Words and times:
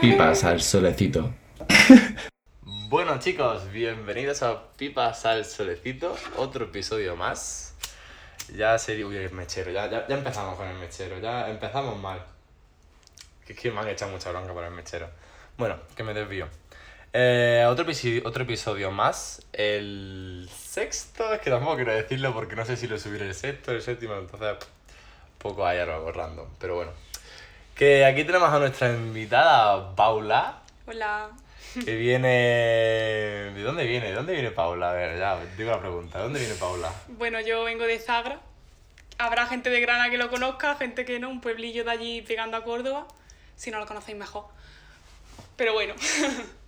Pipas 0.00 0.44
al 0.44 0.62
solecito. 0.62 1.34
Bueno 2.62 3.18
chicos, 3.18 3.70
bienvenidos 3.70 4.42
a 4.42 4.72
Pipas 4.72 5.26
al 5.26 5.44
Solecito, 5.44 6.16
otro 6.36 6.64
episodio 6.64 7.14
más. 7.16 7.74
Ya 8.56 8.78
sería... 8.78 9.06
Uy, 9.06 9.16
el 9.16 9.30
mechero, 9.32 9.70
ya, 9.70 9.90
ya, 9.90 10.06
empezamos 10.08 10.56
con 10.56 10.66
el 10.66 10.76
mechero, 10.76 11.18
ya 11.18 11.50
empezamos 11.50 11.98
mal. 11.98 12.24
Que 13.46 13.52
es 13.52 13.58
que 13.58 13.70
me 13.70 13.80
han 13.80 13.88
echado 13.88 14.10
mucha 14.10 14.30
bronca 14.30 14.54
por 14.54 14.64
el 14.64 14.70
mechero. 14.70 15.10
Bueno, 15.58 15.76
que 15.94 16.02
me 16.02 16.14
desvío. 16.14 16.48
Eh, 17.12 17.66
otro, 17.68 17.84
episodio, 17.84 18.22
otro 18.24 18.44
episodio 18.44 18.90
más, 18.90 19.42
el 19.52 20.48
sexto, 20.56 21.34
es 21.34 21.40
que 21.40 21.50
tampoco 21.50 21.76
quiero 21.76 21.92
decirlo 21.92 22.32
porque 22.32 22.56
no 22.56 22.64
sé 22.64 22.76
si 22.76 22.86
lo 22.86 22.98
subiré 22.98 23.26
el 23.26 23.34
sexto, 23.34 23.72
el 23.72 23.82
séptimo, 23.82 24.14
entonces 24.14 24.56
poco 25.38 25.66
hay 25.66 25.78
algo 25.78 26.10
random, 26.12 26.48
pero 26.58 26.76
bueno. 26.76 27.09
Que 27.74 28.04
aquí 28.04 28.24
tenemos 28.24 28.50
a 28.52 28.58
nuestra 28.58 28.92
invitada 28.92 29.94
Paula, 29.96 30.60
Hola. 30.86 31.30
que 31.84 31.94
viene... 31.96 32.28
¿De 33.54 33.62
dónde 33.62 33.84
viene? 33.86 34.08
¿De 34.08 34.14
dónde 34.14 34.34
viene 34.34 34.50
Paula? 34.50 34.90
A 34.90 34.92
ver, 34.92 35.18
ya, 35.18 35.38
digo 35.56 35.70
la 35.70 35.80
pregunta, 35.80 36.18
¿de 36.18 36.24
dónde 36.24 36.40
viene 36.40 36.54
Paula? 36.56 36.92
Bueno, 37.08 37.40
yo 37.40 37.64
vengo 37.64 37.84
de 37.84 37.98
Zagra. 37.98 38.40
Habrá 39.18 39.46
gente 39.46 39.70
de 39.70 39.80
Grana 39.80 40.10
que 40.10 40.18
lo 40.18 40.30
conozca, 40.30 40.74
gente 40.76 41.04
que 41.04 41.18
no, 41.18 41.30
un 41.30 41.40
pueblillo 41.40 41.84
de 41.84 41.90
allí 41.90 42.22
pegando 42.22 42.56
a 42.56 42.64
Córdoba. 42.64 43.06
Si 43.56 43.70
no 43.70 43.78
lo 43.78 43.86
conocéis 43.86 44.16
mejor. 44.16 44.44
Pero 45.56 45.72
bueno, 45.74 45.94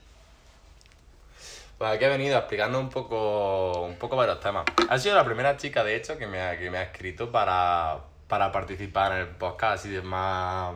Pues 1.82 1.94
aquí 1.96 2.04
ha 2.04 2.10
venido 2.10 2.38
explicando 2.38 2.78
un 2.78 2.88
poco, 2.88 3.82
un 3.82 3.96
poco 3.96 4.14
varios 4.14 4.38
temas. 4.38 4.64
Ha 4.88 4.98
sido 5.00 5.16
la 5.16 5.24
primera 5.24 5.56
chica, 5.56 5.82
de 5.82 5.96
hecho, 5.96 6.16
que 6.16 6.28
me 6.28 6.40
ha, 6.40 6.56
que 6.56 6.70
me 6.70 6.78
ha 6.78 6.84
escrito 6.84 7.32
para, 7.32 7.98
para 8.32 8.50
participar 8.50 9.12
en 9.12 9.18
el 9.18 9.26
podcast 9.28 9.80
así 9.80 9.90
de 9.90 10.00
más... 10.00 10.74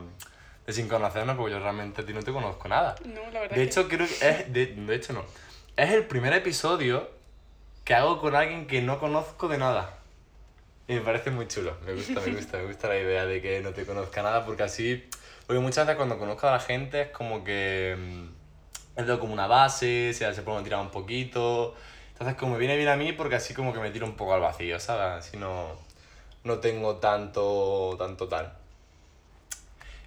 de 0.66 0.74
sin 0.74 0.88
conocernos, 0.90 1.38
porque 1.38 1.52
yo 1.54 1.58
realmente 1.58 2.02
a 2.02 2.04
ti 2.04 2.12
no 2.12 2.22
te 2.22 2.30
conozco 2.30 2.68
nada. 2.68 2.94
no, 3.06 3.22
la 3.32 3.40
verdad 3.40 3.48
De 3.48 3.54
que- 3.54 3.62
hecho, 3.62 3.88
creo 3.88 4.06
que 4.06 4.28
es... 4.28 4.52
De, 4.52 4.66
de 4.66 4.94
hecho, 4.94 5.14
no. 5.14 5.22
Es 5.74 5.90
el 5.90 6.04
primer 6.04 6.34
episodio 6.34 7.08
que 7.82 7.94
hago 7.94 8.20
con 8.20 8.36
alguien 8.36 8.66
que 8.66 8.82
no 8.82 8.98
conozco 9.00 9.48
de 9.48 9.56
nada. 9.56 9.94
Y 10.86 10.92
me 10.96 11.00
parece 11.00 11.30
muy 11.30 11.48
chulo. 11.48 11.74
Me 11.86 11.94
gusta, 11.94 12.20
me 12.20 12.32
gusta, 12.34 12.58
me 12.58 12.64
gusta 12.66 12.88
la 12.88 12.98
idea 12.98 13.24
de 13.24 13.40
que 13.40 13.60
no 13.62 13.70
te 13.70 13.86
conozca 13.86 14.22
nada, 14.22 14.44
porque 14.44 14.64
así... 14.64 15.08
Porque 15.46 15.58
muchas 15.62 15.86
veces 15.86 15.96
cuando 15.96 16.18
conozco 16.18 16.46
a 16.48 16.52
la 16.52 16.60
gente 16.60 17.00
es 17.00 17.08
como 17.08 17.42
que... 17.42 17.96
mm, 18.96 19.00
Es 19.00 19.06
como 19.18 19.32
una 19.32 19.46
base, 19.46 20.12
se, 20.12 20.34
se 20.34 20.42
puede 20.42 20.62
tirar 20.62 20.80
un 20.80 20.90
poquito. 20.90 21.74
Entonces 22.12 22.36
como 22.36 22.52
me 22.52 22.58
viene 22.58 22.76
bien 22.76 22.88
a 22.90 22.96
mí 22.96 23.14
porque 23.14 23.36
así 23.36 23.54
como 23.54 23.72
que 23.72 23.80
me 23.80 23.90
tiro 23.92 24.04
un 24.04 24.14
poco 24.14 24.34
al 24.34 24.42
vacío, 24.42 24.78
¿sabes? 24.78 25.24
Así 25.26 25.38
no, 25.38 25.85
no 26.46 26.58
tengo 26.58 26.96
tanto, 26.96 27.96
tanto 27.98 28.28
tal. 28.28 28.52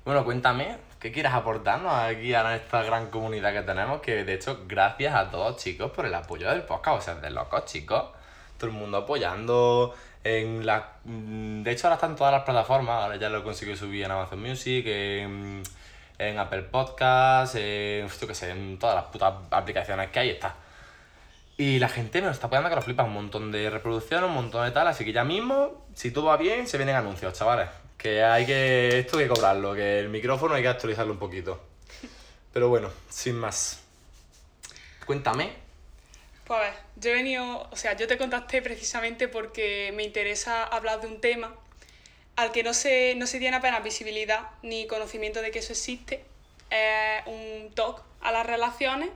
Bueno, 0.05 0.23
cuéntame, 0.23 0.77
¿qué 0.99 1.11
quieres 1.11 1.33
aportarnos 1.33 1.93
aquí 1.93 2.33
a 2.33 2.55
esta 2.55 2.81
gran 2.83 3.11
comunidad 3.11 3.53
que 3.53 3.61
tenemos? 3.61 4.01
Que 4.01 4.23
de 4.23 4.33
hecho, 4.33 4.61
gracias 4.67 5.13
a 5.13 5.29
todos 5.29 5.57
chicos 5.57 5.91
por 5.91 6.05
el 6.05 6.15
apoyo 6.15 6.49
del 6.49 6.63
podcast, 6.63 6.97
o 6.97 7.01
sea, 7.01 7.15
de 7.15 7.29
locos 7.29 7.65
chicos. 7.65 8.05
Todo 8.57 8.69
el 8.71 8.75
mundo 8.75 8.97
apoyando 8.99 9.93
en 10.23 10.65
la... 10.65 10.93
mm, 11.03 11.63
De 11.63 11.71
hecho, 11.71 11.87
ahora 11.87 11.95
están 11.95 12.15
todas 12.15 12.33
las 12.33 12.43
plataformas, 12.43 13.03
ahora 13.03 13.17
ya 13.17 13.29
lo 13.29 13.43
consigo 13.43 13.75
subir 13.75 14.05
en 14.05 14.11
Amazon 14.11 14.41
Music, 14.41 14.85
en, 14.87 15.61
en 16.17 16.39
Apple 16.39 16.63
Podcasts, 16.63 17.55
en, 17.55 18.07
yo 18.07 18.27
qué 18.27 18.33
sé, 18.33 18.49
en 18.51 18.79
todas 18.79 18.95
las 18.95 19.05
putas 19.05 19.33
aplicaciones 19.51 20.09
que 20.09 20.19
hay 20.19 20.29
está. 20.31 20.55
Y 21.59 21.77
la 21.77 21.89
gente 21.89 22.21
me 22.21 22.27
lo 22.27 22.31
está 22.31 22.47
apoyando 22.47 22.69
que 22.69 22.75
lo 22.75 22.81
flipa, 22.81 23.03
un 23.03 23.11
montón 23.11 23.51
de 23.51 23.69
reproducciones, 23.69 24.29
un 24.29 24.33
montón 24.33 24.63
de 24.63 24.71
tal, 24.71 24.87
así 24.87 25.03
que 25.03 25.11
ya 25.11 25.25
mismo, 25.25 25.85
si 25.93 26.09
todo 26.09 26.27
va 26.27 26.37
bien, 26.37 26.65
se 26.67 26.77
vienen 26.77 26.95
anuncios, 26.95 27.33
chavales. 27.33 27.67
Que 27.97 28.23
hay 28.23 28.45
que, 28.45 28.99
esto 28.99 29.17
hay 29.17 29.25
que 29.25 29.33
cobrarlo, 29.33 29.75
que 29.75 29.99
el 29.99 30.07
micrófono 30.07 30.53
hay 30.55 30.61
que 30.61 30.69
actualizarlo 30.69 31.11
un 31.11 31.19
poquito. 31.19 31.61
Pero 32.53 32.69
bueno, 32.69 32.89
sin 33.09 33.35
más. 33.35 33.81
Cuéntame. 35.05 35.51
Pues 36.45 36.59
a 36.59 36.63
ver, 36.63 36.73
yo 36.95 37.09
he 37.09 37.13
venido, 37.15 37.67
o 37.69 37.75
sea, 37.75 37.91
yo 37.91 38.07
te 38.07 38.17
contacté 38.17 38.61
precisamente 38.61 39.27
porque 39.27 39.91
me 39.93 40.03
interesa 40.03 40.63
hablar 40.63 41.01
de 41.01 41.07
un 41.07 41.19
tema 41.19 41.53
al 42.37 42.53
que 42.53 42.63
no 42.63 42.73
se, 42.73 43.15
no 43.15 43.27
se 43.27 43.37
tiene 43.37 43.57
apenas 43.57 43.83
visibilidad 43.83 44.47
ni 44.63 44.87
conocimiento 44.87 45.41
de 45.41 45.51
que 45.51 45.59
eso 45.59 45.73
existe. 45.73 46.23
Es 46.69 47.27
un 47.27 47.73
TOC 47.75 48.01
a 48.21 48.31
las 48.31 48.45
relaciones, 48.45 49.09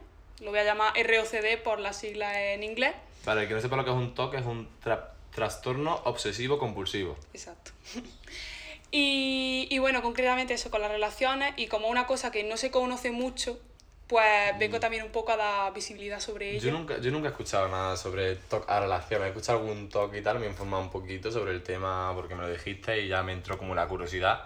lo 0.44 0.52
voy 0.52 0.59
a 0.59 0.64
llamar 0.64 0.94
ROCD 0.96 1.62
por 1.64 1.80
las 1.80 1.98
siglas 1.98 2.36
en 2.36 2.64
inglés. 2.64 2.94
Para 3.26 3.42
el 3.44 3.48
que 3.48 3.54
no 3.54 3.62
sepa 3.62 3.76
lo 3.76 3.84
que 3.86 3.92
es 3.92 3.96
un 3.96 4.14
TOC, 4.14 4.34
es 4.36 4.46
un 4.46 4.68
tra- 4.84 5.09
trastorno 5.34 6.02
obsesivo 6.06 6.58
compulsivo. 6.59 7.18
Exacto. 7.34 7.72
Y, 8.96 9.68
y 9.72 9.80
bueno, 9.80 10.04
concretamente 10.04 10.54
eso 10.54 10.70
con 10.70 10.80
las 10.81 10.92
relaciones 10.92 11.54
y 11.58 11.66
como 11.66 11.88
una 11.88 12.06
cosa 12.06 12.31
que 12.31 12.44
no 12.44 12.58
se 12.58 12.70
conoce 12.70 13.09
mucho, 13.12 13.59
pues 14.06 14.24
vengo 14.59 14.80
también 14.80 15.04
un 15.04 15.09
poco 15.12 15.31
a 15.31 15.38
dar 15.38 15.74
visibilidad 15.74 16.20
sobre 16.20 16.52
ello. 16.52 16.60
Yo 16.68 16.72
nunca, 16.72 17.00
yo 17.00 17.10
nunca 17.10 17.30
he 17.30 17.31
escuchado 17.31 17.68
nada 17.70 17.98
sobre 17.98 18.36
TOC 18.36 18.70
a 18.70 18.80
relaciones. 18.81 19.25
He 19.25 19.30
escuchado 19.30 19.58
algún 19.60 19.90
TOC 19.90 20.14
y 20.16 20.22
tal, 20.22 20.38
me 20.38 20.46
he 20.46 20.50
informado 20.50 20.84
un 20.84 20.92
poquito 20.92 21.31
sobre 21.31 21.54
el 21.54 21.64
tema 21.64 22.12
porque 22.14 22.36
me 22.36 22.42
lo 22.44 22.52
dijiste 22.52 23.02
y 23.02 23.08
ya 23.08 23.24
me 23.24 23.34
entró 23.34 23.58
como 23.58 23.74
la 23.74 23.88
curiosidad 23.88 24.44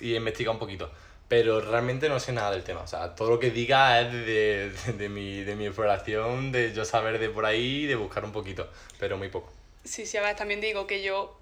y 0.00 0.12
he 0.12 0.16
investigado 0.18 0.52
un 0.52 0.60
poquito. 0.60 0.92
Pero 1.28 1.60
realmente 1.60 2.08
no 2.08 2.20
sé 2.20 2.32
nada 2.32 2.50
del 2.50 2.64
tema. 2.64 2.82
O 2.82 2.86
sea, 2.86 3.14
todo 3.14 3.30
lo 3.30 3.38
que 3.40 3.50
diga 3.50 4.00
es 4.00 4.12
de, 4.12 4.70
de, 4.70 4.92
de 4.92 5.08
mi, 5.08 5.42
de 5.42 5.56
mi 5.56 5.66
exploración, 5.66 6.52
de 6.52 6.72
yo 6.74 6.84
saber 6.84 7.18
de 7.18 7.30
por 7.30 7.46
ahí, 7.46 7.86
de 7.86 7.96
buscar 7.96 8.24
un 8.24 8.32
poquito, 8.32 8.68
pero 8.98 9.16
muy 9.16 9.28
poco. 9.28 9.52
Sí, 9.84 10.06
sí, 10.06 10.16
a 10.16 10.22
ver, 10.22 10.36
también 10.36 10.60
digo 10.60 10.86
que 10.86 11.02
yo 11.02 11.36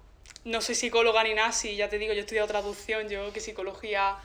no 0.45 0.61
soy 0.61 0.75
psicóloga 0.75 1.23
ni 1.23 1.33
nada, 1.33 1.51
sí, 1.51 1.75
ya 1.75 1.89
te 1.89 1.97
digo, 1.97 2.13
yo 2.13 2.19
he 2.19 2.21
estudiado 2.21 2.47
traducción, 2.47 3.07
yo 3.07 3.31
que 3.31 3.39
psicología, 3.39 4.17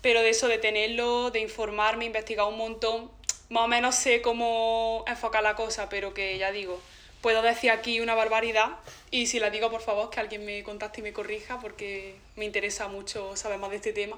pero 0.00 0.22
de 0.22 0.30
eso, 0.30 0.48
de 0.48 0.58
tenerlo, 0.58 1.30
de 1.30 1.40
informarme, 1.40 2.06
investigar 2.06 2.46
un 2.46 2.56
montón, 2.56 3.10
más 3.50 3.64
o 3.64 3.68
menos 3.68 3.94
sé 3.94 4.22
cómo 4.22 5.04
enfocar 5.06 5.42
la 5.42 5.56
cosa, 5.56 5.88
pero 5.88 6.14
que 6.14 6.38
ya 6.38 6.52
digo, 6.52 6.80
puedo 7.20 7.42
decir 7.42 7.70
aquí 7.70 8.00
una 8.00 8.14
barbaridad 8.14 8.78
y 9.10 9.26
si 9.26 9.40
la 9.40 9.50
digo, 9.50 9.70
por 9.70 9.82
favor, 9.82 10.08
que 10.08 10.20
alguien 10.20 10.44
me 10.44 10.62
contacte 10.62 11.00
y 11.00 11.02
me 11.02 11.12
corrija 11.12 11.60
porque 11.60 12.16
me 12.36 12.46
interesa 12.46 12.88
mucho 12.88 13.36
saber 13.36 13.58
más 13.58 13.70
de 13.70 13.76
este 13.76 13.92
tema. 13.92 14.16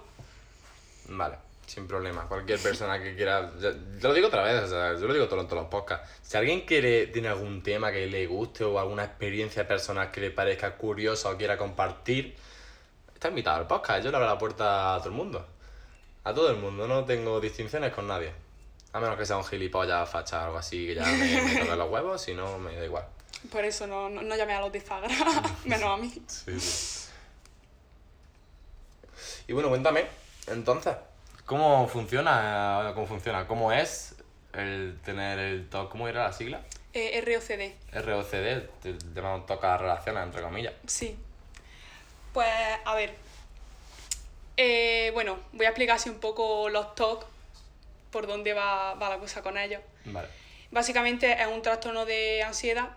Vale, 1.08 1.36
sin 1.66 1.86
problema. 1.86 2.26
Cualquier 2.26 2.58
persona 2.58 3.02
que 3.02 3.14
quiera. 3.14 3.52
Yo, 3.60 3.70
yo 3.70 4.08
lo 4.08 4.14
digo 4.14 4.28
otra 4.28 4.42
vez, 4.42 4.62
o 4.62 4.68
sea, 4.68 4.94
yo 4.94 5.06
lo 5.06 5.12
digo 5.12 5.28
todo 5.28 5.40
en 5.40 5.46
todos 5.46 5.62
los 5.62 5.70
podcasts. 5.70 6.08
Si 6.22 6.36
alguien 6.36 6.62
quiere, 6.62 7.08
tiene 7.08 7.28
algún 7.28 7.62
tema 7.62 7.92
que 7.92 8.06
le 8.06 8.26
guste 8.26 8.64
o 8.64 8.78
alguna 8.78 9.04
experiencia 9.04 9.66
personal 9.66 10.10
que 10.10 10.20
le 10.20 10.30
parezca 10.30 10.76
curiosa 10.76 11.30
o 11.30 11.36
quiera 11.36 11.56
compartir, 11.56 12.36
está 13.14 13.28
invitado 13.28 13.58
al 13.58 13.66
podcast. 13.66 14.04
Yo 14.04 14.10
le 14.10 14.16
abro 14.16 14.28
la 14.28 14.38
puerta 14.38 14.94
a 14.94 14.98
todo 14.98 15.08
el 15.08 15.14
mundo. 15.14 15.46
A 16.24 16.32
todo 16.32 16.50
el 16.50 16.56
mundo, 16.56 16.86
no 16.86 17.04
tengo 17.04 17.40
distinciones 17.40 17.92
con 17.92 18.06
nadie. 18.06 18.32
A 18.92 19.00
menos 19.00 19.16
que 19.16 19.26
sea 19.26 19.38
un 19.38 19.44
gilipollas, 19.44 20.08
facha 20.08 20.42
o 20.42 20.44
algo 20.46 20.58
así, 20.58 20.86
que 20.86 20.94
ya 20.94 21.04
me, 21.04 21.42
me 21.42 21.60
toque 21.60 21.76
los 21.76 21.90
huevos, 21.90 22.20
si 22.20 22.34
no, 22.34 22.58
me 22.58 22.76
da 22.76 22.84
igual. 22.84 23.04
Por 23.50 23.64
eso 23.64 23.86
no, 23.86 24.08
no, 24.08 24.22
no 24.22 24.36
llamé 24.36 24.54
a 24.54 24.60
los 24.60 24.70
de 24.70 24.80
Zagra, 24.80 25.08
menos 25.64 25.84
a 25.84 25.96
mí. 25.96 26.12
Sí, 26.26 26.60
sí. 26.60 27.08
Y 29.48 29.52
bueno, 29.52 29.68
cuéntame, 29.68 30.06
entonces, 30.46 30.94
¿cómo 31.46 31.88
funciona? 31.88 32.92
¿Cómo 32.94 33.06
funciona? 33.06 33.46
¿Cómo 33.46 33.72
es 33.72 34.14
el 34.52 34.98
tener 35.04 35.38
el 35.38 35.68
TOC? 35.68 35.90
¿Cómo 35.90 36.08
era 36.08 36.24
la 36.24 36.32
sigla? 36.32 36.62
Eh, 36.94 37.22
ROCD. 37.24 38.04
ROCD, 38.04 38.68
te 38.82 38.94
llamamos 39.14 39.46
toca 39.46 39.78
relaciones, 39.78 40.24
entre 40.24 40.42
comillas. 40.42 40.74
Sí. 40.86 41.16
Pues, 42.32 42.48
a 42.84 42.94
ver. 42.94 43.14
Eh, 44.56 45.10
bueno, 45.14 45.38
voy 45.52 45.66
a 45.66 45.70
explicar 45.70 45.96
así 45.96 46.10
un 46.10 46.20
poco 46.20 46.68
los 46.68 46.94
TOC, 46.94 47.24
por 48.10 48.26
dónde 48.26 48.52
va, 48.52 48.94
va 48.94 49.08
la 49.08 49.18
cosa 49.18 49.42
con 49.42 49.56
ellos. 49.56 49.80
Vale. 50.04 50.28
Básicamente 50.70 51.32
es 51.40 51.46
un 51.46 51.62
trastorno 51.62 52.04
de 52.04 52.42
ansiedad 52.42 52.90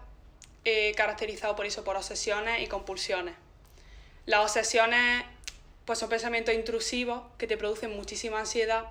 eh, 0.64 0.94
caracterizado 0.96 1.56
por 1.56 1.66
eso, 1.66 1.84
por 1.84 1.96
obsesiones 1.96 2.62
y 2.62 2.68
compulsiones. 2.68 3.36
Las 4.26 4.42
obsesiones 4.42 5.24
pues 5.86 6.00
son 6.00 6.10
pensamientos 6.10 6.54
intrusivos 6.54 7.22
que 7.38 7.48
te 7.48 7.58
producen 7.58 7.96
muchísima 7.96 8.40
ansiedad. 8.40 8.86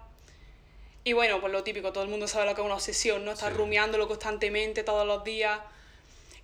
Y 1.02 1.12
bueno, 1.12 1.40
pues 1.40 1.52
lo 1.52 1.62
típico, 1.62 1.92
todo 1.92 2.04
el 2.04 2.10
mundo 2.10 2.26
sabe 2.28 2.46
lo 2.46 2.54
que 2.54 2.60
es 2.62 2.64
una 2.64 2.74
obsesión, 2.76 3.24
¿no? 3.24 3.32
Estar 3.32 3.52
Sí. 3.52 3.58
rumiándolo 3.58 4.08
constantemente 4.08 4.84
todos 4.84 5.06
los 5.06 5.22
días. 5.24 5.58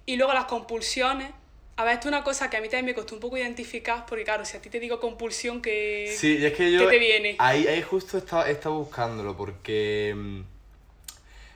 Y 0.06 0.16
luego 0.16 0.34
las 0.34 0.44
compulsiones. 0.46 1.30
A 1.76 1.84
ver, 1.84 1.94
esto 1.94 2.08
es 2.08 2.14
una 2.14 2.22
cosa 2.24 2.50
que 2.50 2.58
a 2.58 2.60
mí 2.60 2.68
también 2.68 2.84
me 2.86 2.94
costó 2.94 3.14
un 3.14 3.20
poco 3.20 3.38
identificar, 3.38 4.04
porque 4.06 4.24
claro, 4.24 4.44
si 4.44 4.56
a 4.56 4.60
ti 4.60 4.68
te 4.68 4.78
digo 4.80 5.00
compulsión, 5.00 5.62
que... 5.62 6.14
Sí, 6.14 6.36
y 6.38 6.44
es 6.44 6.52
que 6.52 6.70
yo. 6.70 6.80
¿Qué 6.80 6.86
te 6.88 6.98
viene? 6.98 7.36
Ahí, 7.38 7.66
ahí 7.66 7.80
justo 7.80 8.18
he 8.18 8.20
estado, 8.20 8.44
he 8.44 8.50
estado 8.50 8.74
buscándolo 8.74 9.36
porque. 9.36 10.12
mm, 10.14 10.40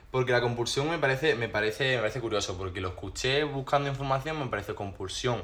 Porque 0.09 0.31
la 0.31 0.39
compulsión 0.41 0.89
me 0.89 0.97
parece, 0.97 1.35
me 1.35 1.49
parece, 1.49 1.95
me 1.95 1.99
parece 1.99 2.21
curioso, 2.21 2.57
porque 2.57 2.79
lo 2.81 2.87
escuché 2.89 3.43
buscando 3.43 3.89
información, 3.89 4.39
me 4.39 4.47
parece 4.47 4.73
compulsión. 4.73 5.43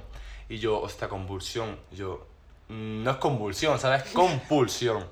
Y 0.49 0.57
yo, 0.59 0.79
hostia, 0.79 1.09
compulsión. 1.09 1.77
Yo, 1.91 2.25
no 2.71 3.11
es 3.11 3.17
convulsión, 3.17 3.77
¿sabes? 3.79 4.03
Compulsión. 4.13 5.07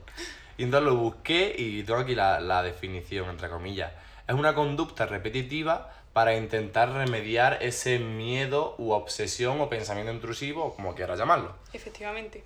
Y 0.57 0.63
entonces 0.63 0.89
lo 0.89 0.95
busqué 0.95 1.53
y 1.57 1.83
tengo 1.83 1.99
aquí 1.99 2.15
la, 2.15 2.39
la 2.39 2.63
definición, 2.63 3.29
entre 3.29 3.49
comillas. 3.49 3.91
Es 4.27 4.35
una 4.35 4.53
conducta 4.55 5.05
repetitiva 5.05 5.93
para 6.13 6.35
intentar 6.35 6.91
remediar 6.91 7.59
ese 7.61 7.99
miedo 7.99 8.75
u 8.77 8.91
obsesión 8.91 9.61
o 9.61 9.69
pensamiento 9.69 10.11
intrusivo, 10.11 10.75
como 10.75 10.95
quieras 10.95 11.17
llamarlo. 11.19 11.55
Efectivamente. 11.73 12.43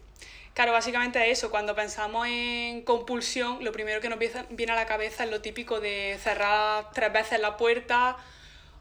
Claro, 0.53 0.71
básicamente 0.73 1.19
es 1.31 1.39
eso. 1.39 1.49
Cuando 1.49 1.73
pensamos 1.73 2.27
en 2.27 2.83
compulsión, 2.83 3.63
lo 3.63 3.71
primero 3.71 3.99
que 4.01 4.09
nos 4.09 4.19
viene- 4.19 4.71
a 4.71 4.75
la 4.75 4.85
cabeza 4.85 5.23
es 5.23 5.31
lo 5.31 5.41
típico 5.41 5.79
de 5.79 6.17
cerrar 6.21 6.91
tres 6.93 7.11
veces 7.11 7.39
la 7.39 7.57
puerta. 7.57 8.17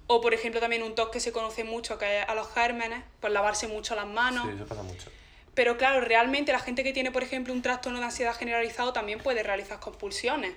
O, 0.09 0.21
por 0.21 0.35
ejemplo, 0.35 0.61
también 0.61 0.83
un 0.83 0.95
TOC 0.95 1.11
que 1.13 1.21
se 1.21 1.33
conoce 1.33 1.65
mucho, 1.65 1.97
que 1.97 2.21
es 2.21 2.29
a 2.29 2.35
los 2.35 2.53
gérmenes, 2.53 3.03
pues 3.21 3.33
lavarse 3.33 3.69
mucho 3.69 3.95
las 3.95 4.07
manos. 4.07 4.47
Sí, 4.47 4.53
eso 4.57 4.67
pasa 4.67 4.83
mucho. 4.83 5.11
Pero 5.55 5.77
claro, 5.77 6.01
realmente 6.01 6.53
la 6.53 6.59
gente 6.59 6.83
que 6.83 6.93
tiene, 6.93 7.11
por 7.11 7.23
ejemplo, 7.23 7.53
un 7.53 7.63
trastorno 7.63 7.99
de 7.99 8.07
ansiedad 8.07 8.35
generalizado 8.35 8.93
también 8.93 9.19
puede 9.21 9.43
realizar 9.43 9.81
compulsiones. 9.81 10.55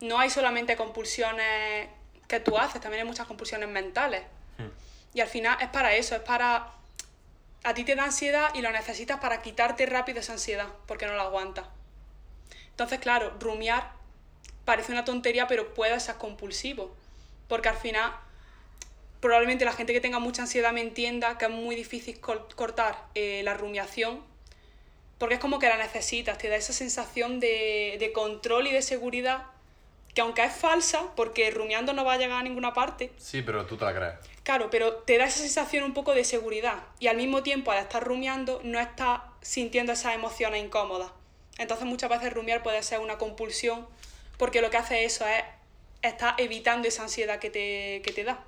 No 0.00 0.18
hay 0.18 0.30
solamente 0.30 0.76
compulsiones 0.76 1.88
que 2.26 2.40
tú 2.40 2.58
haces, 2.58 2.80
también 2.80 3.02
hay 3.02 3.06
muchas 3.06 3.26
compulsiones 3.26 3.68
mentales. 3.68 4.22
Hmm. 4.58 4.68
Y 5.14 5.20
al 5.20 5.28
final 5.28 5.56
es 5.60 5.68
para 5.68 5.94
eso, 5.94 6.16
es 6.16 6.22
para... 6.22 6.72
A 7.62 7.72
ti 7.74 7.84
te 7.84 7.94
da 7.94 8.04
ansiedad 8.04 8.50
y 8.54 8.60
lo 8.60 8.70
necesitas 8.72 9.20
para 9.20 9.40
quitarte 9.40 9.86
rápido 9.86 10.20
esa 10.20 10.32
ansiedad, 10.32 10.66
porque 10.86 11.06
no 11.06 11.14
la 11.14 11.22
aguantas. 11.22 11.66
Entonces, 12.70 12.98
claro, 12.98 13.36
rumiar 13.38 13.92
parece 14.64 14.92
una 14.92 15.04
tontería, 15.04 15.46
pero 15.46 15.72
puede 15.74 15.98
ser 16.00 16.16
compulsivo. 16.16 16.94
Porque 17.48 17.68
al 17.68 17.76
final, 17.76 18.12
probablemente 19.24 19.64
la 19.64 19.72
gente 19.72 19.94
que 19.94 20.02
tenga 20.02 20.18
mucha 20.18 20.42
ansiedad 20.42 20.70
me 20.74 20.82
entienda 20.82 21.38
que 21.38 21.46
es 21.46 21.50
muy 21.50 21.74
difícil 21.74 22.20
cortar 22.20 23.06
eh, 23.14 23.40
la 23.42 23.54
rumiación, 23.54 24.20
porque 25.16 25.36
es 25.36 25.40
como 25.40 25.58
que 25.58 25.66
la 25.66 25.78
necesitas, 25.78 26.36
te 26.36 26.50
da 26.50 26.56
esa 26.56 26.74
sensación 26.74 27.40
de, 27.40 27.96
de 27.98 28.12
control 28.12 28.66
y 28.66 28.72
de 28.72 28.82
seguridad, 28.82 29.44
que 30.14 30.20
aunque 30.20 30.44
es 30.44 30.52
falsa, 30.52 31.14
porque 31.16 31.50
rumiando 31.50 31.94
no 31.94 32.04
va 32.04 32.12
a 32.12 32.18
llegar 32.18 32.38
a 32.38 32.42
ninguna 32.42 32.74
parte, 32.74 33.12
Sí, 33.16 33.40
pero 33.40 33.64
tú 33.64 33.78
te 33.78 33.86
la 33.86 33.94
crees. 33.94 34.14
Claro, 34.42 34.68
pero 34.68 34.96
te 34.96 35.16
da 35.16 35.24
esa 35.24 35.38
sensación 35.38 35.84
un 35.84 35.94
poco 35.94 36.12
de 36.12 36.24
seguridad 36.24 36.82
y 37.00 37.06
al 37.06 37.16
mismo 37.16 37.42
tiempo 37.42 37.72
al 37.72 37.78
estar 37.78 38.04
rumiando 38.04 38.60
no 38.62 38.78
estás 38.78 39.22
sintiendo 39.40 39.92
esas 39.92 40.14
emociones 40.14 40.62
incómodas. 40.62 41.12
Entonces 41.56 41.86
muchas 41.86 42.10
veces 42.10 42.30
rumiar 42.30 42.62
puede 42.62 42.82
ser 42.82 43.00
una 43.00 43.16
compulsión 43.16 43.86
porque 44.36 44.60
lo 44.60 44.68
que 44.68 44.76
hace 44.76 45.06
eso 45.06 45.26
es 45.26 45.42
estar 46.02 46.34
evitando 46.36 46.88
esa 46.88 47.04
ansiedad 47.04 47.38
que 47.38 47.48
te, 47.48 48.02
que 48.04 48.12
te 48.12 48.24
da. 48.24 48.44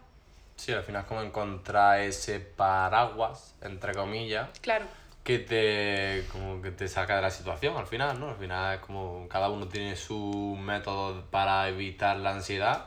Sí, 0.56 0.72
al 0.72 0.82
final 0.82 1.02
es 1.02 1.08
como 1.08 1.22
encontrar 1.22 2.00
ese 2.00 2.40
paraguas, 2.40 3.54
entre 3.60 3.92
comillas, 3.94 4.48
Claro, 4.60 4.86
que 5.22 5.38
te, 5.38 6.24
como 6.32 6.62
que 6.62 6.70
te 6.70 6.88
saca 6.88 7.16
de 7.16 7.22
la 7.22 7.30
situación 7.30 7.76
al 7.76 7.86
final, 7.86 8.18
¿no? 8.18 8.30
Al 8.30 8.36
final 8.36 8.74
es 8.76 8.80
como 8.80 9.26
cada 9.28 9.48
uno 9.50 9.68
tiene 9.68 9.96
su 9.96 10.56
método 10.60 11.24
para 11.30 11.68
evitar 11.68 12.16
la 12.16 12.30
ansiedad. 12.30 12.86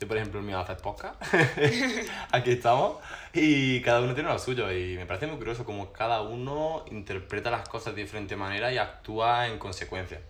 Yo, 0.00 0.06
por 0.06 0.16
ejemplo, 0.16 0.38
el 0.38 0.46
mío 0.46 0.58
hace 0.60 0.76
podcast. 0.76 1.20
Aquí 2.32 2.52
estamos. 2.52 2.98
Y 3.32 3.80
cada 3.82 4.00
uno 4.00 4.14
tiene 4.14 4.28
lo 4.28 4.38
suyo. 4.38 4.70
Y 4.70 4.96
me 4.96 5.06
parece 5.06 5.26
muy 5.26 5.38
curioso 5.38 5.64
como 5.64 5.92
cada 5.92 6.20
uno 6.22 6.84
interpreta 6.90 7.50
las 7.50 7.68
cosas 7.68 7.96
de 7.96 8.02
diferente 8.02 8.36
manera 8.36 8.72
y 8.72 8.78
actúa 8.78 9.48
en 9.48 9.58
consecuencia. 9.58 10.20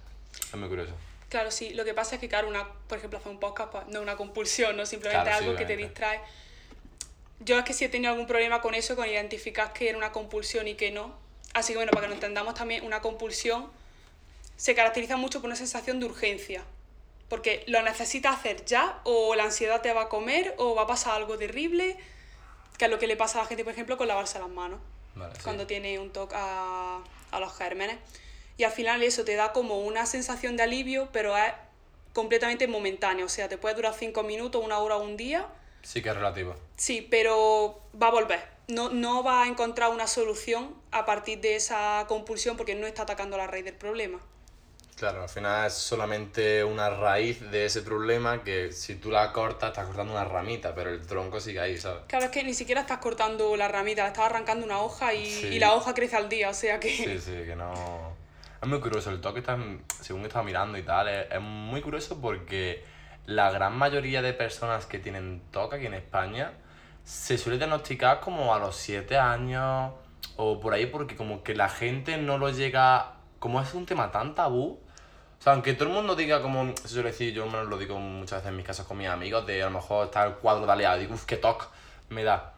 Es 0.41 0.55
muy 0.55 0.69
curioso. 0.71 0.93
claro, 1.29 1.51
sí. 1.51 1.75
Lo 1.75 1.85
que 1.85 1.93
pasa 1.93 2.15
es 2.15 2.21
que, 2.21 2.29
claro, 2.29 2.49
una, 2.49 2.67
por 2.89 2.97
ejemplo, 2.97 3.19
hacer 3.19 3.31
un 3.31 3.41
podcast 3.41 3.71
pues, 3.73 3.87
no 3.89 3.99
es 3.99 4.03
una 4.03 4.17
compulsión, 4.17 4.75
no 4.75 4.87
simplemente 4.87 5.23
Claro, 5.25 5.37
es 5.37 5.43
sí, 5.43 5.45
algo 5.45 5.59
que 5.59 5.67
te 5.67 5.77
distrae. 5.77 6.21
Yo 7.41 7.59
es 7.59 7.65
que 7.65 7.73
sí 7.73 7.85
he 7.85 7.89
tenido 7.89 8.13
algún 8.13 8.27
problema 8.27 8.61
con 8.61 8.75
eso, 8.75 8.97
con 8.97 9.09
identificar 9.09 9.73
que 9.73 9.89
era 9.89 9.99
una 9.99 10.13
compulsión 10.13 10.67
y 10.69 10.75
que 10.75 10.91
no. 10.91 11.15
Así 11.55 11.73
que 11.73 11.79
bueno, 11.79 11.91
para 11.91 12.03
que 12.03 12.09
lo 12.09 12.15
entendamos 12.15 12.55
también, 12.55 12.85
una 12.85 13.01
compulsión 13.01 13.71
se 14.57 14.75
caracteriza 14.75 15.17
mucho 15.17 15.41
por 15.41 15.47
una 15.47 15.57
sensación 15.57 16.01
de 16.01 16.07
urgencia. 16.07 16.65
Porque 17.29 17.65
lo 17.67 17.83
necesitas 17.83 18.37
hacer 18.37 18.65
ya, 18.65 19.01
o 19.05 19.35
la 19.35 19.45
ansiedad 19.45 19.83
te 19.83 19.93
va 19.93 20.03
a 20.03 20.09
comer, 20.09 20.55
o 20.59 20.75
va 20.75 20.83
a 20.83 20.87
pasar 20.87 21.15
algo 21.15 21.37
terrible, 21.39 21.97
que 22.77 22.87
es 22.87 22.91
lo 22.91 22.99
que 22.99 23.07
le 23.07 23.17
pasa 23.17 23.39
a 23.39 23.43
la 23.43 23.49
gente, 23.49 23.65
por 23.65 23.73
ejemplo, 23.73 23.97
con 23.97 24.09
lavarse 24.09 24.39
las 24.39 24.49
manos 24.49 24.81
Vale, 25.15 25.35
sí. 25.35 25.43
cuando 25.43 25.67
tiene 25.67 25.99
un 25.99 26.11
toque 26.11 26.35
a, 26.37 27.03
a 27.31 27.41
los 27.41 27.57
gérmenes. 27.57 27.99
Y 28.57 28.65
al 28.65 28.73
final 28.73 29.03
eso 29.03 29.25
te 29.25 29.37
da 29.37 29.53
como 29.53 29.81
una 29.81 30.07
sensación 30.07 30.57
de 30.57 30.65
alivio, 30.65 31.09
pero 31.13 31.37
es 31.37 31.53
completamente 32.13 32.67
momentáneo. 32.67 33.27
O 33.27 33.29
sea, 33.29 33.49
te 33.49 33.59
puede 33.59 33.77
durar 33.77 33.95
cinco 33.95 34.23
minutos, 34.25 34.65
una 34.65 34.79
hora 34.79 34.97
o 34.97 35.03
un 35.03 35.17
día. 35.17 35.47
Sí 35.83 36.03
que 36.03 36.09
es 36.11 36.15
relativo. 36.17 36.55
Sí, 36.77 37.07
pero 37.11 37.81
va 38.01 38.09
a 38.09 38.11
volver. 38.11 38.41
No, 38.69 38.91
no 38.91 39.23
va 39.23 39.45
a 39.45 39.47
encontrar 39.49 39.91
una 39.91 40.07
solución 40.07 40.75
a 40.91 41.07
partir 41.07 41.41
de 41.41 41.57
esa 41.57 42.05
compulsión 42.09 42.57
porque 42.57 42.75
no 42.75 42.87
está 42.87 43.03
atacando 43.03 43.37
la 43.39 43.47
raíz 43.47 43.65
del 43.65 43.75
problema. 43.75 44.21
Claro, 44.97 45.23
al 45.23 45.29
final 45.29 45.69
es 45.69 45.75
solamente 45.75 46.65
una 46.65 46.91
raíz 46.91 47.41
de 47.53 47.67
ese 47.67 47.83
problema 47.83 48.43
que 48.43 48.73
si 48.73 48.97
tú 48.97 49.13
la 49.13 49.33
cortas 49.33 49.71
estás 49.71 49.87
cortando 49.87 50.13
una 50.13 50.25
ramita, 50.25 50.75
pero 50.75 50.91
el 50.91 51.07
tronco 51.07 51.39
sigue 51.41 51.61
ahí, 51.61 51.79
¿sabes? 51.79 52.03
Claro, 52.09 52.25
es 52.25 52.31
que 52.33 52.43
ni 52.43 52.53
siquiera 52.53 52.81
estás 52.81 52.99
cortando 52.99 53.57
la 53.57 53.69
ramita, 53.69 54.07
estás 54.09 54.25
arrancando 54.27 54.67
una 54.67 54.81
hoja 54.81 55.15
y, 55.15 55.25
Sí. 55.25 55.47
y 55.47 55.59
la 55.61 55.73
hoja 55.75 55.95
crece 55.95 56.17
al 56.17 56.29
día, 56.29 56.51
o 56.51 56.55
sea 56.55 56.81
que... 56.81 56.91
Sí, 56.91 57.19
sí, 57.21 57.33
que 57.47 57.55
no... 57.55 58.13
Es 58.61 58.69
muy 58.69 58.81
curioso, 58.81 59.11
el 59.11 59.21
toque 59.21 59.39
está, 59.39 59.57
según 60.01 60.25
he 60.25 60.27
estado 60.27 60.45
mirando 60.45 60.77
y 60.77 60.83
tal, 60.83 61.07
es, 61.09 61.31
es 61.31 61.41
muy 61.41 61.81
curioso 61.81 62.21
porque 62.21 62.83
la 63.29 63.51
gran 63.51 63.77
mayoría 63.77 64.23
de 64.23 64.33
personas 64.33 64.87
que 64.87 64.99
tienen 64.99 65.43
TOC 65.51 65.75
aquí 65.75 65.85
en 65.87 65.93
España 65.93 66.53
se 67.05 67.37
suele 67.37 67.59
diagnosticar 67.59 68.21
como 68.21 68.55
a 68.55 68.59
los 68.59 68.75
7 68.77 69.19
años 69.19 69.93
o 70.37 70.59
por 70.59 70.73
ahí 70.73 70.87
porque 70.87 71.15
como 71.15 71.43
que 71.43 71.55
la 71.55 71.69
gente 71.69 72.17
no 72.17 72.39
lo 72.39 72.49
llega... 72.51 73.17
Como 73.39 73.61
es 73.61 73.73
un 73.75 73.87
tema 73.87 74.11
tan 74.11 74.35
tabú, 74.35 74.81
o 75.39 75.43
sea, 75.43 75.53
aunque 75.53 75.75
todo 75.75 75.91
el 75.91 75.95
mundo 75.95 76.17
diga 76.17 76.43
como, 76.43 76.75
se 76.75 76.89
suele 76.89 77.11
decir, 77.11 77.33
yo 77.33 77.47
lo 77.47 77.79
digo 77.79 77.99
muchas 77.99 78.39
veces 78.39 78.49
en 78.49 78.57
mis 78.57 78.67
casos 78.67 78.87
con 78.87 78.97
mis 78.97 79.09
amigos, 79.09 79.47
de 79.47 79.63
a 79.63 79.67
lo 79.67 79.73
mejor 79.73 80.07
está 80.07 80.25
el 80.25 80.35
cuadro 80.35 80.67
de 80.67 80.73
aliado, 80.73 80.99
digo, 80.99 81.15
uff, 81.15 81.25
qué 81.27 81.37
TOC 81.37 81.69
me 82.09 82.25
da. 82.25 82.55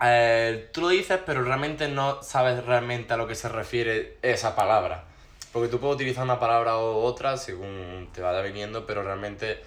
Eh, 0.00 0.68
tú 0.72 0.82
lo 0.82 0.88
dices, 0.88 1.18
pero 1.24 1.42
realmente 1.42 1.88
no 1.88 2.22
sabes 2.22 2.64
realmente 2.64 3.14
a 3.14 3.16
lo 3.16 3.26
que 3.26 3.34
se 3.34 3.48
refiere 3.48 4.18
esa 4.22 4.54
palabra. 4.54 5.04
Porque 5.52 5.68
tú 5.68 5.80
puedes 5.80 5.96
utilizar 5.96 6.22
una 6.22 6.38
palabra 6.38 6.76
u 6.76 6.98
otra 6.98 7.38
según 7.38 8.10
te 8.12 8.20
vaya 8.20 8.42
viniendo, 8.42 8.86
pero 8.86 9.02
realmente 9.02 9.64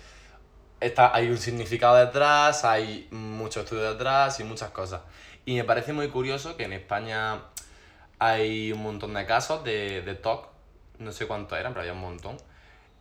está, 0.79 1.15
hay 1.15 1.27
un 1.29 1.37
significado 1.37 1.95
detrás, 1.95 2.65
hay 2.65 3.07
mucho 3.11 3.61
estudio 3.61 3.91
detrás 3.93 4.39
y 4.39 4.43
muchas 4.43 4.71
cosas. 4.71 5.01
Y 5.45 5.55
me 5.55 5.63
parece 5.63 5.93
muy 5.93 6.09
curioso 6.09 6.55
que 6.57 6.63
en 6.63 6.73
España 6.73 7.41
hay 8.19 8.71
un 8.71 8.83
montón 8.83 9.13
de 9.13 9.25
casos 9.25 9.63
de, 9.63 10.01
de 10.01 10.15
TOC, 10.15 10.47
no 10.99 11.11
sé 11.11 11.27
cuántos 11.27 11.57
eran, 11.57 11.73
pero 11.73 11.81
había 11.81 11.93
un 11.93 12.01
montón. 12.01 12.37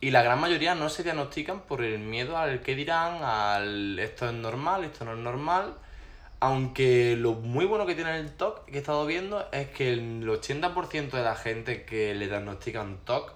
Y 0.01 0.11
la 0.11 0.23
gran 0.23 0.39
mayoría 0.39 0.75
no 0.75 0.87
se 0.89 1.03
diagnostican 1.03 1.61
por 1.61 1.83
el 1.83 1.99
miedo 1.99 2.37
al 2.37 2.61
que 2.61 2.75
dirán, 2.75 3.21
al 3.23 3.99
esto 3.99 4.27
es 4.27 4.33
normal, 4.33 4.85
esto 4.85 5.03
no 5.03 5.13
es 5.13 5.19
normal. 5.19 5.75
Aunque 6.39 7.17
lo 7.17 7.33
muy 7.33 7.65
bueno 7.65 7.85
que 7.85 7.95
tiene 7.95 8.17
el 8.17 8.31
TOC 8.31 8.65
que 8.65 8.77
he 8.77 8.79
estado 8.79 9.05
viendo 9.05 9.45
es 9.51 9.67
que 9.69 9.91
el 9.91 10.25
80% 10.25 11.11
de 11.11 11.23
la 11.23 11.35
gente 11.35 11.83
que 11.83 12.15
le 12.15 12.27
diagnostican 12.27 12.99
TOC 13.03 13.33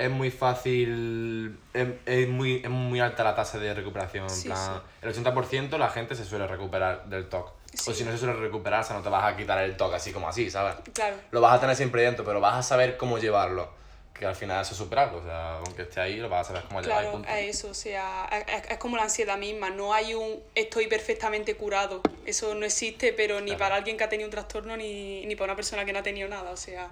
es 0.00 0.10
muy 0.10 0.30
fácil, 0.30 1.58
es, 1.74 1.88
es 2.06 2.28
muy, 2.28 2.56
es 2.64 2.70
muy 2.70 3.00
alta 3.00 3.22
la 3.24 3.34
tasa 3.34 3.58
de 3.58 3.74
recuperación. 3.74 4.24
En 4.24 4.30
Sí, 4.30 4.48
plan, 4.48 4.82
el 5.02 5.14
80% 5.14 5.76
la 5.78 5.88
gente 5.90 6.14
se 6.14 6.24
suele 6.24 6.46
recuperar 6.46 7.04
del 7.06 7.28
TOC. 7.28 7.52
Sí. 7.74 7.90
O 7.90 7.94
si 7.94 8.04
no 8.04 8.10
se 8.10 8.18
suele 8.18 8.34
recuperar, 8.34 8.80
o 8.80 8.84
sea, 8.84 8.96
no 8.96 9.02
te 9.02 9.08
vas 9.08 9.24
a 9.32 9.36
quitar 9.36 9.62
el 9.62 9.76
TOC 9.76 9.94
así 9.94 10.12
como 10.12 10.28
así, 10.28 10.50
¿sabes? 10.50 10.74
Claro. 10.92 11.16
Lo 11.30 11.40
vas 11.40 11.54
a 11.56 11.60
tener 11.60 11.76
siempre 11.76 12.02
dentro, 12.02 12.24
pero 12.24 12.40
vas 12.40 12.54
a 12.56 12.62
saber 12.62 12.96
cómo 12.96 13.18
llevarlo. 13.18 13.78
Que 14.14 14.26
al 14.26 14.34
final 14.34 14.60
eso 14.60 14.72
es 14.72 14.76
superarlo, 14.78 15.18
o 15.18 15.22
sea, 15.22 15.56
aunque 15.58 15.82
esté 15.82 15.98
ahí, 16.00 16.16
lo 16.16 16.28
vas 16.28 16.42
a 16.46 16.48
saber 16.52 16.64
cómo 16.68 16.82
llevar. 16.82 17.04
y 17.04 17.08
Claro, 17.08 17.24
es 17.38 17.56
eso, 17.56 17.68
o 17.70 17.74
sea, 17.74 18.28
es, 18.46 18.70
es 18.72 18.76
como 18.78 18.98
la 18.98 19.04
ansiedad 19.04 19.38
misma, 19.38 19.70
no 19.70 19.94
hay 19.94 20.12
un 20.12 20.40
estoy 20.54 20.88
perfectamente 20.88 21.54
curado, 21.56 22.02
eso 22.26 22.54
no 22.54 22.66
existe, 22.66 23.14
pero 23.14 23.40
ni 23.40 23.46
Claro. 23.52 23.58
para 23.60 23.76
alguien 23.76 23.96
que 23.96 24.04
ha 24.04 24.10
tenido 24.10 24.26
un 24.26 24.30
trastorno 24.30 24.76
ni, 24.76 25.24
ni 25.24 25.36
para 25.36 25.52
una 25.52 25.56
persona 25.56 25.86
que 25.86 25.94
no 25.94 26.00
ha 26.00 26.02
tenido 26.02 26.28
nada, 26.28 26.50
o 26.50 26.56
sea, 26.58 26.90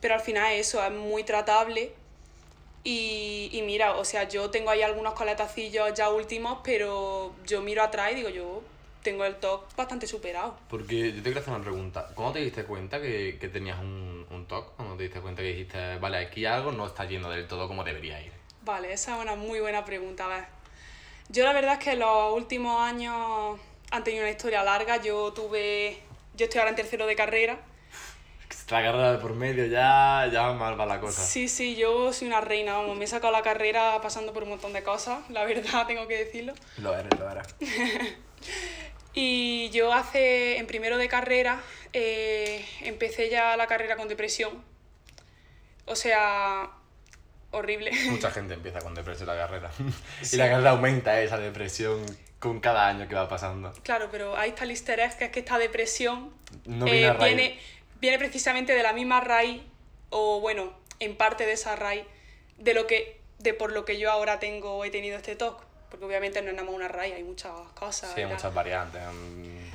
pero 0.00 0.14
al 0.14 0.20
final 0.20 0.52
eso 0.54 0.82
es 0.84 0.90
muy 0.90 1.22
tratable 1.22 1.92
y, 2.88 3.50
y 3.52 3.60
mira, 3.60 3.96
o 3.96 4.04
sea, 4.06 4.26
yo 4.26 4.48
tengo 4.48 4.70
ahí 4.70 4.80
algunos 4.80 5.12
coletacillos 5.12 5.92
ya 5.92 6.08
últimos, 6.08 6.60
pero 6.64 7.34
yo 7.46 7.60
miro 7.60 7.82
atrás 7.82 8.12
y 8.12 8.14
digo, 8.14 8.30
yo 8.30 8.62
tengo 9.02 9.26
el 9.26 9.36
TOC 9.36 9.76
bastante 9.76 10.06
superado. 10.06 10.56
Porque 10.70 11.12
yo 11.12 11.16
te 11.16 11.22
quiero 11.22 11.40
hacer 11.40 11.52
una 11.52 11.62
pregunta. 11.62 12.08
¿Cuándo 12.14 12.32
te 12.32 12.38
diste 12.40 12.64
cuenta 12.64 12.98
que, 12.98 13.36
que 13.38 13.48
tenías 13.48 13.78
un, 13.78 14.26
un 14.30 14.46
TOC? 14.46 14.74
¿Cuándo 14.76 14.96
te 14.96 15.02
diste 15.02 15.20
cuenta 15.20 15.42
que 15.42 15.48
dijiste, 15.48 15.98
vale, 15.98 16.16
aquí 16.16 16.46
algo 16.46 16.72
no 16.72 16.86
está 16.86 17.04
yendo 17.04 17.28
del 17.28 17.46
todo 17.46 17.68
como 17.68 17.84
debería 17.84 18.22
ir? 18.22 18.32
Vale, 18.62 18.90
esa 18.90 19.16
es 19.16 19.22
una 19.22 19.34
muy 19.34 19.60
buena 19.60 19.84
pregunta. 19.84 20.24
A 20.24 20.28
ver, 20.28 20.44
yo 21.28 21.44
la 21.44 21.52
verdad 21.52 21.74
es 21.74 21.84
que 21.84 21.94
los 21.94 22.32
últimos 22.32 22.80
años 22.80 23.60
han 23.90 24.02
tenido 24.02 24.24
una 24.24 24.30
historia 24.30 24.62
larga. 24.62 24.96
Yo 24.96 25.30
tuve, 25.34 25.98
yo 26.34 26.44
estoy 26.44 26.60
ahora 26.60 26.70
en 26.70 26.76
tercero 26.76 27.06
de 27.06 27.16
carrera. 27.16 27.58
La 28.70 28.82
carrera 28.82 29.12
de 29.12 29.18
por 29.18 29.32
medio 29.34 29.64
ya, 29.66 30.28
ya 30.30 30.52
mal 30.52 30.78
va 30.78 30.84
la 30.84 31.00
cosa. 31.00 31.22
Sí, 31.22 31.48
sí, 31.48 31.74
yo 31.76 32.12
soy 32.12 32.28
una 32.28 32.40
reina, 32.42 32.74
vamos, 32.74 32.96
me 32.98 33.04
he 33.04 33.08
sacado 33.08 33.32
la 33.32 33.42
carrera 33.42 33.98
pasando 34.02 34.32
por 34.34 34.42
un 34.42 34.50
montón 34.50 34.72
de 34.74 34.82
cosas, 34.82 35.20
la 35.30 35.44
verdad, 35.44 35.86
tengo 35.86 36.06
que 36.06 36.24
decirlo. 36.24 36.52
Lo 36.78 36.94
eres, 36.96 37.18
lo 37.18 37.30
eres. 37.30 37.46
Y 39.14 39.70
yo 39.70 39.92
hace, 39.92 40.58
en 40.58 40.66
primero 40.68 40.96
de 40.96 41.08
carrera, 41.08 41.60
eh, 41.92 42.64
empecé 42.82 43.30
ya 43.30 43.56
la 43.56 43.66
carrera 43.66 43.96
con 43.96 44.06
depresión. 44.06 44.62
O 45.86 45.96
sea, 45.96 46.70
horrible. 47.50 47.90
Mucha 48.10 48.30
gente 48.30 48.54
empieza 48.54 48.78
con 48.80 48.94
depresión 48.94 49.26
la 49.26 49.36
carrera. 49.36 49.70
Sí. 50.22 50.36
Y 50.36 50.38
la 50.38 50.48
carrera 50.48 50.70
aumenta 50.70 51.20
esa 51.20 51.36
depresión 51.38 52.04
con 52.38 52.60
cada 52.60 52.86
año 52.86 53.08
que 53.08 53.16
va 53.16 53.28
pasando. 53.28 53.72
Claro, 53.82 54.08
pero 54.12 54.36
ahí 54.36 54.50
está 54.50 54.62
el 54.64 54.70
easter 54.70 55.00
egg, 55.00 55.16
que 55.18 55.24
es 55.24 55.30
que 55.32 55.40
esta 55.40 55.58
depresión 55.58 56.30
No 56.66 56.86
raíz. 56.86 57.18
viene, 57.18 57.58
viene 58.00 58.18
precisamente 58.18 58.72
de 58.74 58.82
la 58.82 58.92
misma 58.92 59.20
raíz 59.20 59.62
o 60.10 60.40
bueno, 60.40 60.72
en 61.00 61.16
parte 61.16 61.46
de 61.46 61.52
esa 61.52 61.76
raíz 61.76 62.04
de 62.56 62.74
lo 62.74 62.86
que, 62.86 63.20
de 63.38 63.54
por 63.54 63.72
lo 63.72 63.84
que 63.84 63.98
yo 63.98 64.10
ahora 64.10 64.38
tengo, 64.38 64.84
he 64.84 64.90
tenido 64.90 65.16
este 65.16 65.36
TOC. 65.36 65.62
Porque 65.90 66.04
obviamente 66.04 66.42
no 66.42 66.48
es 66.50 66.54
nada 66.54 66.66
más 66.66 66.74
una 66.74 66.88
raíz, 66.88 67.14
hay 67.14 67.24
muchas 67.24 67.52
cosas. 67.74 68.12
Sí, 68.14 68.20
hay 68.20 68.26
muchas 68.26 68.52
variantes. 68.52 69.00
mm, 69.10 69.70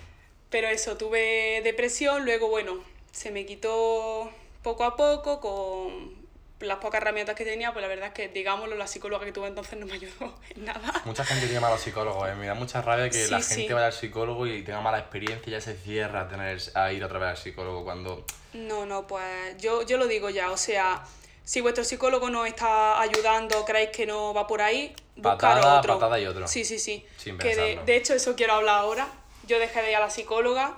Pero 0.50 0.68
eso, 0.68 0.96
tuve 0.96 1.62
depresión, 1.64 2.24
luego, 2.24 2.50
bueno, 2.50 2.84
se 3.12 3.32
me 3.32 3.46
quitó 3.46 4.32
poco 4.62 4.84
a 4.84 4.96
poco 4.96 5.40
con 5.40 6.23
las 6.68 6.78
pocas 6.78 7.02
herramientas 7.02 7.36
que 7.36 7.46
tenía, 7.46 7.72
pues 7.74 7.82
la 7.82 7.88
verdad 7.88 8.08
es 8.08 8.14
que, 8.14 8.30
digámoslo, 8.30 8.76
la 8.76 8.88
psicóloga 8.88 9.26
que 9.26 9.32
tuve 9.32 9.48
entonces 9.48 9.80
no 9.80 9.86
me 9.86 9.94
ayudó 9.94 10.34
en 10.56 10.66
nada. 10.66 11.02
Mucha 11.06 11.24
gente 11.26 11.46
tiene 11.46 11.60
malos 11.60 11.82
psicólogos, 11.82 12.30
¿eh? 12.30 12.36
me 12.36 12.48
da 12.48 12.54
mucha 12.54 12.82
rabia 12.82 13.10
que 13.10 13.26
Sí, 13.26 13.32
la 13.32 13.42
sí. 13.42 13.56
gente 13.56 13.74
vaya 13.74 13.88
al 13.88 13.94
psicólogo 13.94 14.48
y 14.48 14.64
tenga 14.64 14.82
mala 14.82 15.00
experiencia 15.00 15.50
y 15.50 15.52
ya 15.52 15.62
se 15.62 15.76
cierra 15.76 16.22
a, 16.22 16.28
tener, 16.28 16.60
a 16.76 16.92
ir 16.92 17.04
otra 17.04 17.20
vez 17.20 17.30
al 17.30 17.38
psicólogo 17.38 17.84
cuando... 17.84 18.26
No, 18.54 18.86
no, 18.86 19.08
pues 19.08 19.58
yo, 19.58 19.82
yo 19.84 19.98
lo 19.98 20.08
digo 20.08 20.30
ya, 20.30 20.52
o 20.52 20.58
sea, 20.58 21.04
si 21.44 21.62
vuestro 21.62 21.84
psicólogo 21.84 22.30
no 22.30 22.46
está 22.46 23.02
ayudando, 23.02 23.66
creéis 23.66 23.90
que 23.90 24.06
no 24.06 24.34
va 24.34 24.46
por 24.48 24.62
ahí, 24.62 24.96
buscar 25.16 25.38
Patada, 25.56 25.80
otro. 25.80 25.94
patada 25.96 26.20
y 26.20 26.26
otro. 26.26 26.48
Sí, 26.48 26.64
sí, 26.64 26.80
sí. 26.80 27.06
Sin 27.18 27.38
que 27.38 27.56
de, 27.56 27.80
de 27.86 27.96
hecho 27.96 28.14
eso 28.14 28.36
quiero 28.36 28.54
hablar 28.54 28.76
ahora. 28.80 29.08
Yo 29.48 29.60
dejé 29.60 29.82
de 29.82 29.90
ir 29.92 29.98
a 29.98 30.00
la 30.00 30.10
psicóloga 30.10 30.78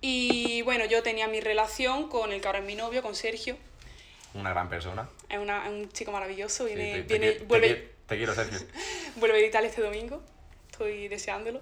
y 0.00 0.62
bueno, 0.62 0.84
yo 0.84 1.02
tenía 1.02 1.28
mi 1.28 1.40
relación 1.40 2.08
con 2.08 2.32
el 2.32 2.40
que 2.40 2.46
ahora 2.48 2.58
es 2.58 2.64
mi 2.64 2.74
novio, 2.74 3.02
con 3.02 3.14
Sergio. 3.14 3.56
Una 4.34 4.50
gran 4.50 4.68
persona. 4.68 5.08
Es, 5.28 5.38
una- 5.38 5.64
es 5.66 5.70
un 5.70 5.90
chico 5.92 6.12
maravilloso, 6.12 6.64
viene, 6.64 6.92
te, 6.92 7.02
te 7.02 7.18
viene, 7.18 7.32
te 7.38 7.44
vuelve, 7.44 7.92
te 8.06 8.16
quiero, 8.16 8.34
Sergio. 8.34 8.58
vuelve 9.16 9.36
a 9.36 9.40
editar 9.40 9.64
este 9.64 9.82
domingo. 9.82 10.22
Estoy 10.70 11.08
deseándolo. 11.08 11.60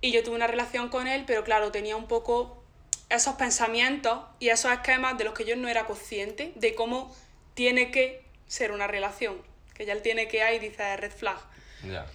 Y 0.00 0.12
yo 0.12 0.22
tuve 0.22 0.36
una 0.36 0.46
relación 0.46 0.88
con 0.88 1.06
él, 1.06 1.24
pero 1.26 1.44
claro, 1.44 1.70
tenía 1.72 1.96
un 1.96 2.06
poco 2.08 2.62
esos 3.10 3.34
pensamientos 3.34 4.20
y 4.38 4.48
esos 4.50 4.70
esquemas 4.72 5.18
de 5.18 5.24
los 5.24 5.34
que 5.34 5.44
yo 5.44 5.56
no 5.56 5.68
era 5.68 5.86
consciente 5.86 6.52
de 6.54 6.74
cómo 6.74 7.14
tiene 7.54 7.90
que 7.90 8.22
ser 8.46 8.72
una 8.72 8.86
relación. 8.86 9.40
Que 9.74 9.84
ya 9.86 9.92
el 9.92 10.02
tiene 10.02 10.28
que 10.28 10.42
hay 10.42 10.58
dice 10.58 10.96
red 10.96 11.12
flag. 11.12 11.38
Ya. 11.84 12.06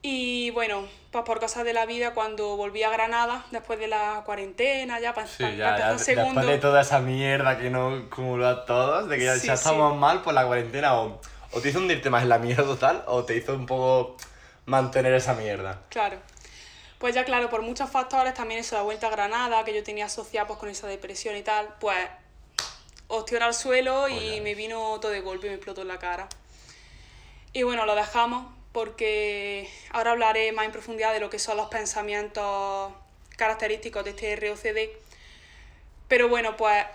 Y 0.00 0.50
bueno, 0.50 0.86
pues 1.10 1.24
por 1.24 1.40
cosas 1.40 1.64
de 1.64 1.72
la 1.72 1.84
vida, 1.84 2.14
cuando 2.14 2.56
volví 2.56 2.82
a 2.84 2.90
Granada, 2.90 3.44
después 3.50 3.78
de 3.80 3.88
la 3.88 4.22
cuarentena, 4.24 5.00
ya 5.00 5.12
para, 5.12 5.26
Sí, 5.26 5.42
ya, 5.56 5.76
ya, 5.76 5.98
segundo. 5.98 6.34
después 6.40 6.46
de 6.46 6.58
toda 6.58 6.82
esa 6.82 7.00
mierda 7.00 7.58
que 7.58 7.68
nos 7.70 8.04
acumuló 8.04 8.46
a 8.48 8.64
todos, 8.64 9.08
de 9.08 9.18
que 9.18 9.24
ya, 9.24 9.34
Sí, 9.34 9.46
ya 9.48 9.56
sí. 9.56 9.62
estamos 9.68 9.96
mal 9.96 10.22
por 10.22 10.34
la 10.34 10.46
cuarentena, 10.46 10.94
o, 11.00 11.20
o 11.52 11.60
te 11.60 11.70
hizo 11.70 11.78
hundirte 11.80 12.10
más 12.10 12.22
en 12.22 12.28
la 12.28 12.38
mierda 12.38 12.62
total, 12.62 13.02
o 13.06 13.24
te 13.24 13.36
hizo 13.36 13.54
un 13.54 13.66
poco 13.66 14.16
mantener 14.66 15.12
esa 15.14 15.34
mierda. 15.34 15.80
Claro. 15.88 16.18
Pues 16.98 17.14
ya 17.14 17.24
claro, 17.24 17.48
por 17.50 17.62
muchos 17.62 17.90
factores, 17.90 18.34
también 18.34 18.60
eso, 18.60 18.76
la 18.76 18.82
vuelta 18.82 19.08
a 19.08 19.10
Granada, 19.10 19.64
que 19.64 19.74
yo 19.74 19.82
tenía 19.82 20.06
asociada 20.06 20.46
pues, 20.46 20.58
con 20.60 20.68
esa 20.68 20.86
depresión 20.86 21.36
y 21.36 21.42
tal, 21.42 21.74
pues 21.80 21.96
ostión 23.08 23.42
al 23.42 23.54
suelo 23.54 24.08
y 24.08 24.14
Joder. 24.14 24.42
me 24.42 24.54
vino 24.54 24.98
todo 25.00 25.10
de 25.10 25.20
golpe 25.22 25.46
y 25.46 25.50
me 25.50 25.56
explotó 25.56 25.82
en 25.82 25.88
la 25.88 25.98
cara. 25.98 26.28
Y 27.52 27.62
bueno, 27.62 27.86
lo 27.86 27.94
dejamos 27.94 28.46
porque 28.78 29.68
ahora 29.90 30.12
hablaré 30.12 30.52
más 30.52 30.64
en 30.64 30.70
profundidad 30.70 31.12
de 31.12 31.18
lo 31.18 31.30
que 31.30 31.40
son 31.40 31.56
los 31.56 31.66
pensamientos 31.66 32.92
característicos 33.36 34.04
de 34.04 34.10
este 34.10 34.36
ROCD. 34.36 34.96
Pero 36.06 36.28
bueno, 36.28 36.56
pues 36.56 36.86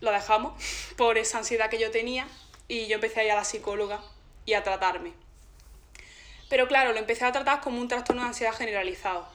lo 0.00 0.10
dejamos 0.10 0.60
por 0.96 1.16
esa 1.16 1.38
ansiedad 1.38 1.70
que 1.70 1.78
yo 1.78 1.92
tenía 1.92 2.26
y 2.66 2.88
yo 2.88 2.96
empecé 2.96 3.20
a 3.20 3.24
ir 3.24 3.30
a 3.30 3.36
la 3.36 3.44
psicóloga 3.44 4.02
y 4.46 4.54
a 4.54 4.64
tratarme. 4.64 5.12
Pero 6.48 6.66
claro, 6.66 6.92
lo 6.92 6.98
empecé 6.98 7.24
a 7.24 7.30
tratar 7.30 7.60
como 7.60 7.80
un 7.80 7.86
trastorno 7.86 8.22
de 8.22 8.28
ansiedad 8.30 8.52
generalizado. 8.52 9.28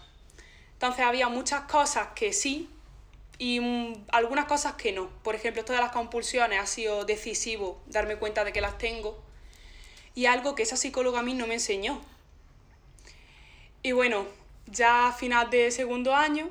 Entonces 0.74 1.06
había 1.06 1.30
muchas 1.30 1.62
cosas 1.72 2.10
que 2.16 2.34
sí 2.34 2.70
y 3.38 3.62
mm, 3.62 4.08
algunas 4.12 4.44
cosas 4.44 4.74
que 4.74 4.92
no. 4.92 5.08
Por 5.24 5.36
ejemplo, 5.36 5.62
esto 5.62 5.72
de 5.72 5.80
las 5.80 5.94
compulsiones 5.94 6.60
ha 6.60 6.66
sido 6.66 7.06
decisivo 7.06 7.82
darme 7.88 8.18
cuenta 8.18 8.44
de 8.44 8.52
que 8.52 8.60
las 8.60 8.78
tengo 8.78 9.24
y 10.16 10.26
algo 10.26 10.56
que 10.56 10.64
esa 10.64 10.78
psicóloga 10.78 11.20
a 11.20 11.24
mí 11.24 11.34
no 11.34 11.48
me 11.48 11.56
enseñó. 11.56 12.02
Y 13.82 13.92
bueno, 13.92 14.26
ya 14.68 15.08
a 15.08 15.12
final 15.14 15.50
de 15.50 15.72
segundo 15.72 16.16
año, 16.16 16.50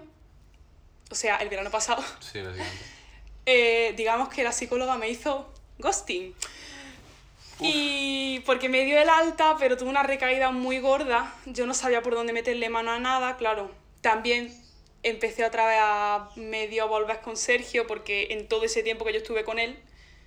o 1.11 1.15
sea, 1.15 1.37
el 1.37 1.49
verano 1.49 1.71
pasado, 1.71 2.03
Sí, 2.21 2.41
eh, 3.47 3.95
digamos 3.97 4.29
que 4.29 4.43
la 4.43 4.53
psicóloga 4.53 4.97
me 4.99 5.09
hizo 5.09 5.53
ghosting. 5.79 6.35
Y 7.61 8.41
porque 8.41 8.69
me 8.69 8.85
dio 8.85 9.01
el 9.01 9.09
alta, 9.09 9.57
pero 9.59 9.77
tuve 9.77 9.89
una 9.89 10.03
recaída 10.03 10.51
muy 10.51 10.81
gorda. 10.81 11.33
Yo 11.47 11.65
no 11.67 11.75
sabía 11.75 12.03
por 12.03 12.15
dónde 12.15 12.33
meterle 12.33 12.69
mano 12.69 12.91
a 12.91 12.99
nada, 12.99 13.37
claro. 13.37 13.71
También 14.01 14.53
empecé 15.05 15.45
otra 15.45 15.67
vez 15.67 15.79
a 15.81 16.31
medio 16.35 16.89
volver 16.89 17.21
con 17.21 17.37
Sergio, 17.37 17.87
porque 17.87 18.29
en 18.31 18.49
todo 18.49 18.65
ese 18.65 18.83
tiempo 18.83 19.05
que 19.05 19.13
yo 19.13 19.19
estuve 19.19 19.45
con 19.45 19.59
él, 19.61 19.79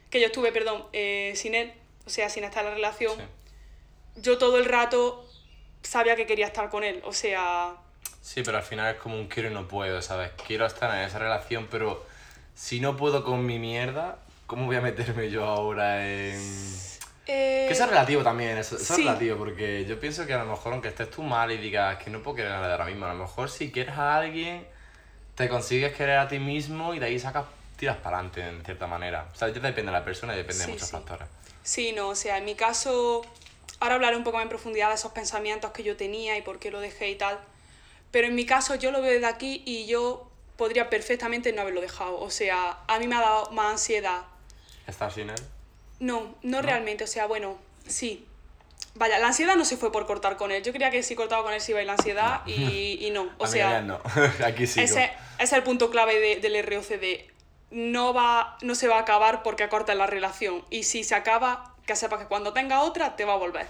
que 0.10 0.22
yo 0.22 0.28
estuve, 0.28 0.52
perdón, 0.52 0.86
eh, 0.94 1.34
sin 1.36 1.56
él, 1.56 1.74
o 2.06 2.10
sea, 2.10 2.30
sin 2.30 2.44
estar 2.44 2.64
en 2.64 2.70
la 2.72 2.76
relación, 2.76 3.18
Sí. 3.18 4.22
yo 4.22 4.38
todo 4.38 4.58
el 4.58 4.66
rato 4.66 5.26
sabía 5.82 6.16
que 6.16 6.26
quería 6.26 6.48
estar 6.48 6.70
con 6.70 6.84
él. 6.84 7.02
O 7.06 7.14
sea, 7.14 7.74
Sí, 8.22 8.42
pero 8.44 8.58
al 8.58 8.64
final 8.64 8.96
es 8.96 9.00
como 9.02 9.16
un 9.16 9.28
quiero 9.28 9.52
y 9.52 9.54
no 9.54 9.68
puedo, 9.68 10.02
¿sabes? 10.02 10.32
Quiero 10.48 10.66
estar 10.66 10.90
en 10.98 11.02
esa 11.06 11.20
relación, 11.20 11.68
pero 11.70 12.06
si 12.56 12.80
no 12.80 12.98
puedo 12.98 13.24
con 13.24 13.46
mi 13.46 13.60
mierda, 13.60 14.18
¿cómo 14.48 14.66
voy 14.66 14.78
a 14.78 14.82
meterme 14.82 15.30
yo 15.30 15.46
ahora 15.46 16.08
en...? 16.08 16.40
eh, 17.28 17.66
Que 17.68 17.70
eso 17.72 17.84
es 17.84 17.90
relativo 17.90 18.24
también, 18.24 18.58
eso, 18.58 18.78
eso 18.78 18.96
sí. 18.96 19.02
es 19.02 19.08
relativo, 19.08 19.38
porque 19.38 19.86
yo 19.86 20.00
pienso 20.00 20.26
que 20.26 20.34
a 20.34 20.40
lo 20.40 20.46
mejor 20.46 20.74
aunque 20.74 20.88
estés 20.88 21.12
tú 21.12 21.22
mal 21.22 21.52
y 21.52 21.58
digas 21.58 21.98
que 22.04 22.10
no 22.10 22.24
puedo 22.24 22.36
querer 22.38 22.52
a 22.54 22.62
nadie 22.62 22.72
ahora 22.72 22.86
mismo, 22.86 23.06
a 23.06 23.14
lo 23.14 23.20
mejor 23.24 23.50
si 23.50 23.72
quieres 23.72 23.96
a 23.96 24.16
alguien, 24.18 24.66
te 25.36 25.48
consigues 25.48 25.94
querer 25.96 26.18
a 26.18 26.28
ti 26.28 26.40
mismo 26.40 26.96
y 26.96 27.00
de 27.00 27.06
ahí 27.06 27.20
sacas, 27.20 27.46
tiras 27.78 27.98
para 27.98 28.18
adelante 28.18 28.42
en 28.48 28.64
cierta 28.66 28.88
manera. 28.88 29.28
O 29.34 29.36
sea, 29.36 29.50
ya 29.50 29.54
depende 29.60 29.92
de 29.92 29.98
la 30.00 30.04
persona 30.04 30.34
y 30.34 30.38
depende 30.38 30.62
Sí, 30.64 30.66
de 30.66 30.74
muchos 30.74 30.88
sí. 30.88 30.94
factores. 30.94 31.28
Sí, 31.66 31.92
no, 31.94 32.10
o 32.10 32.16
sea, 32.16 32.38
en 32.38 32.46
mi 32.46 32.54
caso, 32.54 33.26
ahora 33.80 33.96
hablaré 33.96 34.16
un 34.18 34.24
poco 34.24 34.38
más 34.38 34.44
en 34.44 34.50
profundidad 34.50 34.90
de 34.90 34.96
esos 34.96 35.12
pensamientos 35.14 35.72
que 35.72 35.82
yo 35.82 35.98
tenía 35.98 36.38
y 36.38 36.44
por 36.44 36.60
qué 36.60 36.70
lo 36.70 36.80
dejé 36.80 37.10
y 37.10 37.16
tal, 37.16 37.40
pero 38.12 38.28
en 38.28 38.36
mi 38.36 38.46
caso 38.46 38.76
yo 38.76 38.92
lo 38.92 39.02
veo 39.02 39.12
desde 39.12 39.26
aquí 39.26 39.64
y 39.66 39.88
yo 39.88 40.30
podría 40.58 40.92
perfectamente 40.92 41.52
no 41.54 41.62
haberlo 41.64 41.82
dejado, 41.82 42.20
o 42.20 42.30
sea, 42.30 42.78
a 42.88 43.00
mí 43.00 43.08
me 43.08 43.16
ha 43.16 43.22
dado 43.22 43.50
más 43.52 43.72
ansiedad. 43.72 44.22
¿Estar 44.86 45.12
sin 45.12 45.32
él? 45.32 45.36
No, 46.00 46.36
no, 46.44 46.62
realmente, 46.62 47.04
o 47.04 47.08
sea, 47.08 47.26
bueno, 47.26 47.58
sí. 47.88 48.26
Vaya, 48.94 49.18
la 49.20 49.28
ansiedad 49.28 49.56
no 49.56 49.66
se 49.66 49.76
fue 49.76 49.92
por 49.92 50.06
cortar 50.06 50.38
con 50.38 50.52
él, 50.52 50.62
yo 50.64 50.72
creía 50.72 50.92
que 50.92 51.02
si 51.04 51.16
cortaba 51.16 51.42
con 51.44 51.52
él 51.54 51.60
se 51.62 51.72
iba 51.72 51.80
a 51.80 51.82
ir 51.82 51.88
la 51.88 51.94
ansiedad 51.94 52.42
y, 52.46 53.00
y 53.02 53.10
no, 53.10 53.30
o 53.40 53.46
a 53.46 53.48
sea... 53.48 53.82
no, 53.82 54.00
aquí 54.46 54.68
sí. 54.68 54.82
Ese, 54.82 55.06
ese 55.06 55.12
es 55.40 55.52
el 55.54 55.64
punto 55.64 55.90
clave 55.90 56.20
de- 56.20 56.36
del 56.38 56.64
ROCD. 56.64 57.35
No, 57.72 58.14
va, 58.14 58.58
no 58.62 58.76
se 58.76 58.88
va 58.88 58.98
a 58.98 59.02
acabar 59.02 59.44
porque 59.44 59.68
cortes 59.70 59.96
la 59.96 60.08
relación. 60.08 60.64
Y 60.70 60.84
si 60.84 61.04
se 61.04 61.16
acaba, 61.16 61.74
que 61.86 61.96
sepas 61.96 62.20
que 62.20 62.26
cuando 62.28 62.54
tenga 62.54 62.82
otra, 62.82 63.16
te 63.16 63.26
va 63.26 63.34
a 63.34 63.38
volver. 63.38 63.68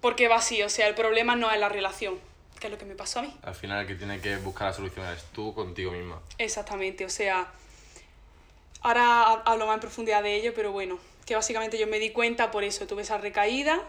Porque 0.00 0.28
va 0.28 0.36
así, 0.36 0.62
o 0.62 0.68
sea, 0.68 0.86
el 0.86 0.94
problema 0.94 1.34
no 1.34 1.50
es 1.50 1.58
la 1.58 1.68
relación, 1.68 2.18
que 2.60 2.68
es 2.68 2.70
lo 2.70 2.78
que 2.78 2.84
me 2.84 2.94
pasó 2.94 3.18
a 3.18 3.22
mí. 3.22 3.36
Al 3.42 3.54
final 3.54 3.80
el 3.80 3.86
que 3.86 3.94
tiene 3.96 4.20
que 4.20 4.36
buscar 4.36 4.68
la 4.68 4.74
solución 4.74 5.06
eres 5.06 5.24
tú 5.32 5.52
contigo 5.54 5.90
misma. 5.90 6.20
Exactamente, 6.38 7.04
o 7.04 7.08
sea, 7.10 7.48
ahora 8.82 9.22
ha- 9.24 9.42
hablo 9.46 9.66
más 9.66 9.74
en 9.74 9.80
profundidad 9.80 10.22
de 10.22 10.34
ello, 10.36 10.52
pero 10.54 10.70
bueno, 10.72 10.98
que 11.26 11.34
básicamente 11.34 11.78
yo 11.78 11.86
me 11.86 11.98
di 11.98 12.10
cuenta 12.10 12.50
por 12.50 12.62
eso, 12.64 12.86
tuve 12.86 13.02
esa 13.02 13.18
recaída 13.18 13.80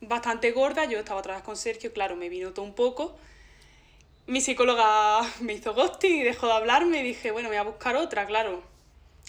bastante 0.00 0.52
gorda, 0.52 0.84
yo 0.84 0.98
estaba 0.98 1.18
otra 1.18 1.34
vez 1.34 1.42
con 1.42 1.56
Sergio, 1.56 1.92
claro, 1.92 2.14
me 2.14 2.28
vino 2.28 2.52
todo 2.52 2.64
un 2.64 2.74
poco. 2.74 3.16
Mi 4.28 4.42
psicóloga 4.42 5.22
me 5.40 5.54
hizo 5.54 5.72
ghosting 5.72 6.16
y 6.16 6.22
dejó 6.22 6.48
de 6.48 6.52
hablarme 6.52 7.00
y 7.00 7.02
dije, 7.02 7.30
bueno, 7.30 7.48
me 7.48 7.56
voy 7.56 7.66
a 7.66 7.70
buscar 7.70 7.96
otra, 7.96 8.26
claro. 8.26 8.62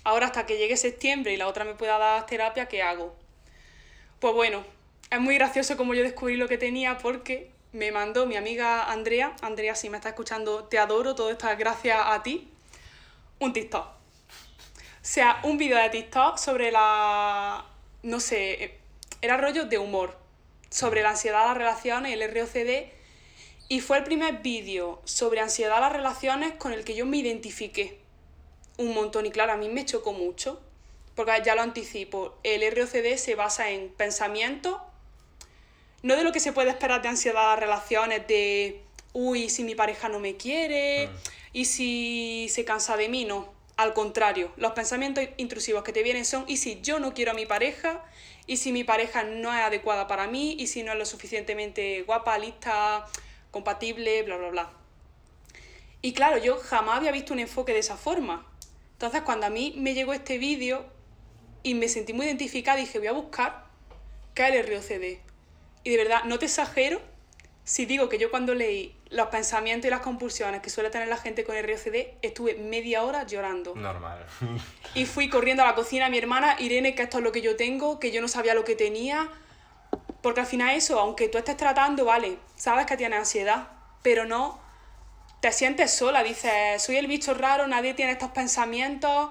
Ahora 0.04 0.26
hasta 0.26 0.46
que 0.46 0.58
llegue 0.58 0.76
septiembre 0.76 1.34
y 1.34 1.38
la 1.38 1.48
otra 1.48 1.64
me 1.64 1.74
pueda 1.74 1.98
dar 1.98 2.26
terapia, 2.26 2.68
¿qué 2.68 2.84
hago? 2.84 3.16
Pues 4.20 4.34
bueno, 4.34 4.62
es 5.10 5.20
muy 5.22 5.36
gracioso 5.36 5.78
como 5.78 5.94
yo 5.94 6.04
descubrí 6.04 6.36
lo 6.36 6.50
que 6.50 6.58
tenía 6.58 6.98
porque 6.98 7.50
me 7.72 7.94
mandó 7.94 8.26
mi 8.26 8.36
amiga 8.36 8.92
Andrea, 8.92 9.38
Andrea 9.42 9.74
si 9.74 9.90
me 9.90 9.96
está 9.96 10.10
escuchando, 10.10 10.66
te 10.66 10.78
adoro, 10.78 11.16
todo 11.16 11.32
esto 11.32 11.50
es 11.50 11.58
gracias 11.58 11.98
a 12.04 12.22
ti, 12.22 12.50
un 13.40 13.54
TikTok. 13.54 13.86
O 13.86 13.92
sea, 15.02 15.40
un 15.44 15.58
vídeo 15.58 15.78
de 15.78 15.90
TikTok 15.92 16.38
sobre 16.38 16.74
la... 16.74 17.64
no 18.04 18.20
sé, 18.20 18.78
era 19.22 19.38
rollo 19.38 19.64
de 19.64 19.78
humor, 19.78 20.18
sobre 20.70 21.04
la 21.04 21.12
ansiedad, 21.12 21.48
las 21.48 21.56
relaciones, 21.58 22.12
el 22.12 22.30
ROCD, 22.30 22.99
y 23.72 23.82
fue 23.82 24.00
el 24.00 24.04
primer 24.04 24.40
vídeo 24.40 25.00
sobre 25.06 25.42
ansiedad, 25.42 25.80
las 25.80 25.94
relaciones 25.94 26.54
con 26.56 26.74
el 26.74 26.84
que 26.84 26.96
yo 26.96 27.06
me 27.06 27.18
identifiqué. 27.18 28.00
Un 28.78 28.96
montón 28.96 29.28
y 29.28 29.32
claro, 29.32 29.54
a 29.54 29.58
mí 29.58 29.70
me 29.70 29.86
chocó 29.86 30.12
mucho, 30.12 30.60
porque 31.14 31.34
ya 31.46 31.54
lo 31.54 31.62
anticipo, 31.62 32.36
el 32.44 32.64
ROCD 32.76 33.16
se 33.18 33.36
basa 33.36 33.70
en 33.70 33.90
pensamientos, 33.90 34.78
no 36.02 36.16
de 36.16 36.24
lo 36.24 36.32
que 36.32 36.40
se 36.40 36.52
puede 36.52 36.72
esperar 36.72 37.04
de 37.04 37.10
ansiedad 37.10 37.46
a 37.46 37.50
las 37.50 37.60
relaciones, 37.60 38.26
de, 38.28 38.82
uy, 39.14 39.50
si 39.50 39.64
mi 39.64 39.76
pareja 39.76 40.10
no 40.10 40.20
me 40.20 40.36
quiere, 40.36 41.10
y 41.54 41.66
si 41.66 42.48
se 42.50 42.66
cansa 42.66 42.98
de 42.98 43.08
mí, 43.08 43.26
no. 43.26 43.54
Al 43.78 43.94
contrario, 43.94 44.52
los 44.58 44.72
pensamientos 44.72 45.24
intrusivos 45.38 45.84
que 45.84 45.94
te 45.94 46.02
vienen 46.02 46.26
son, 46.26 46.44
y 46.48 46.58
si 46.58 46.82
yo 46.82 47.00
no 47.00 47.14
quiero 47.14 47.32
a 47.32 47.36
mi 47.36 47.46
pareja, 47.46 48.04
y 48.48 48.58
si 48.58 48.72
mi 48.72 48.84
pareja 48.84 49.24
no 49.24 49.54
es 49.54 49.62
adecuada 49.62 50.08
para 50.08 50.26
mí, 50.26 50.56
y 50.58 50.68
si 50.68 50.82
no 50.82 50.92
es 50.92 50.98
lo 50.98 51.06
suficientemente 51.06 52.02
guapa, 52.02 52.38
lista, 52.40 53.06
compatible, 53.52 54.24
bla, 54.24 54.38
bla, 54.38 54.50
bla. 54.50 54.70
Y 56.02 56.14
claro, 56.14 56.38
yo 56.38 56.58
jamás 56.58 56.98
había 56.98 57.12
visto 57.12 57.34
un 57.34 57.40
enfoque 57.40 57.74
de 57.74 57.80
esa 57.80 57.98
forma. 57.98 58.46
Entonces, 58.94 59.22
cuando 59.22 59.46
a 59.46 59.50
mí 59.50 59.74
me 59.78 59.94
llegó 59.94 60.14
este 60.14 60.38
vídeo, 60.38 60.86
y 61.64 61.74
me 61.74 61.90
sentí 61.90 62.14
muy 62.14 62.26
identificada 62.26 62.78
dije, 62.78 63.00
voy 63.00 63.08
a 63.08 63.12
buscar 63.12 63.66
qué 64.34 64.48
es 64.48 64.56
el 64.56 64.68
ROCD. 64.68 65.20
Y 65.84 65.90
de 65.90 65.98
verdad, 65.98 66.24
no 66.26 66.40
te 66.40 66.46
exagero 66.46 67.02
si 67.64 67.86
digo 67.86 68.10
que 68.10 68.18
yo 68.18 68.32
cuando 68.32 68.56
leí 68.56 68.96
los 69.10 69.28
pensamientos 69.28 69.88
y 69.88 69.92
las 69.92 70.00
compulsiones 70.00 70.62
que 70.62 70.72
suele 70.72 70.90
tener 70.90 71.08
la 71.08 71.18
gente 71.18 71.44
con 71.44 71.56
ROCD, 71.56 72.16
estuve 72.24 72.56
media 72.56 73.04
hora 73.04 73.28
llorando. 73.28 73.76
Normal. 73.76 74.26
Y 74.96 75.06
fui 75.06 75.30
corriendo 75.30 75.62
a 75.62 75.68
la 75.68 75.76
cocina 75.76 76.08
a 76.08 76.10
mi 76.10 76.18
hermana, 76.18 76.56
Irene, 76.60 76.96
que 76.96 77.04
esto 77.04 77.20
es 77.20 77.24
lo 77.24 77.32
que 77.32 77.42
yo 77.42 77.56
tengo, 77.56 78.00
que 78.00 78.12
yo 78.12 78.22
no 78.22 78.28
sabía 78.28 78.56
lo 78.56 78.64
que 78.64 78.76
tenía. 78.76 79.30
Porque 80.22 80.42
al 80.42 80.48
final 80.48 80.76
eso, 80.76 81.00
aunque 81.00 81.30
tú 81.30 81.38
estés 81.38 81.58
tratando, 81.58 82.06
vale, 82.06 82.38
sabes 82.56 82.86
que 82.86 82.98
tienes 82.98 83.20
ansiedad, 83.20 83.68
pero 84.02 84.26
no 84.26 84.60
te 85.40 85.52
sientes 85.52 85.94
sola, 85.94 86.24
dices, 86.24 86.82
soy 86.82 86.98
el 86.98 87.08
bicho 87.08 87.34
raro, 87.34 87.68
nadie 87.68 87.94
tiene 87.94 88.12
estos 88.12 88.32
pensamientos. 88.32 89.30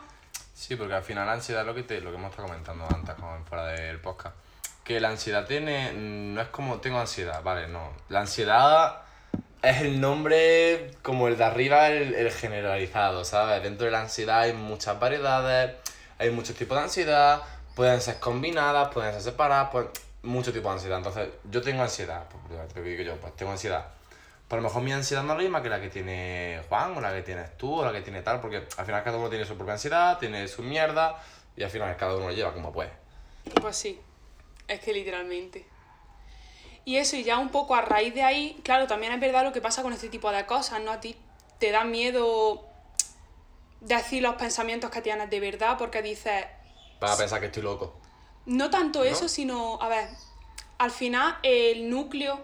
Sí, 0.55 0.77
porque 0.77 0.95
al 0.95 1.03
final 1.03 1.27
la 1.27 1.35
ansiedad 1.35 1.63
es 1.63 1.67
lo 1.67 1.75
que, 1.75 1.83
te, 1.83 2.01
lo 2.01 2.11
que 2.11 2.17
hemos 2.17 2.31
estado 2.31 2.49
comentando 2.49 2.87
antes, 2.93 3.15
como 3.15 3.45
fuera 3.45 3.67
del 3.67 4.01
podcast. 4.01 4.35
Que 4.83 5.01
la 5.01 5.11
ansiedad 5.11 5.47
tiene. 5.47 5.93
No 5.93 6.41
es 6.41 6.49
como 6.49 6.81
tengo 6.81 6.99
ansiedad, 6.99 7.43
vale, 7.43 7.69
no. 7.69 7.93
La 8.09 8.21
ansiedad 8.21 9.03
es 9.63 9.83
el 9.83 10.01
nombre 10.01 10.93
como 11.03 11.29
el 11.29 11.37
de 11.37 11.45
arriba, 11.45 11.89
el, 11.89 12.15
el 12.15 12.33
generalizado, 12.33 13.25
¿sabes? 13.25 13.63
Dentro 13.63 13.85
de 13.85 13.93
la 13.93 14.01
ansiedad 14.01 14.41
hay 14.41 14.55
muchas 14.55 14.99
variedades, 14.99 15.77
hay 16.19 16.31
muchos 16.31 16.57
tipos 16.57 16.77
de 16.79 16.85
ansiedad, 16.85 17.43
pueden 17.77 18.01
ser 18.01 18.19
combinadas, 18.19 18.89
pueden 18.89 19.13
ser 19.13 19.23
separadas, 19.23 19.69
pues 19.71 19.87
muchos 20.23 20.53
tipos 20.53 20.71
de 20.71 20.75
ansiedad. 20.75 20.99
Entonces, 20.99 21.29
yo 21.51 21.63
tengo 21.63 21.83
ansiedad, 21.83 22.27
pues, 22.29 22.73
te 22.73 22.83
digo 22.83 23.03
yo, 23.03 23.17
pues 23.17 23.35
tengo 23.37 23.53
ansiedad. 23.53 23.89
Pero 24.49 24.61
a 24.61 24.63
lo 24.63 24.69
mejor 24.69 24.83
mi 24.83 24.93
ansiedad 24.93 25.23
no 25.23 25.33
es 25.33 25.39
la 25.39 25.43
misma 25.43 25.63
que 25.63 25.69
la 25.69 25.81
que 25.81 25.91
tiene 25.91 26.63
Juan, 26.69 26.97
o 26.97 27.01
la 27.01 27.13
que 27.13 27.23
tienes 27.23 27.57
tú, 27.59 27.81
o 27.81 27.85
la 27.85 27.93
que 27.93 28.01
tiene 28.01 28.23
tal, 28.23 28.41
porque 28.41 28.67
al 28.77 28.87
final 28.87 29.05
cada 29.05 29.19
uno 29.19 29.29
tiene 29.29 29.45
su 29.45 29.55
propia 29.57 29.75
ansiedad, 29.75 30.19
tiene 30.19 30.49
su 30.49 30.63
mierda, 30.63 31.23
y 31.55 31.63
al 31.63 31.71
final 31.71 31.95
cada 31.97 32.17
uno 32.17 32.29
lo 32.29 32.33
lleva 32.33 32.55
como 32.55 32.73
puede. 32.73 32.91
Pues 33.61 33.77
sí, 33.77 34.01
es 34.67 34.81
que 34.81 34.93
literalmente. 34.93 35.67
Y 36.87 36.97
eso, 36.97 37.17
y 37.17 37.25
ya 37.25 37.39
un 37.39 37.51
poco 37.51 37.75
a 37.75 37.83
raíz 37.83 38.15
de 38.15 38.23
ahí, 38.23 38.59
claro, 38.65 38.87
también 38.87 39.13
es 39.13 39.21
verdad 39.21 39.45
lo 39.45 39.53
que 39.53 39.61
pasa 39.61 39.83
con 39.83 39.93
este 39.93 40.09
tipo 40.09 40.31
de 40.31 40.47
cosas, 40.47 40.81
¿no? 40.81 40.93
A 40.93 41.01
ti 41.01 41.17
te 41.59 41.71
da 41.71 41.85
miedo 41.85 42.65
decir 43.81 44.23
los 44.23 44.37
pensamientos 44.37 44.91
que 44.91 45.03
tienes 45.03 45.29
de 45.29 45.41
verdad 45.41 45.77
porque 45.77 46.01
dices, 46.01 46.47
Vas 47.01 47.13
a 47.13 47.19
pensar 47.19 47.41
que 47.41 47.47
estoy 47.47 47.63
loco. 47.63 48.01
No 48.49 48.71
tanto 48.71 49.01
¿No? 49.01 49.05
eso, 49.05 49.29
sino, 49.29 49.79
a 49.81 49.89
ver, 49.89 50.09
al 50.79 50.91
final 50.91 51.37
el 51.43 51.89
núcleo, 51.91 52.41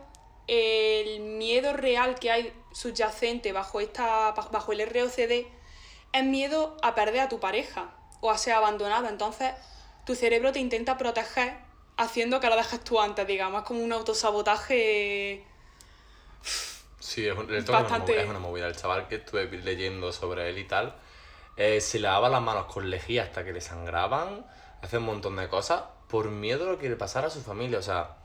el 0.47 1.21
miedo 1.21 1.73
real 1.73 2.19
que 2.19 2.31
hay 2.31 2.53
subyacente 2.73 3.53
bajo, 3.53 3.81
esta, 3.81 4.33
bajo 4.33 4.73
el 4.73 4.81
ROCD 4.89 5.47
es 6.13 6.25
miedo 6.25 6.77
a 6.83 6.95
perder 6.95 7.21
a 7.23 7.29
tu 7.29 7.41
pareja 7.41 7.91
o 8.21 8.31
a 8.31 8.39
ser 8.39 8.53
abandonado. 8.55 9.09
Entonces, 9.09 9.53
tu 10.05 10.15
cerebro 10.15 10.53
te 10.53 10.59
intenta 10.61 10.99
proteger 10.99 11.57
haciendo 11.97 12.39
que 12.41 12.49
lo 12.49 12.57
dejes 12.57 12.81
tú 12.85 13.01
antes, 13.01 13.27
digamos, 13.27 13.63
es 13.63 13.67
como 13.67 13.83
un 13.83 13.93
autosabotaje. 13.93 15.45
Sí, 17.01 17.27
es, 17.27 17.37
un- 17.37 17.47
Bastante. 17.67 18.21
es 18.21 18.29
una 18.29 18.39
movida. 18.39 18.67
El 18.67 18.77
chaval 18.77 19.09
que 19.09 19.17
estuve 19.17 19.47
leyendo 19.47 20.13
sobre 20.13 20.51
él 20.51 20.59
y 20.59 20.65
tal, 20.65 20.95
eh, 21.57 21.81
se 21.81 21.99
lavaba 21.99 22.29
las 22.29 22.43
manos 22.43 22.67
con 22.67 22.91
lejía 22.91 23.23
hasta 23.23 23.45
que 23.45 23.53
le 23.53 23.61
sangraban, 23.61 24.45
hace 24.83 24.99
un 24.99 25.05
montón 25.05 25.37
de 25.37 25.49
cosas, 25.49 25.85
por 26.09 26.31
miedo 26.31 26.69
a 26.69 26.73
lo 26.73 26.79
que 26.79 26.89
le 26.89 26.97
pasara 26.97 27.27
a 27.29 27.31
su 27.31 27.43
familia. 27.43 27.79
O 27.79 27.83
sea, 27.83 28.17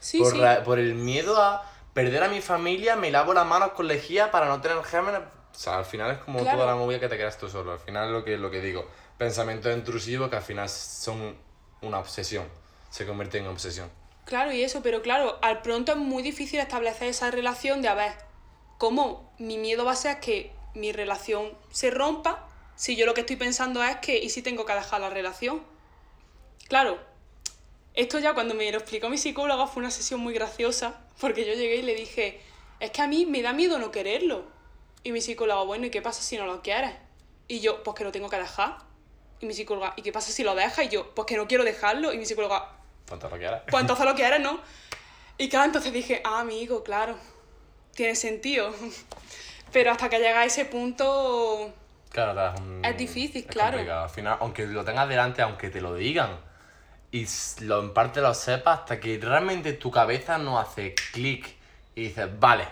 Sí, 0.00 0.18
por, 0.18 0.32
sí. 0.32 0.38
la- 0.38 0.62
por 0.64 0.78
el 0.78 0.94
miedo 0.94 1.40
a 1.40 1.70
perder 1.94 2.22
a 2.22 2.28
mi 2.28 2.40
familia, 2.40 2.96
me 2.96 3.10
lavo 3.10 3.32
las 3.34 3.46
manos 3.46 3.72
con 3.72 3.86
lejía 3.88 4.30
para 4.30 4.46
no 4.46 4.60
tener 4.60 4.82
gérmenes. 4.84 5.20
O 5.20 5.58
sea, 5.58 5.78
al 5.78 5.84
final 5.86 6.10
es 6.12 6.18
como 6.18 6.40
Claro. 6.40 6.58
toda 6.58 6.70
la 6.70 6.76
movida 6.76 7.00
que 7.00 7.08
te 7.08 7.16
quedas 7.16 7.38
tú 7.38 7.48
solo. 7.48 7.72
Al 7.72 7.78
final 7.78 8.06
es 8.08 8.12
lo 8.12 8.24
que, 8.24 8.36
lo 8.36 8.50
que 8.50 8.60
digo. 8.60 8.86
Pensamientos 9.16 9.74
intrusivos 9.74 10.28
que 10.28 10.36
al 10.36 10.42
final 10.42 10.68
son 10.68 11.36
una 11.80 11.98
obsesión. 11.98 12.46
Se 12.90 13.06
convierten 13.06 13.44
en 13.44 13.50
obsesión. 13.50 13.90
Claro, 14.26 14.52
y 14.52 14.62
eso, 14.62 14.82
pero 14.82 15.00
claro, 15.02 15.38
al 15.40 15.62
pronto 15.62 15.92
es 15.92 15.98
muy 15.98 16.22
difícil 16.22 16.60
establecer 16.60 17.08
esa 17.08 17.30
relación 17.30 17.80
de 17.80 17.88
a 17.88 17.94
ver, 17.94 18.12
¿cómo 18.76 19.32
mi 19.38 19.56
miedo 19.56 19.84
va 19.84 19.92
a 19.92 19.96
ser 19.96 20.20
que 20.20 20.52
mi 20.74 20.92
relación 20.92 21.56
se 21.70 21.90
rompa 21.90 22.44
si 22.74 22.96
yo 22.96 23.06
lo 23.06 23.14
que 23.14 23.20
estoy 23.22 23.36
pensando 23.36 23.82
es 23.82 23.96
que, 23.96 24.18
¿y 24.18 24.28
si 24.28 24.42
tengo 24.42 24.66
que 24.66 24.74
dejar 24.74 25.00
la 25.00 25.08
relación? 25.08 25.62
Claro, 26.68 26.98
esto 27.96 28.18
ya 28.18 28.34
cuando 28.34 28.54
me 28.54 28.70
lo 28.70 28.78
explicó 28.78 29.08
mi 29.08 29.18
psicóloga 29.18 29.66
fue 29.66 29.80
una 29.80 29.90
sesión 29.90 30.20
muy 30.20 30.34
graciosa, 30.34 31.00
porque 31.20 31.44
yo 31.46 31.54
llegué 31.54 31.76
y 31.76 31.82
le 31.82 31.94
dije, 31.94 32.40
es 32.78 32.90
que 32.90 33.02
a 33.02 33.06
mí 33.08 33.26
me 33.26 33.42
da 33.42 33.52
miedo 33.52 33.78
no 33.78 33.90
quererlo. 33.90 34.44
Y 35.02 35.12
mi 35.12 35.20
psicóloga, 35.20 35.62
bueno, 35.62 35.86
¿y 35.86 35.90
qué 35.90 36.02
pasa 36.02 36.22
si 36.22 36.36
no 36.36 36.46
lo 36.46 36.62
quieres? 36.62 36.92
Y 37.48 37.60
yo, 37.60 37.82
pues 37.82 37.96
que 37.96 38.04
lo 38.04 38.12
tengo 38.12 38.28
que 38.28 38.36
dejar. 38.38 38.78
Y 39.40 39.46
mi 39.46 39.54
psicóloga, 39.54 39.94
¿y 39.96 40.02
qué 40.02 40.12
pasa 40.12 40.30
si 40.32 40.42
lo 40.44 40.54
dejas? 40.54 40.84
Y 40.84 40.88
yo, 40.88 41.14
pues 41.14 41.26
que 41.26 41.36
no 41.36 41.46
quiero 41.46 41.62
dejarlo. 41.64 42.12
Y 42.12 42.18
mi 42.18 42.26
psicóloga, 42.26 42.72
¿Cuánto 43.08 43.28
lo 43.30 43.36
quieras? 43.38 43.62
pues 43.70 43.80
entonces 43.82 44.04
lo 44.10 44.14
quieres, 44.14 44.40
¿no? 44.40 44.60
Y 45.38 45.48
claro, 45.48 45.66
entonces 45.66 45.92
dije, 45.92 46.20
ah, 46.24 46.40
amigo, 46.40 46.82
claro, 46.82 47.16
tiene 47.94 48.14
sentido. 48.16 48.74
Pero 49.72 49.90
hasta 49.92 50.08
que 50.08 50.18
llega 50.18 50.40
a 50.40 50.44
ese 50.44 50.64
punto, 50.64 51.72
Claro, 52.10 52.34
das 52.34 52.58
un- 52.60 52.84
Es 52.84 52.96
difícil, 52.96 53.44
claro. 53.46 53.72
complicado. 53.72 54.04
Al 54.04 54.10
final, 54.10 54.38
aunque 54.40 54.66
lo 54.66 54.84
tengas 54.84 55.08
delante, 55.08 55.42
aunque 55.42 55.70
te 55.70 55.80
lo 55.80 55.94
digan, 55.94 56.38
y 57.22 57.64
lo, 57.64 57.80
en 57.80 57.92
parte 57.94 58.20
lo 58.20 58.34
sepas, 58.34 58.80
hasta 58.80 59.00
que 59.00 59.18
realmente 59.20 59.72
tu 59.74 59.90
cabeza 59.90 60.38
no 60.38 60.58
hace 60.58 60.94
clic 60.94 61.54
y 61.94 62.08
dices, 62.08 62.28
vale, 62.38 62.64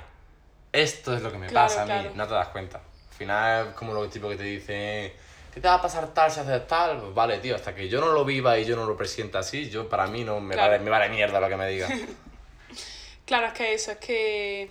esto 0.72 1.14
es 1.14 1.22
lo 1.22 1.30
que 1.33 1.38
me 1.38 1.46
Claro, 1.46 1.68
pasa 1.68 1.83
a 1.83 1.85
mí, 1.87 1.92
claro. 1.92 2.11
no 2.14 2.26
te 2.26 2.35
das 2.35 2.48
cuenta. 2.48 2.78
Al 2.78 3.16
final 3.16 3.68
es 3.68 3.74
como 3.74 3.94
lo 3.94 4.07
típico 4.09 4.28
que 4.30 4.37
te 4.37 4.42
dice, 4.42 5.14
¿qué 5.52 5.61
te 5.61 5.68
va 5.68 5.74
a 5.74 5.83
pasar 5.83 6.09
tal 6.12 6.30
si 6.30 6.40
haces 6.40 6.66
tal? 6.66 6.98
Pues 7.00 7.14
vale, 7.14 7.38
tío, 7.38 7.54
hasta 7.54 7.74
que 7.74 7.88
yo 7.88 8.00
no 8.00 8.12
lo 8.12 8.24
viva 8.24 8.59
y 8.59 8.64
yo 8.64 8.76
no 8.76 8.85
lo 8.87 8.96
presienta 8.96 9.38
así, 9.38 9.70
yo 9.70 9.88
para 9.88 10.07
mí 10.09 10.24
no 10.24 10.40
me, 10.40 10.54
Claro. 10.54 10.72
vale, 10.72 10.83
me 10.85 10.90
vale 10.90 11.09
mierda 11.11 11.40
lo 11.40 11.48
que 11.48 11.57
me 11.57 11.68
digan. 11.68 11.90
claro, 13.26 13.46
es 13.46 13.52
que 13.52 13.72
eso, 13.74 13.92
es 13.92 13.98
que... 13.98 14.70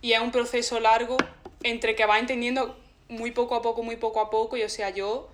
Y 0.00 0.14
es 0.14 0.20
un 0.20 0.32
proceso 0.32 0.80
largo 0.80 1.16
entre 1.62 1.94
que 1.94 2.06
vas 2.06 2.18
entendiendo 2.18 2.76
muy 3.08 3.30
poco 3.30 3.54
a 3.54 3.62
poco, 3.62 3.82
muy 3.82 3.96
poco 3.96 4.20
a 4.20 4.30
poco, 4.30 4.56
y 4.56 4.62
o 4.62 4.68
sea, 4.68 4.90
yo... 4.90 5.28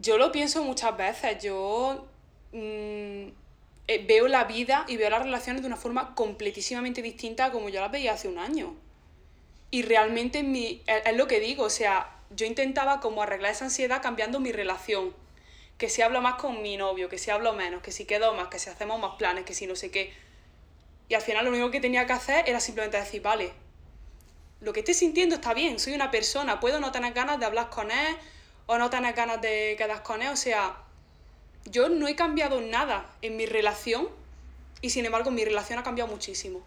Yo 0.00 0.16
lo 0.18 0.30
pienso 0.30 0.62
muchas 0.62 0.96
veces, 0.96 1.42
yo 1.42 2.06
mm, 2.52 3.28
eh, 3.88 4.04
veo 4.06 4.28
la 4.28 4.44
vida 4.44 4.84
y 4.88 4.96
veo 4.96 5.10
las 5.10 5.22
relaciones 5.22 5.62
de 5.62 5.68
una 5.68 5.76
forma 5.76 6.14
completísimamente 6.14 7.02
distinta 7.02 7.46
a 7.46 7.50
como 7.52 7.68
yo 7.68 7.80
las 7.80 7.90
veía 7.90 8.12
hace 8.12 8.28
un 8.28 8.38
año. 8.38 8.74
Y 9.70 9.82
realmente 9.82 10.42
mi, 10.42 10.82
es, 10.86 11.06
es 11.06 11.16
lo 11.16 11.26
que 11.26 11.40
digo, 11.40 11.64
o 11.64 11.70
sea, 11.70 12.16
yo 12.30 12.46
intentaba 12.46 13.00
como 13.00 13.22
arreglar 13.22 13.52
esa 13.52 13.64
ansiedad 13.64 14.02
cambiando 14.02 14.40
mi 14.40 14.52
relación. 14.52 15.14
Que 15.78 15.88
si 15.88 16.02
hablo 16.02 16.20
más 16.20 16.34
con 16.34 16.62
mi 16.62 16.76
novio, 16.76 17.08
que 17.08 17.18
si 17.18 17.30
hablo 17.30 17.52
menos, 17.54 17.82
que 17.82 17.90
si 17.90 18.04
quedo 18.04 18.34
más, 18.34 18.48
que 18.48 18.58
si 18.58 18.68
hacemos 18.70 19.00
más 19.00 19.16
planes, 19.16 19.44
que 19.44 19.54
si 19.54 19.66
no 19.66 19.74
sé 19.74 19.90
qué. 19.90 20.12
Y 21.08 21.14
al 21.14 21.22
final 21.22 21.44
lo 21.44 21.50
único 21.50 21.70
que 21.70 21.80
tenía 21.80 22.06
que 22.06 22.12
hacer 22.12 22.48
era 22.48 22.60
simplemente 22.60 22.96
decir, 22.96 23.22
vale, 23.22 23.52
lo 24.60 24.72
que 24.72 24.80
estoy 24.80 24.94
sintiendo 24.94 25.34
está 25.34 25.54
bien, 25.54 25.80
soy 25.80 25.94
una 25.94 26.10
persona, 26.10 26.60
puedo 26.60 26.80
no 26.80 26.92
tener 26.92 27.12
ganas 27.14 27.40
de 27.40 27.46
hablar 27.46 27.70
con 27.70 27.90
él 27.90 28.16
o 28.66 28.78
no 28.78 28.90
tener 28.90 29.14
ganas 29.14 29.40
de 29.40 29.74
quedar 29.76 30.02
con 30.02 30.22
él, 30.22 30.28
o 30.28 30.36
sea, 30.36 30.76
yo 31.66 31.88
no 31.88 32.08
he 32.08 32.16
cambiado 32.16 32.60
nada 32.60 33.06
en 33.22 33.36
mi 33.36 33.46
relación 33.46 34.08
y 34.80 34.90
sin 34.90 35.04
embargo 35.06 35.30
mi 35.30 35.44
relación 35.44 35.78
ha 35.78 35.82
cambiado 35.82 36.10
muchísimo. 36.10 36.62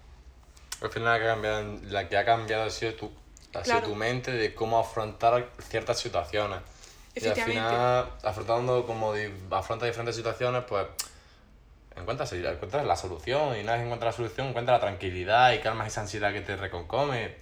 Al 0.81 0.89
final 0.91 1.13
la 1.13 1.19
que 1.19 1.25
ha 1.25 1.33
cambiado, 1.33 1.79
la 1.83 2.09
que 2.09 2.17
ha 2.17 2.25
cambiado 2.25 2.63
ha 2.63 2.69
sido 2.69 2.93
tú. 2.95 3.11
Ha 3.53 3.63
sido 3.63 3.77
Claro. 3.77 3.87
tu 3.89 3.95
mente 3.95 4.31
de 4.31 4.53
cómo 4.55 4.79
afrontar 4.79 5.49
ciertas 5.69 5.99
situaciones. 5.99 6.59
Y 7.15 7.27
al 7.27 7.35
final, 7.35 8.09
afrontando 8.23 8.85
como 8.87 9.13
di- 9.13 9.29
afronta 9.51 9.85
diferentes 9.85 10.15
situaciones, 10.15 10.63
pues 10.67 10.87
encuentras, 11.95 12.33
encuentras 12.33 12.85
la 12.85 12.95
solución. 12.95 13.55
Y 13.57 13.61
una 13.61 13.73
vez 13.73 13.83
encuentras 13.83 14.13
la 14.13 14.17
solución, 14.17 14.47
encuentras 14.47 14.77
la 14.77 14.81
tranquilidad 14.87 15.53
y 15.53 15.59
calmas 15.59 15.87
esa 15.87 16.01
ansiedad 16.01 16.33
que 16.33 16.41
te 16.41 16.55
reconcome. 16.55 17.35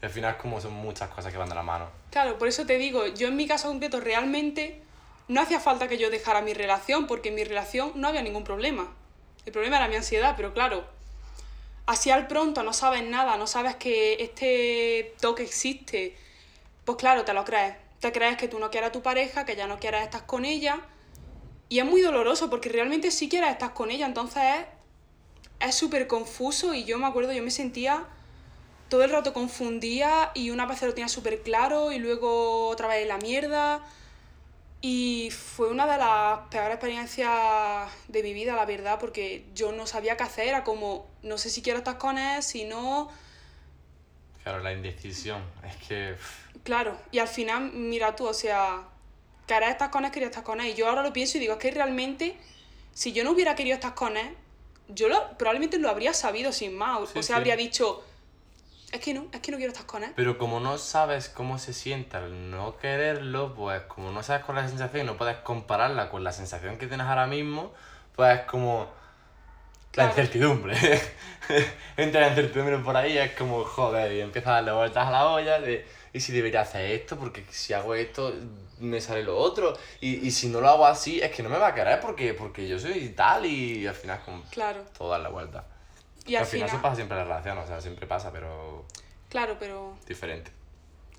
Y 0.00 0.06
al 0.06 0.10
final 0.10 0.34
es 0.36 0.40
como 0.40 0.60
son 0.60 0.72
muchas 0.72 1.10
cosas 1.10 1.30
que 1.32 1.38
van 1.38 1.48
de 1.50 1.54
la 1.54 1.62
mano. 1.62 1.88
Claro, 2.10 2.38
por 2.38 2.48
eso 2.48 2.64
te 2.64 2.78
digo, 2.78 3.06
yo 3.08 3.28
en 3.28 3.36
mi 3.36 3.46
caso 3.46 3.68
concreto 3.68 4.00
realmente 4.00 4.80
no 5.28 5.40
hacía 5.40 5.60
falta 5.60 5.88
que 5.88 5.98
yo 5.98 6.10
dejara 6.10 6.40
mi 6.40 6.54
relación, 6.54 7.06
porque 7.06 7.28
en 7.28 7.34
mi 7.34 7.44
relación 7.44 7.92
no 7.94 8.08
había 8.08 8.22
ningún 8.22 8.44
problema. 8.44 8.92
El 9.44 9.52
problema 9.52 9.76
era 9.76 9.88
mi 9.88 9.96
ansiedad, 9.96 10.34
pero 10.36 10.52
claro, 10.52 10.84
así 11.86 12.10
al 12.10 12.26
pronto 12.26 12.62
no 12.62 12.72
sabes 12.72 13.02
nada, 13.04 13.36
no 13.36 13.46
sabes 13.46 13.76
que 13.76 14.22
este 14.22 15.14
toque 15.20 15.42
existe, 15.42 16.16
pues 16.84 16.98
claro, 16.98 17.24
te 17.24 17.34
lo 17.34 17.44
crees. 17.44 17.76
Te 18.00 18.12
crees 18.12 18.36
que 18.36 18.48
tú 18.48 18.58
no 18.58 18.70
quieres 18.70 18.90
a 18.90 18.92
tu 18.92 19.02
pareja, 19.02 19.44
que 19.44 19.56
ya 19.56 19.66
no 19.66 19.78
quieres 19.78 20.02
estar 20.02 20.24
con 20.26 20.44
ella. 20.44 20.80
Y 21.68 21.80
es 21.80 21.84
muy 21.84 22.00
doloroso, 22.00 22.48
porque 22.48 22.68
realmente 22.68 23.10
sí 23.10 23.28
quieres 23.28 23.50
estar 23.50 23.74
con 23.74 23.90
ella, 23.90 24.06
entonces 24.06 24.42
es 25.60 25.74
súper 25.74 26.06
confuso 26.06 26.74
y 26.74 26.84
yo 26.84 26.98
me 26.98 27.06
acuerdo, 27.06 27.32
yo 27.32 27.42
me 27.42 27.50
sentía 27.50 28.06
todo 28.88 29.04
el 29.04 29.10
rato 29.10 29.32
confundía 29.32 30.30
y 30.34 30.50
una 30.50 30.66
vez 30.66 30.80
lo 30.82 30.94
tenía 30.94 31.08
súper 31.08 31.42
claro 31.42 31.92
y 31.92 31.98
luego 31.98 32.68
otra 32.68 32.88
vez 32.88 33.06
la 33.06 33.18
mierda. 33.18 33.82
Y 34.80 35.30
fue 35.32 35.68
una 35.70 35.86
de 35.90 35.98
las 35.98 36.38
peores 36.50 36.74
experiencias 36.74 37.90
de 38.06 38.22
mi 38.22 38.32
vida, 38.32 38.54
la 38.54 38.64
verdad, 38.64 38.98
porque 39.00 39.44
yo 39.54 39.72
no 39.72 39.86
sabía 39.88 40.16
qué 40.16 40.22
hacer, 40.22 40.46
era 40.48 40.62
como, 40.62 41.06
no 41.22 41.36
sé 41.36 41.50
si 41.50 41.62
quiero 41.62 41.78
estar 41.78 41.98
con 41.98 42.16
él, 42.18 42.42
si 42.42 42.64
no, 42.64 43.08
Claro, 44.44 44.62
la 44.62 44.72
indecisión. 44.72 45.42
Es 45.66 45.76
que. 45.88 46.14
claro. 46.62 46.96
Y 47.10 47.18
al 47.18 47.28
final, 47.28 47.70
mira 47.72 48.14
tú, 48.16 48.26
o 48.26 48.32
sea, 48.32 48.82
querer 49.46 49.68
estar 49.70 49.90
con 49.90 50.04
él, 50.06 50.10
quería 50.10 50.28
estar 50.28 50.42
con 50.44 50.60
él. 50.60 50.68
Y 50.68 50.74
yo 50.74 50.88
ahora 50.88 51.02
lo 51.02 51.12
pienso 51.12 51.36
y 51.36 51.40
digo, 51.40 51.54
es 51.54 51.58
que 51.58 51.70
realmente, 51.70 52.34
si 52.94 53.12
yo 53.12 53.24
no 53.24 53.32
hubiera 53.32 53.54
querido 53.54 53.74
estar 53.74 53.94
con 53.94 54.16
él, 54.16 54.34
yo 54.88 55.08
lo, 55.08 55.36
probablemente 55.36 55.78
lo 55.78 55.90
habría 55.90 56.14
sabido 56.14 56.52
sin 56.52 56.74
más. 56.76 56.98
O- 57.00 57.06
Sí, 57.06 57.18
o 57.18 57.22
sea, 57.22 57.34
sí. 57.36 57.40
habría 57.40 57.56
dicho, 57.56 58.02
es 58.92 59.00
que 59.00 59.12
no, 59.14 59.26
es 59.32 59.40
que 59.40 59.50
no 59.50 59.56
quiero 59.58 59.72
estar 59.72 59.86
con 59.86 60.02
él. 60.04 60.12
Pero 60.16 60.38
como 60.38 60.60
no 60.60 60.78
sabes 60.78 61.28
cómo 61.28 61.58
se 61.58 61.72
siente 61.72 62.16
al 62.16 62.50
no 62.50 62.76
quererlo, 62.78 63.54
pues 63.54 63.82
como 63.82 64.10
no 64.12 64.22
sabes 64.22 64.44
cuál 64.44 64.58
es 64.58 64.64
la 64.64 64.70
sensación 64.70 65.02
y 65.02 65.06
no 65.06 65.16
puedes 65.16 65.36
compararla 65.38 66.10
con 66.10 66.24
la 66.24 66.32
sensación 66.32 66.78
que 66.78 66.86
tienes 66.86 67.06
ahora 67.06 67.26
mismo, 67.26 67.72
pues 68.16 68.40
es 68.40 68.46
como 68.46 68.88
Claro. 69.90 70.10
la 70.14 70.20
incertidumbre. 70.22 70.76
Entra 71.96 72.20
la 72.20 72.28
incertidumbre 72.28 72.78
por 72.78 72.96
ahí, 72.96 73.16
es 73.18 73.32
como, 73.32 73.64
joder, 73.64 74.12
y 74.12 74.20
empiezas 74.20 74.50
a 74.50 74.52
darle 74.54 74.72
vueltas 74.72 75.06
a 75.06 75.10
la 75.10 75.26
olla 75.28 75.60
de, 75.60 75.86
¿y 76.12 76.20
si 76.20 76.32
debería 76.32 76.60
hacer 76.60 76.90
esto? 76.92 77.16
Porque 77.18 77.44
si 77.50 77.72
hago 77.72 77.94
esto, 77.94 78.34
me 78.78 79.00
sale 79.00 79.22
lo 79.24 79.36
otro. 79.36 79.76
Y, 80.00 80.26
y 80.26 80.30
si 80.30 80.48
no 80.48 80.60
lo 80.60 80.68
hago 80.68 80.86
así, 80.86 81.20
es 81.20 81.30
que 81.34 81.42
no 81.42 81.48
me 81.48 81.58
va 81.58 81.68
a 81.68 81.74
querer 81.74 82.00
porque, 82.00 82.34
porque 82.34 82.68
yo 82.68 82.78
soy 82.78 83.08
tal 83.10 83.44
y, 83.46 83.86
al 83.86 83.94
final 83.94 84.20
como 84.24 84.42
Claro. 84.50 84.84
todo 84.96 85.10
dar 85.10 85.20
la 85.20 85.30
vuelta. 85.30 85.64
Y 86.28 86.36
al, 86.36 86.42
al 86.42 86.46
final, 86.46 86.68
final, 86.68 86.68
eso 86.68 86.82
pasa 86.82 86.96
siempre 86.96 87.16
en 87.16 87.28
la 87.28 87.34
relación, 87.34 87.58
o 87.58 87.66
sea, 87.66 87.80
siempre 87.80 88.06
pasa, 88.06 88.30
pero 88.32 88.84
claro, 89.28 89.56
pero 89.58 89.96
diferente. 90.06 90.50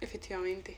efectivamente. 0.02 0.78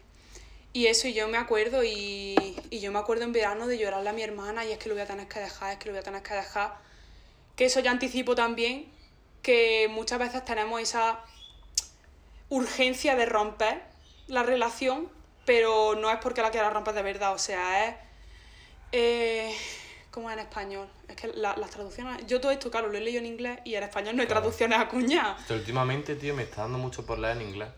Y 0.73 0.87
eso, 0.87 1.07
y 1.09 1.13
yo 1.13 1.27
me 1.27 1.37
acuerdo, 1.37 1.83
y, 1.83 2.35
y 2.69 2.79
yo 2.79 2.91
me 2.93 2.99
acuerdo 2.99 3.25
en 3.25 3.33
verano 3.33 3.67
de 3.67 3.77
llorarle 3.77 4.09
a 4.09 4.13
mi 4.13 4.23
hermana, 4.23 4.63
y 4.65 4.71
es 4.71 4.77
que 4.77 4.87
lo 4.87 4.95
voy 4.95 5.01
a 5.03 5.05
tener 5.05 5.27
que 5.27 5.39
dejar, 5.39 5.73
es 5.73 5.79
que 5.79 5.85
lo 5.87 5.91
voy 5.91 5.99
a 5.99 6.03
tener 6.03 6.23
que 6.23 6.33
dejar. 6.33 6.75
Que 7.57 7.65
eso 7.65 7.81
ya 7.81 7.91
anticipo 7.91 8.35
también, 8.35 8.89
que 9.41 9.89
muchas 9.89 10.17
veces 10.17 10.45
tenemos 10.45 10.79
esa 10.81 11.19
urgencia 12.47 13.15
de 13.15 13.25
romper 13.25 13.81
la 14.27 14.43
relación, 14.43 15.09
pero 15.45 15.95
no 15.95 16.09
es 16.09 16.17
porque 16.19 16.41
la 16.41 16.51
quieras 16.51 16.71
romper 16.71 16.93
de 16.93 17.01
verdad, 17.01 17.33
o 17.33 17.37
sea, 17.37 17.87
es... 17.89 17.95
Eh, 18.93 19.53
¿Cómo 20.11 20.29
es 20.29 20.33
en 20.37 20.43
español? 20.43 20.87
Es 21.07 21.15
que 21.15 21.27
la- 21.29 21.55
las 21.55 21.69
traducciones... 21.69 22.25
Yo 22.27 22.41
todo 22.41 22.51
esto, 22.51 22.69
claro, 22.69 22.89
lo 22.89 22.97
he 22.97 23.01
leído 23.01 23.19
en 23.19 23.25
inglés 23.25 23.59
y 23.63 23.75
en 23.75 23.83
español 23.83 24.15
no 24.15 24.21
hay 24.21 24.27
Claro. 24.27 24.41
traducciones 24.41 24.77
acuñadas. 24.77 25.37
Pero 25.47 25.59
últimamente, 25.59 26.15
tío, 26.15 26.35
me 26.35 26.43
está 26.43 26.63
dando 26.63 26.77
mucho 26.77 27.05
por 27.05 27.17
leer 27.17 27.37
en 27.37 27.43
inglés. 27.43 27.69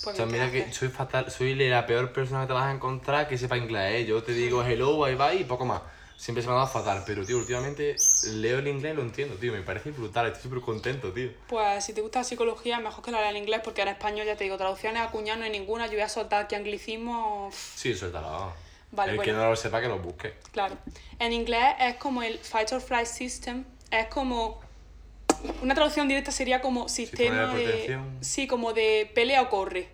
Pues 0.00 0.14
o 0.14 0.16
sea, 0.18 0.26
¿qué 0.26 0.32
mira 0.32 0.52
que 0.52 0.72
soy 0.72 0.88
fatal, 0.88 1.28
soy 1.30 1.54
la 1.56 1.84
peor 1.84 2.12
persona 2.12 2.42
que 2.42 2.46
te 2.46 2.52
vas 2.52 2.66
a 2.66 2.72
encontrar 2.72 3.26
que 3.26 3.36
sepa 3.36 3.56
inglés, 3.56 3.94
¿eh? 3.96 4.06
Yo 4.06 4.22
te 4.22 4.32
digo 4.32 4.62
hello, 4.62 4.96
bye 4.98 5.16
bye 5.16 5.34
y 5.34 5.44
poco 5.44 5.64
más. 5.64 5.82
Siempre 6.16 6.42
se 6.42 6.48
me 6.48 6.54
ha 6.54 6.58
dado 6.58 6.68
fatal, 6.68 7.02
pero 7.04 7.26
tío, 7.26 7.36
últimamente 7.38 8.06
leo 8.22 8.60
el 8.60 8.68
inglés 8.68 8.92
y 8.92 8.96
lo 8.96 9.02
entiendo, 9.02 9.34
tío, 9.34 9.52
me 9.52 9.62
parece 9.62 9.90
brutal, 9.90 10.26
estoy 10.26 10.42
súper 10.44 10.60
contento, 10.60 11.12
tío. 11.12 11.30
Pues 11.48 11.84
si 11.84 11.92
te 11.92 12.00
gusta 12.00 12.20
la 12.20 12.24
psicología, 12.24 12.78
mejor 12.78 13.04
que 13.04 13.10
la 13.10 13.20
lea 13.20 13.30
en 13.30 13.36
inglés, 13.38 13.60
porque 13.64 13.82
en 13.82 13.88
español 13.88 14.24
ya 14.26 14.36
te 14.36 14.44
digo, 14.44 14.56
traducciones 14.56 15.02
acuñadas 15.02 15.40
no 15.40 15.44
hay 15.44 15.50
ninguna, 15.50 15.86
yo 15.86 15.92
voy 15.92 16.02
a 16.02 16.08
soltar 16.08 16.44
aquí 16.44 16.54
anglicismo. 16.54 17.50
Sí, 17.52 17.94
suéltalo. 17.94 18.52
Vale, 18.92 19.12
el 19.12 19.20
que 19.20 19.32
no 19.32 19.50
lo 19.50 19.56
sepa 19.56 19.80
que 19.80 19.88
lo 19.88 19.98
busque. 19.98 20.34
Claro. 20.52 20.76
En 21.18 21.32
inglés 21.32 21.74
es 21.80 21.96
como 21.96 22.22
el 22.22 22.38
Fight 22.38 22.72
or 22.72 22.80
Flight 22.80 23.06
System, 23.06 23.64
es 23.90 24.06
como. 24.06 24.60
Una 25.62 25.74
traducción 25.74 26.08
directa 26.08 26.30
sería 26.32 26.60
como 26.62 26.88
sistema 26.88 27.52
de 27.54 27.66
de. 27.66 27.98
Sí, 28.20 28.46
como 28.46 28.72
de 28.72 29.10
pelea 29.14 29.42
o 29.42 29.50
corre. 29.50 29.88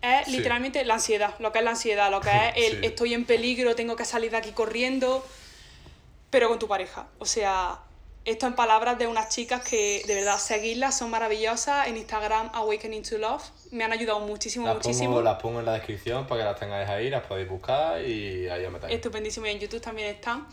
Es 0.00 0.26
Sí. 0.26 0.32
literalmente 0.36 0.84
la 0.84 0.94
ansiedad, 0.94 1.34
lo 1.38 1.52
que 1.52 1.58
es 1.58 1.64
la 1.64 1.70
ansiedad, 1.72 2.10
lo 2.10 2.20
que 2.20 2.30
es 2.30 2.56
el 2.72 2.72
Sí. 2.80 2.86
estoy 2.86 3.14
en 3.14 3.24
peligro, 3.24 3.74
tengo 3.74 3.96
que 3.96 4.04
salir 4.04 4.30
de 4.30 4.36
aquí 4.38 4.52
corriendo, 4.52 5.26
pero 6.30 6.48
con 6.48 6.58
tu 6.58 6.68
pareja. 6.68 7.08
O 7.18 7.26
sea, 7.26 7.78
esto 8.26 8.48
en 8.48 8.54
palabras 8.54 8.98
de 8.98 9.06
unas 9.06 9.28
chicas 9.28 9.62
que 9.62 10.02
de 10.04 10.14
verdad 10.16 10.38
seguirlas 10.38 10.98
son 10.98 11.10
maravillosas 11.10 11.86
en 11.86 11.96
Instagram 11.96 12.50
Awakening 12.52 13.04
to 13.04 13.18
Love. 13.18 13.44
Me 13.70 13.84
han 13.84 13.92
ayudado 13.92 14.18
muchísimo, 14.18 14.66
Las 14.66 14.76
muchísimo. 14.76 15.10
pongo, 15.10 15.22
las 15.22 15.40
pongo 15.40 15.60
en 15.60 15.66
la 15.66 15.72
descripción 15.74 16.26
para 16.26 16.40
que 16.40 16.44
las 16.44 16.58
tengáis 16.58 16.88
ahí, 16.88 17.08
las 17.08 17.24
podéis 17.24 17.48
buscar 17.48 18.04
y 18.04 18.48
ahí 18.48 18.64
os 18.64 18.72
metáis. 18.72 18.92
Estupendísimo 18.92 19.46
y 19.46 19.50
en 19.50 19.60
YouTube 19.60 19.80
también 19.80 20.08
están. 20.08 20.48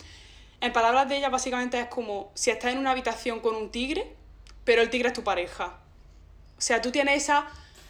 En 0.62 0.72
palabras 0.72 1.10
de 1.10 1.18
ella, 1.18 1.30
básicamente 1.30 1.80
es 1.80 1.88
como 1.88 2.32
si 2.36 2.52
estás 2.52 2.72
en 2.72 2.78
una 2.78 2.92
habitación 2.92 3.40
con 3.40 3.56
un 3.56 3.72
tigre, 3.72 4.16
pero 4.64 4.84
el 4.84 4.92
tigre 4.92 5.08
es 5.08 5.14
tu 5.16 5.24
pareja. 5.24 5.78
O 6.58 6.62
sea, 6.62 6.80
tú 6.80 6.92
tienes 6.92 7.24
esa 7.24 7.48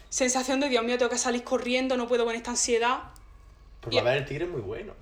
sensación 0.10 0.62
de 0.62 0.70
Dios 0.70 0.84
mío, 0.86 0.98
tengo 0.98 1.12
que 1.12 1.18
salir 1.18 1.44
corriendo, 1.44 1.98
no 1.98 2.08
puedo 2.08 2.24
con 2.24 2.36
esta 2.36 2.52
ansiedad. 2.52 3.00
Pero 3.84 3.96
y- 3.96 4.00
a 4.00 4.04
ver, 4.04 4.18
el 4.18 4.26
tigre 4.26 4.46
es 4.46 4.52
muy 4.52 4.62
bueno. 4.62 4.94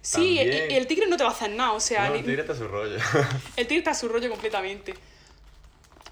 Sí, 0.00 0.34
y 0.34 0.38
el 0.40 0.86
tigre 0.86 1.06
no 1.06 1.16
te 1.16 1.24
va 1.24 1.30
a 1.30 1.32
hacer 1.32 1.50
nada, 1.50 1.72
o 1.72 1.80
sea, 1.80 2.08
No, 2.08 2.14
el 2.14 2.24
tigre 2.24 2.40
está 2.42 2.52
a 2.52 2.56
su 2.56 2.66
rollo. 2.68 2.96
el 3.56 3.66
tigre 3.66 3.78
está 3.78 3.90
a 3.90 3.94
su 3.94 4.08
rollo 4.08 4.30
completamente. 4.30 4.94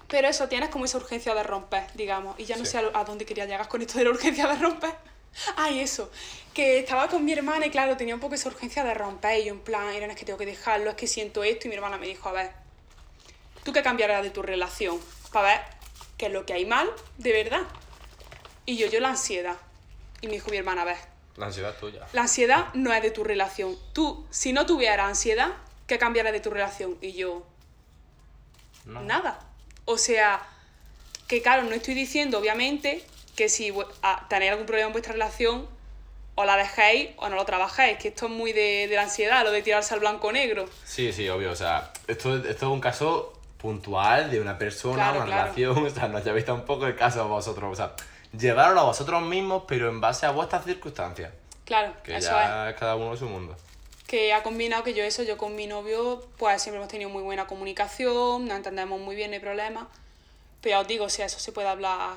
Pero 0.07 0.27
eso, 0.29 0.47
tienes 0.47 0.69
como 0.69 0.85
esa 0.85 0.97
urgencia 0.97 1.33
de 1.35 1.43
romper, 1.43 1.83
digamos. 1.93 2.39
Y 2.39 2.45
ya 2.45 2.55
no 2.55 2.63
Sí. 2.65 2.71
sé 2.71 2.77
a, 2.93 3.03
dónde 3.03 3.25
quería 3.25 3.45
llegar 3.45 3.67
con 3.67 3.81
esto 3.81 3.97
de 3.97 4.05
la 4.05 4.11
urgencia 4.11 4.47
de 4.47 4.55
romper. 4.55 4.93
Ay, 5.57 5.79
eso. 5.81 6.09
Que 6.53 6.79
estaba 6.79 7.07
con 7.09 7.25
mi 7.25 7.33
hermana 7.33 7.65
y 7.65 7.69
claro, 7.69 7.97
tenía 7.97 8.15
un 8.15 8.21
poco 8.21 8.35
esa 8.35 8.47
urgencia 8.49 8.83
de 8.83 8.93
romper. 8.93 9.39
Y 9.41 9.45
yo 9.45 9.53
en 9.53 9.59
plan, 9.59 9.93
Irene, 9.93 10.13
es 10.13 10.19
que 10.19 10.25
tengo 10.25 10.39
que 10.39 10.45
dejarlo, 10.45 10.89
es 10.91 10.95
que 10.95 11.07
siento 11.07 11.43
esto. 11.43 11.67
Y 11.67 11.69
mi 11.69 11.75
hermana 11.75 11.97
me 11.97 12.07
dijo, 12.07 12.29
a 12.29 12.31
ver, 12.31 12.51
¿tú 13.63 13.73
qué 13.73 13.81
cambiarás 13.83 14.23
de 14.23 14.29
tu 14.29 14.41
relación? 14.41 14.97
Para 15.33 15.49
ver 15.49 15.61
qué 16.17 16.27
es 16.27 16.31
lo 16.31 16.45
que 16.45 16.53
hay 16.53 16.65
mal, 16.65 16.89
de 17.17 17.31
verdad. 17.33 17.63
Y 18.65 18.77
yo, 18.77 18.87
yo 18.87 18.99
la 19.01 19.09
ansiedad. 19.09 19.57
Y 20.21 20.27
me 20.27 20.33
dijo 20.33 20.49
mi 20.49 20.57
hermana, 20.57 20.83
a 20.83 20.85
ver, 20.85 20.97
La 21.37 21.45
ansiedad 21.47 21.75
tuya. 21.79 22.01
la 22.13 22.21
ansiedad 22.21 22.73
no 22.73 22.91
es 22.93 23.01
de 23.03 23.11
tu 23.11 23.23
relación. 23.23 23.77
Tú, 23.93 24.25
si 24.31 24.53
no 24.53 24.65
tuvieras 24.65 25.07
ansiedad, 25.07 25.49
¿qué 25.85 25.97
cambiarás 25.99 26.33
de 26.33 26.39
tu 26.39 26.49
relación? 26.49 26.97
Y 27.01 27.13
yo, 27.13 27.45
No. 28.85 29.01
nada. 29.01 29.39
O 29.85 29.97
sea, 29.97 30.41
que 31.27 31.41
claro, 31.41 31.63
no 31.63 31.71
estoy 31.71 31.93
diciendo, 31.93 32.39
obviamente, 32.39 33.05
que 33.35 33.49
si 33.49 33.71
vu- 33.71 33.85
a- 34.01 34.27
tenéis 34.29 34.51
algún 34.51 34.65
problema 34.65 34.87
en 34.87 34.93
vuestra 34.93 35.13
relación, 35.13 35.67
o 36.35 36.45
la 36.45 36.55
dejéis 36.55 37.09
o 37.17 37.29
no 37.29 37.35
lo 37.35 37.45
trabajéis, 37.45 37.97
que 37.97 38.09
esto 38.09 38.25
es 38.27 38.31
muy 38.31 38.53
de, 38.53 38.87
de 38.87 38.95
la 38.95 39.03
ansiedad, 39.03 39.43
lo 39.43 39.51
de 39.51 39.61
tirarse 39.61 39.93
al 39.93 39.99
blanco 39.99 40.31
negro. 40.31 40.65
Sí, 40.85 41.11
sí, 41.11 41.27
obvio. 41.29 41.51
O 41.51 41.55
sea, 41.55 41.91
esto, 42.07 42.35
esto 42.37 42.49
es 42.67 42.71
un 42.71 42.79
caso 42.81 43.33
puntual 43.57 44.29
de 44.31 44.39
una 44.39 44.57
persona, 44.57 44.95
Claro, 44.95 45.17
una 45.17 45.25
claro. 45.25 45.41
relación. 45.53 45.77
O 45.85 45.89
sea, 45.89 46.07
no 46.07 46.19
llevéis 46.19 46.45
tampoco 46.45 46.85
el 46.87 46.95
caso 46.95 47.27
vosotros. 47.27 47.71
O 47.71 47.75
sea, 47.75 47.93
llevarlo 48.31 48.81
a 48.81 48.83
vosotros 48.83 49.21
mismos, 49.21 49.63
pero 49.67 49.89
en 49.89 50.01
base 50.01 50.25
a 50.25 50.31
vuestras 50.31 50.65
circunstancias. 50.65 51.31
Claro, 51.65 51.93
Que 52.03 52.15
eso 52.17 52.29
es. 52.29 52.33
ya 52.33 52.69
es 52.69 52.75
cada 52.77 52.95
uno 52.95 53.15
su 53.17 53.25
mundo. 53.25 53.55
Que 54.07 54.33
ha 54.33 54.41
combinado 54.41 54.83
que 54.83 54.93
yo 54.93 55.03
eso, 55.03 55.23
yo 55.23 55.37
con 55.37 55.55
mi 55.55 55.67
novio, 55.67 56.25
pues 56.37 56.61
siempre 56.61 56.77
hemos 56.77 56.89
tenido 56.89 57.09
muy 57.09 57.23
buena 57.23 57.45
comunicación, 57.45 58.47
nos 58.47 58.57
entendemos 58.57 58.99
muy 59.01 59.15
bien, 59.17 59.31
no 59.31 59.35
hay 59.35 59.41
problema. 59.41 59.87
Pero 60.61 60.77
ya 60.77 60.79
os 60.79 60.87
digo, 60.87 61.05
o 61.05 61.09
sea, 61.09 61.25
eso 61.25 61.39
se 61.39 61.51
puede 61.51 61.67
hablar 61.67 62.15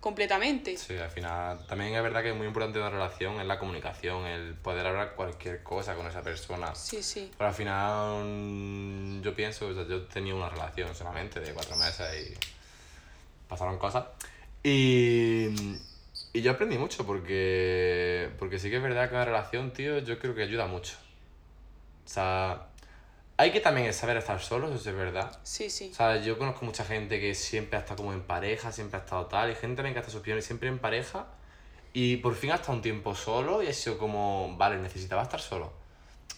completamente. 0.00 0.76
Sí, 0.76 0.98
al 0.98 1.10
final. 1.10 1.64
También 1.68 1.94
es 1.94 2.02
verdad 2.02 2.22
que 2.22 2.30
es 2.30 2.36
muy 2.36 2.48
importante 2.48 2.78
en 2.80 2.84
una 2.84 2.90
relación 2.92 3.40
es 3.40 3.46
la 3.46 3.60
comunicación, 3.60 4.26
el 4.26 4.54
poder 4.54 4.84
hablar 4.84 5.14
cualquier 5.14 5.62
cosa 5.62 5.94
con 5.94 6.06
esa 6.08 6.22
persona. 6.22 6.74
Sí, 6.74 7.00
sí. 7.04 7.30
Pero 7.38 7.48
al 7.48 7.54
final, 7.54 9.20
yo 9.22 9.34
pienso, 9.36 9.68
o 9.68 9.74
sea, 9.74 9.86
yo 9.86 10.02
tenía 10.06 10.34
una 10.34 10.48
relación 10.48 10.92
solamente 10.96 11.38
de 11.38 11.54
cuatro 11.54 11.76
meses 11.76 12.06
y 12.26 13.48
pasaron 13.48 13.78
cosas. 13.78 14.06
Y, 14.62 15.48
y 16.32 16.42
yo 16.42 16.52
aprendí 16.52 16.78
mucho 16.78 17.04
porque, 17.04 18.30
porque 18.38 18.58
sí 18.58 18.70
que 18.70 18.76
es 18.76 18.82
verdad 18.82 19.08
que 19.08 19.14
una 19.14 19.24
relación, 19.24 19.72
tío, 19.72 19.98
yo 19.98 20.18
creo 20.18 20.34
que 20.34 20.42
ayuda 20.42 20.66
mucho. 20.66 20.96
O 22.04 22.08
sea, 22.08 22.68
hay 23.36 23.50
que 23.50 23.60
también 23.60 23.92
saber 23.92 24.16
estar 24.16 24.40
solos, 24.40 24.74
eso 24.74 24.90
es 24.90 24.96
verdad. 24.96 25.38
Sí, 25.42 25.68
sí. 25.68 25.90
O 25.92 25.94
sea, 25.94 26.16
yo 26.18 26.38
conozco 26.38 26.64
mucha 26.64 26.84
gente 26.84 27.20
que 27.20 27.34
siempre 27.34 27.76
ha 27.76 27.80
estado 27.80 27.98
como 27.98 28.12
en 28.12 28.22
pareja, 28.22 28.70
siempre 28.72 28.98
ha 28.98 29.02
estado 29.02 29.26
tal, 29.26 29.50
y 29.50 29.54
gente 29.54 29.76
también 29.76 29.94
que 29.94 30.00
hasta 30.00 30.12
sus 30.12 30.20
opiniones 30.20 30.44
siempre 30.44 30.68
en 30.68 30.78
pareja, 30.78 31.26
y 31.92 32.16
por 32.18 32.34
fin 32.34 32.52
ha 32.52 32.56
estado 32.56 32.74
un 32.74 32.82
tiempo 32.82 33.14
solo 33.14 33.62
y 33.62 33.66
ha 33.66 33.72
sido 33.72 33.98
como, 33.98 34.56
vale, 34.56 34.78
necesitaba 34.78 35.22
estar 35.22 35.40
solo. 35.40 35.72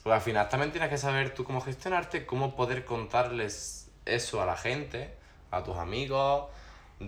Porque 0.03 0.15
al 0.15 0.21
final 0.21 0.49
también 0.49 0.73
tienes 0.73 0.91
que 0.91 0.99
saber 0.99 1.35
tú 1.35 1.45
cómo 1.45 1.61
gestionarte, 1.61 2.27
cómo 2.27 2.57
poder 2.57 2.85
contarles 2.85 3.91
eso 4.05 4.43
a 4.43 4.47
la 4.47 4.57
gente, 4.57 5.15
a 5.51 5.63
tus 5.63 5.77
amigos, 5.77 6.47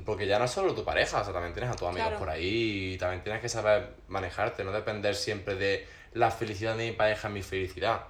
porque 0.04 0.26
ya 0.26 0.38
no 0.38 0.44
es 0.46 0.50
solo 0.50 0.74
tu 0.74 0.84
pareja, 0.84 1.20
o 1.20 1.24
sea, 1.24 1.32
también 1.32 1.52
tienes 1.54 1.70
a 1.70 1.74
tus 1.76 1.88
amigos 1.88 2.08
Claro. 2.08 2.18
por 2.18 2.30
ahí, 2.30 2.94
y 2.94 2.98
también 2.98 3.22
tienes 3.22 3.40
que 3.40 3.48
saber 3.48 3.94
manejarte, 4.08 4.64
no 4.64 4.72
depender 4.72 5.14
siempre 5.14 5.54
de 5.54 5.86
la 6.12 6.30
felicidad 6.30 6.76
de 6.76 6.86
mi 6.90 6.92
pareja 6.96 7.28
mi 7.28 7.42
felicidad. 7.42 8.02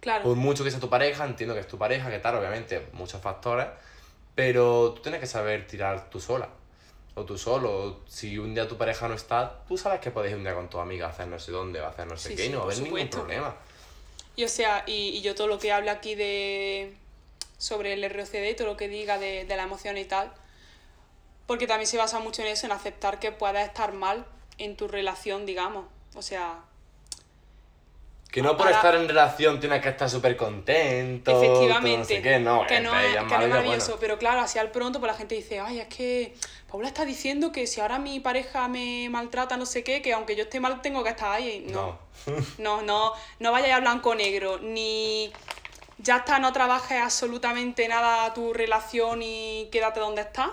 Claro. 0.00 0.24
Por 0.24 0.36
mucho 0.36 0.64
que 0.64 0.70
sea 0.70 0.80
tu 0.80 0.90
pareja, 0.90 1.24
entiendo 1.24 1.54
que 1.54 1.60
es 1.60 1.68
tu 1.68 1.78
pareja, 1.78 2.10
que 2.10 2.18
tal, 2.18 2.36
obviamente, 2.36 2.86
muchos 2.92 3.20
factores, 3.20 3.66
pero 4.34 4.92
tú 4.94 5.02
tienes 5.02 5.20
que 5.20 5.26
saber 5.26 5.66
tirar 5.66 6.10
tú 6.10 6.20
sola. 6.20 6.48
O 7.16 7.24
tú 7.24 7.38
solo. 7.38 8.00
Si 8.08 8.36
un 8.38 8.54
día 8.54 8.66
tu 8.66 8.76
pareja 8.76 9.06
no 9.06 9.14
está, 9.14 9.60
tú 9.68 9.78
sabes 9.78 10.00
que 10.00 10.10
puedes 10.10 10.32
ir 10.32 10.36
un 10.36 10.42
día 10.42 10.52
con 10.54 10.68
tu 10.68 10.78
amiga 10.80 11.06
a 11.06 11.10
hacer 11.10 11.28
no 11.28 11.38
sé 11.38 11.52
dónde, 11.52 11.80
o 11.80 11.84
a 11.84 11.88
hacer 11.90 12.06
no 12.08 12.16
sé 12.16 12.30
Sí, 12.30 12.36
qué, 12.36 12.46
y 12.46 12.48
no 12.48 12.58
va 12.58 12.62
a 12.64 12.66
haber 12.66 12.80
ningún 12.82 13.08
problema. 13.08 13.54
Y 14.36 14.42
o 14.44 14.48
sea, 14.48 14.82
y, 14.86 15.10
y 15.10 15.20
yo 15.22 15.34
todo 15.36 15.46
lo 15.46 15.58
que 15.60 15.70
hablo 15.70 15.92
aquí 15.92 16.16
de 16.16 16.92
sobre 17.56 17.92
el 17.92 18.10
ROCD, 18.10 18.56
todo 18.56 18.66
lo 18.66 18.76
que 18.76 18.88
diga 18.88 19.18
de, 19.18 19.44
de 19.44 19.56
la 19.56 19.62
emoción 19.62 19.96
y 19.96 20.04
tal, 20.06 20.32
porque 21.46 21.66
también 21.66 21.86
se 21.86 21.96
basa 21.98 22.18
mucho 22.20 22.42
en 22.42 22.48
eso, 22.48 22.66
en 22.66 22.72
aceptar 22.72 23.18
que 23.18 23.32
puedas 23.32 23.66
estar 23.66 23.92
mal 23.92 24.24
en 24.58 24.76
tu 24.76 24.88
relación, 24.88 25.46
digamos. 25.46 25.86
O 26.14 26.22
sea, 26.22 26.60
Que 28.30 28.42
no 28.42 28.56
por 28.56 28.66
Ahora- 28.66 28.76
estar 28.78 28.94
en 28.96 29.06
relación 29.06 29.60
tienes 29.60 29.80
que 29.80 29.90
estar 29.90 30.10
súper 30.10 30.36
contento. 30.36 31.30
Efectivamente. 31.40 31.98
No 31.98 32.04
sé 32.04 32.22
qué, 32.22 32.38
no. 32.40 32.66
que 32.66 32.80
no 32.80 32.98
es, 32.98 33.14
que 33.14 33.20
no 33.20 33.42
es 33.42 33.48
maravilloso. 33.48 33.86
bueno. 33.92 34.00
Pero 34.00 34.18
claro, 34.18 34.40
así 34.40 34.58
al 34.58 34.72
pronto, 34.72 34.98
pues 34.98 35.12
la 35.12 35.16
gente 35.16 35.36
dice, 35.36 35.60
ay, 35.60 35.78
es 35.78 35.86
que 35.86 36.34
Paula 36.68 36.88
está 36.88 37.04
diciendo 37.04 37.52
que 37.52 37.68
si 37.68 37.80
ahora 37.80 38.00
mi 38.00 38.18
pareja 38.18 38.66
me 38.66 39.08
maltrata, 39.08 39.56
no 39.56 39.66
sé 39.66 39.84
qué, 39.84 40.02
que 40.02 40.12
aunque 40.14 40.34
yo 40.34 40.42
esté 40.44 40.58
mal 40.58 40.82
tengo 40.82 41.04
que 41.04 41.10
estar 41.10 41.30
ahí. 41.30 41.64
No, 41.70 41.96
no, 42.58 42.82
no, 42.82 43.12
no 43.38 43.52
vayas 43.52 43.70
a 43.70 43.78
blanco 43.78 44.10
o 44.10 44.14
negro, 44.16 44.58
ni 44.58 45.32
ya 45.98 46.16
está, 46.16 46.40
no 46.40 46.52
trabajes 46.52 47.00
absolutamente 47.00 47.86
nada 47.86 48.34
tu 48.34 48.52
relación 48.52 49.22
y 49.22 49.68
quédate 49.70 50.00
donde 50.00 50.22
estás. 50.22 50.50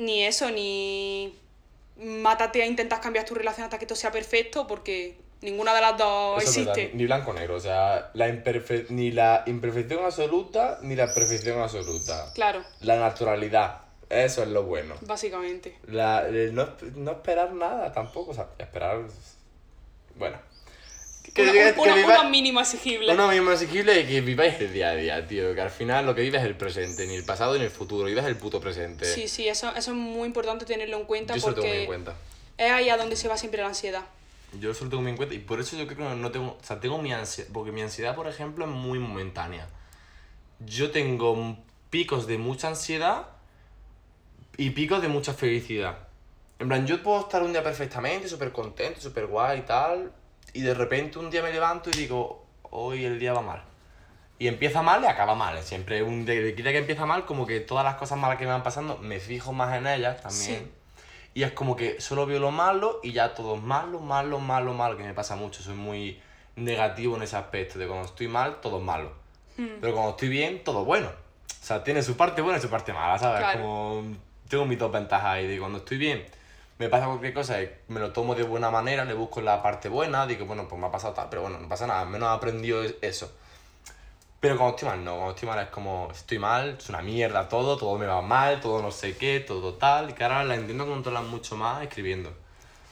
Ni 0.00 0.24
eso, 0.24 0.50
ni 0.50 1.36
mátate 1.96 2.62
a 2.62 2.66
intentar 2.66 3.00
cambiar 3.00 3.26
tu 3.26 3.34
relación 3.34 3.64
hasta 3.64 3.78
que 3.78 3.84
esto 3.84 3.94
sea 3.94 4.10
perfecto, 4.10 4.66
porque 4.66 5.16
ninguna 5.42 5.74
de 5.74 5.80
las 5.82 5.98
dos 5.98 6.42
Eso 6.42 6.50
es 6.50 6.56
verdad, 6.56 6.72
existe. 6.78 6.96
Ni 6.96 7.04
blanco 7.04 7.30
o 7.30 7.34
negro, 7.34 7.56
o 7.56 7.60
sea, 7.60 8.10
la 8.14 8.28
imperfe- 8.28 8.86
ni 8.88 9.10
la 9.10 9.42
imperfección 9.46 10.02
absoluta 10.04 10.78
ni 10.82 10.96
la 10.96 11.12
perfección 11.12 11.60
absoluta. 11.60 12.32
Claro, 12.34 12.64
La 12.80 12.98
naturalidad, 12.98 13.80
eso 14.08 14.42
es 14.42 14.48
lo 14.48 14.62
bueno. 14.62 14.94
básicamente. 15.02 15.76
La, 15.86 16.26
no, 16.52 16.68
no 16.96 17.10
esperar 17.12 17.52
nada 17.52 17.92
tampoco, 17.92 18.30
o 18.30 18.34
sea, 18.34 18.46
esperar. 18.58 19.02
Bueno. 20.16 20.38
Que, 21.34 21.42
Uno- 21.42 21.52
que- 21.52 21.74
uno- 21.78 21.94
viva- 21.94 22.20
unos 22.20 22.30
mínimos 22.30 22.74
exigibles. 22.74 23.14
uno 23.14 23.28
mismo 23.28 23.52
exigible 23.52 24.00
y 24.00 24.06
que 24.06 24.20
viváis 24.20 24.54
el 24.60 24.72
día 24.72 24.90
a 24.90 24.94
día, 24.96 25.26
tío. 25.26 25.54
Que 25.54 25.60
al 25.60 25.70
final 25.70 26.04
lo 26.06 26.14
que 26.14 26.22
vives 26.22 26.40
es 26.40 26.46
el 26.46 26.56
presente, 26.56 27.06
ni 27.06 27.14
el 27.14 27.24
pasado 27.24 27.56
ni 27.56 27.64
el 27.64 27.70
futuro, 27.70 28.06
vives 28.06 28.24
el 28.24 28.36
puto 28.36 28.60
presente. 28.60 29.04
Sí, 29.04 29.28
sí, 29.28 29.48
eso, 29.48 29.68
eso 29.76 29.90
es 29.92 29.96
muy 29.96 30.26
importante 30.26 30.64
tenerlo 30.64 30.96
en 30.98 31.04
cuenta 31.04 31.34
Yo 31.34 31.38
eso 31.38 31.48
lo 31.50 31.54
tengo 31.54 31.66
muy 31.68 31.72
porque 31.74 31.82
en 31.82 31.86
cuenta. 32.04 32.14
es 32.58 32.72
ahí 32.72 32.88
a 32.88 32.96
donde 32.96 33.14
se 33.16 33.28
va 33.28 33.36
siempre 33.36 33.60
la 33.62 33.68
ansiedad. 33.68 34.02
Yo 34.58 34.72
eso 34.72 34.84
lo 34.84 34.90
tengo 34.90 35.02
muy 35.02 35.12
en 35.12 35.16
cuenta 35.16 35.34
y 35.34 35.38
por 35.38 35.60
eso 35.60 35.76
yo 35.76 35.86
creo 35.86 36.08
que 36.10 36.16
no 36.16 36.30
tengo, 36.32 36.58
o 36.60 36.64
sea, 36.64 36.80
tengo 36.80 36.98
mi 36.98 37.12
ansiedad, 37.12 37.48
porque 37.52 37.70
mi 37.70 37.82
ansiedad, 37.82 38.16
por 38.16 38.26
ejemplo, 38.26 38.64
es 38.64 38.70
muy 38.70 38.98
momentánea. 38.98 39.68
Yo 40.58 40.90
tengo 40.90 41.56
picos 41.90 42.26
de 42.26 42.38
mucha 42.38 42.66
ansiedad 42.68 43.26
y 44.56 44.70
picos 44.70 45.00
de 45.00 45.08
mucha 45.08 45.32
felicidad. 45.32 45.98
En 46.58 46.68
plan, 46.68 46.86
yo 46.86 47.02
puedo 47.02 47.20
estar 47.20 47.42
un 47.42 47.52
día 47.52 47.62
perfectamente, 47.62 48.28
súper 48.28 48.52
contento, 48.52 49.00
súper 49.00 49.26
guay 49.26 49.60
y 49.60 49.62
tal, 49.62 50.12
y 50.52 50.60
de 50.62 50.74
repente 50.74 51.18
un 51.18 51.30
día 51.30 51.42
me 51.42 51.52
levanto 51.52 51.90
y 51.90 51.92
digo, 51.92 52.46
hoy 52.62 53.04
el 53.04 53.18
día 53.18 53.32
va 53.32 53.42
mal. 53.42 53.62
Y 54.38 54.48
empieza 54.48 54.80
mal 54.82 55.02
y 55.02 55.06
acaba 55.06 55.34
mal. 55.34 55.62
Siempre 55.62 56.02
un 56.02 56.24
día, 56.24 56.54
que 56.54 56.78
empieza 56.78 57.04
mal, 57.04 57.26
como 57.26 57.46
que 57.46 57.60
todas 57.60 57.84
las 57.84 57.96
cosas 57.96 58.18
malas 58.18 58.38
que 58.38 58.46
me 58.46 58.52
van 58.52 58.62
pasando, 58.62 58.96
me 58.96 59.20
fijo 59.20 59.52
más 59.52 59.76
en 59.76 59.86
ellas 59.86 60.22
también. 60.22 60.60
Sí. 60.60 60.72
Y 61.34 61.42
es 61.42 61.52
como 61.52 61.76
que 61.76 62.00
solo 62.00 62.26
veo 62.26 62.40
lo 62.40 62.50
malo 62.50 63.00
y 63.02 63.12
ya 63.12 63.34
todo 63.34 63.56
es 63.56 63.62
malo, 63.62 64.00
malo, 64.00 64.40
malo, 64.40 64.72
malo, 64.72 64.96
que 64.96 65.04
me 65.04 65.12
pasa 65.12 65.36
mucho. 65.36 65.62
Soy 65.62 65.74
muy 65.74 66.20
negativo 66.56 67.16
en 67.16 67.22
ese 67.22 67.36
aspecto, 67.36 67.78
de 67.78 67.86
cuando 67.86 68.06
estoy 68.06 68.28
mal, 68.28 68.60
todo 68.60 68.78
es 68.78 68.84
malo. 68.84 69.12
Hmm. 69.56 69.78
Pero 69.80 69.92
cuando 69.92 70.12
estoy 70.12 70.28
bien, 70.28 70.64
todo 70.64 70.84
bueno. 70.84 71.08
O 71.08 71.64
sea, 71.64 71.84
tiene 71.84 72.02
su 72.02 72.16
parte 72.16 72.40
buena 72.40 72.58
y 72.58 72.62
su 72.62 72.70
parte 72.70 72.92
mala, 72.92 73.18
¿sabes? 73.18 73.40
Claro. 73.40 73.60
Como 73.60 74.04
tengo 74.48 74.64
mis 74.64 74.78
dos 74.78 74.90
ventajas 74.90 75.26
ahí, 75.26 75.46
de 75.46 75.58
cuando 75.58 75.78
estoy 75.78 75.98
bien, 75.98 76.26
me 76.80 76.88
pasa 76.88 77.04
cualquier 77.04 77.34
cosa 77.34 77.58
me 77.88 78.00
lo 78.00 78.10
tomo 78.10 78.34
de 78.34 78.42
buena 78.42 78.70
manera, 78.70 79.04
le 79.04 79.12
busco 79.12 79.42
la 79.42 79.62
parte 79.62 79.90
buena, 79.90 80.26
digo, 80.26 80.46
bueno, 80.46 80.66
pues 80.66 80.80
me 80.80 80.86
ha 80.86 80.90
pasado 80.90 81.12
tal, 81.12 81.28
pero 81.28 81.42
bueno, 81.42 81.58
no 81.58 81.68
pasa 81.68 81.86
nada, 81.86 82.00
al 82.00 82.08
menos 82.08 82.30
he 82.30 82.32
aprendido 82.32 82.82
eso. 83.02 83.30
Pero 84.40 84.56
cuando 84.56 84.76
estoy 84.76 84.88
mal, 84.88 85.04
no, 85.04 85.16
cuando 85.16 85.34
estoy 85.34 85.48
mal 85.50 85.58
es 85.58 85.68
como, 85.68 86.08
estoy 86.10 86.38
mal, 86.38 86.78
es 86.78 86.88
una 86.88 87.02
mierda 87.02 87.50
todo, 87.50 87.76
todo 87.76 87.98
me 87.98 88.06
va 88.06 88.22
mal, 88.22 88.62
todo 88.62 88.80
no 88.80 88.90
sé 88.90 89.14
qué, 89.14 89.40
todo 89.40 89.74
tal, 89.74 90.08
y 90.08 90.12
que 90.14 90.24
ahora 90.24 90.42
la 90.42 90.56
intento 90.56 90.86
controlar 90.86 91.24
mucho 91.24 91.54
más 91.54 91.82
escribiendo. 91.82 92.32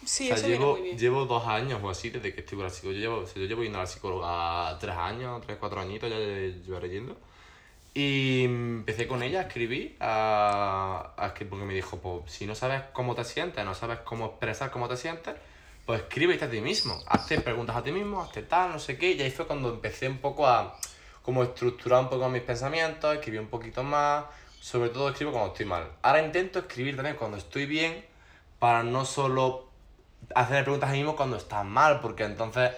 Sí, 0.04 0.30
o 0.30 0.36
sea, 0.36 0.36
eso 0.36 0.48
llevo, 0.48 0.72
muy 0.72 0.82
bien. 0.82 0.98
llevo 0.98 1.24
dos 1.24 1.46
años 1.46 1.80
o 1.82 1.88
así 1.88 2.10
desde 2.10 2.34
que 2.34 2.40
estoy 2.40 2.58
con 2.58 2.66
la 2.66 2.70
psicóloga. 2.70 3.00
Yo 3.00 3.00
llevo, 3.00 3.22
o 3.22 3.26
sea, 3.26 3.40
yo 3.40 3.48
llevo 3.48 3.62
yendo 3.62 3.78
a 3.78 3.82
la 3.82 3.86
psicóloga 3.86 4.78
tres 4.78 4.96
años, 4.96 5.40
tres, 5.46 5.56
cuatro 5.58 5.80
añitos, 5.80 6.10
ya 6.10 6.18
llevaré 6.18 6.90
yendo. 6.90 7.16
Y 8.00 8.44
empecé 8.44 9.08
con 9.08 9.24
ella 9.24 9.40
a 9.40 9.42
escribir, 9.42 9.96
a, 9.98 11.14
a 11.16 11.34
escri- 11.34 11.48
porque 11.48 11.64
me 11.64 11.74
dijo, 11.74 11.98
pues 11.98 12.30
si 12.30 12.46
no 12.46 12.54
sabes 12.54 12.82
cómo 12.92 13.16
te 13.16 13.24
sientes, 13.24 13.64
no 13.64 13.74
sabes 13.74 13.98
cómo 14.04 14.26
expresar 14.26 14.70
cómo 14.70 14.86
te 14.86 14.96
sientes, 14.96 15.34
pues 15.84 16.02
escríbete 16.02 16.44
a 16.44 16.48
ti 16.48 16.60
mismo, 16.60 17.02
hazte 17.08 17.40
preguntas 17.40 17.74
a 17.74 17.82
ti 17.82 17.90
mismo, 17.90 18.22
hazte 18.22 18.42
tal, 18.42 18.70
no 18.70 18.78
sé 18.78 18.96
qué, 18.98 19.10
y 19.10 19.22
ahí 19.22 19.32
fue 19.32 19.48
cuando 19.48 19.70
empecé 19.70 20.08
un 20.08 20.18
poco 20.18 20.46
a 20.46 20.76
como 21.22 21.42
estructurar 21.42 22.02
un 22.04 22.08
poco 22.08 22.28
mis 22.28 22.42
pensamientos, 22.42 23.12
escribir 23.16 23.40
un 23.40 23.48
poquito 23.48 23.82
más, 23.82 24.26
sobre 24.60 24.90
todo 24.90 25.08
escribo 25.08 25.32
cuando 25.32 25.50
estoy 25.50 25.66
mal. 25.66 25.90
Ahora 26.02 26.22
intento 26.22 26.60
escribir 26.60 26.94
también 26.94 27.16
cuando 27.16 27.36
estoy 27.36 27.66
bien, 27.66 28.04
para 28.60 28.84
no 28.84 29.04
solo 29.04 29.66
hacer 30.36 30.62
preguntas 30.62 30.90
a 30.90 30.92
mí 30.92 30.98
mismo 30.98 31.16
cuando 31.16 31.36
estás 31.36 31.64
mal, 31.64 31.98
porque 32.00 32.22
entonces 32.22 32.70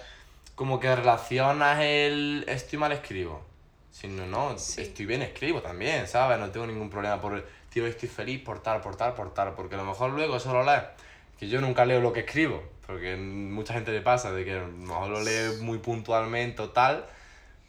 como 0.55 0.79
que 0.79 0.95
relacionas 0.95 1.79
el 1.79 2.43
estoy 2.47 2.79
mal, 2.79 2.91
escribo. 2.91 3.50
Si 3.91 4.07
no, 4.07 4.25
no, 4.25 4.57
Sí. 4.57 4.81
estoy 4.81 5.05
bien, 5.05 5.21
escribo 5.21 5.61
también, 5.61 6.07
¿sabes? 6.07 6.39
No 6.39 6.49
tengo 6.49 6.65
ningún 6.65 6.89
problema 6.89 7.19
por 7.19 7.33
el, 7.33 7.43
tío, 7.69 7.85
estoy 7.85 8.09
feliz 8.09 8.41
por 8.41 8.61
tal, 8.63 8.81
por 8.81 8.95
tal, 8.95 9.13
por 9.13 9.33
tal, 9.33 9.53
porque 9.53 9.75
a 9.75 9.77
lo 9.77 9.85
mejor 9.85 10.11
luego 10.11 10.37
eso 10.37 10.53
lo 10.53 10.63
lees. 10.63 10.83
Que 11.39 11.49
yo 11.49 11.59
nunca 11.59 11.85
leo 11.85 11.99
lo 12.01 12.13
que 12.13 12.21
escribo, 12.21 12.63
porque 12.87 13.15
mucha 13.15 13.73
gente 13.73 13.91
le 13.91 14.01
pasa, 14.01 14.31
de 14.31 14.45
que 14.45 14.53
a 14.53 14.59
lo 14.59 14.67
mejor 14.67 15.09
lo 15.09 15.23
lee 15.23 15.57
muy 15.61 15.79
puntualmente 15.79 16.61
o 16.61 16.69
tal, 16.69 17.05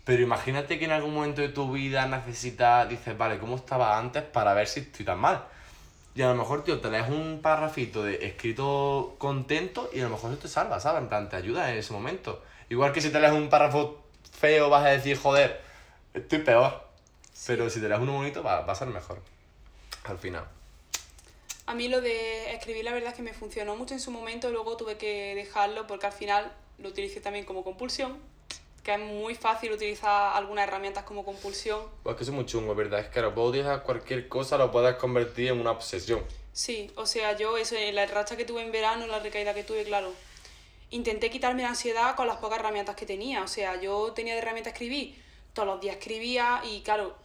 pero 0.05 0.23
imagínate 0.23 0.79
que 0.79 0.85
en 0.85 0.93
algún 0.93 1.15
momento 1.15 1.43
de 1.43 1.49
tu 1.49 1.73
vida 1.73 2.07
necesitas, 2.07 2.89
dices, 2.89 3.17
vale, 3.17 3.39
¿cómo 3.39 3.57
estaba 3.57 3.99
antes 3.99 4.23
para 4.23 4.53
ver 4.55 4.67
si 4.67 4.81
estoy 4.81 5.05
tan 5.05 5.19
mal? 5.19 5.45
Y 6.15 6.23
a 6.23 6.29
lo 6.29 6.35
mejor, 6.35 6.63
tío, 6.63 6.81
te 6.81 6.91
lees 6.91 7.09
un 7.09 7.41
parrafito 7.41 8.03
de 8.05 8.27
escrito 8.27 9.15
contento 9.19 9.89
y 9.93 10.01
a 10.01 10.05
lo 10.05 10.11
mejor 10.11 10.33
eso 10.33 10.43
te 10.43 10.49
salva, 10.49 10.79
¿sabes? 10.79 11.03
En 11.03 11.09
plan, 11.09 11.29
te 11.29 11.37
ayuda 11.37 11.71
en 11.71 11.79
ese 11.79 11.93
momento. 11.93 12.43
Igual 12.69 12.93
que 12.93 13.01
si 13.01 13.11
te 13.11 13.19
lees 13.19 13.33
un 13.33 13.49
párrafo 13.49 14.03
feo 14.31 14.69
vas 14.69 14.85
a 14.85 14.91
decir, 14.91 15.17
joder, 15.17 15.62
estoy 16.15 16.41
peor. 16.41 16.83
Pero 17.47 17.69
si 17.71 17.81
te 17.81 17.89
lees 17.89 18.01
uno 18.01 18.13
bonito 18.13 18.43
va, 18.43 18.61
va 18.61 18.73
a 18.73 18.77
ser 18.77 18.89
mejor. 18.89 19.21
Al 20.05 20.19
final. 20.19 20.47
A 21.67 21.75
mí 21.75 21.89
lo 21.89 22.01
de 22.01 22.53
escribir 22.53 22.85
la 22.85 22.93
verdad 22.93 23.11
es 23.11 23.17
que 23.17 23.23
me 23.23 23.33
funcionó 23.33 23.77
mucho 23.77 23.95
en 23.95 24.01
su 24.01 24.11
momento, 24.11 24.51
luego 24.51 24.77
tuve 24.77 24.97
que 24.97 25.35
dejarlo 25.35 25.87
porque 25.87 26.07
al 26.07 26.13
final 26.13 26.53
lo 26.79 26.89
utilicé 26.89 27.21
también 27.21 27.45
como 27.45 27.63
compulsión, 27.63 28.19
que 28.83 28.95
es 28.95 28.99
muy 28.99 29.37
fácil 29.37 29.73
utilizar 29.73 30.37
algunas 30.37 30.67
herramientas 30.67 31.05
como 31.05 31.25
compulsión. 31.25 31.81
Pues 32.03 32.17
que 32.17 32.25
eso 32.25 32.33
es 32.33 32.37
muy 32.37 32.47
chungo, 32.47 32.75
¿verdad? 32.75 33.01
Es 33.01 33.09
que 33.09 33.21
lo 33.21 33.33
puedo 33.33 33.49
utilizar 33.49 33.83
cualquier 33.85 34.29
cosa, 34.29 34.59
lo 34.59 34.73
puedes 34.73 34.97
convertir 34.97 35.49
en 35.49 35.61
una 35.61 35.71
obsesión. 35.71 36.23
Sí, 36.53 36.91
o 36.97 37.07
sea, 37.07 37.37
yo 37.37 37.57
eso, 37.57 37.77
en 37.77 37.95
la 37.95 38.07
racha 38.07 38.37
que 38.37 38.45
tuve 38.45 38.63
en 38.63 38.73
verano, 38.73 39.07
la 39.07 39.21
recaída 39.21 39.55
que 39.55 39.63
tuve, 39.63 39.85
claro, 39.85 40.13
intenté 40.91 41.31
quitarme 41.31 41.63
la 41.63 41.71
ansiedad 41.71 42.17
con 42.17 42.27
las 42.27 42.39
pocas 42.39 42.59
herramientas 42.59 42.97
que 42.97 43.07
tenía. 43.07 43.43
O 43.43 43.49
sea, 43.49 43.81
yo 43.81 44.13
tenía 44.13 44.35
de 44.35 44.41
herramienta 44.41 44.71
escribir, 44.71 45.22
todos 45.55 45.67
los 45.67 45.81
días 45.81 45.97
escribía 45.97 46.63
y 46.65 46.83
claro, 46.83 47.17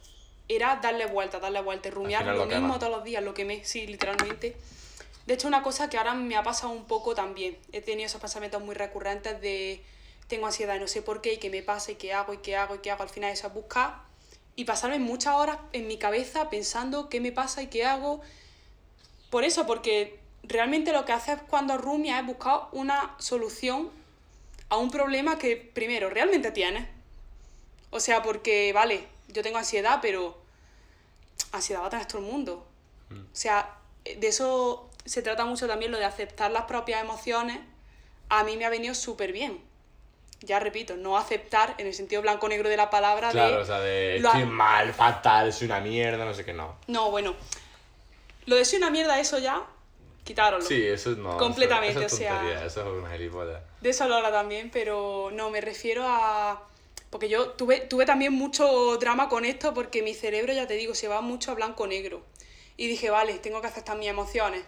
era 0.48 0.78
darle 0.78 1.06
vuelta, 1.06 1.40
darle 1.40 1.62
vuelta, 1.62 1.90
rumiar 1.90 2.26
lo 2.26 2.34
lo 2.34 2.46
mismo 2.46 2.80
todos 2.80 2.92
los 2.92 3.04
días, 3.04 3.24
lo 3.24 3.34
quemé, 3.34 3.64
sí, 3.66 3.88
literalmente. 3.88 4.56
De 5.26 5.34
hecho, 5.34 5.48
una 5.48 5.62
cosa 5.62 5.90
que 5.90 5.98
ahora 5.98 6.14
me 6.14 6.38
ha 6.38 6.44
pasado 6.44 6.72
un 6.72 6.86
poco 6.86 7.14
también. 7.14 7.58
He 7.74 7.82
tenido 7.82 8.08
esos 8.08 8.22
pensamientos 8.22 8.62
muy 8.62 8.76
recurrentes 8.76 9.42
de 9.42 9.84
tengo 10.28 10.46
ansiedad 10.46 10.76
y 10.76 10.80
no 10.80 10.88
sé 10.88 11.02
por 11.02 11.22
qué, 11.22 11.34
y 11.34 11.38
qué 11.38 11.50
me 11.50 11.64
pasa, 11.64 11.92
y 11.92 11.96
qué 11.96 12.14
hago, 12.14 12.34
y 12.34 12.38
qué 12.38 12.56
hago, 12.56 12.76
y 12.76 12.80
qué 12.80 12.92
hago. 12.92 13.04
Al 13.04 13.10
final 13.10 13.32
eso 13.32 13.48
es 13.48 13.54
buscar 13.54 14.08
y 14.56 14.66
pasarme 14.66 15.00
muchas 15.00 15.36
horas 15.36 15.58
en 15.72 15.88
mi 15.88 15.98
cabeza 15.98 16.50
pensando 16.50 17.10
qué 17.10 17.22
me 17.22 17.32
pasa 17.32 17.62
y 17.62 17.68
qué 17.68 17.86
hago. 17.86 18.22
Por 19.30 19.44
eso, 19.44 19.68
porque 19.68 20.20
realmente 20.44 20.92
lo 20.92 21.06
que 21.06 21.14
haces 21.14 21.38
cuando 21.48 21.78
rumias 21.78 22.20
es 22.22 22.26
buscar 22.26 22.62
una 22.72 23.16
solución 23.20 23.92
a 24.70 24.78
un 24.78 24.90
problema 24.90 25.38
que 25.38 25.56
primero 25.58 26.10
realmente 26.10 26.52
tienes. 26.52 26.88
O 27.92 28.00
sea, 28.00 28.22
porque, 28.24 28.74
vale, 28.74 29.08
yo 29.30 29.42
tengo 29.44 29.58
ansiedad, 29.58 30.00
pero 30.02 30.38
ansiedad 31.52 31.82
va 31.82 31.88
a 31.88 31.90
tener 31.90 32.06
todo 32.06 32.20
el 32.20 32.26
mundo. 32.26 32.66
O 33.12 33.16
sea, 33.36 33.76
de 34.04 34.28
eso 34.28 34.90
se 35.06 35.22
trata 35.22 35.46
mucho 35.46 35.68
también 35.68 35.92
lo 35.92 35.98
de 35.98 36.06
aceptar 36.06 36.52
las 36.52 36.64
propias 36.64 37.02
emociones. 37.02 37.60
A 38.30 38.44
mí 38.44 38.58
me 38.58 38.66
ha 38.66 38.70
venido 38.70 38.94
súper 38.94 39.32
bien. 39.32 39.62
Ya 40.42 40.60
repito, 40.60 40.98
no 40.98 41.18
aceptar 41.18 41.74
en 41.78 41.88
el 41.88 41.94
sentido 41.94 42.22
blanco-negro 42.22 42.70
de 42.70 42.78
la 42.78 42.90
palabra 42.90 43.32
Claro, 43.32 43.56
de... 43.56 43.62
o 43.62 43.66
sea, 43.66 43.80
de 43.80 44.20
lo- 44.20 44.28
estoy 44.30 44.46
mal, 44.46 44.94
fatal, 44.94 45.52
soy 45.54 45.66
una 45.68 45.80
mierda, 45.80 46.26
no 46.26 46.34
sé 46.34 46.44
qué, 46.46 46.54
no. 46.54 46.76
No, 46.88 47.10
bueno. 47.10 47.36
Lo 48.46 48.56
de 48.56 48.64
soy 48.66 48.78
una 48.78 48.90
mierda, 48.92 49.20
eso 49.20 49.40
ya, 49.40 49.64
quitároslo. 50.26 50.68
Sí, 50.68 50.86
eso 50.86 51.12
no. 51.12 51.38
Completamente, 51.38 52.06
eso, 52.06 52.16
eso 52.16 52.16
es 52.18 52.22
o 52.22 52.26
sea- 52.26 52.66
Eso 52.66 52.82
es 52.82 52.88
una 53.04 53.12
gilipollas. 53.12 53.62
De 53.82 53.90
eso 53.90 54.04
hablo 54.04 54.16
ahora 54.18 54.32
también, 54.32 54.70
pero 54.70 55.30
no, 55.34 55.50
me 55.50 55.62
refiero 55.62 56.04
a... 56.06 56.62
Porque 57.10 57.30
yo 57.30 57.52
tuve, 57.52 57.80
tuve 57.82 58.06
también 58.06 58.34
mucho 58.34 58.98
drama 58.98 59.30
con 59.30 59.46
esto 59.46 59.74
porque 59.74 60.02
mi 60.02 60.14
cerebro, 60.14 60.54
ya 60.54 60.68
te 60.68 60.74
digo, 60.74 60.94
se 60.94 61.08
va 61.08 61.22
mucho 61.22 61.52
a 61.52 61.56
blanco-negro. 61.56 62.24
Y 62.76 62.88
dije, 62.88 63.10
vale, 63.10 63.40
tengo 63.40 63.62
que 63.62 63.68
aceptar 63.68 63.98
mis 63.98 64.10
emociones. 64.10 64.64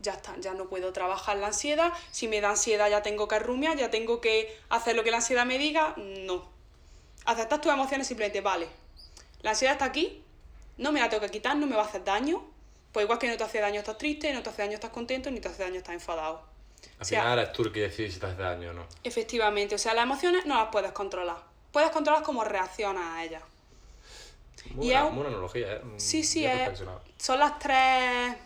Ya 0.00 0.12
está, 0.12 0.34
ya 0.38 0.54
no 0.54 0.68
puedo 0.68 0.92
trabajar 0.92 1.36
la 1.38 1.48
ansiedad. 1.48 1.92
Si 2.10 2.26
me 2.28 2.40
da 2.40 2.50
ansiedad 2.50 2.88
ya 2.88 3.02
tengo 3.02 3.28
que 3.28 3.38
rumiar, 3.38 3.76
ya 3.76 3.90
tengo 3.90 4.20
que 4.20 4.56
hacer 4.70 4.96
lo 4.96 5.04
que 5.04 5.10
la 5.10 5.18
ansiedad 5.18 5.44
me 5.44 5.58
diga. 5.58 5.94
No. 5.96 6.48
Aceptar 7.26 7.60
tus 7.60 7.72
emociones 7.72 8.06
simplemente, 8.06 8.40
vale. 8.40 8.66
La 9.42 9.50
ansiedad 9.50 9.74
está 9.74 9.84
aquí, 9.84 10.22
no 10.78 10.90
me 10.92 11.00
la 11.00 11.08
tengo 11.10 11.20
que 11.20 11.30
quitar, 11.30 11.56
no 11.56 11.66
me 11.66 11.76
va 11.76 11.82
a 11.82 11.86
hacer 11.86 12.02
daño. 12.04 12.44
Pues 12.92 13.04
igual 13.04 13.18
que 13.18 13.28
no 13.28 13.36
te 13.36 13.44
hace 13.44 13.60
daño 13.60 13.80
estás 13.80 13.98
triste, 13.98 14.32
no 14.32 14.42
te 14.42 14.48
hace 14.50 14.62
daño 14.62 14.74
estás 14.74 14.90
contento, 14.90 15.30
ni 15.30 15.40
te 15.40 15.48
hace 15.48 15.62
daño 15.62 15.76
estás 15.76 15.94
enfadado. 15.94 16.42
Al 16.98 17.04
sea- 17.06 17.20
final 17.22 17.38
eres 17.40 17.52
tú 17.52 17.62
el 17.64 17.72
que 17.72 17.80
decides 17.80 18.14
si 18.14 18.20
te 18.20 18.26
hace 18.26 18.40
daño 18.40 18.70
o 18.70 18.72
no. 18.72 18.86
Efectivamente, 19.04 19.74
o 19.74 19.78
sea, 19.78 19.94
las 19.94 20.04
emociones 20.04 20.46
no 20.46 20.54
las 20.54 20.68
puedes 20.70 20.92
controlar. 20.92 21.47
Puedes 21.72 21.90
controlar 21.90 22.22
cómo 22.22 22.44
reaccionas 22.44 23.04
a 23.04 23.24
ellas. 23.24 23.42
Muy 24.74 24.86
Y 24.86 24.92
buena, 24.92 25.08
es 25.08 25.26
analogía, 25.34 25.72
¿eh? 25.74 25.82
Sí, 25.96 26.24
sí, 26.24 26.40
Bien 26.40 26.58
es- 26.58 26.82
son 27.18 27.38
las 27.38 27.58
tres 27.58 28.36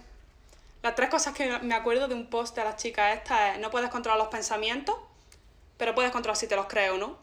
las 0.83 0.97
tres 0.97 1.11
cosas 1.11 1.33
que 1.33 1.59
me 1.61 1.75
acuerdo 1.77 2.09
de 2.09 2.15
un 2.15 2.27
post 2.29 2.57
de 2.57 2.65
las 2.65 2.77
chicas 2.77 3.17
estas 3.17 3.55
es 3.55 3.61
no 3.61 3.71
puedes 3.71 3.89
controlar 3.89 4.19
los 4.19 4.29
pensamientos, 4.29 4.97
pero 5.77 5.95
puedes 5.95 6.11
controlar 6.11 6.37
si 6.37 6.49
te 6.49 6.57
los 6.57 6.67
crees 6.67 6.91
o 6.91 6.99
no. 6.99 7.17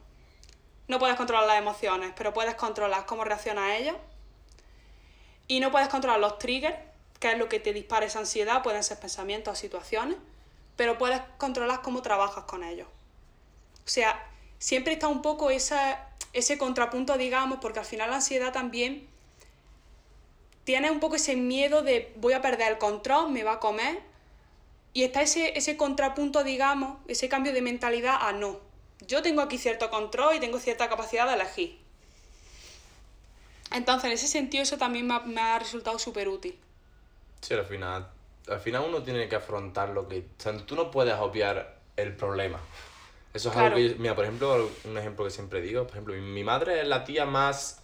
No 0.88 0.98
puedes 0.98 1.18
controlar 1.18 1.46
las 1.46 1.58
emociones, 1.58 2.14
pero 2.16 2.34
puedes 2.34 2.56
controlar 2.56 3.06
cómo 3.06 3.26
reaccionas 3.26 3.66
a 3.66 3.76
ellas. 3.76 3.96
Y 5.48 5.60
no 5.60 5.72
puedes 5.72 5.90
controlar 5.90 6.20
los 6.22 6.40
triggers, 6.40 6.78
que 7.20 7.34
es 7.34 7.38
lo 7.38 7.50
que 7.50 7.60
te 7.60 7.74
dispara 7.74 8.06
esa 8.06 8.20
ansiedad, 8.20 8.64
pueden 8.64 8.84
ser 8.84 8.98
pensamientos 9.00 9.52
o 9.54 9.56
situaciones, 9.56 10.18
pero 10.78 10.98
puedes 10.98 11.22
controlar 11.38 11.82
cómo 11.82 12.02
trabajas 12.02 12.46
con 12.46 12.64
ellos. 12.64 12.88
O 13.86 13.90
sea, 13.90 14.26
siempre 14.60 14.94
está 14.94 15.08
un 15.08 15.22
poco 15.22 15.50
esa, 15.50 16.08
ese 16.34 16.58
contrapunto, 16.58 17.18
digamos, 17.18 17.60
porque 17.60 17.80
al 17.80 17.86
final 17.86 18.10
la 18.12 18.18
ansiedad 18.18 18.54
también 18.54 19.08
tiene 20.66 20.92
un 20.92 21.00
poco 21.00 21.16
ese 21.16 21.36
miedo 21.36 21.82
de 21.82 22.14
voy 22.18 22.34
a 22.34 22.42
perder 22.42 22.74
el 22.74 22.78
control, 22.78 23.32
me 23.32 23.44
va 23.44 23.54
a 23.54 23.60
comer. 23.60 24.02
Y 24.94 25.04
está 25.04 25.22
ese, 25.22 25.58
ese 25.58 25.78
contrapunto, 25.78 26.44
digamos, 26.44 26.98
ese 27.08 27.30
cambio 27.30 27.54
de 27.54 27.62
mentalidad 27.62 28.18
a 28.22 28.34
no. 28.34 28.60
Yo 29.08 29.22
tengo 29.22 29.42
aquí 29.42 29.58
cierto 29.58 29.90
control 29.90 30.36
y 30.36 30.40
tengo 30.40 30.60
cierta 30.60 30.90
capacidad 30.90 31.26
de 31.28 31.34
elegir. 31.34 31.80
Entonces, 33.72 34.06
en 34.06 34.12
ese 34.12 34.28
sentido, 34.28 34.64
eso 34.64 34.78
también 34.78 35.08
me 35.08 35.42
ha, 35.42 35.60
resultado 35.60 36.00
súper 36.00 36.28
útil. 36.28 36.58
Sí, 37.42 37.54
al 37.54 37.66
final, 37.66 38.10
al 38.48 38.60
final 38.60 38.84
uno 38.88 39.04
tiene 39.04 39.30
que 39.30 39.36
afrontar 39.36 39.90
lo 39.90 40.08
que... 40.08 40.26
Tú 40.66 40.76
no 40.76 40.92
puedes 40.92 41.16
obviar 41.16 41.78
el 41.96 42.16
problema. 42.16 42.60
Eso 43.34 43.50
es 43.50 43.56
algo 43.58 43.76
que... 43.76 43.96
Mira, 44.00 44.16
por 44.16 44.24
ejemplo, 44.26 44.70
un 44.86 44.98
ejemplo 44.98 45.26
que 45.26 45.32
siempre 45.32 45.62
digo, 45.62 45.84
por 45.84 45.92
ejemplo, 45.92 46.14
mi- 46.16 46.44
madre 46.44 46.82
es 46.82 46.88
la 46.88 47.04
tía 47.04 47.26
más 47.26 47.82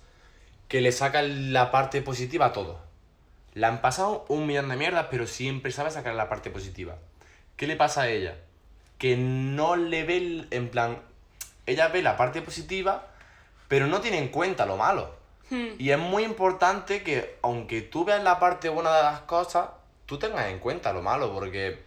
que 0.67 0.81
le 0.81 0.91
saca 0.91 1.21
la 1.21 1.71
parte 1.71 2.01
positiva 2.01 2.47
a 2.47 2.53
todo. 2.53 2.79
Le 3.53 3.65
han 3.67 3.81
pasado 3.81 4.25
un 4.27 4.47
millón 4.47 4.69
de 4.69 4.75
mierdas, 4.75 5.07
pero 5.11 5.27
siempre 5.27 5.71
sabe 5.71 5.91
sacar 5.91 6.15
la 6.15 6.27
parte 6.29 6.49
positiva. 6.49 6.97
¿Qué 7.55 7.67
le 7.67 7.75
pasa 7.75 8.01
a 8.03 8.09
ella? 8.09 8.35
Que 8.97 9.15
no 9.17 9.75
le 9.75 10.03
ve, 10.03 10.17
el- 10.17 10.47
en 10.51 10.69
plan, 10.69 10.97
ella 11.67 11.87
ve 11.89 12.01
la 12.01 12.17
parte 12.17 12.41
positiva, 12.41 13.07
pero 13.67 13.87
no 13.87 14.01
tiene 14.01 14.17
en 14.17 14.29
cuenta 14.29 14.65
lo 14.65 14.77
malo. 14.77 15.15
Y 15.77 15.91
es 15.91 15.99
muy 15.99 16.23
importante 16.23 17.03
que, 17.03 17.37
aunque 17.43 17.81
tú 17.81 18.03
veas 18.03 18.23
la 18.23 18.39
parte 18.39 18.67
buena 18.69 18.95
de 18.97 19.03
las 19.03 19.19
cosas, 19.21 19.69
tú 20.07 20.17
tengas 20.17 20.47
en 20.47 20.57
cuenta 20.57 20.91
lo 20.91 21.03
malo, 21.03 21.31
porque 21.31 21.84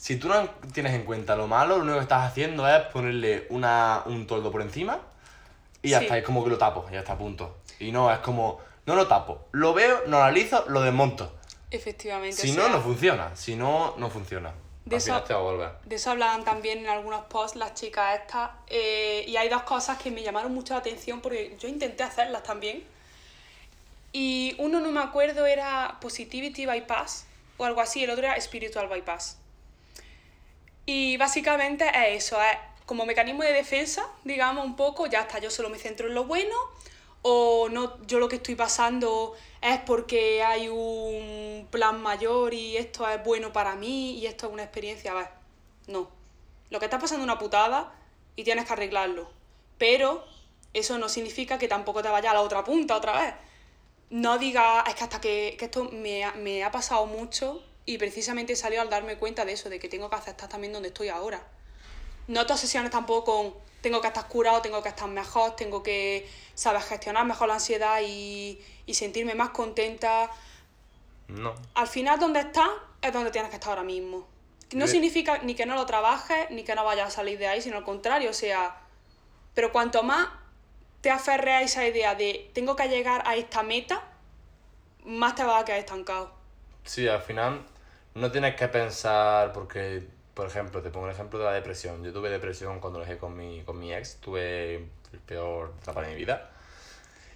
si 0.00 0.16
tú 0.16 0.28
no 0.28 0.48
tienes 0.72 0.94
en 0.94 1.04
cuenta 1.04 1.36
lo 1.36 1.46
malo, 1.46 1.76
lo 1.76 1.82
único 1.82 1.96
que 1.98 2.02
estás 2.04 2.26
haciendo 2.30 2.66
es 2.66 2.80
ponerle 2.86 3.46
una, 3.50 4.02
un 4.06 4.26
toldo 4.26 4.50
por 4.50 4.62
encima 4.62 4.98
y 5.82 5.90
ya 5.90 5.98
Sí. 5.98 6.04
está, 6.06 6.16
es 6.16 6.24
como 6.24 6.42
que 6.42 6.48
lo 6.48 6.56
tapo, 6.56 6.88
ya 6.90 7.00
está 7.00 7.12
a 7.12 7.18
punto. 7.18 7.58
Y 7.78 7.92
no, 7.92 8.10
es 8.10 8.18
como, 8.20 8.60
no 8.86 8.94
lo 8.94 9.06
tapo, 9.06 9.46
lo 9.52 9.74
veo, 9.74 10.00
lo 10.06 10.16
analizo, 10.22 10.64
lo 10.68 10.80
desmonto. 10.80 11.30
Efectivamente. 11.70 12.36
Si 12.40 12.50
o 12.52 12.54
no, 12.54 12.62
sea, 12.62 12.72
no 12.72 12.80
funciona, 12.80 13.36
si 13.36 13.56
no, 13.56 13.94
no 13.98 14.08
funciona. 14.08 14.52
De 14.86 14.96
Al 14.96 15.02
final 15.02 15.18
eso- 15.18 15.26
te 15.28 15.34
va 15.34 15.40
a 15.40 15.42
volver. 15.42 15.70
De 15.84 15.96
eso 15.96 16.10
hablaban 16.10 16.44
también 16.44 16.78
en 16.78 16.88
algunos 16.88 17.24
posts 17.26 17.56
las 17.56 17.74
chicas 17.74 18.18
estas. 18.20 18.50
eh, 18.68 19.24
y 19.28 19.36
hay 19.36 19.50
dos 19.50 19.62
cosas 19.64 19.98
que 19.98 20.10
me 20.10 20.22
llamaron 20.22 20.54
mucho 20.54 20.72
la 20.72 20.80
atención 20.80 21.20
porque 21.20 21.56
yo 21.60 21.68
intenté 21.68 22.02
hacerlas 22.04 22.42
también. 22.42 22.82
Y 24.12 24.56
uno 24.58 24.80
no 24.80 24.90
me 24.90 25.00
acuerdo 25.00 25.46
era 25.46 25.98
Positivity 26.00 26.66
Bypass 26.66 27.26
o 27.58 27.64
algo 27.66 27.80
así, 27.82 28.02
el 28.02 28.10
otro 28.10 28.24
era 28.24 28.40
Spiritual 28.40 28.88
Bypass. 28.88 29.36
Y 30.86 31.16
básicamente 31.16 31.86
es 31.88 32.24
eso, 32.24 32.40
es 32.42 32.56
como 32.86 33.06
mecanismo 33.06 33.42
de 33.42 33.52
defensa, 33.52 34.06
digamos 34.24 34.64
un 34.64 34.76
poco, 34.76 35.06
ya 35.06 35.20
está, 35.20 35.38
yo 35.38 35.50
solo 35.50 35.68
me 35.70 35.78
centro 35.78 36.08
en 36.08 36.14
lo 36.14 36.24
bueno 36.24 36.56
o 37.22 37.68
no, 37.70 38.04
yo 38.06 38.18
lo 38.18 38.28
que 38.28 38.36
estoy 38.36 38.54
pasando 38.54 39.34
es 39.60 39.78
porque 39.80 40.42
hay 40.42 40.68
un 40.68 41.68
plan 41.70 42.00
mayor 42.00 42.54
y 42.54 42.76
esto 42.76 43.08
es 43.08 43.22
bueno 43.22 43.52
para 43.52 43.76
mí 43.76 44.18
y 44.18 44.26
esto 44.26 44.46
es 44.46 44.52
una 44.52 44.62
experiencia, 44.62 45.12
a 45.12 45.14
ver, 45.14 45.28
no. 45.86 46.08
Lo 46.70 46.78
que 46.78 46.86
está 46.86 46.98
pasando 46.98 47.24
es 47.24 47.30
una 47.30 47.38
putada 47.38 47.92
y 48.36 48.44
tienes 48.44 48.64
que 48.66 48.72
arreglarlo. 48.72 49.30
Pero 49.76 50.24
eso 50.72 50.98
no 50.98 51.08
significa 51.08 51.58
que 51.58 51.68
tampoco 51.68 52.02
te 52.02 52.08
vaya 52.08 52.30
a 52.30 52.34
la 52.34 52.42
otra 52.42 52.64
punta 52.64 52.96
otra 52.96 53.20
vez. 53.20 53.34
No 54.10 54.38
digas, 54.38 54.84
es 54.88 54.94
que 54.94 55.04
hasta 55.04 55.20
que, 55.20 55.56
que 55.58 55.66
esto 55.66 55.84
me 55.92 56.24
me 56.36 56.64
ha 56.64 56.70
pasado 56.70 57.06
mucho 57.06 57.62
y 57.86 57.98
precisamente 57.98 58.56
salió 58.56 58.80
al 58.80 58.90
darme 58.90 59.16
cuenta 59.16 59.44
de 59.44 59.52
eso, 59.52 59.68
de 59.68 59.78
que 59.78 59.88
tengo 59.88 60.08
que 60.10 60.16
aceptar 60.16 60.48
también 60.48 60.72
donde 60.72 60.88
estoy 60.88 61.08
ahora. 61.08 61.46
No 62.28 62.46
te 62.46 62.52
obsesiones 62.52 62.90
tampoco 62.90 63.24
con 63.24 63.54
tengo 63.80 64.00
que 64.00 64.08
estar 64.08 64.28
curado, 64.28 64.60
tengo 64.60 64.82
que 64.82 64.90
estar 64.90 65.08
mejor, 65.08 65.56
tengo 65.56 65.82
que 65.82 66.28
saber 66.54 66.82
gestionar 66.82 67.24
mejor 67.24 67.48
la 67.48 67.54
ansiedad 67.54 68.00
y, 68.06 68.60
y 68.86 68.94
sentirme 68.94 69.34
más 69.34 69.50
contenta. 69.50 70.30
No. 71.28 71.54
Al 71.74 71.88
final 71.88 72.20
donde 72.20 72.40
estás 72.40 72.68
es 73.00 73.12
donde 73.12 73.30
tienes 73.30 73.50
que 73.50 73.56
estar 73.56 73.70
ahora 73.70 73.84
mismo. 73.84 74.26
No 74.72 74.86
significa 74.86 75.38
ni 75.38 75.56
que 75.56 75.66
no 75.66 75.74
lo 75.74 75.84
trabajes, 75.84 76.48
ni 76.50 76.62
que 76.62 76.74
no 76.76 76.84
vayas 76.84 77.08
a 77.08 77.10
salir 77.10 77.38
de 77.38 77.48
ahí, 77.48 77.60
sino 77.60 77.78
al 77.78 77.84
contrario, 77.84 78.30
o 78.30 78.34
sea, 78.34 78.76
pero 79.52 79.72
cuanto 79.72 80.04
más 80.04 80.28
te 81.00 81.10
aferres 81.10 81.54
a 81.54 81.62
esa 81.62 81.88
idea 81.88 82.14
de 82.14 82.50
tengo 82.52 82.76
que 82.76 82.86
llegar 82.88 83.22
a 83.26 83.34
esta 83.34 83.64
meta, 83.64 84.04
más 85.04 85.34
te 85.34 85.42
vas 85.42 85.62
a 85.62 85.64
quedar 85.64 85.80
estancado. 85.80 86.39
Sí, 86.84 87.06
al 87.08 87.22
final 87.22 87.62
no 88.14 88.30
tienes 88.30 88.56
que 88.56 88.68
pensar, 88.68 89.52
porque, 89.52 90.02
por 90.34 90.46
ejemplo, 90.46 90.82
te 90.82 90.90
pongo 90.90 91.06
el 91.06 91.12
ejemplo 91.12 91.38
de 91.38 91.44
la 91.44 91.52
depresión. 91.52 92.02
Yo 92.04 92.12
tuve 92.12 92.30
depresión 92.30 92.80
cuando 92.80 92.98
lo 92.98 93.04
dejé 93.04 93.18
con 93.18 93.36
mi, 93.36 93.62
con 93.62 93.78
mi 93.78 93.92
ex, 93.94 94.16
tuve 94.16 94.76
el 94.76 95.20
peor 95.26 95.72
etapa 95.82 96.02
de 96.02 96.08
mi 96.08 96.14
vida. 96.16 96.50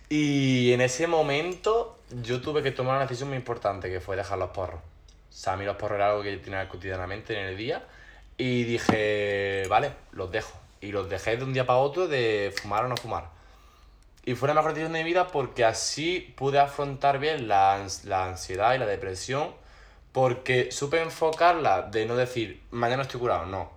Y 0.08 0.72
en 0.72 0.80
ese 0.80 1.06
momento 1.06 1.98
yo 2.22 2.40
tuve 2.40 2.62
que 2.62 2.70
tomar 2.70 2.96
una 2.96 3.04
decisión 3.04 3.28
muy 3.28 3.38
importante, 3.38 3.90
que 3.90 4.00
fue 4.00 4.16
dejar 4.16 4.38
los 4.38 4.50
porros. 4.50 4.80
O 4.80 5.36
sea, 5.36 5.54
a 5.54 5.56
mí 5.56 5.64
los 5.64 5.76
porros 5.76 5.96
era 5.96 6.10
algo 6.10 6.22
que 6.22 6.32
yo 6.36 6.40
tenía 6.40 6.68
cotidianamente 6.68 7.38
en 7.38 7.46
el 7.46 7.56
día. 7.56 7.84
Y 8.36 8.64
dije, 8.64 9.64
vale, 9.68 9.92
los 10.12 10.30
dejo. 10.30 10.58
Y 10.80 10.92
los 10.92 11.08
dejé 11.08 11.36
de 11.36 11.44
un 11.44 11.52
día 11.52 11.66
para 11.66 11.78
otro 11.78 12.08
de 12.08 12.52
fumar 12.60 12.84
o 12.84 12.88
no 12.88 12.96
fumar. 12.96 13.30
Y 14.26 14.34
fue 14.34 14.48
la 14.48 14.54
mejor 14.54 14.70
decisión 14.72 14.92
de 14.92 15.00
mi 15.00 15.08
vida 15.08 15.26
porque 15.28 15.64
así 15.64 16.20
pude 16.36 16.58
afrontar 16.58 17.18
bien 17.18 17.46
la, 17.48 17.86
la 18.04 18.24
ansiedad 18.26 18.74
y 18.74 18.78
la 18.78 18.86
depresión 18.86 19.52
porque 20.12 20.70
supe 20.70 21.02
enfocarla 21.02 21.82
de 21.82 22.06
no 22.06 22.16
decir, 22.16 22.62
mañana 22.70 23.02
estoy 23.02 23.20
curado, 23.20 23.46
no. 23.46 23.72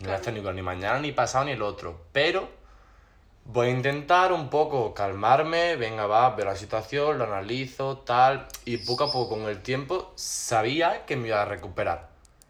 No 0.00 0.12
Claro. 0.12 0.16
estar 0.16 0.32
ni 0.32 0.40
curado 0.40 0.54
ni 0.54 0.62
mañana, 0.62 0.98
ni 1.00 1.12
pasado, 1.12 1.44
ni 1.44 1.52
el 1.52 1.62
otro. 1.62 2.00
Pero 2.12 2.48
voy 3.44 3.68
a 3.68 3.70
intentar 3.70 4.32
un 4.32 4.48
poco 4.48 4.94
calmarme, 4.94 5.76
venga, 5.76 6.06
va, 6.06 6.30
veo 6.30 6.46
la 6.46 6.56
situación, 6.56 7.18
lo 7.18 7.24
analizo, 7.24 7.98
tal. 7.98 8.46
Y 8.64 8.78
poco 8.78 9.04
a 9.04 9.12
poco, 9.12 9.30
con 9.36 9.42
el 9.48 9.60
tiempo, 9.62 10.12
sabía 10.16 11.04
que 11.06 11.16
me 11.16 11.28
iba 11.28 11.42
a 11.42 11.44
recuperar. 11.44 12.08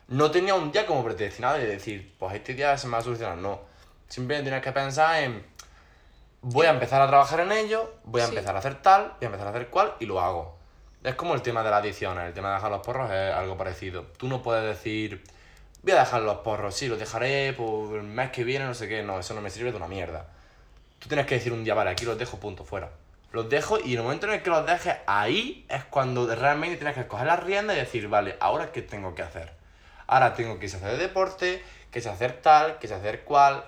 No 0.09 0.31
tenía 0.31 0.55
un 0.55 0.71
día 0.73 0.87
como 0.87 1.03
predestinado 1.05 1.59
de 1.59 1.67
decir, 1.67 2.15
pues 2.19 2.35
este 2.35 2.55
día 2.55 2.77
se 2.77 2.87
me 2.87 2.93
va 2.93 2.99
a 2.99 3.03
solucionar, 3.03 3.39
no. 3.39 3.61
Simplemente 4.09 4.51
tienes 4.51 4.63
que 4.65 4.73
pensar 4.73 5.23
en, 5.23 5.47
voy 6.43 6.67
a 6.67 6.71
empezar 6.71 7.01
a 7.01 7.07
trabajar 7.07 7.41
en 7.41 7.53
ello, 7.53 7.93
voy 8.05 8.21
a 8.21 8.27
Sí. 8.27 8.33
empezar 8.33 8.55
a 8.55 8.59
hacer 8.59 8.83
tal, 8.83 9.13
voy 9.19 9.23
a 9.23 9.27
empezar 9.27 9.47
a 9.47 9.51
hacer 9.51 9.69
cual 9.69 9.95
y 10.01 10.07
lo 10.07 10.21
hago. 10.21 10.59
Es 11.03 11.15
como 11.15 11.35
el 11.35 11.43
tema 11.43 11.63
de 11.63 11.71
las 11.71 11.81
adicciones, 11.81 12.27
el 12.27 12.35
tema 12.35 12.49
de 12.49 12.55
dejar 12.57 12.71
los 12.71 12.81
porros 12.81 13.11
es 13.11 13.35
algo 13.35 13.57
parecido. 13.57 14.03
Tú 14.17 14.29
no 14.29 14.43
puedes 14.43 14.65
decir, 14.65 15.23
voy 15.83 15.93
a 15.93 16.01
dejar 16.01 16.23
los 16.23 16.39
porros, 16.39 16.75
sí, 16.75 16.89
los 16.89 16.99
dejaré 16.99 17.53
por 17.55 17.97
el 17.97 18.03
mes 18.03 18.31
que 18.31 18.45
viene, 18.45 18.65
no 18.65 18.75
sé 18.75 18.89
qué, 18.89 19.03
no, 19.03 19.19
eso 19.19 19.35
no 19.35 19.41
me 19.41 19.51
sirve 19.51 19.71
de 19.71 19.77
una 19.77 19.89
mierda. 19.89 20.27
Tú 20.99 21.09
tienes 21.09 21.27
que 21.27 21.37
decir 21.37 21.53
un 21.53 21.65
día, 21.65 21.75
vale, 21.75 21.91
aquí 21.91 22.05
los 22.05 22.19
dejo, 22.19 22.39
punto, 22.39 22.65
fuera. 22.65 22.91
Los 23.33 23.49
dejo 23.49 23.79
y 23.81 23.93
en 23.95 23.99
el 23.99 24.03
momento 24.05 24.27
en 24.27 24.35
el 24.35 24.43
que 24.43 24.51
los 24.51 24.65
dejes, 24.67 24.95
ahí 25.07 25.67
es 25.69 25.85
cuando 25.85 26.33
realmente 26.35 26.77
tienes 26.77 26.95
que 26.95 27.07
coger 27.07 27.27
las 27.27 27.43
riendas 27.43 27.77
y 27.77 27.81
decir, 27.81 28.07
vale, 28.09 28.37
ahora 28.41 28.71
qué 28.73 28.83
tengo 28.83 29.15
que 29.15 29.23
hacer. 29.23 29.53
Ahora 30.07 30.35
tengo 30.35 30.59
que 30.59 30.67
hacer 30.67 30.99
deporte, 30.99 31.65
que 31.91 32.01
sé 32.01 32.11
hacer 32.11 32.43
tal, 32.43 32.79
que 32.79 32.87
sé 32.89 32.95
hacer 32.95 33.23
cual. 33.25 33.65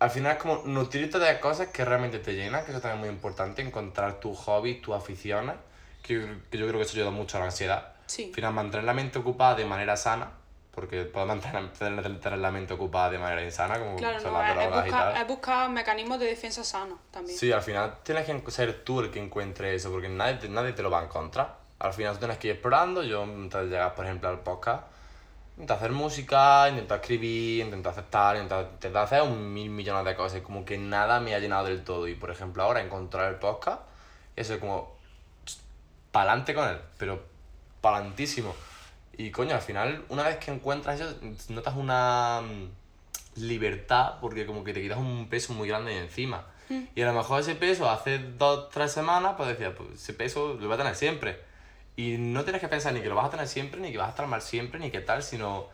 Al 0.00 0.10
final 0.10 0.32
es 0.32 0.38
como 0.38 0.62
nutrirte 0.64 1.18
de 1.18 1.40
cosas 1.40 1.68
que 1.68 1.84
realmente 1.84 2.18
te 2.20 2.34
llenan, 2.34 2.64
que 2.64 2.70
eso 2.70 2.80
también 2.80 3.00
es 3.00 3.06
muy 3.06 3.14
importante, 3.14 3.62
encontrar 3.62 4.20
tus 4.20 4.38
hobbies, 4.38 4.80
tus 4.80 4.94
aficiones, 4.94 5.56
que, 6.02 6.38
que 6.50 6.58
yo 6.58 6.66
creo 6.68 6.78
que 6.78 6.86
eso 6.86 6.96
ayuda 6.96 7.10
mucho 7.10 7.36
a 7.36 7.40
la 7.40 7.46
ansiedad. 7.46 7.94
Sí. 8.06 8.26
Al 8.28 8.34
final, 8.34 8.52
mantener 8.54 8.84
la 8.84 8.94
mente 8.94 9.18
ocupada 9.18 9.56
de 9.56 9.64
manera 9.64 9.96
sana, 9.96 10.30
porque 10.70 11.02
puedes 11.02 11.26
mantener, 11.26 11.72
tener, 11.72 12.20
tener 12.20 12.38
la 12.38 12.52
mente 12.52 12.74
ocupada 12.74 13.10
de 13.10 13.18
manera 13.18 13.42
insana, 13.42 13.80
como 13.80 13.96
Claro, 13.96 14.20
son 14.20 14.32
no, 14.32 14.38
las 14.38 14.50
es, 14.50 14.56
es 14.56 14.62
drogas 14.62 14.78
y 14.86 14.88
buscar, 14.90 15.12
tal. 15.12 15.22
es 15.22 15.28
buscar 15.28 15.70
mecanismos 15.70 16.20
de 16.20 16.26
defensa 16.26 16.62
sanos 16.62 16.98
también. 17.10 17.36
Sí, 17.36 17.50
al 17.50 17.62
final 17.62 17.94
tienes 18.04 18.24
que 18.24 18.50
ser 18.52 18.84
tú 18.84 19.00
el 19.00 19.10
que 19.10 19.20
encuentre 19.20 19.74
eso, 19.74 19.90
porque 19.90 20.08
nadie, 20.08 20.48
nadie 20.48 20.72
te 20.74 20.82
lo 20.84 20.90
va 20.90 21.00
a 21.00 21.04
encontrar. 21.04 21.56
Al 21.80 21.92
final 21.92 22.12
tú 22.14 22.20
tienes 22.20 22.38
que 22.38 22.46
ir 22.48 22.52
explorando. 22.54 23.02
Yo 23.02 23.24
intenté 23.24 23.66
llegar, 23.66 23.94
por 23.96 24.04
ejemplo, 24.04 24.28
al 24.28 24.38
podcast, 24.40 24.84
intenté 25.58 25.72
hacer 25.72 25.90
música, 25.90 26.68
intenté 26.68 26.94
escribir, 26.94 27.64
intenté 27.64 27.88
hacer 27.88 28.04
tal, 28.04 28.36
intenté, 28.36 28.70
intenté 28.74 28.98
hacer 28.98 29.22
un 29.22 29.52
mil 29.52 29.70
millones 29.70 30.04
de 30.04 30.14
cosas. 30.14 30.40
Como 30.42 30.64
que 30.64 30.78
nada 30.78 31.18
me 31.20 31.34
ha 31.34 31.40
llenado 31.40 31.66
del 31.66 31.82
todo. 31.82 32.06
Y 32.06 32.14
por 32.14 32.30
ejemplo, 32.30 32.62
ahora 32.62 32.80
encontrar 32.80 33.28
el 33.32 33.38
podcast, 33.38 33.82
eso 34.36 34.54
es 34.54 34.60
como. 34.60 34.96
Pa'lante 36.12 36.54
con 36.54 36.68
él, 36.68 36.78
pero 36.96 37.22
palantísimo. 37.80 38.54
Y 39.16 39.30
coño, 39.30 39.54
al 39.54 39.60
final, 39.60 40.04
una 40.08 40.22
vez 40.22 40.36
que 40.36 40.52
encuentras 40.52 41.00
eso, 41.00 41.14
notas 41.48 41.74
una 41.76 42.40
mm, 42.40 43.44
libertad 43.46 44.14
porque 44.20 44.46
como 44.46 44.64
que 44.64 44.72
te 44.72 44.80
quitas 44.80 44.98
un 44.98 45.28
peso 45.28 45.52
muy 45.52 45.68
grande 45.68 45.90
de 45.92 45.98
encima. 45.98 46.46
Y 46.94 47.00
a 47.00 47.06
lo 47.06 47.14
mejor 47.14 47.40
ese 47.40 47.54
peso 47.54 47.88
hace 47.88 48.18
dos, 48.18 48.68
tres 48.68 48.92
semanas, 48.92 49.34
pues 49.36 49.48
decías, 49.48 49.72
pues 49.76 49.90
ese 49.94 50.12
peso 50.12 50.54
lo 50.54 50.66
voy 50.66 50.74
a 50.74 50.78
tener 50.78 50.94
siempre. 50.94 51.47
Y 51.98 52.16
no 52.16 52.44
tienes 52.44 52.60
que 52.60 52.68
pensar 52.68 52.92
ni 52.92 53.00
que 53.00 53.08
lo 53.08 53.16
vas 53.16 53.26
a 53.26 53.30
tener 53.30 53.48
siempre, 53.48 53.80
ni 53.80 53.90
que 53.90 53.98
vas 53.98 54.06
a 54.06 54.10
estar 54.10 54.24
mal 54.28 54.40
siempre, 54.40 54.78
ni 54.78 54.92
que 54.92 55.00
tal, 55.00 55.20
sino, 55.20 55.66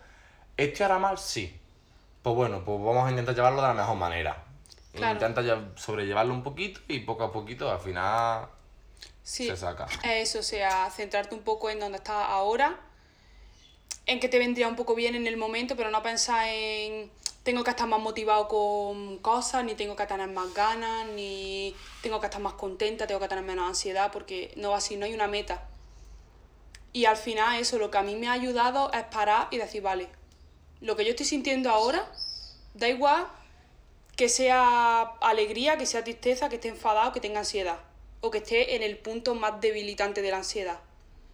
¿esto 0.57 0.83
hará 0.83 0.99
mal? 0.99 1.19
Sí. 1.19 1.55
Pues 2.23 2.35
bueno, 2.35 2.65
pues 2.65 2.79
vamos 2.79 3.07
a 3.07 3.11
intentar 3.11 3.35
llevarlo 3.35 3.61
de 3.61 3.69
la 3.69 3.75
mejor 3.75 3.97
manera. 3.97 4.43
Claro. 4.95 5.13
Intenta 5.13 5.43
sobrellevarlo 5.77 6.33
un 6.33 6.43
poquito 6.43 6.81
y 6.89 7.01
poco 7.01 7.25
a 7.25 7.31
poquito 7.31 7.71
al 7.71 7.79
final 7.79 8.47
Sí, 9.23 9.47
se 9.49 9.55
saca. 9.55 9.87
es 10.03 10.31
eso, 10.31 10.39
o 10.39 10.43
sea, 10.43 10.91
centrarte 10.91 11.35
un 11.35 11.43
poco 11.43 11.69
en 11.69 11.79
donde 11.79 11.99
estás 11.99 12.25
ahora, 12.27 12.81
en 14.07 14.19
que 14.19 14.31
te 14.31 14.39
vendría 14.39 14.67
un 14.67 14.77
poco 14.77 14.95
bien 14.95 15.15
en 15.17 15.27
el 15.27 15.37
momento, 15.37 15.77
pero 15.77 15.91
no 15.91 16.03
pensar 16.03 16.49
en 16.49 17.11
tengo 17.43 17.65
que 17.65 17.71
estar 17.71 17.87
más 17.87 18.01
motivado 18.01 18.49
con 18.49 19.19
cosas, 19.19 19.63
ni 19.63 19.75
tengo 19.75 19.95
que 19.95 20.07
tener 20.07 20.31
más 20.31 20.55
ganas, 20.55 21.07
ni 21.09 21.77
tengo 22.01 22.19
que 22.19 22.29
estar 22.29 22.41
más 22.41 22.55
contenta, 22.55 23.07
tengo 23.07 23.21
que 23.21 23.29
tener 23.29 23.45
menos 23.45 23.69
ansiedad, 23.69 24.11
porque 24.11 24.55
no 24.57 24.71
va 24.71 24.79
así, 24.79 24.97
no 24.97 25.05
hay 25.05 25.13
una 25.13 25.27
meta. 25.29 25.69
Y 26.95 27.07
al 27.07 27.17
final 27.17 27.61
eso, 27.61 27.77
lo 27.77 27.91
que 27.91 27.99
a 27.99 28.03
mí 28.03 28.15
me 28.15 28.29
ha 28.29 28.33
ayudado 28.33 28.91
es 28.93 29.03
parar 29.05 29.49
y 29.51 29.59
decir, 29.59 29.83
vale, 29.83 30.09
lo 30.81 30.95
que 30.95 31.05
yo 31.05 31.11
estoy 31.11 31.27
sintiendo 31.27 31.69
ahora, 31.69 32.09
da 32.73 32.89
igual 32.89 33.27
que 34.15 34.29
sea 34.29 35.03
alegría, 35.21 35.77
que 35.77 35.87
sea 35.87 36.05
tristeza, 36.05 36.49
que 36.49 36.55
esté 36.55 36.69
enfadado, 36.69 37.13
que 37.13 37.21
tenga 37.21 37.41
ansiedad, 37.41 37.81
o 38.21 38.31
que 38.31 38.39
esté 38.39 38.77
en 38.77 38.85
el 38.85 38.97
punto 38.97 39.35
más 39.35 39.61
debilitante 39.61 40.23
de 40.23 40.31
la 40.31 40.37
ansiedad. 40.37 40.79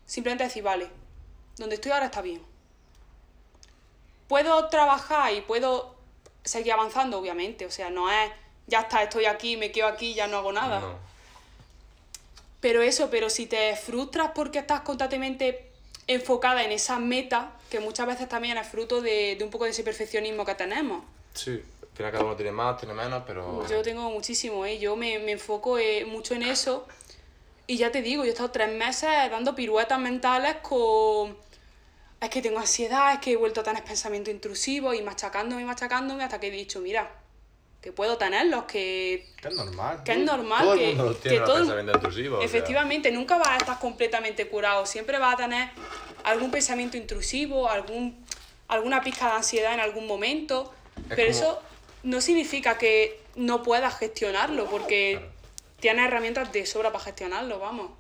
Simplemente 0.06 0.44
decir, 0.44 0.62
vale, 0.62 0.88
donde 1.58 1.74
estoy 1.74 1.92
ahora 1.92 2.06
está 2.06 2.22
bien. 2.22 2.42
Puedo 4.28 4.66
trabajar 4.68 5.34
y 5.34 5.42
puedo 5.42 5.94
seguir 6.42 6.72
avanzando, 6.72 7.18
obviamente, 7.18 7.66
o 7.66 7.70
sea, 7.70 7.90
no 7.90 8.10
es, 8.10 8.30
ya 8.66 8.80
está, 8.80 9.02
estoy 9.02 9.26
aquí, 9.26 9.58
me 9.58 9.70
quedo 9.72 9.88
aquí, 9.88 10.14
ya 10.14 10.26
no 10.26 10.38
hago 10.38 10.52
nada. 10.52 10.80
No. 10.80 11.09
Pero 12.60 12.82
eso, 12.82 13.10
pero 13.10 13.30
si 13.30 13.46
te 13.46 13.74
frustras 13.76 14.32
porque 14.34 14.58
estás 14.58 14.82
constantemente 14.82 15.70
enfocada 16.06 16.62
en 16.62 16.72
esa 16.72 16.98
meta, 16.98 17.52
que 17.70 17.80
muchas 17.80 18.06
veces 18.06 18.28
también 18.28 18.58
es 18.58 18.68
fruto 18.68 19.00
de, 19.00 19.36
de 19.36 19.44
un 19.44 19.50
poco 19.50 19.64
de 19.64 19.70
ese 19.70 19.82
perfeccionismo 19.82 20.44
que 20.44 20.54
tenemos. 20.54 21.04
Sí. 21.34 21.62
Al 21.82 21.96
final 21.96 22.12
cada 22.12 22.24
uno 22.24 22.36
tiene 22.36 22.52
más, 22.52 22.78
tiene 22.78 22.94
menos, 22.94 23.22
pero... 23.26 23.66
Yo 23.68 23.82
tengo 23.82 24.10
muchísimo, 24.10 24.64
¿eh? 24.64 24.78
Yo 24.78 24.96
me, 24.96 25.18
me 25.18 25.32
enfoco 25.32 25.78
eh, 25.78 26.04
mucho 26.04 26.34
en 26.34 26.42
eso. 26.42 26.86
Y 27.66 27.76
ya 27.76 27.92
te 27.92 28.02
digo, 28.02 28.24
yo 28.24 28.30
he 28.30 28.32
estado 28.32 28.50
tres 28.50 28.72
meses 28.72 29.08
dando 29.30 29.54
piruetas 29.54 29.98
mentales 29.98 30.56
con... 30.62 31.36
Es 32.20 32.28
que 32.28 32.42
tengo 32.42 32.58
ansiedad, 32.58 33.14
es 33.14 33.20
que 33.20 33.32
he 33.32 33.36
vuelto 33.36 33.60
a 33.60 33.64
tener 33.64 33.84
pensamientos 33.84 34.32
intrusivos 34.34 34.94
y 34.94 35.02
machacándome 35.02 35.62
y 35.62 35.64
machacándome 35.64 36.24
hasta 36.24 36.40
que 36.40 36.48
he 36.48 36.50
dicho, 36.50 36.80
mira, 36.80 37.10
que 37.80 37.92
puedo 37.92 38.18
tenerlos, 38.18 38.64
que 38.64 39.26
Que 39.40 39.48
es 39.48 39.54
normal. 39.54 40.02
Que 40.04 40.12
es 40.12 40.24
Todo- 40.26 40.36
normal 40.36 40.62
Todo 40.64 40.74
que- 40.76 40.90
el 40.90 40.96
mundo 40.96 41.04
los 41.12 41.20
tiene 41.20 41.36
que 41.36 41.40
los 41.40 41.46
todo 41.48 41.56
el- 41.58 41.62
pensamientos 41.62 41.94
intrusivos. 41.96 42.38
o 42.38 42.40
sea. 42.40 42.46
Efectivamente, 42.46 43.10
nunca 43.10 43.38
vas 43.38 43.48
a 43.50 43.56
estar 43.56 43.78
completamente 43.78 44.46
curado, 44.48 44.84
siempre 44.86 45.18
vas 45.18 45.34
a 45.34 45.36
tener 45.38 45.70
algún 46.24 46.50
pensamiento 46.50 46.96
intrusivo, 46.98 47.68
algún, 47.70 48.22
alguna 48.68 49.02
pizca 49.02 49.26
de 49.28 49.32
ansiedad 49.36 49.72
en 49.74 49.80
algún 49.80 50.06
momento, 50.06 50.72
Es 50.96 51.02
pero 51.16 51.32
como- 51.32 51.38
eso 51.38 51.62
no 52.02 52.20
significa 52.20 52.76
que 52.76 53.18
no 53.36 53.62
puedas 53.62 53.96
gestionarlo, 53.98 54.66
porque 54.66 55.12
Claro. 55.18 55.32
tienes 55.80 56.06
herramientas 56.06 56.52
de 56.52 56.66
sobra 56.66 56.92
para 56.92 57.04
gestionarlo, 57.04 57.58
vamos. 57.58 57.92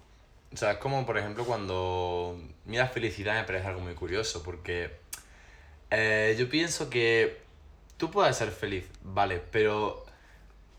O 0.52 0.56
sea, 0.56 0.72
es 0.72 0.78
como, 0.78 1.06
por 1.06 1.16
ejemplo, 1.16 1.44
cuando 1.46 2.38
miras 2.66 2.92
felicidad 2.92 3.34
me 3.36 3.44
parece 3.44 3.66
algo 3.68 3.80
muy 3.80 3.94
curioso, 3.94 4.42
porque 4.42 4.90
eh, 5.90 6.36
yo 6.38 6.48
pienso 6.48 6.88
que 6.90 7.38
tú 8.00 8.10
puedes 8.10 8.34
ser 8.34 8.50
feliz, 8.50 8.86
vale, 9.02 9.42
pero 9.52 10.06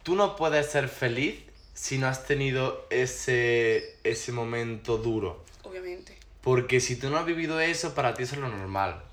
tú 0.01 0.15
no 0.15 0.35
puedes 0.35 0.65
ser 0.65 0.89
feliz 0.89 1.39
si 1.75 1.99
no 1.99 2.07
has 2.07 2.25
tenido 2.25 2.87
ese, 2.89 3.95
ese 4.03 4.31
momento 4.31 4.97
duro. 4.97 5.45
Obviamente. 5.61 6.17
Porque 6.41 6.79
si 6.79 6.95
tú 6.95 7.11
no 7.11 7.17
has 7.17 7.25
vivido 7.25 7.59
eso, 7.59 7.93
para 7.93 8.15
ti 8.15 8.23
eso 8.23 8.33
es 8.33 8.41
lo 8.41 8.49
normal. 8.49 9.03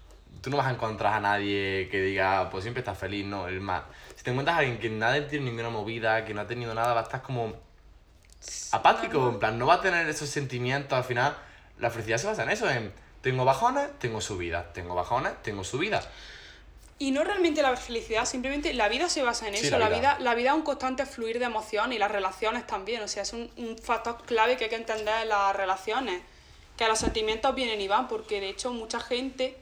Tú 0.40 0.48
no 0.48 0.56
vas 0.56 0.68
a 0.68 0.70
encontrar 0.70 1.12
a 1.12 1.20
nadie 1.20 1.88
que 1.90 2.00
diga, 2.00 2.48
pues 2.48 2.64
siempre 2.64 2.80
estás 2.80 2.96
feliz, 2.96 3.26
no, 3.26 3.46
es 3.46 3.61
más. 3.61 3.82
Si 4.16 4.24
te 4.24 4.30
encuentras 4.30 4.56
a 4.56 4.61
alguien 4.61 4.78
que 4.78 4.88
nadie 4.88 5.20
tiene 5.22 5.44
ninguna 5.44 5.68
movida, 5.68 6.24
que 6.24 6.32
no 6.32 6.40
ha 6.40 6.46
tenido 6.46 6.74
nada, 6.74 6.94
va 6.94 7.00
a 7.00 7.02
estar 7.02 7.20
como 7.20 7.56
apático, 8.72 9.28
en 9.28 9.38
plan, 9.38 9.59
no 9.59 9.66
va 9.66 9.74
a 9.74 9.80
tener 9.82 10.09
esos 10.09 10.30
sentimientos, 10.30 10.96
al 10.96 11.04
final, 11.04 11.36
la 11.78 11.90
felicidad 11.90 12.16
se 12.16 12.26
basa 12.26 12.44
en 12.44 12.50
eso, 12.50 12.70
en 12.70 12.90
tengo 13.20 13.44
bajones, 13.44 13.90
tengo 13.98 14.22
subidas, 14.22 14.72
tengo 14.72 14.94
bajones, 14.94 15.34
tengo 15.42 15.62
subidas. 15.62 16.09
Y 17.01 17.12
no 17.12 17.22
realmente 17.22 17.62
la 17.62 17.76
felicidad, 17.76 18.24
simplemente 18.24 18.74
la 18.74 18.88
vida 18.88 19.09
se 19.09 19.22
basa 19.22 19.46
en 19.46 19.57
Sí, 19.57 19.66
eso. 19.68 19.78
la 19.78 19.88
la, 19.88 19.96
vida. 19.96 20.16
la 20.18 20.34
vida 20.34 20.51
es 20.51 20.57
un 20.57 20.62
constante 20.62 21.07
fluir 21.07 21.38
de 21.38 21.44
emociones 21.44 21.94
y 21.94 21.99
las 21.99 22.11
relaciones 22.11 22.66
también. 22.66 23.03
O 23.03 23.09
sea, 23.09 23.22
es 23.22 23.32
un, 23.32 23.51
un 23.57 23.78
factor 23.78 24.16
clave 24.24 24.57
que 24.57 24.64
hay 24.64 24.70
que 24.70 24.76
entender 24.76 25.22
en 25.22 25.28
las 25.28 25.55
relaciones. 25.55 26.20
Que 26.76 26.88
los 26.88 26.99
sentimientos 26.99 27.55
vienen 27.55 27.80
y 27.80 27.86
van, 27.88 28.09
porque 28.09 28.40
de 28.40 28.49
hecho 28.49 28.72
mucha 28.72 28.99
gente 29.01 29.57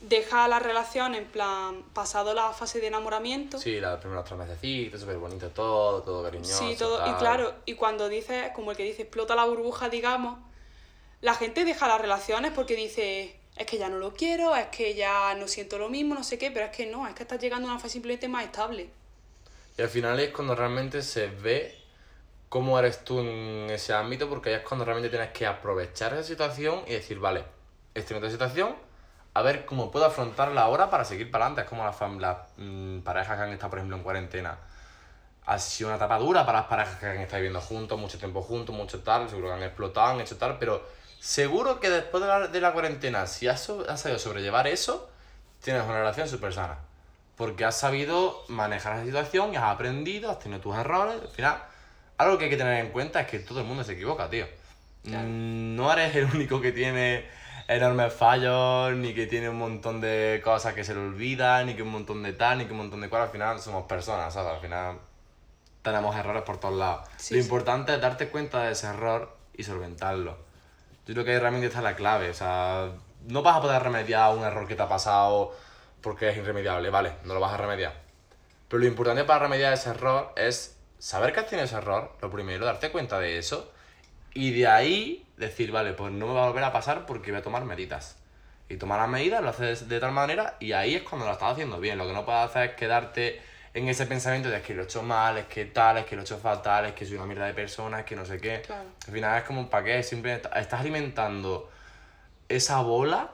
deja 0.00 0.46
la 0.46 0.60
relación 0.60 1.14
en 1.16 1.24
plan 1.26 1.82
pasado 1.92 2.32
la 2.34 2.52
fase 2.52 2.80
de 2.80 2.86
enamoramiento. 2.86 3.58
Sí, 3.58 3.80
los 3.80 3.98
primeros 3.98 4.24
tres 4.24 4.38
mesecitos, 4.38 5.00
súper 5.00 5.16
bonito 5.18 5.48
todo, 5.50 6.02
todo 6.02 6.22
cariñoso. 6.22 6.56
Sí, 6.58 6.76
todo. 6.76 7.04
Y 7.08 7.14
claro, 7.14 7.54
y 7.66 7.74
cuando 7.74 8.08
dices, 8.08 8.50
como 8.54 8.70
el 8.70 8.76
que 8.76 8.84
dice, 8.84 9.02
explota 9.02 9.34
la 9.34 9.44
burbuja, 9.44 9.88
digamos, 9.88 10.38
la 11.20 11.34
gente 11.34 11.64
deja 11.64 11.88
las 11.88 12.00
relaciones 12.00 12.52
porque 12.52 12.76
dice, 12.76 13.37
es 13.58 13.66
que 13.66 13.76
ya 13.76 13.88
no 13.88 13.98
lo 13.98 14.14
quiero, 14.14 14.54
es 14.54 14.66
que 14.66 14.94
ya 14.94 15.34
no 15.34 15.48
siento 15.48 15.78
lo 15.78 15.88
mismo, 15.88 16.14
no 16.14 16.22
sé 16.22 16.38
qué, 16.38 16.50
pero 16.50 16.66
es 16.66 16.70
que 16.70 16.86
no, 16.86 17.06
es 17.08 17.14
que 17.14 17.24
estás 17.24 17.40
llegando 17.40 17.68
a 17.68 17.72
una 17.72 17.80
fase 17.80 17.94
simplemente 17.94 18.28
más 18.28 18.44
estable. 18.44 18.88
Y 19.76 19.82
al 19.82 19.88
final 19.88 20.18
es 20.20 20.30
cuando 20.30 20.54
realmente 20.54 21.02
se 21.02 21.26
ve 21.26 21.76
cómo 22.48 22.78
eres 22.78 23.04
tú 23.04 23.20
en 23.20 23.68
ese 23.70 23.92
ámbito, 23.92 24.28
porque 24.28 24.50
ahí 24.50 24.56
es 24.56 24.62
cuando 24.62 24.84
realmente 24.84 25.10
tienes 25.10 25.30
que 25.30 25.46
aprovechar 25.46 26.14
esa 26.14 26.22
situación 26.22 26.82
y 26.86 26.92
decir, 26.92 27.18
vale, 27.18 27.44
estoy 27.94 28.16
en 28.16 28.24
esta 28.24 28.32
situación, 28.32 28.76
a 29.34 29.42
ver 29.42 29.66
cómo 29.66 29.90
puedo 29.90 30.06
afrontarla 30.06 30.62
ahora 30.62 30.88
para 30.88 31.04
seguir 31.04 31.30
para 31.30 31.46
adelante. 31.46 31.62
Es 31.62 31.68
como 31.68 31.84
las, 31.84 32.00
las 32.20 32.38
mm, 32.56 33.00
parejas 33.00 33.36
que 33.36 33.42
han 33.42 33.52
estado, 33.52 33.70
por 33.70 33.78
ejemplo, 33.80 33.96
en 33.96 34.02
cuarentena. 34.02 34.58
Ha 35.46 35.58
sido 35.58 35.88
una 35.88 35.96
etapa 35.96 36.18
dura 36.18 36.44
para 36.44 36.60
las 36.60 36.68
parejas 36.68 36.96
que 36.98 37.06
han 37.06 37.18
estado 37.18 37.40
viviendo 37.40 37.60
juntos, 37.60 37.98
mucho 37.98 38.18
tiempo 38.18 38.42
juntos, 38.42 38.74
mucho 38.74 39.02
tal, 39.02 39.28
seguro 39.28 39.48
que 39.48 39.54
han 39.54 39.62
explotado, 39.62 40.08
han 40.08 40.20
hecho 40.20 40.36
tal, 40.36 40.58
pero 40.58 40.82
seguro 41.20 41.80
que 41.80 41.90
después 41.90 42.22
de 42.22 42.28
la, 42.28 42.46
de 42.48 42.60
la 42.60 42.72
cuarentena, 42.72 43.26
si 43.26 43.48
has, 43.48 43.60
so- 43.62 43.84
has 43.88 44.00
sabido 44.00 44.18
sobrellevar 44.18 44.66
eso, 44.66 45.10
tienes 45.62 45.82
una 45.84 45.98
relación 45.98 46.28
súper 46.28 46.52
sana. 46.52 46.78
Porque 47.36 47.64
has 47.64 47.78
sabido 47.78 48.44
manejar 48.48 48.96
la 48.98 49.04
situación 49.04 49.52
y 49.52 49.56
has 49.56 49.64
aprendido, 49.64 50.30
has 50.30 50.40
tenido 50.40 50.60
tus 50.60 50.76
errores. 50.76 51.16
Al 51.22 51.28
final, 51.28 51.62
algo 52.16 52.36
que 52.36 52.44
hay 52.44 52.50
que 52.50 52.56
tener 52.56 52.84
en 52.84 52.90
cuenta 52.90 53.20
es 53.20 53.28
que 53.28 53.38
todo 53.38 53.60
el 53.60 53.66
mundo 53.66 53.84
se 53.84 53.92
equivoca, 53.92 54.28
tío. 54.28 54.46
Claro. 55.04 55.28
No 55.28 55.92
eres 55.92 56.16
el 56.16 56.24
único 56.24 56.60
que 56.60 56.72
tiene 56.72 57.26
enormes 57.68 58.12
fallos, 58.12 58.92
ni 58.96 59.14
que 59.14 59.26
tiene 59.28 59.48
un 59.48 59.56
montón 59.58 60.00
de 60.00 60.40
cosas 60.42 60.74
que 60.74 60.82
se 60.82 60.94
le 60.94 61.00
olvidan, 61.00 61.66
ni 61.66 61.76
que 61.76 61.82
un 61.82 61.90
montón 61.90 62.22
de 62.24 62.32
tal, 62.32 62.58
ni 62.58 62.64
que 62.64 62.72
un 62.72 62.78
montón 62.78 63.00
de 63.00 63.08
cual. 63.08 63.22
Al 63.22 63.28
final 63.30 63.60
somos 63.60 63.84
personas, 63.86 64.34
¿sabes? 64.34 64.54
Al 64.54 64.60
final 64.60 64.98
tenemos 65.82 66.16
errores 66.16 66.42
por 66.42 66.58
todos 66.58 66.76
lados. 66.76 67.08
Sí, 67.18 67.34
Lo 67.34 67.40
sí. 67.40 67.46
importante 67.46 67.94
es 67.94 68.00
darte 68.00 68.28
cuenta 68.30 68.64
de 68.64 68.72
ese 68.72 68.88
error 68.88 69.36
y 69.54 69.62
solventarlo. 69.62 70.36
Yo 71.08 71.14
creo 71.14 71.24
que 71.24 71.32
ahí 71.32 71.38
realmente 71.38 71.68
está 71.68 71.80
la 71.80 71.96
clave. 71.96 72.28
O 72.28 72.34
sea, 72.34 72.92
no 73.26 73.42
vas 73.42 73.56
a 73.56 73.62
poder 73.62 73.82
remediar 73.82 74.36
un 74.36 74.44
error 74.44 74.68
que 74.68 74.76
te 74.76 74.82
ha 74.82 74.88
pasado 74.88 75.56
porque 76.02 76.28
es 76.28 76.36
irremediable, 76.36 76.90
vale, 76.90 77.14
no 77.24 77.32
lo 77.32 77.40
vas 77.40 77.54
a 77.54 77.56
remediar. 77.56 77.94
Pero 78.68 78.80
lo 78.80 78.86
importante 78.86 79.24
para 79.24 79.40
remediar 79.40 79.72
ese 79.72 79.88
error 79.90 80.32
es 80.36 80.78
saber 80.98 81.32
que 81.32 81.40
has 81.40 81.46
tenido 81.46 81.64
ese 81.64 81.76
error, 81.76 82.12
lo 82.20 82.30
primero, 82.30 82.66
darte 82.66 82.90
cuenta 82.90 83.18
de 83.18 83.38
eso, 83.38 83.72
y 84.34 84.52
de 84.52 84.68
ahí 84.68 85.26
decir, 85.38 85.72
vale, 85.72 85.94
pues 85.94 86.12
no 86.12 86.26
me 86.26 86.34
va 86.34 86.44
a 86.44 86.48
volver 86.48 86.64
a 86.64 86.72
pasar 86.72 87.06
porque 87.06 87.30
voy 87.30 87.40
a 87.40 87.42
tomar 87.42 87.64
medidas. 87.64 88.18
Y 88.68 88.76
tomar 88.76 89.00
las 89.00 89.08
medidas 89.08 89.42
lo 89.42 89.48
haces 89.48 89.88
de 89.88 89.98
tal 90.00 90.12
manera 90.12 90.56
y 90.60 90.72
ahí 90.72 90.94
es 90.94 91.02
cuando 91.02 91.26
lo 91.26 91.32
estás 91.32 91.52
haciendo 91.52 91.80
bien. 91.80 91.96
Lo 91.96 92.06
que 92.06 92.12
no 92.12 92.26
puedes 92.26 92.42
hacer 92.42 92.70
es 92.70 92.76
quedarte 92.76 93.40
en 93.74 93.88
ese 93.88 94.06
pensamiento 94.06 94.48
de 94.48 94.56
es 94.58 94.62
que 94.62 94.74
lo 94.74 94.82
he 94.82 94.84
hecho 94.84 95.02
mal, 95.02 95.38
es 95.38 95.46
que 95.46 95.66
tal, 95.66 95.98
es 95.98 96.04
que 96.06 96.16
lo 96.16 96.22
he 96.22 96.24
hecho 96.24 96.38
fatal, 96.38 96.86
es 96.86 96.92
que 96.94 97.04
soy 97.06 97.16
una 97.16 97.26
mierda 97.26 97.46
de 97.46 97.54
persona, 97.54 98.00
es 98.00 98.04
que 98.06 98.16
no 98.16 98.24
sé 98.24 98.38
qué. 98.40 98.62
Claro. 98.62 98.88
Al 99.06 99.12
final 99.12 99.38
es 99.38 99.44
como, 99.44 99.68
¿para 99.70 99.84
qué? 99.84 100.02
Siempre 100.02 100.34
est- 100.34 100.46
estás 100.56 100.80
alimentando 100.80 101.70
esa 102.48 102.80
bola 102.80 103.30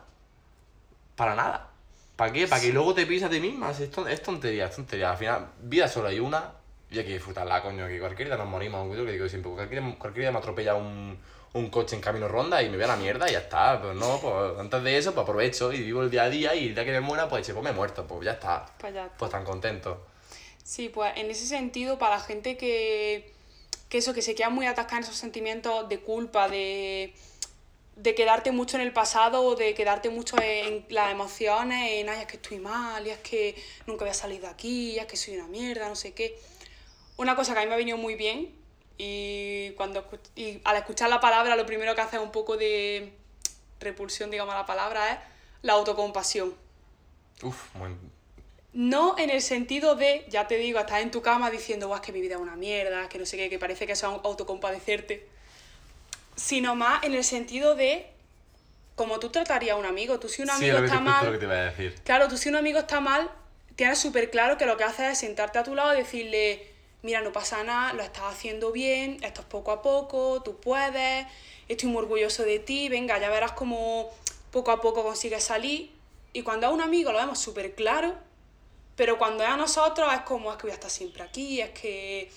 para 1.17 1.35
nada. 1.35 1.69
¿Para 2.17 2.33
qué? 2.33 2.47
Para 2.47 2.61
que 2.61 2.73
luego 2.73 2.95
te 2.95 3.07
pises 3.07 3.25
a 3.25 3.31
ti 3.31 3.41
misma. 3.41 3.71
Es, 3.71 3.91
ton- 3.91 4.09
es 4.09 4.23
tontería, 4.23 4.67
es 4.67 4.77
tontería. 4.77 5.11
Al 5.13 5.17
final, 5.17 5.47
vida 5.63 5.89
solo 5.89 6.09
hay 6.09 6.21
una 6.21 6.53
y 6.91 6.99
hay 6.99 7.05
que 7.05 7.13
disfrutarla, 7.15 7.61
coño. 7.63 7.87
Que 7.89 7.99
cualquier 7.99 8.29
día 8.29 8.37
nos 8.37 8.47
morimos. 8.49 8.97
Yo 8.97 9.05
que 9.05 9.13
digo 9.13 9.29
siempre, 9.29 9.51
cualquier, 9.53 9.83
cualquier 9.99 10.23
día 10.25 10.33
me 10.33 10.39
atropella 10.39 10.75
un, 10.75 11.19
un 11.55 11.71
coche 11.71 11.97
en 11.97 12.03
camino 12.03 12.29
ronda 12.29 12.63
y 12.63 12.69
me 12.71 12.77
voy 12.77 12.85
a 12.85 12.89
la 12.89 12.97
mierda 12.97 13.29
y 13.29 13.33
ya 13.33 13.39
está. 13.41 13.81
Pero 13.81 13.95
no, 13.95 14.19
pues 14.21 14.59
antes 14.61 14.83
de 14.85 14.97
eso, 14.99 15.13
pues 15.13 15.23
aprovecho 15.25 15.73
y 15.73 15.81
vivo 15.83 16.03
el 16.03 16.11
día 16.11 16.25
a 16.25 16.29
día 16.31 16.55
y 16.55 16.69
el 16.69 16.75
día 16.75 16.85
que 16.85 16.93
me 16.93 17.01
muera, 17.01 17.29
pues, 17.29 17.45
che, 17.47 17.53
pues 17.53 17.65
me 17.65 17.71
he 17.71 17.73
muerto. 17.75 18.07
Pues 18.07 18.25
ya 18.25 18.33
está. 18.33 18.67
Pues 18.79 18.95
ya 18.95 19.05
está. 19.07 19.17
Pues 19.19 19.31
tan 19.33 19.45
contento. 19.45 20.07
Sí, 20.65 20.89
pues 20.89 21.13
en 21.17 21.31
ese 21.31 21.47
sentido, 21.47 21.99
para 21.99 22.17
la 22.17 22.23
gente 22.23 22.57
que, 22.57 23.31
que 23.91 23.99
eso, 23.99 24.15
que 24.15 24.23
se 24.23 24.35
queda 24.35 24.49
muy 24.49 24.67
atascada 24.67 24.99
en 24.99 25.05
esos 25.05 25.17
sentimientos 25.17 25.89
de 25.91 26.01
culpa, 26.01 26.49
de, 26.49 27.15
de 27.97 28.15
quedarte 28.15 28.51
mucho 28.51 28.79
en 28.79 28.83
el 28.83 28.93
pasado 28.93 29.43
o 29.43 29.57
de 29.57 29.75
quedarte 29.75 30.09
mucho 30.09 30.37
en 30.43 30.87
las 30.89 31.13
emociones, 31.13 31.93
en 31.93 32.09
ay, 32.09 32.23
es 32.23 32.27
que 32.27 32.37
estoy 32.37 32.61
mal, 32.61 33.07
y 33.07 33.11
es 33.11 33.19
que 33.19 33.55
nunca 33.87 34.07
voy 34.07 34.11
a 34.11 34.15
salir 34.15 34.41
de 34.41 34.47
aquí, 34.47 34.93
y 34.93 34.99
es 34.99 35.07
que 35.07 35.19
soy 35.19 35.37
una 35.37 35.47
mierda, 35.49 35.87
no 35.87 35.97
sé 35.97 36.15
qué. 36.15 36.39
Una 37.19 37.37
cosa 37.37 37.53
que 37.53 37.61
a 37.61 37.63
mí 37.63 37.69
me 37.69 37.75
ha 37.75 37.79
venido 37.79 37.99
muy 37.99 38.15
bien 38.15 38.55
y, 38.97 39.71
cuando, 39.73 40.09
y 40.35 40.61
al 40.65 40.77
escuchar 40.77 41.11
la 41.11 41.21
palabra 41.21 41.57
lo 41.57 41.67
primero 41.67 41.95
que 41.95 42.01
hace 42.01 42.17
es 42.17 42.23
un 42.23 42.33
poco 42.33 42.57
de 42.57 43.13
repulsión, 43.81 44.31
digamos, 44.31 44.55
a 44.55 44.59
la 44.59 44.67
palabra 44.67 45.13
es 45.13 45.19
la 45.63 45.75
autocompasión. 45.75 46.55
Uf, 47.43 47.75
muy... 47.75 47.91
No 48.75 49.17
en 49.19 49.31
el 49.31 49.41
sentido 49.41 49.97
de, 49.97 50.27
ya 50.29 50.47
te 50.47 50.57
digo, 50.59 50.79
estás 50.79 51.01
en 51.01 51.11
tu 51.11 51.23
cama 51.23 51.51
diciendo, 51.51 51.87
guau, 51.87 52.01
es 52.01 52.07
que 52.07 52.13
mi 52.13 52.21
vida 52.21 52.35
es 52.35 52.41
una 52.41 52.57
mierda, 52.57 53.09
que 53.09 53.19
no 53.19 53.25
sé 53.25 53.37
qué, 53.37 53.49
que 53.49 53.59
parece 53.59 53.87
que 53.87 53.93
eso 53.93 54.13
es 54.13 54.21
autocompadecerte 54.25 55.35
sino 56.37 56.75
más 56.75 57.05
en 57.05 57.15
el 57.15 57.25
sentido 57.25 57.75
de 57.75 58.07
como 58.97 59.19
tú 59.19 59.31
tratarías 59.31 59.77
a 59.77 59.79
un 59.79 59.87
amigo. 59.87 60.21
Tú 60.21 60.29
si 60.29 60.43
un 60.43 60.51
amigo 60.51 60.79
está 60.79 61.01
mal... 61.01 61.25
Lo 61.27 61.33
que 61.33 61.47
te 61.47 61.53
a 61.53 61.65
decir. 61.71 61.95
Claro, 62.05 62.29
tú 62.29 62.37
si 62.37 62.49
un 62.49 62.57
amigo 62.57 62.79
está 62.79 63.01
mal, 63.01 63.31
tienes 63.77 63.99
súper 63.99 64.31
claro 64.31 64.57
que 64.57 64.67
lo 64.67 64.77
que 64.77 64.85
haces 64.85 65.13
es 65.13 65.19
sentarte 65.19 65.59
a 65.59 65.65
tu 65.65 65.75
lado 65.75 65.95
y 65.95 65.99
decirle, 65.99 66.69
mira, 67.03 67.21
no 67.21 67.33
pasa 67.33 67.65
nada, 67.65 67.93
lo 67.93 68.03
estás 68.03 68.25
haciendo 68.25 68.71
bien, 68.73 69.19
esto 69.23 69.41
es 69.41 69.47
poco 69.47 69.73
a 69.73 69.83
poco, 69.83 70.43
tú 70.43 70.61
puedes, 70.61 71.27
estoy 71.69 71.89
muy 71.89 72.03
orgulloso 72.03 72.45
de 72.45 72.61
ti, 72.61 72.89
venga, 72.89 73.19
ya 73.19 73.31
verás 73.31 73.53
cómo 73.53 74.11
poco 74.53 74.71
a 74.71 74.81
poco 74.81 75.03
consigues 75.03 75.43
salir. 75.43 75.93
Y 76.33 76.43
cuando 76.43 76.69
a 76.69 76.71
un 76.71 76.81
amigo 76.81 77.13
lo 77.13 77.19
vemos 77.19 77.39
súper 77.39 77.75
claro, 77.75 78.15
pero 78.97 79.19
cuando 79.19 79.43
es 79.43 79.51
a 79.51 79.57
nosotros 79.57 80.13
es 80.13 80.21
como, 80.21 80.51
es 80.51 80.57
que 80.57 80.65
voy 80.65 80.73
a 80.73 80.75
estar 80.75 80.91
siempre 80.91 81.23
aquí, 81.23 81.61
es 81.61 81.71
que 81.71 82.31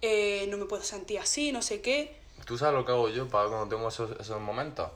eh, 0.00 0.46
no 0.48 0.56
me 0.56 0.64
puedo 0.64 0.82
sentir 0.82 1.18
así, 1.18 1.52
no 1.52 1.62
sé 1.62 1.80
qué. 1.80 2.16
¿Tú 2.44 2.58
sabes 2.58 2.74
lo 2.74 2.84
que 2.84 2.92
hago 2.92 3.08
yo 3.08 3.28
para 3.28 3.48
cuando 3.48 3.68
tengo 3.68 3.88
esos, 3.88 4.18
esos 4.18 4.40
momentos? 4.40 4.88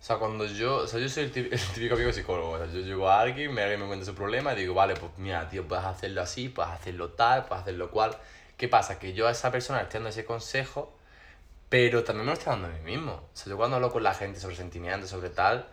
O 0.00 0.04
sea, 0.04 0.18
cuando 0.18 0.44
yo, 0.46 0.76
o 0.76 0.86
sea, 0.86 1.00
yo 1.00 1.08
soy 1.08 1.24
el 1.24 1.32
típico, 1.74 1.94
amigo 1.94 2.12
psicólogo. 2.12 2.52
O 2.52 2.58
sea, 2.58 2.66
yo 2.66 2.80
llego 2.80 3.08
a 3.08 3.20
alguien, 3.20 3.52
me, 3.52 3.62
alguien 3.62 3.80
me 3.80 3.86
cuenta 3.86 4.04
su 4.04 4.14
problema 4.14 4.52
y 4.52 4.56
digo, 4.56 4.74
vale, 4.74 4.94
pues 4.94 5.10
mira, 5.16 5.48
tío, 5.48 5.66
puedes 5.66 5.84
hacerlo 5.84 6.22
así, 6.22 6.48
puedes 6.48 6.70
hacerlo 6.70 7.10
tal, 7.10 7.46
puedes 7.46 7.62
hacerlo 7.62 7.90
cual. 7.90 8.16
¿Qué 8.56 8.68
pasa? 8.68 8.98
Que 8.98 9.14
yo 9.14 9.26
a 9.26 9.32
esa 9.32 9.50
persona 9.50 9.78
le 9.78 9.84
estoy 9.84 9.98
dando 9.98 10.10
ese 10.10 10.24
consejo, 10.24 10.92
pero 11.68 12.04
también 12.04 12.26
me 12.26 12.32
lo 12.32 12.38
estoy 12.38 12.52
dando 12.52 12.68
a 12.68 12.70
mí 12.70 12.80
mismo. 12.84 13.12
O 13.12 13.28
sea, 13.32 13.50
yo 13.50 13.56
cuando 13.56 13.76
hablo 13.76 13.90
con 13.90 14.02
la 14.02 14.14
gente 14.14 14.38
sobre 14.38 14.54
sentimientos, 14.54 15.10
sobre 15.10 15.30
tal, 15.30 15.66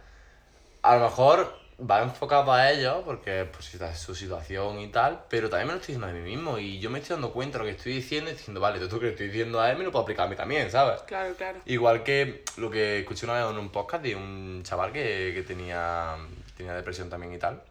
a 0.81 0.95
lo 0.95 1.03
mejor 1.03 1.62
va 1.89 2.01
enfocado 2.01 2.51
a 2.51 2.71
ellos, 2.71 3.01
porque 3.05 3.47
pues, 3.51 3.73
es 3.73 3.99
su 3.99 4.15
situación 4.15 4.79
y 4.79 4.87
tal, 4.87 5.23
pero 5.29 5.49
también 5.49 5.67
me 5.67 5.73
lo 5.73 5.79
estoy 5.79 5.95
diciendo 5.95 6.07
a 6.07 6.21
mí 6.21 6.29
mismo 6.29 6.57
y 6.57 6.79
yo 6.79 6.89
me 6.89 6.99
estoy 6.99 7.15
dando 7.15 7.33
cuenta 7.33 7.57
de 7.57 7.63
lo 7.63 7.69
que 7.69 7.77
estoy 7.77 7.93
diciendo 7.93 8.29
y 8.29 8.33
diciendo, 8.33 8.61
vale, 8.61 8.79
todo 8.79 8.95
lo 8.95 9.01
que 9.01 9.09
estoy 9.09 9.27
diciendo 9.27 9.59
a 9.59 9.69
él 9.71 9.77
me 9.77 9.83
lo 9.83 9.91
puedo 9.91 10.03
aplicar 10.03 10.27
a 10.27 10.29
mí 10.29 10.35
también, 10.35 10.71
¿sabes? 10.71 11.01
Claro, 11.01 11.35
claro. 11.35 11.59
Igual 11.65 12.03
que 12.03 12.43
lo 12.57 12.69
que 12.69 12.99
escuché 12.99 13.25
una 13.25 13.35
vez 13.35 13.51
en 13.51 13.57
un 13.57 13.69
podcast 13.69 14.03
de 14.03 14.15
un 14.15 14.61
chaval 14.63 14.91
que, 14.91 15.31
que 15.33 15.43
tenía, 15.43 16.15
tenía 16.55 16.73
depresión 16.73 17.09
también 17.09 17.33
y 17.33 17.37
tal, 17.37 17.61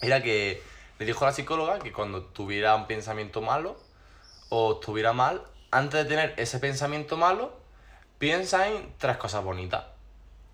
era 0.00 0.22
que 0.22 0.62
le 0.98 1.06
dijo 1.06 1.24
a 1.24 1.28
la 1.28 1.34
psicóloga 1.34 1.78
que 1.78 1.92
cuando 1.92 2.22
tuviera 2.24 2.74
un 2.74 2.86
pensamiento 2.86 3.40
malo 3.40 3.76
o 4.50 4.74
estuviera 4.74 5.12
mal, 5.12 5.42
antes 5.70 6.02
de 6.02 6.08
tener 6.08 6.34
ese 6.36 6.58
pensamiento 6.58 7.16
malo, 7.16 7.52
piensa 8.18 8.68
en 8.68 8.92
tres 8.98 9.16
cosas 9.16 9.42
bonitas 9.42 9.84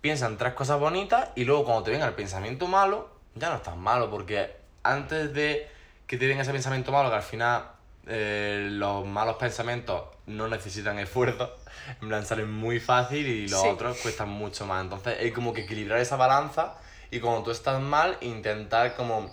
piensa 0.07 0.27
en 0.27 0.37
tres 0.37 0.53
cosas 0.53 0.79
bonitas 0.79 1.31
y 1.35 1.43
luego 1.43 1.65
cuando 1.65 1.83
te 1.83 1.91
venga 1.91 2.07
el 2.07 2.13
pensamiento 2.13 2.65
malo, 2.65 3.09
ya 3.35 3.49
no 3.49 3.57
estás 3.57 3.75
malo, 3.75 4.09
porque 4.09 4.55
antes 4.81 5.33
de 5.33 5.67
que 6.07 6.15
te 6.15 6.27
venga 6.27 6.43
ese 6.43 6.53
pensamiento 6.53 6.93
malo, 6.93 7.09
que 7.09 7.17
al 7.17 7.23
final 7.23 7.71
eh, 8.07 8.69
los 8.71 9.05
malos 9.05 9.35
pensamientos 9.35 10.03
no 10.27 10.47
necesitan 10.47 10.97
esfuerzo, 10.97 11.53
en 12.01 12.07
plan 12.07 12.25
salen 12.25 12.49
muy 12.49 12.79
fácil 12.79 13.27
y 13.27 13.49
los 13.49 13.61
otros 13.65 13.97
cuestan 13.97 14.29
mucho 14.29 14.65
más. 14.65 14.81
Entonces 14.81 15.19
hay 15.19 15.31
como 15.31 15.51
que 15.51 15.63
equilibrar 15.63 15.99
esa 15.99 16.15
balanza 16.15 16.75
y 17.11 17.19
cuando 17.19 17.43
tú 17.43 17.51
estás 17.51 17.81
mal, 17.81 18.17
intentar 18.21 18.95
como 18.95 19.29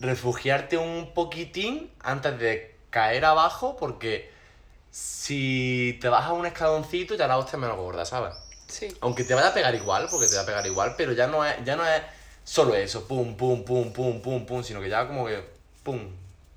refugiarte 0.00 0.78
un 0.78 1.14
poquitín 1.14 1.92
antes 2.02 2.36
de 2.40 2.74
caer 2.90 3.24
abajo, 3.24 3.76
porque 3.78 4.32
si 4.90 5.96
te 6.00 6.08
bajas 6.08 6.32
un 6.32 6.44
escaloncito 6.44 7.14
ya 7.14 7.28
la 7.28 7.38
hostia 7.38 7.56
menos 7.56 7.76
gorda, 7.76 8.04
¿sabes? 8.04 8.34
Aunque 9.00 9.24
te 9.24 9.34
vaya 9.34 9.48
a 9.48 9.54
pegar 9.54 9.74
igual, 9.74 10.08
porque 10.10 10.26
te 10.26 10.36
va 10.36 10.42
a 10.42 10.46
pegar 10.46 10.66
igual, 10.66 10.94
pero 10.96 11.12
ya 11.12 11.26
no 11.26 11.44
es, 11.44 11.56
ya 11.64 11.76
no 11.76 11.86
es 11.86 12.02
solo 12.44 12.74
eso, 12.74 13.06
pum, 13.06 13.36
pum, 13.36 13.64
pum, 13.64 13.92
pum, 13.92 14.20
pum, 14.22 14.46
pum, 14.46 14.62
sino 14.62 14.80
que 14.80 14.88
ya 14.88 15.06
como 15.06 15.26
que 15.26 15.42
pum, 15.82 16.10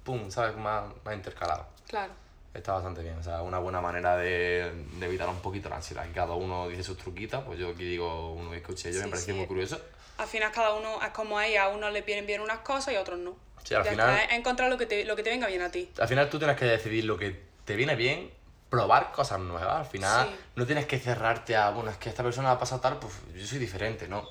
pum, 0.03 0.29
¿sabes? 0.29 0.55
Más, 0.57 0.83
más 1.03 1.15
intercalado. 1.15 1.65
Claro. 1.87 2.13
Está 2.53 2.73
bastante 2.73 3.03
bien, 3.03 3.15
o 3.17 3.23
sea, 3.23 3.41
una 3.43 3.59
buena 3.59 3.79
manera 3.79 4.17
de, 4.17 4.71
de 4.99 5.05
evitar 5.05 5.29
un 5.29 5.39
poquito 5.39 5.69
la 5.69 5.75
ansiedad. 5.77 6.05
Y 6.09 6.13
cada 6.13 6.33
uno 6.33 6.67
dice 6.67 6.83
sus 6.83 6.97
truquitas, 6.97 7.43
pues 7.43 7.59
yo 7.59 7.69
aquí 7.69 7.83
digo 7.83 8.33
uno 8.33 8.51
que 8.51 8.57
escuché 8.57 8.91
yo, 8.91 9.01
me 9.01 9.07
pareció 9.07 9.35
muy 9.35 9.45
curioso. 9.45 9.79
Al 10.17 10.27
final 10.27 10.51
cada 10.51 10.73
uno 10.73 11.01
es 11.01 11.11
como 11.11 11.37
hay, 11.37 11.55
a 11.55 11.69
uno 11.69 11.89
le 11.89 12.01
vienen 12.01 12.25
bien 12.25 12.41
unas 12.41 12.59
cosas 12.59 12.93
y 12.93 12.97
a 12.97 13.01
otros 13.01 13.19
no. 13.19 13.35
Sí, 13.63 13.75
al 13.75 13.85
final... 13.85 14.19
encontrar 14.31 14.69
lo 14.69 14.77
que, 14.77 14.85
te, 14.85 15.05
lo 15.05 15.15
que 15.15 15.23
te 15.23 15.29
venga 15.29 15.47
bien 15.47 15.61
a 15.61 15.69
ti. 15.69 15.89
Al 15.99 16.07
final 16.07 16.29
tú 16.29 16.39
tienes 16.39 16.57
que 16.57 16.65
decidir 16.65 17.05
lo 17.05 17.17
que 17.17 17.39
te 17.65 17.75
viene 17.75 17.95
bien 17.95 18.31
probar 18.69 19.11
cosas 19.11 19.39
nuevas. 19.39 19.77
Al 19.77 19.85
final 19.85 20.29
no 20.55 20.65
tienes 20.65 20.85
que 20.85 20.99
cerrarte 20.99 21.55
a, 21.55 21.71
bueno, 21.71 21.89
es 21.89 21.97
que 21.97 22.09
esta 22.09 22.23
persona 22.23 22.51
ha 22.51 22.59
pasado 22.59 22.81
tal, 22.81 22.97
pues 22.97 23.13
yo 23.35 23.45
soy 23.45 23.59
diferente, 23.59 24.07
¿no? 24.07 24.27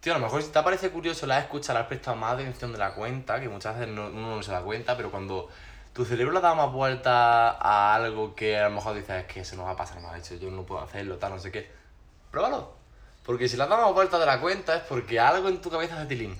Tío, 0.00 0.14
a 0.14 0.18
lo 0.18 0.24
mejor 0.24 0.42
si 0.42 0.50
te 0.50 0.62
parece 0.62 0.90
curioso 0.90 1.26
la 1.26 1.38
escuchado, 1.38 1.74
la 1.74 1.80
has 1.80 1.86
prestado 1.86 2.16
más 2.16 2.34
atención 2.34 2.72
de 2.72 2.78
la 2.78 2.94
cuenta, 2.94 3.40
que 3.40 3.48
muchas 3.48 3.78
veces 3.78 3.94
no, 3.94 4.08
uno 4.08 4.36
no 4.36 4.42
se 4.42 4.52
da 4.52 4.60
cuenta, 4.60 4.96
pero 4.96 5.10
cuando 5.10 5.48
tu 5.94 6.04
cerebro 6.04 6.32
le 6.32 6.40
da 6.40 6.54
más 6.54 6.70
vuelta 6.72 7.50
a 7.50 7.94
algo 7.94 8.34
que 8.34 8.58
a 8.58 8.68
lo 8.68 8.74
mejor 8.74 8.96
dices, 8.96 9.24
es 9.24 9.32
que 9.32 9.44
se 9.44 9.56
nos 9.56 9.66
va 9.66 9.70
a 9.70 9.76
pasar 9.76 10.00
mal, 10.00 10.18
hecho, 10.18 10.34
yo 10.34 10.50
no 10.50 10.64
puedo 10.64 10.82
hacerlo, 10.82 11.16
tal, 11.16 11.32
no 11.32 11.38
sé 11.38 11.50
qué, 11.50 11.70
pruébalo. 12.30 12.72
Porque 13.24 13.48
si 13.48 13.56
le 13.56 13.62
has 13.62 13.68
dado 13.70 13.82
más 13.82 13.94
vuelta 13.94 14.18
de 14.18 14.26
la 14.26 14.40
cuenta 14.40 14.76
es 14.76 14.82
porque 14.82 15.18
algo 15.18 15.48
en 15.48 15.62
tu 15.62 15.70
cabeza 15.70 15.96
hace 15.96 16.06
tilín. 16.06 16.36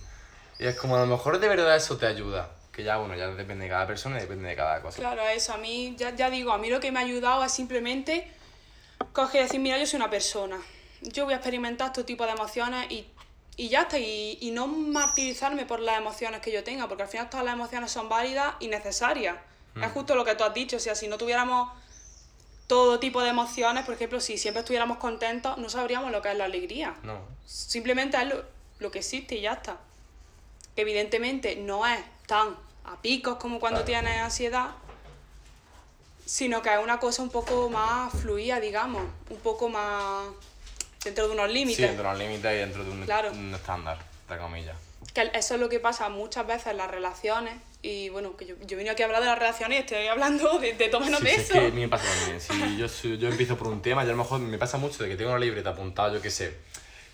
Y 0.59 0.67
es 0.67 0.79
como 0.79 0.97
a 0.97 1.01
lo 1.01 1.07
mejor 1.07 1.39
de 1.39 1.49
verdad 1.49 1.75
eso 1.75 1.97
te 1.97 2.07
ayuda 2.07 2.51
que 2.75 2.83
ya, 2.83 2.97
bueno, 2.97 3.15
ya 3.15 3.29
depende 3.29 3.65
de 3.65 3.71
cada 3.71 3.87
persona 3.87 4.19
y 4.19 4.23
depende 4.23 4.49
de 4.49 4.57
cada 4.57 4.83
cosa. 4.83 4.99
Claro, 4.99 5.23
eso, 5.29 5.55
a 5.55 5.59
mí, 5.59 5.95
ya, 5.97 6.15
ya 6.15 6.29
digo, 6.29 6.53
a 6.53 6.59
mí 6.59 6.69
lo 6.71 6.81
que 6.81 6.91
me 6.91 6.99
ha 6.99 7.03
ayudado 7.03 7.45
es 7.45 7.53
simplemente 7.53 8.29
coger 9.13 9.43
y 9.43 9.45
decir, 9.45 9.61
mira, 9.61 9.79
yo 9.79 9.87
soy 9.87 9.99
una 9.99 10.11
persona, 10.11 10.61
yo 11.01 11.25
voy 11.25 11.35
a 11.35 11.37
experimentar 11.37 11.89
este 11.89 12.03
tipo 12.03 12.27
de 12.27 12.33
emociones 12.33 12.91
y, 12.91 13.07
y 13.57 13.69
ya 13.69 13.83
está, 13.83 13.99
y, 13.99 14.39
y, 14.41 14.51
no 14.51 14.67
martirizarme 14.67 15.67
por 15.67 15.79
las 15.79 15.99
emociones 15.99 16.41
que 16.41 16.51
yo 16.51 16.65
tenga, 16.65 16.89
porque 16.89 17.05
al 17.05 17.09
final 17.09 17.31
todas 17.31 17.47
las 17.47 17.55
emociones 17.55 17.93
son 17.93 18.09
válidas 18.09 18.55
y 18.59 18.67
necesarias. 18.67 19.37
Es 19.77 19.89
mm. 19.89 19.93
justo 19.93 20.17
lo 20.17 20.25
que 20.25 20.35
tú 20.35 20.43
has 20.43 20.55
dicho, 20.55 20.77
o 20.77 20.81
sea, 20.81 20.97
si 20.97 21.07
no 21.07 21.17
tuviéramos 21.17 21.71
todo 22.67 22.99
tipo 22.99 23.23
de 23.23 23.29
emociones, 23.29 23.85
por 23.85 23.95
ejemplo, 23.95 24.21
si 24.21 24.37
siempre 24.37 24.61
estuviéramos 24.61 24.99
contentos, 24.99 25.59
no 25.59 25.69
sabríamos 25.69 26.11
lo 26.11 26.23
que 26.23 26.33
es 26.33 26.37
la 26.37 26.47
alegría. 26.47 26.97
No. 27.05 27.21
Simplemente 27.45 28.17
es 28.17 28.27
lo, 28.27 28.45
lo 28.81 28.91
que 28.91 28.99
existe 28.99 29.37
y 29.37 29.43
ya 29.43 29.53
está. 29.53 29.79
Evidentemente 30.77 31.55
no 31.57 31.87
es 31.87 32.01
tan 32.27 32.57
a 32.85 33.01
picos 33.01 33.37
como 33.37 33.61
cuando 33.61 33.83
tienes 33.85 34.21
ansiedad, 34.21 34.71
sino 36.25 36.63
que 36.63 36.73
es 36.73 36.79
una 36.79 36.99
cosa 36.99 37.23
un 37.23 37.31
poco 37.31 37.69
más 37.71 38.13
fluida, 38.13 38.61
digamos, 38.61 39.03
un 39.31 39.39
poco 39.39 39.69
más 39.69 40.27
dentro 41.03 41.29
de 41.29 41.35
unos 41.35 41.51
límites. 41.51 41.77
Sí, 41.77 41.83
dentro 41.83 42.05
de 42.05 42.09
unos 42.11 42.19
límites 42.19 42.53
y 42.53 42.57
dentro 42.57 42.85
de 42.85 42.91
un, 42.91 43.55
estándar, 43.55 43.99
entre 44.23 44.39
comillas. 44.39 44.77
Que 45.13 45.31
eso 45.35 45.55
es 45.55 45.61
lo 45.61 45.69
que 45.69 45.81
pasa 45.81 46.09
muchas 46.09 46.47
veces 46.47 46.69
en 46.69 46.79
las 46.79 46.91
relaciones. 46.91 47.55
Y 47.83 48.09
bueno, 48.09 48.37
que 48.37 48.47
yo, 48.47 48.55
yo 48.67 48.79
vine 48.79 48.91
aquí 48.91 49.03
a 49.03 49.07
hablar 49.07 49.21
de 49.21 49.29
las 49.29 49.39
relaciones 49.39 49.79
y 49.79 49.81
estoy 49.81 50.07
hablando 50.07 50.59
de, 50.59 50.73
de 50.73 50.89
todo 50.89 51.03
menos 51.03 51.21
de 51.21 51.35
eso. 51.35 51.55
Es 51.55 51.61
que 51.61 51.67
a 51.67 51.71
mí 51.71 51.83
me 51.83 51.89
pasa 51.89 52.07
también. 52.19 52.41
Si 52.41 52.77
yo, 52.79 53.15
yo 53.17 53.29
empiezo 53.29 53.59
por 53.59 53.69
un 53.69 53.83
tema, 53.83 54.03
y 54.03 54.09
a 54.09 54.11
lo 54.11 54.17
mejor 54.17 54.41
me 54.41 54.57
pasa 54.57 54.79
mucho 54.79 55.03
de 55.03 55.11
que 55.11 55.17
tengo 55.17 55.31
una 55.31 55.39
libreta 55.39 55.71
apuntada, 55.71 56.13
yo 56.13 56.23
qué 56.23 56.31
sé, 56.31 56.57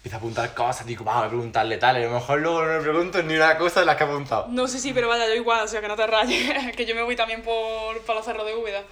empieza 0.01 0.17
a 0.17 0.19
apuntar 0.19 0.55
cosas, 0.55 0.87
digo, 0.87 1.05
vamos 1.05 1.27
a 1.27 1.29
preguntarle 1.29 1.77
tal, 1.77 1.99
y 1.99 2.05
a 2.05 2.07
lo 2.07 2.15
mejor 2.15 2.41
luego 2.41 2.65
no 2.65 2.79
le 2.79 2.81
pregunto 2.81 3.23
ni 3.23 3.35
una 3.35 3.59
cosa 3.59 3.81
de 3.81 3.87
las 3.87 3.97
que 3.97 4.05
ha 4.05 4.07
apuntado. 4.07 4.47
No 4.49 4.67
sé 4.67 4.79
si, 4.79 4.95
pero 4.95 5.09
vaya, 5.09 5.27
yo 5.27 5.35
igual, 5.35 5.63
o 5.63 5.69
sea, 5.69 5.83
que 5.83 5.89
no 5.89 5.97
te 5.97 6.07
rayes, 6.07 6.75
que 6.77 6.87
yo 6.87 6.95
me 6.95 7.03
voy 7.03 7.17
también 7.17 7.43
por, 7.43 8.01
por 8.01 8.17
los 8.17 8.25
cerros 8.25 8.47
de 8.47 8.55
Úbeda. 8.55 8.83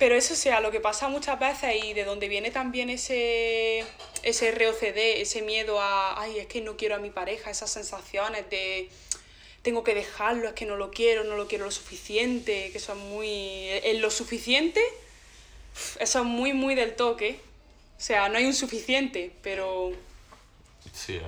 Pero 0.00 0.16
eso, 0.16 0.34
sea, 0.34 0.58
lo 0.58 0.72
que 0.72 0.80
pasa 0.80 1.06
muchas 1.06 1.38
veces 1.38 1.84
y 1.84 1.92
de 1.92 2.02
donde 2.02 2.26
viene 2.26 2.50
también 2.50 2.90
ese, 2.90 3.86
ese 4.24 4.50
ROCD, 4.50 5.20
ese 5.20 5.42
miedo 5.42 5.80
a, 5.80 6.20
ay, 6.20 6.40
es 6.40 6.46
que 6.46 6.62
no 6.62 6.76
quiero 6.76 6.96
a 6.96 6.98
mi 6.98 7.10
pareja, 7.10 7.50
esas 7.50 7.70
sensaciones 7.70 8.50
de 8.50 8.90
tengo 9.62 9.84
que 9.84 9.94
dejarlo, 9.94 10.48
es 10.48 10.54
que 10.54 10.66
no 10.66 10.74
lo 10.74 10.90
quiero, 10.90 11.22
no 11.22 11.36
lo 11.36 11.46
quiero 11.46 11.66
lo 11.66 11.70
suficiente, 11.70 12.70
que 12.72 12.80
son 12.80 12.98
muy... 12.98 13.68
En 13.84 14.02
lo 14.02 14.10
suficiente, 14.10 14.82
eso 16.00 16.18
es 16.18 16.24
muy, 16.24 16.52
muy 16.54 16.74
del 16.74 16.96
toque 16.96 17.38
sea, 18.04 18.28
no 18.28 18.36
hay 18.36 18.46
un 18.46 18.54
suficiente, 18.54 19.32
pero 19.42 19.92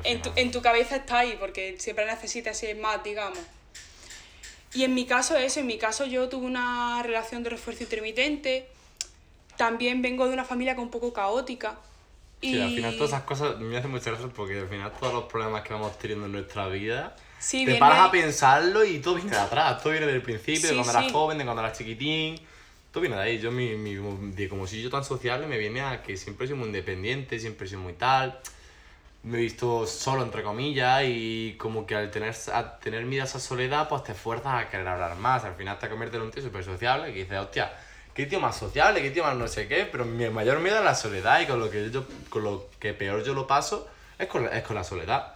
en, 0.03 0.23
tu, 0.23 0.33
en 0.35 0.51
tu 0.51 0.61
cabeza 0.61 0.97
está 0.97 1.21
ahí, 1.21 1.37
porque 1.39 1.77
siempre 1.79 2.05
necesitas 2.05 2.61
más, 2.81 3.05
digamos. 3.05 3.39
Y 4.75 4.83
en 4.83 4.93
mi 4.93 5.07
caso 5.07 5.37
eso, 5.37 5.61
en 5.61 5.69
mi 5.69 5.79
caso 5.79 6.05
yo 6.05 6.29
tuve 6.29 6.47
una 6.47 7.01
relación 7.05 7.45
de 7.45 7.51
refuerzo 7.51 7.85
intermitente, 7.85 8.67
también 9.57 10.03
vengo 10.03 10.27
de 10.27 10.33
una 10.33 10.45
familia 10.45 10.75
que 10.75 10.81
un 10.81 10.91
poco 10.91 11.13
caótica. 11.13 11.79
Sí, 12.41 12.61
al 12.61 12.75
final 12.75 12.97
todas 12.97 13.11
esas 13.11 13.23
cosas 13.23 13.57
me 13.61 13.77
hacen 13.77 13.93
mucha 13.93 14.11
gracia 14.11 14.29
porque 14.35 14.59
al 14.59 14.69
final 14.69 14.93
todos 14.99 15.15
los 15.15 15.25
problemas 15.25 15.63
que 15.63 15.73
vamos 15.73 15.97
teniendo 15.97 16.27
en 16.27 16.33
nuestra 16.33 16.67
vida, 16.67 17.15
sí, 17.39 17.65
te 17.65 17.77
paras 17.77 18.01
a 18.01 18.11
pensarlo 18.11 18.85
y 18.85 18.99
todo 18.99 19.15
viene 19.15 19.31
de 19.31 19.37
atrás, 19.37 19.81
todo 19.81 19.93
viene 19.93 20.07
del 20.07 20.23
principio, 20.23 20.69
de 20.69 20.75
cuando 20.75 20.91
eras 20.91 21.13
joven, 21.13 21.39
de 21.39 21.45
cuando 21.45 21.63
eras 21.63 21.79
chiquitín 21.79 22.41
Todo 22.95 23.01
viene 23.01 23.17
de 23.17 23.23
ahí. 23.23 23.39
Yo, 23.41 23.51
mi, 23.51 23.75
mi, 23.75 23.97
de 24.37 24.49
como 24.49 24.69
soy 24.69 24.81
yo 24.81 24.89
tan 24.89 25.05
sociable, 25.05 25.49
me 25.49 25.59
viene 25.59 25.81
a 25.81 26.01
que 26.01 26.17
siempre 26.17 26.47
soy 26.47 26.55
muy 26.55 26.67
independiente, 26.69 27.41
siempre 27.41 27.67
soy 27.67 27.79
muy 27.79 27.95
tal. 27.95 28.39
Me 29.25 29.39
he 29.39 29.41
visto 29.41 29.85
solo, 29.85 30.23
entre 30.23 30.45
comillas, 30.45 31.03
y 31.05 31.57
como 31.59 31.87
que 31.87 31.97
al 31.97 32.13
tener, 32.13 32.37
al 32.53 32.79
tener 32.79 33.05
miedo 33.05 33.25
a 33.25 33.27
esa 33.27 33.41
soledad, 33.41 33.89
pues 33.89 34.05
te 34.05 34.13
esfuerzas 34.13 34.63
a 34.63 34.71
querer 34.71 34.87
hablar 34.87 35.17
más. 35.17 35.43
Al 35.43 35.57
final 35.57 35.77
te 35.77 35.89
conviertes 35.89 36.19
en 36.19 36.23
un 36.23 36.31
tío 36.31 36.41
súper 36.41 36.63
sociable 36.63 37.13
que 37.13 37.25
dices, 37.25 37.37
hostia, 37.37 37.73
qué 38.15 38.27
tío 38.27 38.39
más 38.39 38.57
sociable, 38.57 39.03
qué 39.03 39.11
tío 39.11 39.25
más 39.25 39.35
no 39.35 39.49
sé 39.49 39.67
qué, 39.67 39.89
pero 39.91 40.05
mi 40.05 40.31
mayor 40.31 40.61
miedo 40.61 40.79
es 40.79 40.85
la 40.85 40.95
soledad 40.95 41.41
y 41.41 41.47
con 41.47 41.59
lo 41.59 41.69
que, 41.69 41.91
yo, 41.91 42.05
con 42.31 42.45
lo 42.45 42.69
que 42.79 42.95
peor 42.95 43.25
yo 43.25 43.35
lo 43.35 43.49
paso 43.49 43.89
es 44.21 44.29
con, 44.29 44.47
es 44.47 44.63
con 44.63 44.77
la 44.77 44.85
soledad. 44.85 45.35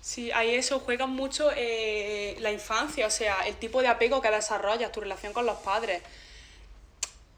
Sí, 0.00 0.30
ahí 0.30 0.54
eso 0.54 0.78
juega 0.78 1.06
mucho 1.06 1.50
eh, 1.56 2.36
la 2.38 2.52
infancia, 2.52 3.08
o 3.08 3.10
sea, 3.10 3.44
el 3.48 3.56
tipo 3.56 3.82
de 3.82 3.88
apego 3.88 4.22
que 4.22 4.30
desarrollas, 4.30 4.92
tu 4.92 5.00
relación 5.00 5.32
con 5.32 5.46
los 5.46 5.58
padres. 5.58 6.00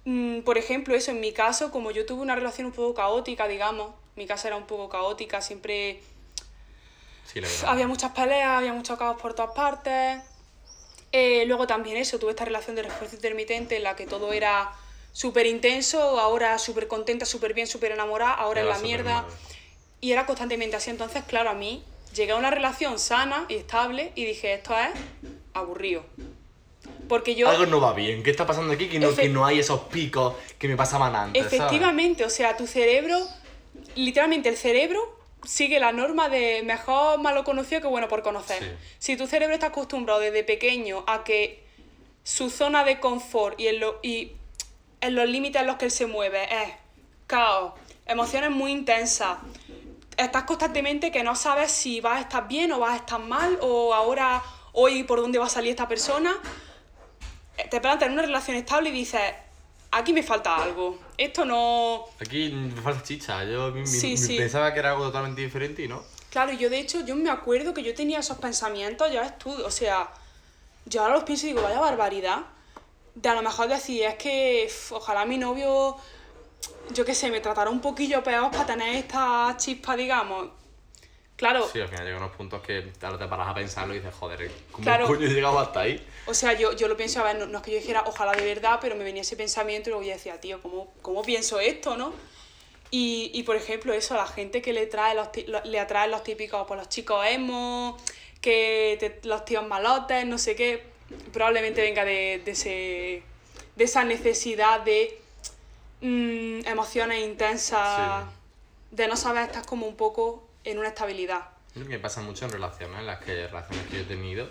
Mm, 0.04 0.40
por 0.40 0.58
ejemplo, 0.58 0.94
eso, 0.94 1.10
en 1.12 1.20
mi 1.20 1.32
caso, 1.32 1.70
como 1.70 1.90
yo 1.90 2.04
tuve 2.06 2.20
una 2.22 2.34
relación 2.34 2.66
un 2.66 2.72
poco 2.72 2.94
caótica, 2.94 3.48
digamos, 3.48 3.94
mi 4.16 4.26
casa 4.26 4.48
era 4.48 4.56
un 4.56 4.66
poco 4.66 4.88
caótica, 4.88 5.40
siempre 5.40 6.00
Sí, 7.24 7.40
la 7.40 7.48
verdad. 7.48 7.68
había 7.70 7.86
muchas 7.88 8.12
peleas, 8.12 8.58
había 8.58 8.72
muchos 8.72 8.98
caos 8.98 9.20
por 9.20 9.34
todas 9.34 9.52
partes. 9.52 10.22
Eh, 11.12 11.44
luego 11.46 11.66
también 11.66 11.96
eso, 11.96 12.18
tuve 12.18 12.30
esta 12.30 12.44
relación 12.44 12.76
de 12.76 12.82
refuerzo 12.82 13.16
intermitente 13.16 13.76
en 13.76 13.82
la 13.84 13.96
que 13.96 14.06
todo 14.06 14.32
era 14.32 14.72
súper 15.12 15.46
intenso, 15.46 16.00
ahora 16.20 16.58
súper 16.58 16.88
contenta, 16.88 17.24
súper 17.24 17.54
bien, 17.54 17.66
súper 17.66 17.92
enamorada, 17.92 18.34
ahora 18.34 18.60
en 18.62 18.68
la 18.68 18.78
mierda. 18.78 19.22
mal. 19.22 19.30
Y 20.00 20.12
era 20.12 20.26
constantemente 20.26 20.76
así. 20.76 20.90
Entonces, 20.90 21.22
claro, 21.24 21.50
a 21.50 21.54
mí 21.54 21.82
llegué 22.14 22.32
a 22.32 22.36
una 22.36 22.50
relación 22.50 22.98
sana 22.98 23.46
y 23.48 23.54
estable 23.54 24.12
y 24.16 24.24
dije, 24.24 24.52
esto 24.54 24.76
es 24.76 24.90
aburrido. 25.54 26.04
Porque 27.08 27.34
yo... 27.34 27.48
Algo 27.48 27.66
no 27.66 27.80
va 27.80 27.92
bien. 27.92 28.22
¿Qué 28.22 28.30
está 28.30 28.46
pasando 28.46 28.72
aquí? 28.72 28.88
Que 28.88 28.98
no, 28.98 29.14
que 29.14 29.28
no 29.28 29.44
hay 29.44 29.58
esos 29.58 29.80
picos 29.82 30.34
que 30.58 30.68
me 30.68 30.76
pasaban 30.76 31.14
antes. 31.14 31.42
¿sabes? 31.44 31.60
Efectivamente, 31.60 32.24
o 32.24 32.30
sea, 32.30 32.56
tu 32.56 32.66
cerebro, 32.66 33.18
literalmente 33.94 34.48
el 34.48 34.56
cerebro 34.56 35.18
sigue 35.44 35.78
la 35.78 35.92
norma 35.92 36.28
de 36.30 36.62
mejor 36.64 37.18
malo 37.20 37.44
conocido 37.44 37.80
que 37.82 37.86
bueno 37.88 38.08
por 38.08 38.22
conocer. 38.22 38.62
Sí. 38.62 38.70
Si 38.98 39.16
tu 39.16 39.26
cerebro 39.26 39.54
está 39.54 39.66
acostumbrado 39.66 40.20
desde 40.20 40.42
pequeño 40.44 41.04
a 41.06 41.24
que 41.24 41.62
su 42.22 42.48
zona 42.48 42.84
de 42.84 43.00
confort 43.00 43.60
y 43.60 43.68
en, 43.68 43.80
lo- 43.80 44.00
y 44.02 44.32
en 45.02 45.14
los 45.14 45.28
límites 45.28 45.60
en 45.60 45.66
los 45.66 45.76
que 45.76 45.84
él 45.84 45.90
se 45.90 46.06
mueve 46.06 46.44
es 46.44 46.70
caos, 47.26 47.74
emociones 48.06 48.50
muy 48.50 48.72
intensas, 48.72 49.36
estás 50.16 50.44
constantemente 50.44 51.10
que 51.12 51.22
no 51.22 51.36
sabes 51.36 51.70
si 51.70 52.00
vas 52.00 52.18
a 52.18 52.20
estar 52.22 52.48
bien 52.48 52.72
o 52.72 52.78
vas 52.78 52.92
a 52.94 52.96
estar 52.96 53.20
mal 53.20 53.58
o 53.60 53.92
ahora, 53.92 54.42
hoy 54.72 55.02
por 55.02 55.20
dónde 55.20 55.38
va 55.38 55.44
a 55.46 55.50
salir 55.50 55.70
esta 55.70 55.86
persona, 55.88 56.34
te 57.70 57.80
plantas 57.80 58.06
en 58.08 58.12
una 58.14 58.22
relación 58.22 58.56
estable 58.56 58.88
y 58.90 58.92
dices, 58.92 59.20
aquí 59.92 60.12
me 60.12 60.22
falta 60.22 60.56
algo, 60.56 60.98
esto 61.16 61.44
no... 61.44 62.04
Aquí 62.20 62.50
me 62.50 62.80
falta 62.82 63.02
chicha. 63.02 63.44
Yo 63.44 63.70
mi- 63.70 63.80
mi- 63.80 63.86
Sí, 63.86 64.10
mi- 64.12 64.16
sí. 64.16 64.36
pensaba 64.36 64.72
que 64.72 64.80
era 64.80 64.90
algo 64.92 65.04
totalmente 65.04 65.40
diferente 65.40 65.82
y 65.82 65.88
no. 65.88 66.02
Claro, 66.30 66.52
yo 66.52 66.68
de 66.68 66.80
hecho, 66.80 67.04
yo 67.04 67.14
me 67.14 67.30
acuerdo 67.30 67.72
que 67.72 67.82
yo 67.84 67.94
tenía 67.94 68.18
esos 68.18 68.38
pensamientos, 68.38 69.12
ya 69.12 69.38
tú, 69.38 69.52
o 69.64 69.70
sea, 69.70 70.10
yo 70.86 71.02
ahora 71.02 71.14
los 71.14 71.24
pienso 71.24 71.46
y 71.46 71.50
digo, 71.50 71.62
vaya 71.62 71.78
barbaridad, 71.78 72.40
de 73.14 73.28
a 73.28 73.34
lo 73.34 73.42
mejor 73.42 73.68
decir, 73.68 74.02
es 74.02 74.16
que 74.16 74.68
ojalá 74.90 75.24
mi 75.26 75.38
novio, 75.38 75.96
yo 76.92 77.04
qué 77.04 77.14
sé, 77.14 77.30
me 77.30 77.40
tratara 77.40 77.70
un 77.70 77.80
poquillo 77.80 78.24
peor 78.24 78.50
para 78.50 78.66
tener 78.66 78.96
esta 78.96 79.54
chispa, 79.56 79.94
digamos. 79.94 80.48
Claro, 81.36 81.66
Sí, 81.66 81.80
al 81.80 81.88
final 81.88 82.04
llegan 82.04 82.22
unos 82.22 82.36
puntos 82.36 82.62
que 82.62 82.92
ahora 83.02 83.18
te 83.18 83.26
paras 83.26 83.48
a 83.48 83.54
pensarlo 83.54 83.92
y 83.94 83.98
dices, 83.98 84.14
joder, 84.14 84.50
¿cómo 84.70 84.84
Claro. 84.84 85.06
coño 85.08 85.26
he 85.26 85.30
llegado 85.30 85.58
hasta 85.58 85.80
ahí? 85.80 86.06
O 86.26 86.34
sea, 86.34 86.52
yo, 86.52 86.72
yo 86.74 86.86
lo 86.88 86.96
pienso, 86.96 87.20
a 87.20 87.24
ver, 87.24 87.36
no, 87.36 87.46
no 87.46 87.58
es 87.58 87.64
que 87.64 87.72
yo 87.72 87.78
dijera 87.78 88.04
ojalá 88.06 88.32
de 88.32 88.44
verdad, 88.44 88.78
pero 88.80 88.94
me 88.94 89.02
venía 89.04 89.22
ese 89.22 89.36
pensamiento 89.36 89.90
y 89.90 89.92
luego 89.92 90.06
yo 90.06 90.12
decía, 90.12 90.40
tío, 90.40 90.62
¿cómo, 90.62 90.92
cómo 91.02 91.22
pienso 91.22 91.58
esto, 91.60 91.96
no? 91.96 92.12
Y, 92.90 93.32
y, 93.34 93.42
por 93.42 93.56
ejemplo, 93.56 93.92
eso, 93.92 94.14
a 94.14 94.18
la 94.18 94.26
gente 94.26 94.62
que 94.62 94.72
le, 94.72 94.86
trae 94.86 95.16
los, 95.16 95.28
le 95.64 95.80
atraen 95.80 96.12
los 96.12 96.22
típicos, 96.22 96.64
pues 96.68 96.78
los 96.78 96.88
chicos 96.88 97.26
emo, 97.26 97.96
que 98.40 98.96
te- 99.00 99.26
los 99.28 99.44
tíos 99.44 99.66
malotes, 99.66 100.24
no 100.26 100.38
sé 100.38 100.54
qué, 100.54 100.84
probablemente 101.32 101.80
venga 101.82 102.04
de, 102.04 102.40
de, 102.44 102.50
ese, 102.52 103.22
de 103.74 103.84
esa 103.84 104.04
necesidad 104.04 104.80
de 104.82 105.18
mm, 106.00 106.66
emociones 106.68 107.24
intensas, 107.24 108.24
de 108.92 109.08
no 109.08 109.16
saber, 109.16 109.44
estás 109.46 109.66
como 109.66 109.86
un 109.86 109.96
poco 109.96 110.43
en 110.64 110.78
una 110.78 110.88
estabilidad. 110.88 111.42
Me 111.74 111.98
pasa 111.98 112.20
mucho 112.22 112.44
en 112.46 112.52
relaciones, 112.52 113.00
en 113.00 113.06
las 113.06 113.20
que, 113.20 113.46
relaciones 113.46 113.86
que 113.88 113.96
yo 113.96 114.02
he 114.02 114.06
tenido, 114.06 114.48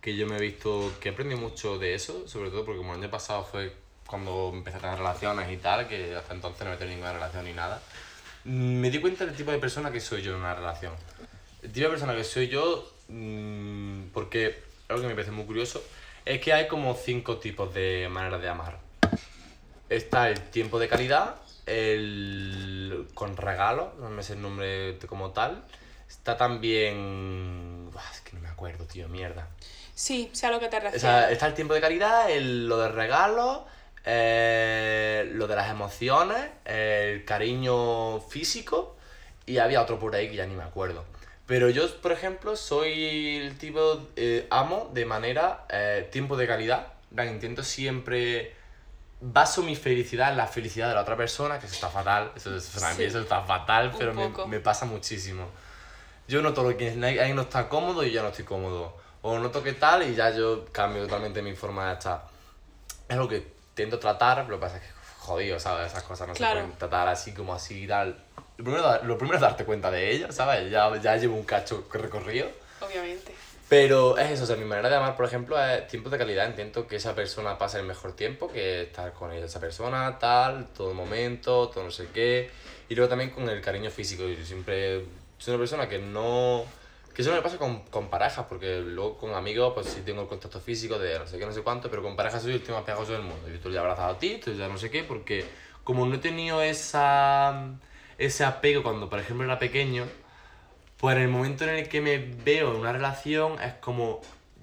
que 0.00 0.16
yo 0.16 0.26
me 0.26 0.36
he 0.36 0.40
visto, 0.40 0.92
que 1.00 1.08
he 1.08 1.12
aprendido 1.12 1.40
mucho 1.40 1.78
de 1.78 1.94
eso, 1.94 2.28
sobre 2.28 2.50
todo 2.50 2.64
porque 2.64 2.78
como 2.78 2.94
el 2.94 3.00
año 3.00 3.10
pasado 3.10 3.44
fue 3.44 3.74
cuando 4.06 4.50
empecé 4.54 4.78
a 4.78 4.80
tener 4.80 4.98
relaciones 4.98 5.50
y 5.50 5.56
tal, 5.56 5.88
que 5.88 6.14
hasta 6.14 6.34
entonces 6.34 6.66
no 6.66 6.72
he 6.72 6.76
tenido 6.76 6.96
ninguna 6.96 7.12
relación 7.12 7.44
ni 7.44 7.52
nada, 7.52 7.82
mm, 8.44 8.80
me 8.80 8.90
di 8.90 9.00
cuenta 9.00 9.26
del 9.26 9.34
tipo 9.34 9.50
de 9.50 9.58
persona 9.58 9.90
que 9.90 10.00
soy 10.00 10.22
yo 10.22 10.32
en 10.32 10.38
una 10.38 10.54
relación. 10.54 10.92
El 11.62 11.72
tipo 11.72 11.84
de 11.84 11.90
persona 11.90 12.14
que 12.14 12.24
soy 12.24 12.48
yo, 12.48 12.90
mm, 13.08 14.08
porque 14.12 14.62
algo 14.88 15.02
que 15.02 15.08
me 15.08 15.14
parece 15.14 15.32
muy 15.32 15.44
curioso, 15.44 15.82
es 16.24 16.40
que 16.40 16.52
hay 16.52 16.68
como 16.68 16.94
cinco 16.94 17.38
tipos 17.38 17.72
de 17.74 18.08
maneras 18.10 18.40
de 18.40 18.48
amar. 18.48 18.78
Está 19.88 20.28
el 20.28 20.40
tiempo 20.50 20.78
de 20.78 20.88
calidad, 20.88 21.36
el 21.68 23.08
con 23.14 23.36
regalo, 23.36 23.92
no 24.00 24.10
me 24.10 24.22
sé 24.22 24.34
el 24.34 24.42
nombre 24.42 24.98
como 25.06 25.30
tal. 25.30 25.64
Está 26.08 26.36
también... 26.36 27.90
Es 28.12 28.20
que 28.22 28.32
no 28.34 28.40
me 28.40 28.48
acuerdo, 28.48 28.84
tío, 28.84 29.08
mierda. 29.08 29.48
Sí, 29.94 30.30
sé 30.32 30.46
a 30.46 30.50
lo 30.50 30.60
que 30.60 30.68
te 30.68 30.76
O 30.76 30.80
refieres. 30.80 31.02
sea, 31.02 31.30
está 31.30 31.46
el 31.46 31.54
tiempo 31.54 31.74
de 31.74 31.80
calidad, 31.80 32.30
el, 32.30 32.68
lo 32.68 32.78
de 32.78 32.88
regalo, 32.88 33.66
eh, 34.04 35.30
lo 35.34 35.46
de 35.46 35.56
las 35.56 35.70
emociones, 35.70 36.50
el 36.64 37.24
cariño 37.24 38.20
físico 38.20 38.96
y 39.44 39.58
había 39.58 39.82
otro 39.82 39.98
por 39.98 40.14
ahí 40.14 40.28
que 40.28 40.36
ya 40.36 40.46
ni 40.46 40.54
me 40.54 40.62
acuerdo. 40.62 41.04
Pero 41.46 41.70
yo, 41.70 41.90
por 42.00 42.12
ejemplo, 42.12 42.56
soy 42.56 43.36
el 43.38 43.58
tipo, 43.58 44.06
eh, 44.16 44.46
amo 44.50 44.90
de 44.92 45.04
manera 45.04 45.64
eh, 45.70 46.08
tiempo 46.12 46.36
de 46.36 46.46
calidad. 46.46 46.88
Intento 47.10 47.62
siempre 47.64 48.54
baso 49.20 49.62
mi 49.62 49.74
felicidad 49.76 50.30
en 50.30 50.36
la 50.36 50.46
felicidad 50.46 50.88
de 50.88 50.94
la 50.94 51.02
otra 51.02 51.16
persona, 51.16 51.58
que 51.58 51.66
eso 51.66 51.74
está 51.74 51.88
fatal, 51.88 52.32
eso, 52.36 52.54
eso, 52.56 52.78
Sí. 52.94 53.04
eso 53.04 53.20
está 53.20 53.42
fatal, 53.42 53.92
pero 53.98 54.14
me, 54.14 54.30
me 54.46 54.60
pasa 54.60 54.86
muchísimo. 54.86 55.48
Yo 56.28 56.42
noto 56.42 56.62
lo 56.62 56.76
que 56.76 56.90
alguien 56.90 57.34
no 57.36 57.42
está 57.42 57.68
cómodo 57.68 58.04
y 58.04 58.10
yo 58.12 58.22
no 58.22 58.28
estoy 58.28 58.44
cómodo. 58.44 58.96
O 59.22 59.38
noto 59.38 59.62
que 59.62 59.72
tal 59.72 60.02
y 60.08 60.14
ya 60.14 60.30
yo 60.30 60.66
cambio 60.72 61.02
totalmente 61.04 61.42
mi 61.42 61.54
forma 61.54 61.88
de 61.88 61.94
estar. 61.94 62.22
Es 63.08 63.16
lo 63.16 63.26
que 63.28 63.38
intento 63.70 63.98
tratar, 63.98 64.46
lo 64.48 64.56
que 64.56 64.60
pasa 64.60 64.76
es 64.76 64.82
que 64.82 64.88
jodido, 65.18 65.58
¿sabes? 65.58 65.88
Esas 65.90 66.02
cosas 66.04 66.28
no 66.28 66.34
Claro. 66.34 66.60
se 66.60 66.62
pueden 66.64 66.78
tratar 66.78 67.08
así 67.08 67.32
como 67.32 67.54
así 67.54 67.84
y 67.84 67.86
tal. 67.88 68.22
Lo 68.58 68.64
primero, 68.64 69.04
lo 69.04 69.18
primero 69.18 69.36
es 69.36 69.40
darte 69.42 69.64
cuenta 69.64 69.90
de 69.90 70.10
ello, 70.12 70.30
¿sabes? 70.32 70.70
Ya, 70.70 70.94
ya 70.98 71.16
llevo 71.16 71.36
un 71.36 71.44
cacho 71.44 71.86
recorrido. 71.92 72.48
Obviamente. 72.80 73.34
Pero 73.68 74.16
es 74.16 74.30
eso, 74.30 74.44
o 74.44 74.46
sea, 74.46 74.56
mi 74.56 74.64
manera 74.64 74.88
de 74.88 74.96
amar, 74.96 75.14
por 75.14 75.26
ejemplo, 75.26 75.62
es 75.62 75.86
tiempo 75.88 76.08
de 76.08 76.16
calidad. 76.16 76.48
Intento 76.48 76.86
que 76.86 76.96
esa 76.96 77.14
persona 77.14 77.58
pase 77.58 77.78
el 77.78 77.84
mejor 77.84 78.14
tiempo, 78.16 78.50
que 78.50 78.82
estar 78.82 79.12
con 79.12 79.30
ella, 79.30 79.44
esa 79.44 79.60
persona, 79.60 80.18
tal, 80.18 80.68
todo 80.68 80.94
momento, 80.94 81.68
todo 81.68 81.84
no 81.84 81.90
sé 81.90 82.08
qué. 82.14 82.50
Y 82.88 82.94
luego 82.94 83.10
también 83.10 83.30
con 83.30 83.46
el 83.48 83.60
cariño 83.60 83.90
físico. 83.90 84.26
Yo 84.26 84.42
siempre 84.42 85.04
soy 85.36 85.54
una 85.54 85.60
persona 85.60 85.88
que 85.88 85.98
no... 85.98 86.64
Que 87.14 87.22
eso 87.22 87.30
no 87.30 87.36
me 87.36 87.42
pasa 87.42 87.58
con, 87.58 87.80
con 87.86 88.08
parejas, 88.08 88.46
porque 88.48 88.78
luego 88.80 89.18
con 89.18 89.34
amigos, 89.34 89.74
pues 89.74 89.88
sí 89.88 90.02
tengo 90.02 90.22
el 90.22 90.28
contacto 90.28 90.60
físico 90.60 90.98
de 90.98 91.18
no 91.18 91.26
sé 91.26 91.38
qué, 91.38 91.44
no 91.44 91.52
sé 91.52 91.62
cuánto, 91.62 91.90
pero 91.90 92.02
con 92.02 92.16
parejas 92.16 92.42
soy 92.42 92.52
el 92.52 92.62
más 92.72 92.84
pegajoso 92.84 93.12
del 93.12 93.22
mundo. 93.22 93.48
Yo 93.48 93.58
te 93.58 93.68
he 93.68 93.78
abrazado 93.78 94.14
a 94.14 94.18
ti, 94.18 94.40
tú 94.42 94.52
ya 94.54 94.68
no 94.68 94.78
sé 94.78 94.88
qué, 94.88 95.02
porque 95.02 95.44
como 95.82 96.06
no 96.06 96.14
he 96.14 96.18
tenido 96.18 96.62
esa, 96.62 97.74
ese 98.16 98.44
apego 98.44 98.82
cuando, 98.84 99.10
por 99.10 99.18
ejemplo, 99.18 99.44
era 99.44 99.58
pequeño, 99.58 100.06
pues 101.00 101.16
en 101.16 101.22
el 101.22 101.28
momento 101.28 101.64
en 101.64 101.70
el 101.70 101.88
que 101.88 102.00
me 102.00 102.18
veo 102.18 102.70
en 102.72 102.80
una 102.80 102.92
relación 102.92 103.60
es 103.62 103.74
como 103.74 104.20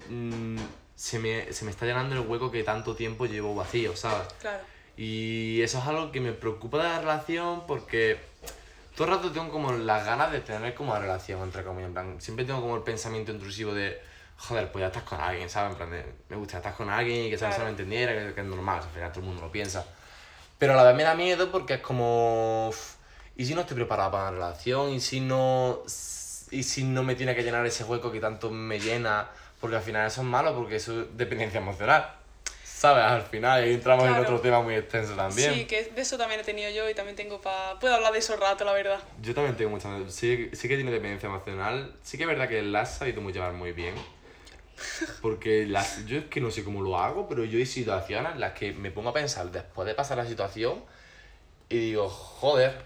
mm, 0.08 0.58
se, 0.94 1.18
me, 1.18 1.52
se 1.52 1.64
me 1.64 1.70
está 1.70 1.86
llenando 1.86 2.14
el 2.14 2.20
hueco 2.26 2.50
que 2.50 2.62
tanto 2.62 2.94
tiempo 2.94 3.26
llevo 3.26 3.54
vacío, 3.54 3.96
¿sabes? 3.96 4.28
Claro. 4.40 4.58
Y 4.96 5.60
eso 5.62 5.78
es 5.78 5.84
algo 5.86 6.10
que 6.10 6.20
me 6.20 6.32
preocupa 6.32 6.78
de 6.78 6.84
la 6.84 6.98
relación 7.00 7.66
porque 7.66 8.18
todo 8.96 9.08
el 9.08 9.14
rato 9.14 9.30
tengo 9.30 9.50
como 9.50 9.72
las 9.72 10.06
ganas 10.06 10.32
de 10.32 10.40
tener 10.40 10.74
como 10.74 10.92
una 10.92 11.00
relación, 11.00 11.42
entre 11.42 11.62
comillas. 11.64 11.88
En 11.88 11.92
plan, 11.92 12.16
siempre 12.20 12.44
tengo 12.46 12.62
como 12.62 12.76
el 12.76 12.82
pensamiento 12.82 13.30
intrusivo 13.30 13.74
de, 13.74 14.00
joder, 14.38 14.72
pues 14.72 14.80
ya 14.82 14.86
estás 14.86 15.02
con 15.02 15.20
alguien, 15.20 15.50
¿sabes? 15.50 15.72
En 15.72 15.76
plan, 15.76 15.90
de, 15.90 16.04
me 16.30 16.36
gusta 16.36 16.56
estar 16.58 16.74
con 16.74 16.88
alguien 16.88 17.26
y 17.26 17.30
que 17.30 17.36
Claro. 17.36 17.64
me 17.64 17.70
entendiera, 17.70 18.12
que, 18.12 18.32
que 18.34 18.40
es 18.40 18.46
normal, 18.46 18.80
al 18.82 18.88
final 18.90 19.10
todo 19.10 19.20
el 19.20 19.26
mundo 19.26 19.42
lo 19.42 19.52
piensa. 19.52 19.84
Pero 20.58 20.72
a 20.72 20.76
la 20.76 20.84
vez 20.84 20.96
me 20.96 21.02
da 21.02 21.14
miedo 21.14 21.52
porque 21.52 21.74
es 21.74 21.80
como, 21.80 22.70
¿y 23.36 23.44
si 23.44 23.54
no 23.54 23.60
estoy 23.60 23.76
preparado 23.76 24.12
para 24.12 24.22
una 24.30 24.32
relación? 24.32 24.88
¿Y 24.94 25.00
si 25.00 25.20
no, 25.20 25.82
y 26.50 26.62
si 26.62 26.84
no 26.84 27.02
me 27.02 27.14
tiene 27.14 27.34
que 27.34 27.42
llenar 27.42 27.64
ese 27.66 27.84
hueco 27.84 28.10
que 28.12 28.20
tanto 28.20 28.50
me 28.50 28.78
llena? 28.80 29.28
Porque 29.60 29.76
al 29.76 29.82
final 29.82 30.06
eso 30.06 30.20
es 30.20 30.26
malo, 30.26 30.54
porque 30.54 30.76
eso 30.76 31.02
es 31.02 31.16
dependencia 31.16 31.58
emocional. 31.60 32.12
¿Sabes? 32.62 33.04
Al 33.04 33.22
final 33.22 33.62
ahí 33.62 33.72
entramos 33.72 34.04
en 34.04 34.10
Claro. 34.10 34.24
otro 34.24 34.40
tema 34.40 34.60
muy 34.60 34.74
extenso 34.74 35.14
también. 35.14 35.54
Sí, 35.54 35.64
que 35.64 35.84
de 35.84 36.02
eso 36.02 36.18
también 36.18 36.40
he 36.40 36.44
tenido 36.44 36.70
yo 36.70 36.88
y 36.90 36.94
también 36.94 37.16
tengo 37.16 37.40
para... 37.40 37.78
Puedo 37.78 37.94
hablar 37.94 38.12
de 38.12 38.18
eso 38.18 38.36
rato, 38.36 38.66
la 38.66 38.74
verdad. 38.74 38.98
Yo 39.22 39.34
también 39.34 39.56
tengo 39.56 39.70
mucha... 39.70 39.88
Sí, 40.10 40.50
sí 40.52 40.68
que 40.68 40.76
tiene 40.76 40.90
dependencia 40.90 41.26
emocional. 41.28 41.94
Sí 42.02 42.18
que 42.18 42.24
es 42.24 42.28
verdad 42.28 42.48
que 42.48 42.60
la 42.62 42.82
has 42.82 42.98
sabido 42.98 43.22
muy 43.22 43.32
llevar 43.32 43.54
muy 43.54 43.72
bien. 43.72 43.94
Porque 45.22 45.64
las, 45.66 46.04
yo 46.04 46.18
es 46.18 46.24
que 46.26 46.40
no 46.40 46.50
sé 46.50 46.64
cómo 46.64 46.82
lo 46.82 46.98
hago, 46.98 47.28
pero 47.28 47.44
yo 47.44 47.58
hay 47.58 47.64
situaciones 47.66 48.32
en 48.34 48.40
las 48.40 48.52
que 48.52 48.72
me 48.72 48.90
pongo 48.90 49.08
a 49.08 49.12
pensar 49.14 49.50
después 49.50 49.86
de 49.86 49.94
pasar 49.94 50.18
la 50.18 50.26
situación 50.26 50.84
y 51.70 51.78
digo, 51.78 52.08
joder, 52.10 52.82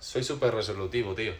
soy 0.00 0.24
súper 0.24 0.52
resolutivo, 0.54 1.14
tío. 1.14 1.32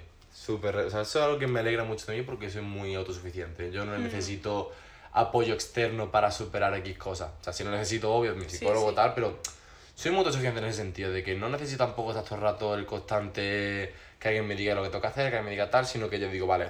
Súper, 0.50 0.76
o 0.76 0.90
sea, 0.90 1.02
eso 1.02 1.18
es 1.20 1.24
algo 1.24 1.38
que 1.38 1.46
me 1.46 1.60
alegra 1.60 1.84
mucho 1.84 2.10
de 2.10 2.18
mí 2.18 2.22
porque 2.24 2.50
soy 2.50 2.62
muy 2.62 2.94
autosuficiente. 2.96 3.70
Yo 3.70 3.84
no 3.84 3.96
necesito 3.98 4.72
apoyo 5.12 5.54
externo 5.54 6.10
para 6.10 6.30
superar 6.32 6.74
X 6.78 6.98
cosas. 6.98 7.30
O 7.40 7.44
sea, 7.44 7.52
si 7.52 7.62
lo 7.62 7.70
necesito, 7.70 8.12
obvio, 8.12 8.34
mi 8.34 8.44
Sí, 8.48 8.58
psicólogo 8.58 8.90
sí. 8.90 8.96
tal, 8.96 9.14
pero 9.14 9.38
soy 9.94 10.10
muy 10.10 10.18
autosuficiente 10.18 10.60
en 10.60 10.66
ese 10.66 10.78
sentido, 10.78 11.12
de 11.12 11.22
que 11.22 11.36
no 11.36 11.48
necesito 11.48 11.84
tampoco 11.84 12.10
estar 12.10 12.24
todo 12.24 12.34
el 12.36 12.40
rato 12.42 12.74
el 12.74 12.84
constante 12.86 13.94
que 14.18 14.28
alguien 14.28 14.46
me 14.46 14.56
diga 14.56 14.74
lo 14.74 14.82
que 14.82 14.88
tengo 14.88 15.02
que 15.02 15.06
hacer, 15.08 15.30
que 15.30 15.36
alguien 15.36 15.44
me 15.44 15.50
diga 15.52 15.70
tal, 15.70 15.86
sino 15.86 16.10
que 16.10 16.18
yo 16.18 16.28
digo, 16.28 16.46
vale, 16.48 16.68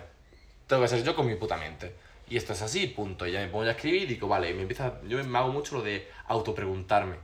tengo 0.66 0.82
que 0.82 0.88
ser 0.88 1.02
yo 1.02 1.14
con 1.16 1.26
mi 1.26 1.36
puta 1.36 1.56
mente. 1.56 1.94
Y 2.28 2.36
esto 2.36 2.52
es 2.52 2.62
así, 2.62 2.86
punto. 2.88 3.26
Y 3.26 3.32
ya 3.32 3.40
me 3.40 3.48
pongo 3.48 3.64
a 3.64 3.70
escribir 3.70 4.02
y 4.02 4.06
digo, 4.06 4.28
vale, 4.28 4.50
y 4.50 4.54
me 4.54 4.62
empieza, 4.62 5.00
yo 5.08 5.22
me 5.24 5.38
hago 5.38 5.48
mucho 5.52 5.76
lo 5.76 5.82
de 5.82 6.06
autopreguntarme. 6.28 7.16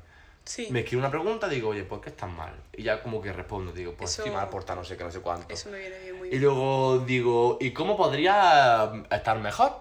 Sí, 0.47 0.69
Me 0.71 0.81
escribo 0.81 1.01
una 1.01 1.11
pregunta, 1.11 1.49
digo, 1.49 1.71
oye, 1.71 1.83
¿por 1.83 2.01
qué 2.01 2.11
estás 2.11 2.31
mal? 2.31 2.55
Y 2.73 2.85
ya 2.85 3.03
como 3.03 3.21
que 3.21 3.33
respondo, 3.33 3.73
digo, 3.73 3.95
pues 3.95 4.13
Eso- 4.13 4.23
estoy 4.23 4.33
mal 4.35 4.49
por 4.49 4.63
tal, 4.65 4.77
no 4.77 4.85
sé 4.85 4.97
qué, 4.97 5.03
no 5.05 5.11
sé 5.11 5.21
cuánto. 5.21 5.53
eso 5.53 5.69
me 5.71 5.79
viene 5.81 5.99
bien, 5.99 6.17
muy 6.17 6.29
Y 6.29 6.31
bien. 6.33 6.43
luego 6.43 6.99
digo, 7.01 7.59
¿y 7.61 7.73
cómo 7.73 7.97
podría 7.97 8.93
estar 9.11 9.39
mejor? 9.41 9.73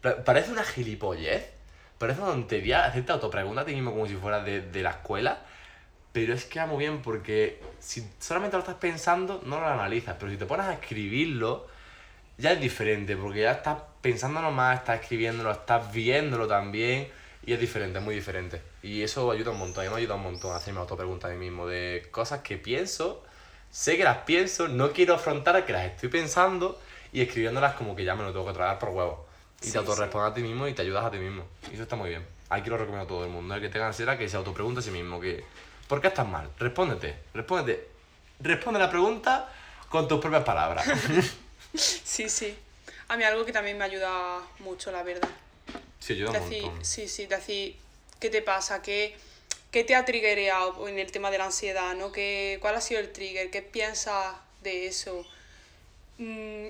Pa- 0.00 0.24
Parece 0.24 0.52
una 0.52 0.64
gilipollez, 0.64 1.50
parece 1.98 2.22
una 2.22 2.30
tontería 2.30 2.86
hacerte 2.86 3.12
autopregunta 3.12 3.60
a 3.60 3.64
ti 3.66 3.74
mismo 3.74 3.92
como 3.92 4.06
si 4.06 4.14
fueras 4.16 4.44
de, 4.46 4.62
de 4.62 4.82
la 4.82 4.90
escuela, 4.90 5.38
pero 6.12 6.32
es 6.32 6.46
que 6.46 6.60
va 6.60 6.66
muy 6.66 6.78
bien 6.78 7.02
porque 7.02 7.60
si 7.78 8.02
solamente 8.18 8.56
lo 8.56 8.60
estás 8.62 8.76
pensando, 8.76 9.42
no 9.44 9.60
lo 9.60 9.66
analizas, 9.66 10.16
pero 10.18 10.32
si 10.32 10.38
te 10.38 10.46
pones 10.46 10.64
a 10.64 10.72
escribirlo, 10.72 11.66
ya 12.38 12.52
es 12.52 12.60
diferente, 12.60 13.16
porque 13.18 13.42
ya 13.42 13.52
estás 13.52 13.76
pensándolo 14.00 14.50
más, 14.50 14.78
estás 14.78 15.02
escribiéndolo, 15.02 15.50
estás 15.50 15.92
viéndolo 15.92 16.46
también, 16.48 17.08
y 17.44 17.52
es 17.52 17.60
diferente, 17.60 17.98
es 17.98 18.04
muy 18.04 18.14
diferente. 18.14 18.62
Y 18.86 19.02
eso 19.02 19.32
ayuda 19.32 19.50
un 19.50 19.58
montón, 19.58 19.84
a 19.84 19.88
mí 19.88 19.94
me 19.94 20.00
ayuda 20.00 20.14
un 20.14 20.22
montón 20.22 20.52
a 20.52 20.56
hacerme 20.56 20.78
autopreguntas 20.78 21.28
a 21.28 21.34
mí 21.34 21.40
mismo 21.40 21.66
de 21.66 22.06
cosas 22.12 22.42
que 22.42 22.56
pienso, 22.56 23.20
sé 23.68 23.96
que 23.96 24.04
las 24.04 24.18
pienso, 24.18 24.68
no 24.68 24.92
quiero 24.92 25.14
afrontar 25.14 25.66
que 25.66 25.72
las 25.72 25.86
estoy 25.86 26.08
pensando 26.08 26.80
y 27.12 27.20
escribiéndolas 27.20 27.74
como 27.74 27.96
que 27.96 28.04
ya 28.04 28.14
me 28.14 28.22
lo 28.22 28.30
tengo 28.30 28.46
que 28.46 28.52
tragar 28.52 28.78
por 28.78 28.90
huevo. 28.90 29.26
Y 29.60 29.66
Sí, 29.66 29.72
te 29.72 29.78
autorrespondes 29.78 30.30
a 30.30 30.34
ti 30.34 30.42
mismo 30.42 30.68
y 30.68 30.72
te 30.72 30.82
ayudas 30.82 31.04
a 31.04 31.10
ti 31.10 31.18
mismo. 31.18 31.44
Y 31.68 31.74
eso 31.74 31.82
está 31.82 31.96
muy 31.96 32.10
bien. 32.10 32.24
Aquí 32.48 32.70
lo 32.70 32.76
recomiendo 32.78 33.04
a 33.04 33.08
todo 33.08 33.24
el 33.24 33.30
mundo, 33.30 33.56
el 33.56 33.60
que 33.60 33.68
tenga 33.70 33.88
ansiedad, 33.88 34.16
que 34.16 34.28
se 34.28 34.36
autopregunte 34.36 34.78
a 34.78 34.82
sí 34.84 34.92
mismo, 34.92 35.20
que 35.20 35.42
¿por 35.88 36.00
qué 36.00 36.06
estás 36.06 36.28
mal? 36.28 36.48
Respóndete, 36.56 37.16
respóndete. 37.34 37.88
Responde 38.38 38.78
la 38.78 38.88
pregunta 38.88 39.52
con 39.88 40.06
tus 40.06 40.20
propias 40.20 40.44
palabras. 40.44 40.86
Sí, 41.74 42.30
sí. 42.30 42.56
A 43.08 43.18
mí 43.18 43.24
algo 43.24 43.44
que 43.44 43.52
también 43.52 43.76
me 43.76 43.84
ayuda 43.84 44.40
mucho, 44.60 44.90
la 44.90 45.02
verdad. 45.02 45.28
Sí, 46.00 46.14
ayuda 46.14 46.30
un 46.30 46.48
montón. 46.48 46.84
sí, 46.84 47.06
sí, 47.06 47.26
decir, 47.26 47.76
¿qué 48.20 48.30
te 48.30 48.42
pasa? 48.42 48.82
¿Qué, 48.82 49.16
qué 49.70 49.84
te 49.84 49.94
ha 49.94 50.04
triggereado 50.04 50.88
en 50.88 50.98
el 50.98 51.10
tema 51.12 51.30
de 51.30 51.38
la 51.38 51.46
ansiedad? 51.46 51.94
¿no? 51.94 52.12
¿Qué, 52.12 52.58
¿Cuál 52.60 52.76
ha 52.76 52.80
sido 52.80 53.00
el 53.00 53.12
trigger? 53.12 53.50
¿Qué 53.50 53.62
piensas 53.62 54.36
de 54.62 54.86
eso? 54.86 55.24
Mm, 56.18 56.68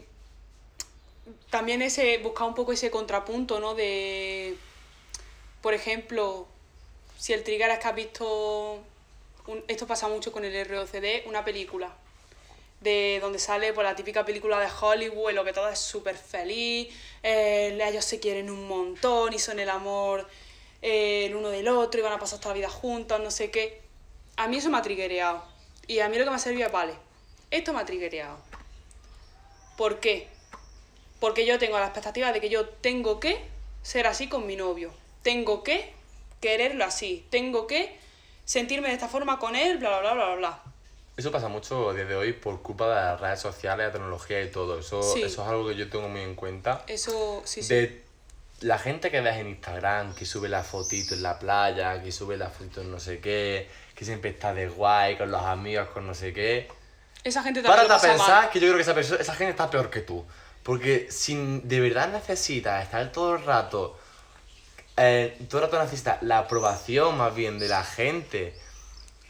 también 1.50 1.82
ese, 1.82 2.18
buscar 2.18 2.48
un 2.48 2.54
poco 2.54 2.72
ese 2.72 2.90
contrapunto, 2.90 3.60
¿no? 3.60 3.74
De, 3.74 4.56
por 5.62 5.74
ejemplo, 5.74 6.46
si 7.18 7.32
el 7.32 7.42
trigger 7.42 7.70
es 7.70 7.78
que 7.78 7.88
has 7.88 7.94
visto, 7.94 8.82
esto 9.68 9.86
pasa 9.86 10.08
mucho 10.08 10.32
con 10.32 10.44
el 10.44 10.66
ROCD, 10.66 11.26
una 11.26 11.44
película 11.44 11.94
de 12.80 13.18
donde 13.20 13.38
sale 13.38 13.72
pues, 13.72 13.84
la 13.84 13.96
típica 13.96 14.24
película 14.24 14.60
de 14.60 14.68
Hollywood, 14.80 15.32
lo 15.32 15.44
que 15.44 15.52
todo 15.52 15.68
es 15.68 15.78
súper 15.78 16.16
feliz, 16.16 16.94
eh, 17.22 17.78
ellos 17.82 18.04
se 18.04 18.20
quieren 18.20 18.50
un 18.50 18.68
montón 18.68 19.32
y 19.32 19.38
son 19.38 19.58
el 19.58 19.70
amor 19.70 20.28
eh, 20.88 21.26
el 21.26 21.34
uno 21.34 21.48
del 21.48 21.66
otro 21.66 21.98
y 21.98 22.02
van 22.04 22.12
a 22.12 22.18
pasar 22.20 22.38
toda 22.38 22.54
la 22.54 22.58
vida 22.58 22.68
juntos, 22.70 23.18
no 23.20 23.32
sé 23.32 23.50
qué. 23.50 23.82
A 24.36 24.46
mí 24.46 24.58
eso 24.58 24.70
me 24.70 24.78
ha 24.78 24.82
triggereado. 24.82 25.42
Y 25.88 25.98
a 25.98 26.08
mí 26.08 26.16
lo 26.16 26.22
que 26.24 26.30
me 26.30 26.36
ha 26.36 26.38
servido 26.38 26.66
es, 26.66 26.72
vale, 26.72 26.94
esto 27.50 27.72
me 27.72 27.80
ha 27.80 27.84
triggereado. 27.84 28.38
¿Por 29.76 29.98
qué? 29.98 30.28
Porque 31.18 31.44
yo 31.44 31.58
tengo 31.58 31.76
la 31.78 31.86
expectativa 31.86 32.30
de 32.32 32.40
que 32.40 32.48
yo 32.48 32.68
tengo 32.68 33.18
que 33.18 33.40
ser 33.82 34.06
así 34.06 34.28
con 34.28 34.46
mi 34.46 34.54
novio. 34.54 34.92
Tengo 35.22 35.64
que 35.64 35.92
quererlo 36.40 36.84
así. 36.84 37.26
Tengo 37.30 37.66
que 37.66 37.98
sentirme 38.44 38.88
de 38.88 38.94
esta 38.94 39.08
forma 39.08 39.38
con 39.40 39.56
él, 39.56 39.78
bla, 39.78 40.00
bla, 40.00 40.12
bla, 40.14 40.24
bla, 40.26 40.34
bla. 40.36 40.62
Eso 41.16 41.32
pasa 41.32 41.48
mucho 41.48 41.92
desde 41.94 42.14
hoy 42.14 42.32
por 42.34 42.62
culpa 42.62 42.88
de 42.88 42.94
las 42.94 43.20
redes 43.20 43.40
sociales, 43.40 43.86
la 43.86 43.92
tecnología 43.92 44.40
y 44.42 44.50
todo. 44.50 44.78
Eso, 44.78 45.02
Sí. 45.02 45.22
eso 45.22 45.42
es 45.42 45.48
algo 45.48 45.66
que 45.66 45.74
yo 45.74 45.88
tengo 45.90 46.08
muy 46.08 46.20
en 46.20 46.34
cuenta. 46.36 46.84
Eso, 46.86 47.42
sí, 47.44 47.62
sí. 47.62 47.74
De 47.74 48.05
la 48.60 48.78
gente 48.78 49.10
que 49.10 49.20
ves 49.20 49.36
en 49.36 49.48
Instagram, 49.48 50.14
que 50.14 50.24
sube 50.24 50.48
la 50.48 50.62
fotito 50.62 51.14
en 51.14 51.22
la 51.22 51.38
playa, 51.38 52.02
que 52.02 52.10
sube 52.12 52.36
la 52.36 52.48
fotito 52.50 52.80
en 52.80 52.90
no 52.90 52.98
sé 53.00 53.20
qué, 53.20 53.68
que 53.94 54.04
siempre 54.04 54.30
está 54.30 54.54
de 54.54 54.68
guay 54.68 55.16
con 55.16 55.30
los 55.30 55.42
amigos, 55.42 55.88
con 55.88 56.06
no 56.06 56.14
sé 56.14 56.32
qué. 56.32 56.68
Esa 57.22 57.42
gente 57.42 57.60
también 57.62 57.86
Párate 57.88 58.06
a 58.06 58.10
pensar 58.10 58.42
mal. 58.44 58.50
que 58.50 58.60
yo 58.60 58.66
creo 58.68 58.76
que 58.76 58.82
esa, 58.82 58.94
perso- 58.94 59.18
esa 59.20 59.34
gente 59.34 59.50
está 59.50 59.68
peor 59.68 59.90
que 59.90 60.00
tú. 60.00 60.24
Porque 60.62 61.08
si 61.10 61.60
de 61.64 61.80
verdad 61.80 62.08
necesitas 62.08 62.82
estar 62.82 63.12
todo 63.12 63.36
el 63.36 63.44
rato, 63.44 63.98
eh, 64.96 65.36
todo 65.48 65.60
el 65.60 65.66
rato 65.70 65.82
necesitas 65.82 66.22
la 66.22 66.38
aprobación 66.38 67.16
más 67.18 67.34
bien 67.34 67.58
de 67.58 67.68
la 67.68 67.84
gente, 67.84 68.54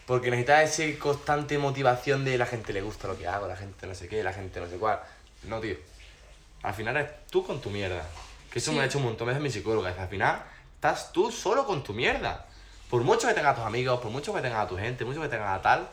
porque 0.07 0.31
necesitas 0.31 0.79
esa 0.79 0.99
constante 0.99 1.59
motivación 1.59 2.25
de 2.25 2.39
la 2.39 2.47
gente 2.47 2.73
le 2.73 2.81
gusta 2.83 3.09
lo 3.09 3.19
que 3.19 3.27
hago, 3.27 3.49
la 3.49 3.57
gente 3.57 3.87
no 3.87 3.95
sé 3.95 4.09
qué, 4.09 4.23
la 4.23 4.33
gente 4.33 4.61
no 4.61 4.69
sé 4.69 4.77
cuál. 4.77 5.01
No, 5.45 5.61
tío. 5.61 5.77
Al 6.63 6.75
final 6.75 6.97
eres 6.97 7.11
tú 7.31 7.45
con 7.45 7.61
tu 7.61 7.71
mierda. 7.71 8.03
Que 8.53 8.59
eso 8.59 8.71
Sí. 8.71 8.77
me 8.77 8.83
ha 8.83 8.87
hecho 8.87 8.99
un 8.99 9.05
montón 9.05 9.27
de 9.29 9.35
veces 9.35 9.43
mi 9.43 9.51
psicóloga. 9.51 9.95
que 9.95 10.01
al 10.01 10.09
final 10.09 10.43
estás 10.75 11.13
tú 11.13 11.31
solo 11.31 11.67
con 11.67 11.83
tu 11.85 11.93
mierda. 11.93 12.47
Por 12.91 13.03
mucho 13.03 13.27
que 13.29 13.35
tengas 13.35 13.53
a 13.53 13.57
tus 13.57 13.65
amigos, 13.65 14.01
por 14.01 14.11
mucho 14.11 14.33
que 14.33 14.41
tengas 14.41 14.65
a 14.65 14.69
tu 14.69 14.77
gente, 14.77 15.05
mucho 15.05 15.21
que 15.21 15.29
tengas 15.29 15.59
a 15.59 15.63
tal, 15.63 15.89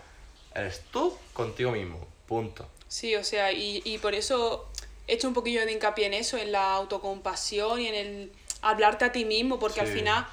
eres 0.53 0.83
tú 0.91 1.17
contigo 1.33 1.71
mismo. 1.71 2.05
Punto. 2.27 2.67
Sí, 2.87 3.15
o 3.15 3.23
sea, 3.23 3.51
y, 3.51 3.81
y 3.83 3.97
por 3.97 4.13
eso 4.13 4.69
he 5.07 5.13
hecho 5.15 5.27
un 5.27 5.33
poquillo 5.33 5.65
de 5.65 5.71
hincapié 5.71 6.05
en 6.05 6.13
eso, 6.13 6.37
en 6.37 6.51
la 6.51 6.73
autocompasión 6.75 7.81
y 7.81 7.87
en 7.87 7.95
el 7.95 8.31
hablarte 8.61 9.05
a 9.05 9.11
ti 9.11 9.25
mismo, 9.25 9.59
porque 9.59 9.81
al 9.81 9.87
Sí. 9.87 9.93
final, 9.93 10.25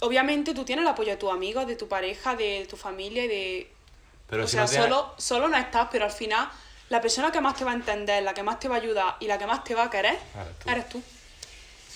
obviamente 0.00 0.54
tú 0.54 0.64
tienes 0.64 0.82
el 0.84 0.88
apoyo 0.88 1.10
de 1.10 1.16
tus 1.16 1.30
amigos, 1.30 1.66
de 1.66 1.76
tu 1.76 1.88
pareja, 1.88 2.34
de 2.34 2.66
tu 2.68 2.76
familia 2.76 3.24
y 3.24 3.28
de... 3.28 3.72
Pero 4.28 4.44
o 4.44 4.46
si 4.46 4.52
sea, 4.52 4.62
no 4.62 4.68
tienes- 4.68 4.84
solo, 4.88 5.14
solo 5.18 5.48
no 5.48 5.56
estás, 5.56 5.88
pero 5.90 6.04
al 6.04 6.10
final 6.10 6.48
la 6.88 7.00
persona 7.00 7.30
que 7.30 7.40
más 7.40 7.56
te 7.56 7.64
va 7.64 7.72
a 7.72 7.74
entender, 7.74 8.22
la 8.22 8.34
que 8.34 8.42
más 8.42 8.58
te 8.58 8.68
va 8.68 8.76
a 8.76 8.78
ayudar 8.78 9.16
y 9.20 9.26
la 9.26 9.38
que 9.38 9.46
más 9.46 9.62
te 9.64 9.74
va 9.74 9.84
a 9.84 9.90
querer, 9.90 10.18
Eres 10.34 10.58
tú. 10.58 10.70
eres 10.70 10.88
tú. 10.88 11.02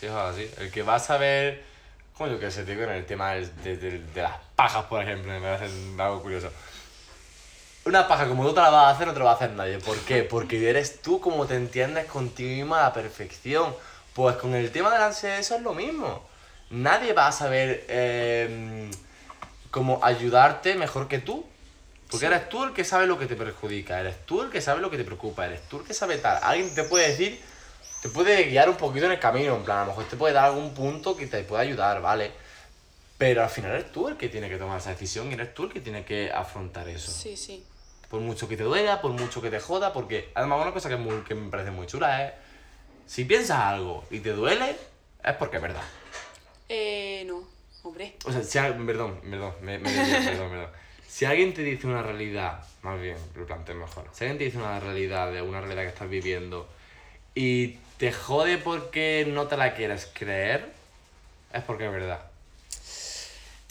Sí, 0.03 0.07
es 0.09 0.13
así. 0.13 0.51
El 0.59 0.73
que 0.73 0.83
va 0.83 0.97
a 0.97 0.99
saber, 0.99 1.63
como 2.19 2.29
yo 2.29 2.41
que 2.41 2.51
sé, 2.51 2.65
tío, 2.65 2.75
en 2.83 2.91
el 2.91 3.07
tema 3.07 3.35
de, 3.35 3.47
de- 3.77 4.01
de 4.01 4.23
las 4.23 4.33
pajas, 4.57 4.87
por 4.87 5.01
ejemplo, 5.01 5.31
me 5.33 5.41
parece 5.41 5.73
algo 5.97 6.21
curioso. 6.21 6.51
Una 7.85 8.09
paja 8.09 8.27
como 8.27 8.45
tú 8.45 8.53
te 8.53 8.61
la 8.61 8.71
vas 8.71 8.87
a 8.87 8.91
hacer, 8.97 9.07
no 9.07 9.13
te 9.13 9.21
la 9.21 9.27
va 9.27 9.31
a 9.31 9.35
hacer 9.35 9.51
nadie. 9.53 9.79
¿Por 9.79 9.97
qué? 10.01 10.25
Porque 10.25 10.69
eres 10.69 11.03
tú 11.03 11.21
como 11.21 11.47
te 11.47 11.55
entiendes 11.55 12.07
contigo 12.07 12.51
mismo 12.51 12.75
a 12.75 12.83
la 12.83 12.93
perfección. 12.93 13.77
Pues 14.13 14.35
con 14.39 14.57
el 14.57 14.73
tema 14.73 14.91
de 14.91 14.99
la 14.99 15.07
ansiedad 15.07 15.39
eso 15.39 15.55
es 15.55 15.63
lo 15.63 15.73
mismo. 15.73 16.29
Nadie 16.71 17.13
va 17.13 17.29
a 17.29 17.33
saber 17.33 17.85
eh, 17.89 18.91
cómo 19.71 20.01
ayudarte 20.03 20.75
mejor 20.75 21.07
que 21.07 21.21
tú. 21.21 21.47
Porque 22.11 22.27
eres 22.27 22.49
tú 22.49 22.65
el 22.65 22.73
que 22.73 22.83
sabe 22.85 23.07
lo 23.07 23.21
que 23.21 23.27
te 23.27 23.37
perjudica, 23.37 24.01
eres 24.01 24.27
tú 24.27 24.43
el 24.43 24.51
que 24.51 24.61
sabe 24.61 24.81
lo 24.81 24.91
que 24.91 24.97
te 24.97 25.05
preocupa, 25.05 25.47
eres 25.47 25.63
tú 25.69 25.79
el 25.79 25.87
que 25.87 25.95
sabe 25.95 26.19
tal. 26.19 26.41
Alguien 26.43 26.75
te 26.75 26.83
puede 26.83 27.09
decir, 27.09 27.41
te 28.03 28.09
puede 28.09 28.45
guiar 28.45 28.69
un 28.69 28.77
poquito 28.77 29.07
en 29.07 29.13
el 29.13 29.19
camino, 29.21 29.55
en 29.57 29.63
plan, 29.63 29.79
a 29.79 29.81
lo 29.83 29.87
mejor 29.89 30.05
te 30.05 30.17
puede 30.17 30.35
dar 30.35 30.47
algún 30.47 30.75
punto 30.75 31.17
que 31.17 31.27
te 31.29 31.45
pueda 31.45 31.63
ayudar, 31.63 32.03
¿vale? 32.03 32.33
Pero 33.17 33.45
al 33.45 33.49
final 33.49 33.71
eres 33.73 33.93
tú 33.93 34.09
el 34.09 34.17
que 34.17 34.29
tiene 34.29 34.49
que 34.49 34.57
tomar 34.57 34.79
esa 34.79 34.91
decisión 34.91 35.31
y 35.31 35.35
eres 35.35 35.55
tú 35.55 35.65
el 35.65 35.73
que 35.73 35.81
tiene 35.81 36.05
que 36.05 36.31
afrontar 36.33 36.89
eso. 36.89 37.13
Sí, 37.13 37.37
sí. 37.37 37.65
Por 38.11 38.21
mucho 38.21 38.49
que 38.49 38.57
te 38.57 38.65
duela, 38.65 39.01
por 39.01 39.13
mucho 39.13 39.41
que 39.41 39.49
te 39.51 39.61
joda, 39.61 39.93
porque 39.93 40.31
además 40.35 40.61
una 40.63 40.73
cosa 40.73 40.89
que, 40.89 40.97
muy- 40.97 41.23
que 41.23 41.35
me 41.37 41.49
parece 41.49 41.71
muy 41.71 41.87
chula 41.87 42.27
es, 42.27 42.33
si 43.07 43.25
piensas 43.25 43.59
algo 43.59 44.05
y 44.11 44.19
te 44.19 44.31
duele, 44.33 44.77
es 45.25 45.35
porque 45.37 45.57
es 45.57 45.63
verdad. 45.63 45.83
Eh, 46.69 47.25
no, 47.27 47.47
hombre. 47.85 48.17
O 48.25 48.33
sea, 48.33 48.43
si 48.43 48.59
perdón, 48.59 49.21
perdón, 49.31 49.55
me, 49.63 49.79
me 49.79 49.91
perdón, 50.25 50.51
perdón. 50.51 50.71
Si 51.07 51.25
alguien 51.25 51.55
te 51.55 51.63
dice 51.63 51.87
una 51.87 52.03
realidad, 52.03 52.65
más 52.83 53.01
bien, 53.01 53.17
lo 53.37 53.47
planteo 53.47 53.77
mejor. 53.77 54.07
Si 54.13 54.25
alguien 54.25 54.39
te 54.39 54.45
dice 54.45 54.59
una 54.59 54.81
realidad 54.81 55.31
de 55.31 55.41
una 55.43 55.61
realidad 55.61 55.83
que 55.83 55.89
estás 55.89 56.09
viviendo 56.09 56.69
y 57.35 57.79
te 58.03 58.11
jode 58.11 58.59
porque 58.59 59.25
no 59.29 59.47
te 59.47 59.57
la 59.57 59.75
quieres 59.77 60.11
creer, 60.13 60.73
es 61.53 61.63
porque 61.63 61.87
es 61.87 61.93
verdad. 61.93 62.21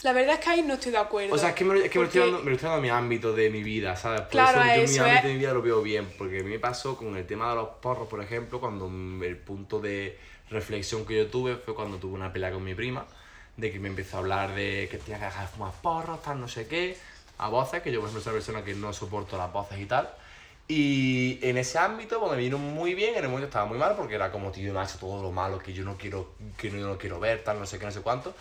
La 0.04 0.14
verdad 0.14 0.36
es 0.36 0.40
que 0.40 0.48
ahí 0.48 0.62
no 0.62 0.72
estoy 0.72 0.90
de 0.90 0.96
acuerdo. 0.96 1.34
O 1.34 1.38
sea, 1.38 1.50
es 1.50 1.54
que 1.54 1.64
me, 1.66 1.74
lo- 1.74 1.80
es 1.84 1.90
que 1.90 1.98
me 1.98 2.04
lo 2.04 2.08
estoy 2.08 2.20
porque- 2.22 2.30
dando, 2.32 2.44
me 2.46 2.50
lo 2.50 2.56
estoy 2.56 2.70
dando 2.70 2.78
a 2.78 2.80
mi 2.80 2.88
ámbito 2.88 3.34
de 3.34 3.50
mi 3.50 3.62
vida, 3.62 3.94
¿sabes? 3.94 4.22
Por 4.22 4.30
Claro, 4.30 4.62
eso 4.62 4.68
yo 4.68 4.72
en 4.72 4.78
mi 4.78 4.84
eso 4.94 5.04
ámbito 5.04 5.18
es. 5.18 5.24
de 5.24 5.32
mi 5.34 5.38
vida 5.38 5.52
lo 5.52 5.60
veo 5.60 5.82
bien, 5.82 6.08
porque 6.16 6.40
a 6.40 6.42
mí 6.44 6.48
me 6.48 6.58
pasó 6.58 6.96
con 6.96 7.14
el 7.14 7.26
tema 7.26 7.50
de 7.50 7.56
los 7.56 7.68
porros, 7.82 8.08
por 8.08 8.22
ejemplo, 8.22 8.58
cuando 8.58 8.86
el 8.86 9.36
punto 9.36 9.80
de 9.80 10.18
reflexión 10.48 11.04
que 11.04 11.14
yo 11.18 11.26
tuve 11.26 11.56
fue 11.56 11.74
cuando 11.74 11.98
tuve 11.98 12.14
una 12.14 12.32
pelea 12.32 12.52
con 12.52 12.64
mi 12.64 12.74
prima, 12.74 13.04
de 13.58 13.70
que 13.70 13.78
me 13.78 13.88
empezó 13.88 14.16
a 14.16 14.20
hablar 14.20 14.54
de 14.54 14.88
que 14.90 14.96
tenía 14.96 15.18
que 15.18 15.26
dejar 15.26 15.42
de 15.42 15.52
fumar 15.52 15.72
porros, 15.82 16.22
tal, 16.22 16.40
no 16.40 16.48
sé 16.48 16.66
qué, 16.66 16.96
a 17.36 17.50
voces, 17.50 17.82
que 17.82 17.92
yo 17.92 18.00
por 18.00 18.08
ejemplo 18.08 18.22
soy 18.24 18.30
una 18.30 18.38
persona 18.38 18.64
que 18.64 18.72
no 18.74 18.94
soporto 18.94 19.36
las 19.36 19.52
voces 19.52 19.78
y 19.78 19.84
tal, 19.84 20.08
Y 20.74 21.38
en 21.42 21.58
ese 21.58 21.78
ámbito 21.78 22.18
pues, 22.18 22.32
me 22.32 22.38
vino 22.38 22.56
muy 22.56 22.94
bien, 22.94 23.14
en 23.14 23.24
el 23.24 23.28
momento 23.28 23.46
estaba 23.48 23.66
muy 23.66 23.76
mal 23.76 23.94
porque 23.94 24.14
era 24.14 24.32
como, 24.32 24.50
tío, 24.50 24.72
me 24.72 24.80
ha 24.80 24.84
hecho 24.84 24.96
todo 24.98 25.22
lo 25.22 25.30
malo 25.30 25.58
que 25.58 25.74
yo 25.74 25.84
no 25.84 25.98
quiero, 25.98 26.32
que 26.56 26.70
yo 26.70 26.78
no 26.78 26.96
quiero 26.96 27.20
ver, 27.20 27.44
tal, 27.44 27.58
no 27.58 27.66
sé 27.66 27.78
qué, 27.78 27.84
no 27.84 27.92
sé 27.92 28.00
cuánto. 28.00 28.34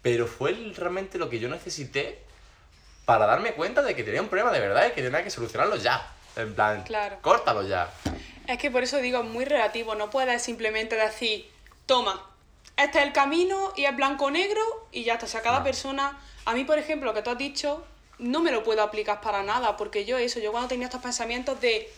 Pero 0.00 0.28
fue 0.28 0.52
realmente 0.76 1.18
lo 1.18 1.28
que 1.28 1.40
yo 1.40 1.48
necesité 1.48 2.22
para 3.04 3.26
darme 3.26 3.54
cuenta 3.54 3.82
de 3.82 3.96
que 3.96 4.04
tenía 4.04 4.22
un 4.22 4.28
problema 4.28 4.52
de 4.52 4.60
verdad 4.60 4.86
y 4.86 4.92
que 4.92 5.02
tenía 5.02 5.24
que 5.24 5.30
solucionarlo 5.30 5.74
ya. 5.74 6.08
En 6.36 6.54
plan, 6.54 6.84
Claro. 6.84 7.16
córtalo 7.20 7.66
ya. 7.66 7.90
Es 8.46 8.58
que 8.58 8.70
por 8.70 8.84
eso 8.84 8.98
digo, 8.98 9.18
es 9.18 9.28
muy 9.28 9.44
relativo. 9.44 9.96
No 9.96 10.08
puedes 10.08 10.40
simplemente 10.40 10.94
decir, 10.94 11.50
toma, 11.86 12.24
este 12.76 13.00
es 13.00 13.06
el 13.06 13.12
camino 13.12 13.72
y 13.76 13.86
es 13.86 13.96
blanco 13.96 14.26
o 14.26 14.30
negro 14.30 14.60
y 14.92 15.02
ya 15.02 15.14
está. 15.14 15.26
O 15.26 15.28
sea, 15.28 15.42
cada 15.42 15.58
No. 15.58 15.64
persona. 15.64 16.16
A 16.44 16.54
mí, 16.54 16.62
por 16.64 16.78
ejemplo, 16.78 17.06
lo 17.08 17.14
que 17.14 17.22
tú 17.22 17.30
has 17.30 17.38
dicho, 17.38 17.84
no 18.22 18.40
me 18.40 18.52
lo 18.52 18.62
puedo 18.62 18.82
aplicar 18.82 19.20
para 19.20 19.42
nada. 19.42 19.76
Porque 19.76 20.04
yo, 20.04 20.16
eso, 20.16 20.40
yo 20.40 20.52
cuando 20.52 20.68
tenía 20.68 20.86
estos 20.86 21.02
pensamientos 21.02 21.60
de, 21.60 21.92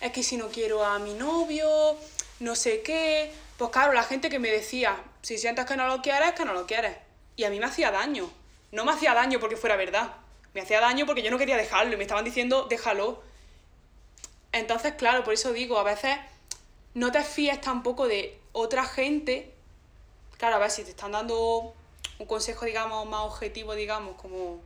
es 0.00 0.12
que 0.12 0.22
si 0.22 0.36
no 0.36 0.48
quiero 0.48 0.84
a 0.84 0.98
mi 0.98 1.14
novio, 1.14 1.96
no 2.40 2.54
sé 2.54 2.82
qué. 2.82 3.32
Pues 3.56 3.70
claro, 3.70 3.92
la 3.92 4.02
gente 4.02 4.28
que 4.28 4.38
me 4.38 4.50
decía, 4.50 5.00
si 5.22 5.38
sientes 5.38 5.64
que 5.64 5.76
no 5.76 5.86
lo 5.86 6.02
quieres, 6.02 6.32
que 6.32 6.44
no 6.44 6.52
lo 6.52 6.66
quieres. 6.66 6.96
Y 7.36 7.44
a 7.44 7.50
mí 7.50 7.58
me 7.58 7.66
hacía 7.66 7.90
daño. 7.90 8.30
No 8.72 8.84
me 8.84 8.92
hacía 8.92 9.14
daño 9.14 9.40
porque 9.40 9.56
fuera 9.56 9.76
verdad. 9.76 10.14
Me 10.54 10.60
hacía 10.60 10.80
daño 10.80 11.06
porque 11.06 11.22
yo 11.22 11.30
no 11.30 11.38
quería 11.38 11.56
dejarlo 11.56 11.94
y 11.94 11.96
me 11.96 12.02
estaban 12.02 12.24
diciendo, 12.24 12.66
déjalo. 12.68 13.22
Entonces, 14.52 14.94
claro, 14.94 15.24
por 15.24 15.34
eso 15.34 15.52
digo, 15.52 15.78
a 15.78 15.84
veces 15.84 16.16
no 16.94 17.12
te 17.12 17.22
fíes 17.22 17.60
tampoco 17.60 18.08
de 18.08 18.38
otra 18.52 18.84
gente. 18.84 19.54
Claro, 20.36 20.56
a 20.56 20.58
ver 20.58 20.70
si 20.70 20.84
te 20.84 20.90
están 20.90 21.12
dando 21.12 21.74
un 22.18 22.26
consejo, 22.26 22.64
digamos, 22.64 23.06
más 23.08 23.22
objetivo, 23.22 23.74
digamos, 23.74 24.16
como 24.16 24.60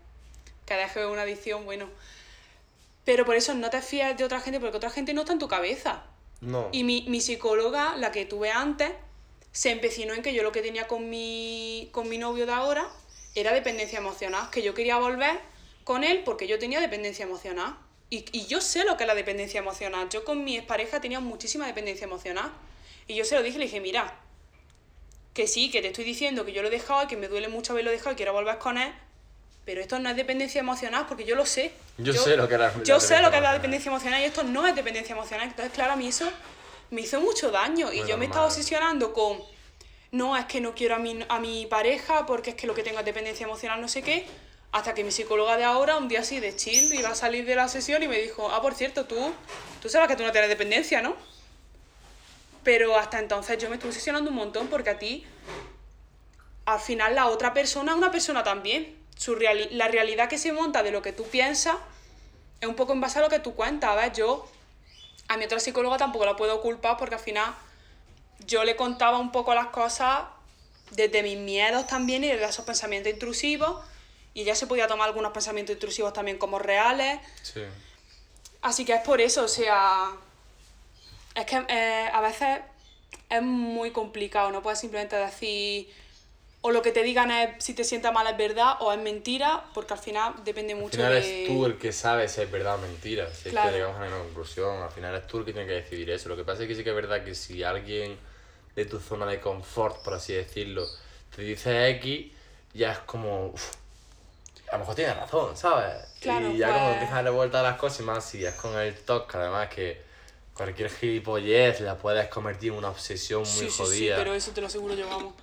que 0.72 0.82
dejes 0.82 1.06
una 1.06 1.22
adicción, 1.22 1.64
bueno. 1.64 1.88
Pero 3.04 3.24
por 3.24 3.36
eso 3.36 3.54
no 3.54 3.70
te 3.70 3.82
fíes 3.82 4.16
de 4.16 4.24
otra 4.24 4.40
gente 4.40 4.60
porque 4.60 4.76
otra 4.76 4.90
gente 4.90 5.12
no 5.12 5.22
está 5.22 5.32
en 5.32 5.38
tu 5.38 5.48
cabeza. 5.48 6.04
No. 6.40 6.68
Y 6.72 6.84
mi, 6.84 7.04
mi 7.08 7.20
psicóloga, 7.20 7.96
la 7.96 8.12
que 8.12 8.24
tuve 8.24 8.50
antes, 8.50 8.92
se 9.52 9.70
empecinó 9.70 10.14
en 10.14 10.22
que 10.22 10.34
yo 10.34 10.42
lo 10.42 10.52
que 10.52 10.62
tenía 10.62 10.86
con 10.86 11.10
mi, 11.10 11.88
con 11.92 12.08
mi 12.08 12.18
novio 12.18 12.46
de 12.46 12.52
ahora 12.52 12.88
era 13.34 13.52
dependencia 13.52 13.98
emocional, 13.98 14.50
que 14.50 14.62
yo 14.62 14.74
quería 14.74 14.98
volver 14.98 15.40
con 15.84 16.04
él 16.04 16.22
porque 16.24 16.46
yo 16.46 16.58
tenía 16.58 16.80
dependencia 16.80 17.24
emocional. 17.24 17.76
Y, 18.10 18.24
y 18.32 18.46
yo 18.46 18.60
sé 18.60 18.84
lo 18.84 18.96
que 18.96 19.04
es 19.04 19.08
la 19.08 19.14
dependencia 19.14 19.58
emocional. 19.58 20.08
Yo 20.10 20.24
con 20.24 20.44
mi 20.44 20.56
expareja 20.56 21.00
tenía 21.00 21.20
muchísima 21.20 21.66
dependencia 21.66 22.04
emocional. 22.04 22.52
Y 23.08 23.14
yo 23.14 23.24
se 23.24 23.34
lo 23.34 23.42
dije, 23.42 23.58
le 23.58 23.64
dije, 23.64 23.80
mira, 23.80 24.18
que 25.34 25.46
sí, 25.46 25.70
que 25.70 25.80
te 25.80 25.88
estoy 25.88 26.04
diciendo 26.04 26.44
que 26.44 26.52
yo 26.52 26.62
lo 26.62 26.68
he 26.68 26.70
dejado 26.70 27.04
y 27.04 27.06
que 27.06 27.16
me 27.16 27.28
duele 27.28 27.48
mucho 27.48 27.72
haberlo 27.72 27.90
dejado 27.90 28.12
y 28.12 28.16
quiero 28.16 28.32
volver 28.32 28.58
con 28.58 28.78
él, 28.78 28.92
pero 29.64 29.80
esto 29.80 29.98
no 29.98 30.08
es 30.10 30.16
dependencia 30.16 30.60
emocional 30.60 31.06
porque 31.08 31.24
yo 31.24 31.34
lo 31.36 31.46
sé. 31.46 31.72
Yo 31.98 32.12
sé 32.24 32.36
lo 32.36 32.48
que 32.48 32.54
es 32.54 32.60
la- 32.60 32.66
la 32.78 32.84
Yo 32.84 33.00
sé 33.00 33.20
lo 33.22 33.30
que 33.30 33.36
es 33.36 33.42
la 33.42 33.52
dependencia 33.52 33.88
emocional 33.90 34.20
y 34.20 34.24
esto 34.24 34.42
no 34.42 34.66
es 34.66 34.74
dependencia 34.74 35.12
emocional. 35.14 35.46
Entonces, 35.48 35.72
claro, 35.72 35.92
a 35.92 35.96
mí 35.96 36.08
eso 36.08 36.30
me 36.90 37.00
hizo 37.02 37.20
mucho 37.20 37.50
daño 37.50 37.92
y 37.92 37.98
yo 38.06 38.18
me 38.18 38.24
estaba 38.26 38.46
obsesionando 38.46 39.12
con, 39.12 39.38
no, 40.10 40.36
es 40.36 40.44
que 40.46 40.60
no 40.60 40.74
quiero 40.74 40.96
a 40.96 40.98
mi, 40.98 41.24
a 41.28 41.38
mi 41.38 41.66
pareja 41.66 42.26
porque 42.26 42.50
es 42.50 42.56
que 42.56 42.66
lo 42.66 42.74
que 42.74 42.82
tengo 42.82 42.98
es 42.98 43.04
dependencia 43.04 43.44
emocional, 43.44 43.80
no 43.80 43.88
sé 43.88 44.02
qué. 44.02 44.26
Hasta 44.72 44.94
que 44.94 45.04
mi 45.04 45.10
psicóloga 45.10 45.56
de 45.58 45.64
ahora, 45.64 45.96
un 45.98 46.08
día 46.08 46.20
así 46.20 46.40
de 46.40 46.56
chill, 46.56 46.92
iba 46.94 47.10
a 47.10 47.14
salir 47.14 47.44
de 47.44 47.54
la 47.54 47.68
sesión 47.68 48.02
y 48.02 48.08
me 48.08 48.18
dijo, 48.18 48.50
ah, 48.50 48.60
por 48.62 48.74
cierto, 48.74 49.04
tú, 49.04 49.32
tú 49.82 49.88
sabes 49.90 50.08
que 50.08 50.16
tú 50.16 50.22
no 50.22 50.32
tienes 50.32 50.48
dependencia, 50.48 51.02
¿no? 51.02 51.14
Pero 52.64 52.96
hasta 52.96 53.18
entonces 53.18 53.58
yo 53.58 53.68
me 53.68 53.74
estuve 53.76 53.90
obsesionando 53.90 54.30
un 54.30 54.36
montón 54.36 54.68
porque 54.68 54.90
a 54.90 54.98
ti, 54.98 55.26
al 56.64 56.80
final 56.80 57.14
la 57.14 57.26
otra 57.26 57.52
persona 57.52 57.92
es 57.92 57.98
una 57.98 58.10
persona 58.10 58.42
también. 58.42 58.96
Su 59.22 59.36
reali- 59.36 59.68
la 59.70 59.86
realidad 59.86 60.28
que 60.28 60.36
se 60.36 60.52
monta 60.52 60.82
de 60.82 60.90
lo 60.90 61.00
que 61.00 61.12
tú 61.12 61.22
piensas 61.24 61.76
es 62.60 62.68
un 62.68 62.74
poco 62.74 62.92
en 62.92 63.00
base 63.00 63.20
a 63.20 63.22
lo 63.22 63.28
que 63.28 63.38
tú 63.38 63.54
cuentas. 63.54 63.90
A 63.90 63.94
ver, 63.94 64.12
yo 64.12 64.48
a 65.28 65.36
mi 65.36 65.44
otra 65.44 65.60
psicóloga 65.60 65.96
tampoco 65.96 66.24
la 66.26 66.34
puedo 66.34 66.60
culpar 66.60 66.96
porque 66.96 67.14
al 67.14 67.20
final 67.20 67.54
yo 68.46 68.64
le 68.64 68.74
contaba 68.74 69.18
un 69.18 69.30
poco 69.30 69.54
las 69.54 69.66
cosas 69.68 70.22
desde 70.90 71.22
mis 71.22 71.38
miedos 71.38 71.86
también 71.86 72.24
y 72.24 72.28
desde 72.28 72.46
esos 72.46 72.64
pensamientos 72.64 73.12
intrusivos. 73.12 73.84
Y 74.34 74.40
ella 74.42 74.56
se 74.56 74.66
podía 74.66 74.88
tomar 74.88 75.06
algunos 75.08 75.30
pensamientos 75.30 75.74
intrusivos 75.74 76.12
también 76.12 76.36
como 76.38 76.58
reales. 76.58 77.20
Sí. 77.42 77.62
Así 78.60 78.84
que 78.84 78.94
es 78.94 79.02
por 79.02 79.20
eso, 79.20 79.44
o 79.44 79.48
sea, 79.48 80.10
es 81.36 81.46
que 81.46 81.64
eh, 81.68 82.10
a 82.12 82.20
veces 82.20 82.58
es 83.28 83.42
muy 83.42 83.92
complicado, 83.92 84.50
no 84.50 84.62
puedes 84.62 84.80
simplemente 84.80 85.14
decir, 85.14 85.92
o 86.64 86.70
lo 86.70 86.80
que 86.82 86.92
te 86.92 87.02
digan 87.02 87.30
es 87.30 87.62
si 87.64 87.74
te 87.74 87.84
sientas 87.84 88.12
mal 88.12 88.26
es 88.26 88.36
verdad 88.36 88.76
o 88.80 88.92
es 88.92 88.98
mentira, 88.98 89.64
porque 89.74 89.94
al 89.94 89.98
final 90.00 90.34
depende 90.44 90.72
Al 90.74 90.78
mucho 90.80 90.96
final 90.96 91.12
de... 91.12 91.42
es 91.42 91.46
tú 91.48 91.66
el 91.66 91.76
que 91.76 91.92
sabe 91.92 92.28
si 92.28 92.40
es 92.40 92.50
verdad 92.50 92.76
o 92.76 92.78
mentira. 92.78 93.28
Si 93.34 93.50
Claro. 93.50 93.68
es 93.68 93.74
que 93.74 93.78
llegamos 93.80 94.00
a 94.00 94.06
una 94.06 94.18
conclusión, 94.24 94.82
al 94.82 94.90
final 94.90 95.14
es 95.16 95.26
tú 95.26 95.38
el 95.38 95.44
que 95.44 95.52
tiene 95.52 95.66
que 95.68 95.74
decidir 95.74 96.08
eso. 96.10 96.28
Lo 96.28 96.36
que 96.36 96.44
pasa 96.44 96.62
es 96.62 96.68
que 96.68 96.74
sí 96.76 96.84
que 96.84 96.90
es 96.90 96.96
verdad 96.96 97.24
que 97.24 97.34
si 97.34 97.62
alguien 97.64 98.16
de 98.76 98.84
tu 98.86 99.00
zona 99.00 99.26
de 99.26 99.40
confort, 99.40 100.02
por 100.04 100.14
así 100.14 100.32
decirlo, 100.34 100.86
te 101.34 101.42
dice 101.42 101.88
X, 101.90 102.30
ya 102.74 102.92
es 102.92 102.98
como. 103.00 103.48
uf, 103.48 103.72
a 104.68 104.74
lo 104.74 104.78
mejor 104.80 104.94
tienes 104.94 105.16
razón, 105.16 105.56
¿sabes? 105.56 105.94
Claro, 106.20 106.48
y 106.48 106.58
ya 106.58 106.68
como 106.68 106.78
pues- 106.84 106.92
empiezas 106.92 107.12
a 107.12 107.16
darle 107.16 107.30
vuelta 107.30 107.60
a 107.60 107.62
las 107.64 107.76
cosas 107.76 108.00
y 108.00 108.02
más 108.04 108.24
si 108.24 108.44
es 108.44 108.54
con 108.54 108.78
el 108.78 108.94
TOC, 108.94 109.34
además 109.34 109.68
que 109.68 110.00
cualquier 110.54 110.88
gilipollez 110.90 111.80
la 111.80 111.96
puedes 111.98 112.28
convertir 112.28 112.70
en 112.72 112.78
una 112.78 112.88
obsesión 112.90 113.40
muy 113.40 113.48
Sí, 113.50 113.64
sí, 113.64 113.70
sí, 113.70 113.76
jodida. 113.82 114.16
pero 114.16 114.32
eso 114.32 114.52
te 114.52 114.60
lo 114.60 114.68
aseguro 114.68 114.94
yo, 114.94 115.08
vamos. 115.08 115.34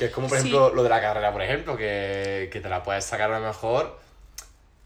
Que 0.00 0.06
es 0.06 0.10
como, 0.12 0.26
por 0.28 0.38
Sí. 0.38 0.48
ejemplo, 0.48 0.74
lo 0.74 0.82
de 0.82 0.88
la 0.88 1.00
carrera, 1.00 1.30
por 1.32 1.42
ejemplo, 1.42 1.76
que, 1.76 2.48
que 2.52 2.60
te 2.60 2.68
la 2.68 2.82
puedes 2.82 3.04
sacar 3.04 3.30
a 3.32 3.38
lo 3.38 3.46
mejor. 3.46 3.96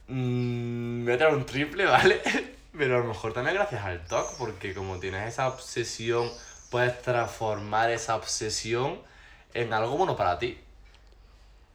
mm, 0.09 1.05
voy 1.05 1.15
a 1.15 1.19
traer 1.19 1.35
un 1.35 1.47
triple, 1.47 1.85
¿vale? 1.87 2.21
Pero 2.77 2.97
a 2.97 2.99
lo 3.01 3.05
mejor 3.07 3.33
también 3.33 3.55
gracias 3.57 3.83
al 3.85 4.05
TOC, 4.07 4.37
porque 4.37 4.75
como 4.75 4.99
tienes 4.99 5.27
esa 5.29 5.49
obsesión, 5.49 6.31
puedes 6.71 7.01
transformar 7.03 7.91
esa 7.91 8.17
obsesión 8.17 9.01
en 9.55 9.73
algo 9.73 9.97
bueno 9.97 10.17
para 10.17 10.39
ti. 10.39 10.59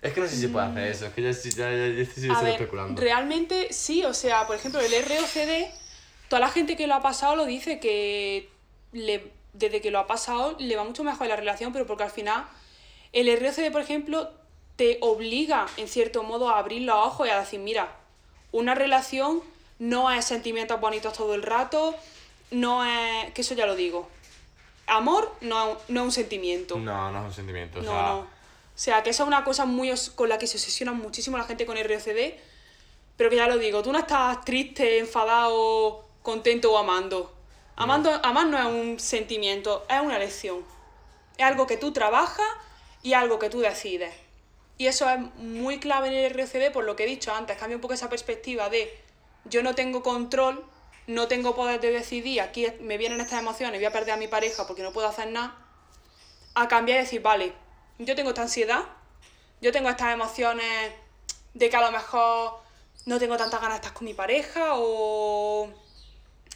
Es 0.02 0.14
que 0.14 0.22
no 0.22 0.28
sé 0.28 0.36
si 0.36 0.42
se 0.44 0.50
puede 0.50 0.68
hacer 0.68 0.84
eso, 0.88 1.06
es 1.08 1.14
que 1.14 1.22
ya, 1.22 1.32
ya, 1.32 1.72
ya, 1.72 1.88
ya 1.96 2.02
estoy 2.04 2.30
Mm. 2.30 2.32
A 2.32 2.42
ver, 2.42 2.52
especulando. 2.54 3.02
realmente 3.02 3.74
sí, 3.74 4.04
o 4.06 4.14
sea, 4.14 4.46
por 4.48 4.56
ejemplo, 4.56 4.80
el 4.82 4.92
ROCD, 4.92 5.68
toda 6.30 6.40
la 6.42 6.50
gente 6.50 6.76
que 6.78 6.88
lo 6.88 6.96
ha 6.96 7.02
pasado 7.02 7.36
lo 7.36 7.46
dice 7.46 7.80
que 7.80 8.50
le, 8.92 9.32
desde 9.54 9.82
que 9.82 9.92
lo 9.92 10.00
ha 10.00 10.08
pasado 10.08 10.56
le 10.60 10.76
va 10.76 10.84
mucho 10.84 11.04
mejor 11.04 11.28
la 11.28 11.36
relación, 11.36 11.74
pero 11.74 11.86
porque 11.88 12.04
al 12.04 12.12
final 12.12 12.46
el 13.14 13.39
ROCD, 13.39 13.72
por 13.72 13.82
ejemplo, 13.82 14.30
te 14.76 14.97
obliga 15.01 15.68
en 15.78 15.88
cierto 15.88 16.24
modo 16.24 16.49
a 16.49 16.57
abrir 16.60 16.84
los 16.84 16.95
ojos 16.95 17.28
y 17.28 17.32
a 17.32 17.39
decir, 17.39 17.60
mira, 17.60 17.95
una 18.51 18.76
relación 18.76 19.41
no 19.80 20.12
es 20.12 20.26
sentimientos 20.26 20.80
bonitos 20.80 21.14
todo 21.14 21.34
el 21.36 21.43
rato, 21.43 21.95
no 22.51 22.86
es, 22.86 23.32
que 23.34 23.41
eso 23.41 23.53
ya 23.55 23.66
lo 23.66 23.76
digo. 23.76 24.07
Amor 24.88 25.32
no, 25.41 25.72
es- 25.74 25.78
no 25.89 26.01
es 26.01 26.05
un 26.05 26.12
sentimiento. 26.12 26.78
No, 26.78 27.12
no 27.12 27.20
es 27.20 27.26
un 27.26 27.34
sentimiento, 27.34 27.80
o 27.80 27.82
No, 27.84 27.91
sea, 27.91 28.01
no. 28.03 28.20
O 28.20 28.82
sea, 28.82 29.03
que 29.03 29.10
esa 29.10 29.24
es 29.24 29.28
una 29.28 29.43
cosa 29.43 29.66
muy 29.66 29.93
con 30.16 30.30
la 30.30 30.38
que 30.38 30.47
se 30.47 30.57
obsesiona 30.57 30.93
muchísimo 30.93 31.38
la 31.38 31.43
gente 31.43 31.66
con 31.66 31.76
ROCD. 31.78 32.34
Pero 33.18 33.30
que 33.30 33.36
ya 33.36 33.47
lo 33.47 33.57
digo, 33.57 33.84
tú 33.84 33.91
no 33.91 33.99
estás 33.99 34.45
triste, 34.45 34.99
enfadado, 34.99 36.05
contento 36.22 36.72
o 36.72 36.78
amando. 36.78 37.34
Amando, 37.76 38.10
amar 38.24 38.47
no 38.47 38.57
es 38.57 38.66
un 38.66 38.97
sentimiento, 38.99 39.86
es 39.89 39.99
una 40.01 40.16
elección. 40.16 40.64
Es 41.38 41.45
algo 41.45 41.68
que 41.68 41.76
tú 41.78 41.91
trabajas 41.91 42.47
y 43.02 43.14
algo 43.14 43.39
que 43.39 43.50
tú 43.50 43.60
decides. 43.60 44.14
Y 44.78 44.88
eso 44.88 45.10
es 45.10 45.20
muy 45.36 45.80
clave 45.80 46.08
en 46.08 46.14
el 46.14 46.39
RCD 46.39 46.72
por 46.72 46.86
lo 46.86 46.95
que 46.95 47.04
he 47.04 47.08
dicho 47.08 47.34
antes. 47.34 47.58
Cambia 47.58 47.76
un 47.76 47.82
poco 47.82 47.93
esa 47.93 48.10
perspectiva 48.10 48.70
de 48.70 48.97
yo 49.45 49.62
no 49.64 49.76
tengo 49.76 50.02
control, 50.04 50.64
no 51.08 51.28
tengo 51.28 51.56
poder 51.56 51.82
de 51.82 51.91
decidir, 51.91 52.41
aquí 52.41 52.68
me 52.82 52.97
vienen 52.97 53.20
estas 53.20 53.39
emociones, 53.39 53.80
voy 53.80 53.86
a 53.86 53.91
perder 53.91 54.12
a 54.12 54.18
mi 54.18 54.28
pareja 54.28 54.68
porque 54.68 54.84
no 54.84 54.93
puedo 54.93 55.08
hacer 55.08 55.30
nada. 55.32 55.58
A 56.56 56.68
cambiar 56.68 57.00
y 57.00 57.02
decir, 57.02 57.22
vale, 57.22 57.54
yo 57.97 58.16
tengo 58.16 58.30
esta 58.30 58.43
ansiedad, 58.43 58.86
yo 59.62 59.72
tengo 59.72 59.89
estas 59.89 60.14
emociones 60.14 60.93
de 61.54 61.70
que 61.70 61.76
a 61.76 61.82
lo 61.82 61.91
mejor 61.91 62.60
no 63.06 63.20
tengo 63.20 63.38
tantas 63.38 63.60
ganas 63.60 63.78
de 63.78 63.88
estar 63.88 63.93
con 63.93 64.06
mi 64.06 64.14
pareja 64.14 64.76
o 64.76 65.70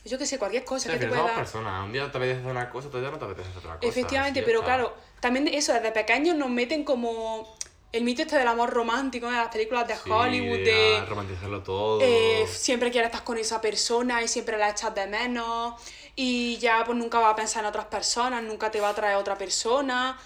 yo 0.05 0.17
qué 0.17 0.25
sé, 0.25 0.37
cualquier 0.37 0.63
cosa 0.65 0.85
Sí, 0.91 0.93
que 0.93 0.99
te 0.99 1.07
pueda 1.07 1.23
dar. 1.23 1.35
personas. 1.35 1.83
Un 1.85 1.91
día 1.93 2.11
te 2.11 2.17
apetece 2.17 2.39
hacer 2.39 2.51
una 2.51 2.69
cosa, 2.69 2.87
otro 2.87 2.99
día 2.99 3.09
no 3.11 3.17
te 3.17 3.25
apetece 3.25 3.49
hacer 3.49 3.59
otra 3.59 3.77
cosa. 3.77 3.87
Efectivamente, 3.87 4.43
pero 4.43 4.59
está. 4.59 4.73
claro, 4.75 4.97
también 5.19 5.47
eso, 5.47 5.73
desde 5.73 5.91
pequeños 5.91 6.35
nos 6.35 6.49
meten 6.49 6.83
como 6.83 7.55
el 7.91 8.03
mito 8.03 8.23
este 8.23 8.37
del 8.37 8.47
amor 8.47 8.71
romántico 8.71 9.27
de 9.27 9.33
las 9.37 9.49
películas 9.49 9.87
de 9.87 9.95
Sí, 9.95 10.09
Hollywood, 10.09 10.57
de, 10.57 10.63
de 10.63 10.97
ah, 10.97 11.05
romantizarlo 11.07 11.61
todo. 11.61 11.99
eh, 12.01 12.45
siempre 12.51 12.89
quieres 12.91 13.09
estar 13.11 13.23
con 13.23 13.37
esa 13.37 13.61
persona 13.61 14.21
y 14.23 14.27
siempre 14.27 14.57
la 14.57 14.69
echas 14.69 14.93
de 14.95 15.05
menos 15.07 15.75
y 16.15 16.57
ya 16.57 16.83
pues 16.85 16.97
nunca 16.97 17.19
vas 17.19 17.33
a 17.33 17.35
pensar 17.35 17.63
en 17.63 17.69
otras 17.69 17.85
personas, 17.85 18.41
nunca 18.43 18.71
te 18.71 18.81
va 18.81 18.89
a 18.89 18.93
traer 18.95 19.15
otra 19.17 19.37
persona 19.37 20.17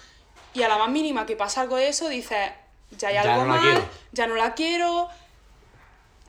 y 0.54 0.62
a 0.62 0.68
la 0.68 0.78
más 0.78 0.88
mínima 0.90 1.26
que 1.26 1.36
pasa 1.36 1.60
algo 1.60 1.76
de 1.76 1.88
eso 1.88 2.08
dices, 2.08 2.50
ya 2.90 3.08
hay 3.08 3.14
Ya 3.16 3.20
algo 3.34 3.44
no 3.44 3.48
mal, 3.54 3.84
ya 4.12 4.26
no 4.26 4.34
la 4.34 4.54
quiero 4.54 5.08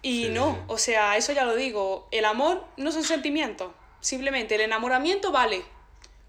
y 0.01 0.25
Sí, 0.25 0.29
no, 0.29 0.53
sí. 0.53 0.59
o 0.67 0.77
sea, 0.77 1.17
eso 1.17 1.33
ya 1.33 1.45
lo 1.45 1.55
digo, 1.55 2.07
el 2.11 2.25
amor 2.25 2.65
no 2.77 2.91
son 2.91 3.03
sentimientos, 3.03 3.71
simplemente 3.99 4.55
el 4.55 4.61
enamoramiento 4.61 5.31
vale, 5.31 5.63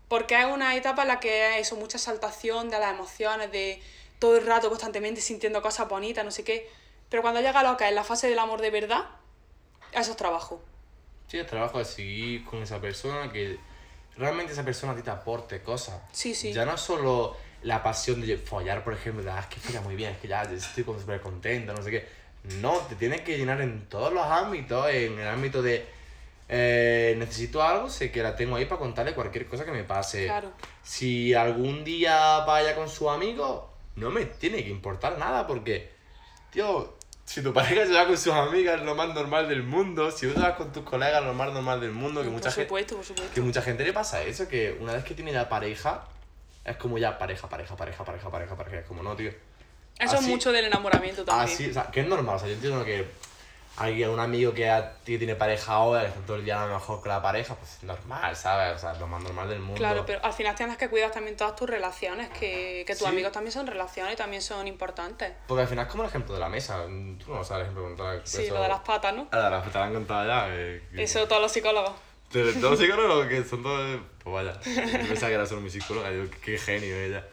porque 0.08 0.38
es 0.38 0.46
una 0.46 0.74
etapa 0.74 1.02
en 1.02 1.08
la 1.08 1.20
que 1.20 1.44
hay 1.44 1.60
eso, 1.62 1.76
mucha 1.76 1.98
exaltación 1.98 2.68
de 2.68 2.78
las 2.78 2.92
emociones, 2.94 3.52
de 3.52 3.80
todo 4.18 4.36
el 4.36 4.46
rato 4.46 4.68
constantemente 4.68 5.20
sintiendo 5.20 5.62
cosas 5.62 5.88
bonitas, 5.88 6.24
no 6.24 6.30
sé 6.30 6.44
qué. 6.44 6.68
Pero 7.08 7.22
cuando 7.22 7.40
llega 7.40 7.62
lo 7.62 7.76
que 7.76 7.88
es 7.88 7.94
la 7.94 8.04
fase 8.04 8.28
del 8.28 8.38
amor 8.38 8.60
de 8.60 8.70
verdad, 8.70 9.04
eso 9.92 10.10
es 10.12 10.16
trabajo. 10.16 10.62
Sí, 11.28 11.38
el 11.38 11.46
trabajo 11.46 11.78
de 11.78 11.84
seguir 11.84 12.44
con 12.44 12.62
esa 12.62 12.80
persona, 12.80 13.32
que 13.32 13.58
realmente 14.16 14.52
esa 14.52 14.64
persona 14.64 14.92
a 14.92 14.96
ti 14.96 15.02
te 15.02 15.10
aporte 15.10 15.62
cosas. 15.62 16.00
Sí, 16.12 16.34
sí. 16.34 16.52
Ya 16.52 16.64
no 16.64 16.74
es 16.74 16.80
solo 16.80 17.36
la 17.62 17.82
pasión 17.82 18.20
de 18.24 18.36
follar, 18.36 18.82
por 18.84 18.94
ejemplo, 18.94 19.22
de, 19.22 19.30
ah, 19.30 19.40
es 19.40 19.46
que 19.46 19.60
folla 19.60 19.80
muy 19.80 19.94
bien, 19.94 20.12
es 20.12 20.18
que 20.18 20.28
ya 20.28 20.42
estoy 20.42 20.84
como 20.84 20.98
súper 20.98 21.20
contenta, 21.20 21.72
no 21.72 21.82
sé 21.82 21.90
qué. 21.90 22.08
No, 22.60 22.78
te 22.88 22.94
tienes 22.94 23.20
que 23.20 23.36
llenar 23.36 23.60
en 23.60 23.86
todos 23.88 24.12
los 24.12 24.24
ámbitos, 24.24 24.88
en 24.90 25.18
el 25.18 25.28
ámbito 25.28 25.62
de 25.62 25.86
eh, 26.52 27.14
necesito 27.16 27.62
algo, 27.62 27.88
sé 27.88 28.10
que 28.10 28.24
la 28.24 28.34
tengo 28.34 28.56
ahí 28.56 28.64
para 28.64 28.80
contarle 28.80 29.14
cualquier 29.14 29.46
cosa 29.46 29.64
que 29.64 29.70
me 29.70 29.84
pase. 29.84 30.24
Claro. 30.24 30.50
Si 30.82 31.32
algún 31.32 31.84
día 31.84 32.40
vaya 32.40 32.74
con 32.74 32.88
su 32.88 33.08
amigo, 33.08 33.70
no 33.94 34.10
me 34.10 34.24
tiene 34.24 34.64
que 34.64 34.70
importar 34.70 35.16
nada 35.16 35.46
porque, 35.46 35.90
tío, 36.50 36.96
si 37.24 37.40
tu 37.40 37.52
pareja 37.52 37.86
se 37.86 37.92
va 37.92 38.04
con 38.04 38.18
sus 38.18 38.32
amigas, 38.32 38.80
es 38.80 38.84
lo 38.84 38.96
más 38.96 39.14
normal 39.14 39.48
del 39.48 39.62
mundo. 39.62 40.10
Si 40.10 40.26
tú 40.26 40.40
vas 40.40 40.54
con 40.54 40.72
tus 40.72 40.82
colegas, 40.82 41.20
es 41.20 41.26
lo 41.28 41.34
más 41.34 41.52
normal 41.52 41.80
del 41.80 41.92
mundo. 41.92 42.20
Que 42.20 42.28
mucha, 42.28 42.48
por 42.48 42.52
gente, 42.52 42.68
supuesto, 42.68 42.96
por 42.96 43.04
supuesto. 43.04 43.32
que 43.32 43.40
mucha 43.42 43.62
gente 43.62 43.84
le 43.84 43.92
pasa 43.92 44.20
eso, 44.24 44.48
que 44.48 44.76
una 44.80 44.94
vez 44.94 45.04
que 45.04 45.14
tiene 45.14 45.32
ya 45.32 45.48
pareja, 45.48 46.08
es 46.64 46.76
como 46.78 46.98
ya 46.98 47.16
pareja, 47.16 47.48
pareja, 47.48 47.76
pareja, 47.76 48.04
pareja, 48.04 48.28
pareja, 48.28 48.56
pareja. 48.56 48.78
Es 48.78 48.86
como, 48.86 49.04
no, 49.04 49.14
tío. 49.14 49.30
Eso 50.00 50.14
es 50.16 50.20
así- 50.22 50.30
mucho 50.30 50.52
del 50.52 50.64
enamoramiento 50.66 51.24
también. 51.24 51.48
Así, 51.54 51.70
o 51.70 51.72
sea, 51.72 51.84
que 51.90 52.00
es 52.00 52.06
normal. 52.06 52.36
O 52.36 52.38
sea, 52.38 52.48
yo 52.48 52.54
entiendo 52.54 52.84
que 52.84 53.06
hay 53.76 54.04
un 54.04 54.20
amigo 54.20 54.52
que 54.52 54.62
ya 54.62 54.94
tí- 55.04 55.16
tiene 55.16 55.34
pareja 55.36 55.72
ahora, 55.72 56.02
que 56.02 56.08
está 56.08 56.20
todo 56.22 56.36
el 56.36 56.44
día 56.44 56.62
a 56.62 56.66
lo 56.66 56.74
mejor 56.74 57.00
con 57.00 57.08
la 57.08 57.22
pareja, 57.22 57.54
pues 57.54 57.76
es 57.76 57.82
normal, 57.84 58.36
¿sabes? 58.36 58.76
O 58.76 58.78
sea, 58.78 58.92
es 58.92 58.98
lo 58.98 59.06
más 59.06 59.22
normal 59.22 59.48
del 59.48 59.60
mundo. 59.60 59.76
Claro, 59.76 60.04
pero 60.04 60.22
al 60.22 60.32
final 60.34 60.54
tienes 60.54 60.76
que 60.76 60.88
cuidar 60.90 61.10
también 61.12 61.36
todas 61.36 61.56
tus 61.56 61.70
relaciones, 61.70 62.28
que, 62.30 62.84
que 62.86 62.92
tus 62.94 63.04
Sí. 63.04 63.06
amigos 63.06 63.32
también 63.32 63.52
son 63.52 63.66
relaciones 63.66 64.14
y 64.14 64.16
también 64.16 64.42
son 64.42 64.66
importantes. 64.66 65.32
Porque 65.46 65.62
al 65.62 65.68
final 65.68 65.86
es 65.86 65.90
como 65.90 66.02
el 66.02 66.08
ejemplo 66.10 66.34
de 66.34 66.40
la 66.40 66.48
mesa. 66.50 66.82
Tú 66.84 67.32
no 67.32 67.42
sabes 67.44 67.62
el 67.66 67.70
ejemplo 67.70 67.82
con 67.84 67.96
toda 67.96 68.20
Sí, 68.24 68.48
lo 68.50 68.60
de 68.62 68.68
las 68.68 68.80
patas, 68.80 69.14
¿no? 69.14 69.28
Ah, 69.32 69.48
la 69.50 69.62
te 69.62 69.78
la 69.78 69.84
han 69.84 69.94
contado 69.94 70.26
ya. 70.26 70.46
eh, 70.50 70.82
que- 70.92 71.02
Eso 71.04 71.26
todos 71.26 71.40
los 71.40 71.52
psicólogos. 71.52 71.92
De 72.32 72.52
todos 72.52 72.72
los 72.72 72.78
psicólogos 72.80 73.26
que 73.28 73.44
son 73.44 73.62
todos. 73.62 74.00
Pues 74.22 74.34
vaya. 74.34 74.60
Yo 74.62 75.08
pensaba 75.08 75.28
que 75.28 75.34
era 75.34 75.46
solo 75.46 75.62
mi 75.62 75.70
psicóloga. 75.70 76.10
Yo, 76.12 76.24
qué 76.44 76.58
genio 76.58 76.94
ella. 76.96 77.24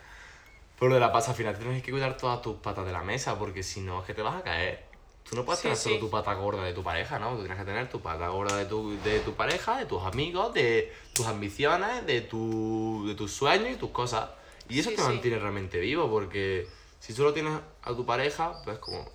Por 0.77 0.89
lo 0.89 0.95
de 0.95 1.01
la 1.01 1.11
pasa, 1.11 1.31
al 1.31 1.37
final 1.37 1.57
tienes 1.57 1.81
que 1.83 1.91
cuidar 1.91 2.17
todas 2.17 2.41
tus 2.41 2.57
patas 2.57 2.85
de 2.85 2.91
la 2.91 3.01
mesa, 3.03 3.37
porque 3.39 3.63
si 3.63 3.81
no, 3.81 3.99
es 4.01 4.05
que 4.05 4.13
te 4.13 4.21
vas 4.21 4.35
a 4.35 4.43
caer. 4.43 4.85
Tú 5.27 5.35
no 5.35 5.43
puedes 5.43 5.59
Sí, 5.59 5.63
tener 5.63 5.77
solo 5.77 5.97
tu 5.99 6.09
pata 6.09 6.33
gorda 6.35 6.63
de 6.63 6.73
tu 6.73 6.83
pareja, 6.83 7.19
¿no? 7.19 7.31
Tú 7.31 7.39
tienes 7.39 7.57
que 7.57 7.65
tener 7.65 7.89
tu 7.89 7.99
pata 7.99 8.27
gorda 8.29 8.55
de 8.57 8.65
tu, 8.65 8.91
de 9.01 9.19
tu 9.21 9.33
pareja, 9.33 9.77
de 9.77 9.85
tus 9.85 10.03
amigos, 10.03 10.53
de 10.53 10.93
tus 11.13 11.25
ambiciones, 11.25 12.05
de, 12.05 12.21
tu, 12.21 13.05
de 13.07 13.15
tus 13.15 13.31
sueños 13.33 13.71
y 13.71 13.75
tus 13.75 13.89
cosas. 13.89 14.29
Y 14.69 14.79
eso 14.79 14.89
Sí, 14.91 14.95
te 14.95 15.01
mantiene 15.01 15.39
realmente 15.39 15.79
vivo, 15.79 16.09
porque 16.09 16.67
si 16.99 17.11
solo 17.13 17.33
tienes 17.33 17.53
a 17.81 17.93
tu 17.93 18.05
pareja, 18.05 18.53
pues 18.63 18.77
como. 18.79 19.09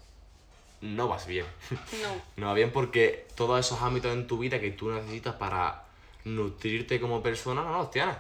No 0.81 1.07
vas 1.09 1.27
bien. 1.27 1.47
No. 2.03 2.23
No 2.37 2.47
va 2.49 2.55
bien 2.55 2.73
porque 2.73 3.29
todos 3.37 3.61
esos 3.61 3.81
ámbitos 3.83 4.13
en 4.13 4.27
tu 4.27 4.39
vida 4.39 4.59
que 4.61 4.71
tú 4.73 4.91
necesitas 4.91 5.35
para 5.37 5.85
nutrirte 6.25 7.01
como 7.01 7.23
persona 7.23 7.63
no 7.63 7.73
los 7.79 7.91
tienes. 7.91 8.17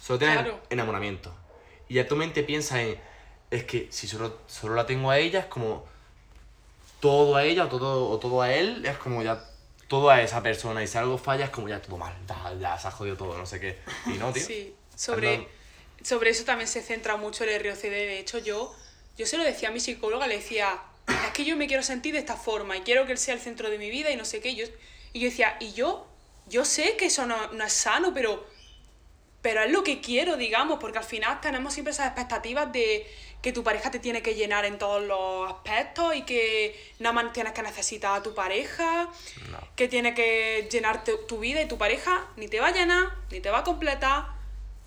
Solo 0.00 0.18
tienes 0.18 0.38
Claro. 0.40 0.60
enamoramiento. 0.68 1.32
Y 1.92 1.96
ya 1.96 2.08
tu 2.08 2.16
mente 2.16 2.42
piensa 2.42 2.80
en, 2.80 2.98
es 3.50 3.64
que 3.64 3.86
si 3.90 4.08
solo, 4.08 4.38
solo 4.46 4.74
la 4.74 4.86
tengo 4.86 5.10
a 5.10 5.18
ella, 5.18 5.40
es 5.40 5.44
como 5.44 5.84
todo 7.00 7.36
a 7.36 7.44
ella 7.44 7.66
o 7.66 7.68
todo, 7.68 8.08
o 8.08 8.18
todo 8.18 8.40
a 8.40 8.50
él, 8.50 8.86
es 8.86 8.96
como 8.96 9.22
ya 9.22 9.44
todo 9.88 10.08
a 10.08 10.22
esa 10.22 10.42
persona. 10.42 10.82
Y 10.82 10.86
si 10.86 10.96
algo 10.96 11.18
falla, 11.18 11.44
es 11.44 11.50
como 11.50 11.68
ya 11.68 11.82
todo 11.82 11.98
mal, 11.98 12.14
ya, 12.26 12.54
ya 12.58 12.78
se 12.78 12.88
ha 12.88 12.90
jodido 12.90 13.18
todo, 13.18 13.36
no 13.36 13.44
sé 13.44 13.60
qué. 13.60 13.78
Y 14.06 14.12
no, 14.12 14.32
tío. 14.32 14.42
Sí, 14.42 14.74
sobre, 14.96 15.46
sobre 16.02 16.30
eso 16.30 16.44
también 16.44 16.66
se 16.66 16.80
centra 16.80 17.18
mucho 17.18 17.44
el 17.44 17.62
ROCD. 17.62 17.82
De 17.82 18.20
hecho, 18.20 18.38
yo, 18.38 18.74
yo 19.18 19.26
se 19.26 19.36
lo 19.36 19.44
decía 19.44 19.68
a 19.68 19.72
mi 19.72 19.80
psicóloga, 19.80 20.26
le 20.26 20.36
decía, 20.36 20.80
es 21.08 21.32
que 21.34 21.44
yo 21.44 21.58
me 21.58 21.66
quiero 21.66 21.82
sentir 21.82 22.14
de 22.14 22.20
esta 22.20 22.36
forma 22.36 22.74
y 22.74 22.80
quiero 22.80 23.04
que 23.04 23.12
él 23.12 23.18
sea 23.18 23.34
el 23.34 23.40
centro 23.40 23.68
de 23.68 23.76
mi 23.76 23.90
vida 23.90 24.10
y 24.10 24.16
no 24.16 24.24
sé 24.24 24.40
qué. 24.40 24.48
Y 24.48 24.56
yo, 24.56 24.64
y 25.12 25.20
yo 25.20 25.28
decía, 25.28 25.58
y 25.60 25.74
yo, 25.74 26.06
yo 26.48 26.64
sé 26.64 26.96
que 26.96 27.04
eso 27.04 27.26
no, 27.26 27.52
no 27.52 27.64
es 27.64 27.72
sano, 27.74 28.14
pero, 28.14 28.46
pero 29.42 29.60
es 29.60 29.70
lo 29.72 29.82
que 29.82 30.00
quiero, 30.00 30.36
digamos, 30.36 30.78
porque 30.78 30.98
al 30.98 31.04
final 31.04 31.40
tenemos 31.40 31.74
siempre 31.74 31.92
esas 31.92 32.06
expectativas 32.06 32.72
de 32.72 33.06
que 33.42 33.52
tu 33.52 33.64
pareja 33.64 33.90
te 33.90 33.98
tiene 33.98 34.22
que 34.22 34.36
llenar 34.36 34.64
en 34.64 34.78
todos 34.78 35.02
los 35.02 35.50
aspectos 35.50 36.14
y 36.14 36.22
que 36.22 36.80
nada 37.00 37.12
más 37.12 37.32
tienes 37.32 37.52
que 37.52 37.62
necesitar 37.62 38.20
a 38.20 38.22
tu 38.22 38.34
pareja 38.34 39.08
No. 39.50 39.58
que 39.74 39.88
tiene 39.88 40.14
que 40.14 40.68
llenar 40.70 41.02
tu, 41.02 41.38
vida 41.40 41.60
y 41.60 41.66
tu 41.66 41.76
pareja 41.76 42.24
ni 42.36 42.46
te 42.46 42.60
va 42.60 42.68
a 42.68 42.70
llenar, 42.70 43.10
ni 43.32 43.40
te 43.40 43.50
va 43.50 43.58
a 43.58 43.64
completar, 43.64 44.26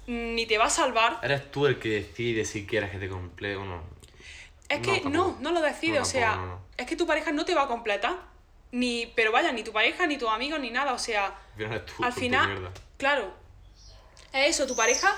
ni 0.07 0.45
te 0.45 0.57
va 0.57 0.65
a 0.65 0.69
salvar. 0.69 1.19
Eres 1.21 1.51
tú 1.51 1.65
el 1.65 1.79
que 1.79 1.89
decide 1.89 2.45
si 2.45 2.65
quieres 2.65 2.91
que 2.91 2.97
te 2.97 3.09
complete 3.09 3.57
o 3.57 3.65
no. 3.65 3.83
Es 4.69 4.79
que 4.79 5.01
no, 5.01 5.37
no 5.41 5.51
lo 5.51 5.61
decide, 5.61 5.97
No, 5.97 6.03
o 6.03 6.05
sea, 6.05 6.57
es 6.77 6.87
que 6.87 6.95
tu 6.95 7.05
pareja 7.05 7.33
no 7.33 7.43
te 7.43 7.53
va 7.53 7.63
a 7.63 7.67
completar. 7.67 8.15
Ni, 8.71 9.11
pero 9.15 9.31
vaya, 9.31 9.51
ni 9.51 9.63
tu 9.63 9.71
pareja, 9.71 10.07
ni 10.07 10.17
tus 10.17 10.29
amigos, 10.29 10.59
ni 10.59 10.69
nada, 10.69 10.93
o 10.93 10.97
sea, 10.99 11.35
Al 12.01 12.13
final 12.13 12.71
claro, 12.97 13.33
eso, 14.43 14.67
tu 14.67 14.75
pareja, 14.75 15.15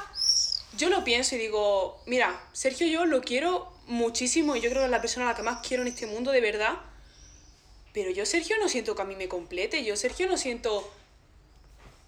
yo 0.77 0.89
lo 0.89 1.03
pienso 1.03 1.35
y 1.35 1.39
digo, 1.39 2.01
mira, 2.05 2.39
Sergio 2.53 2.87
yo 2.87 3.05
lo 3.05 3.21
quiero 3.21 3.71
muchísimo 3.87 4.55
y 4.55 4.61
yo 4.61 4.69
creo 4.69 4.81
que 4.81 4.85
es 4.85 4.91
la 4.91 5.01
persona 5.01 5.25
a 5.25 5.29
la 5.31 5.35
que 5.35 5.43
más 5.43 5.65
quiero 5.65 5.83
en 5.83 5.89
este 5.89 6.05
mundo, 6.05 6.31
de 6.31 6.41
verdad. 6.41 6.77
Pero 7.93 8.11
yo, 8.11 8.25
Sergio, 8.25 8.57
no 8.59 8.69
siento 8.69 8.95
que 8.95 9.01
a 9.01 9.05
mí 9.05 9.15
me 9.15 9.27
complete, 9.27 9.83
yo, 9.83 9.95
Sergio, 9.95 10.27
no 10.27 10.37
siento... 10.37 10.93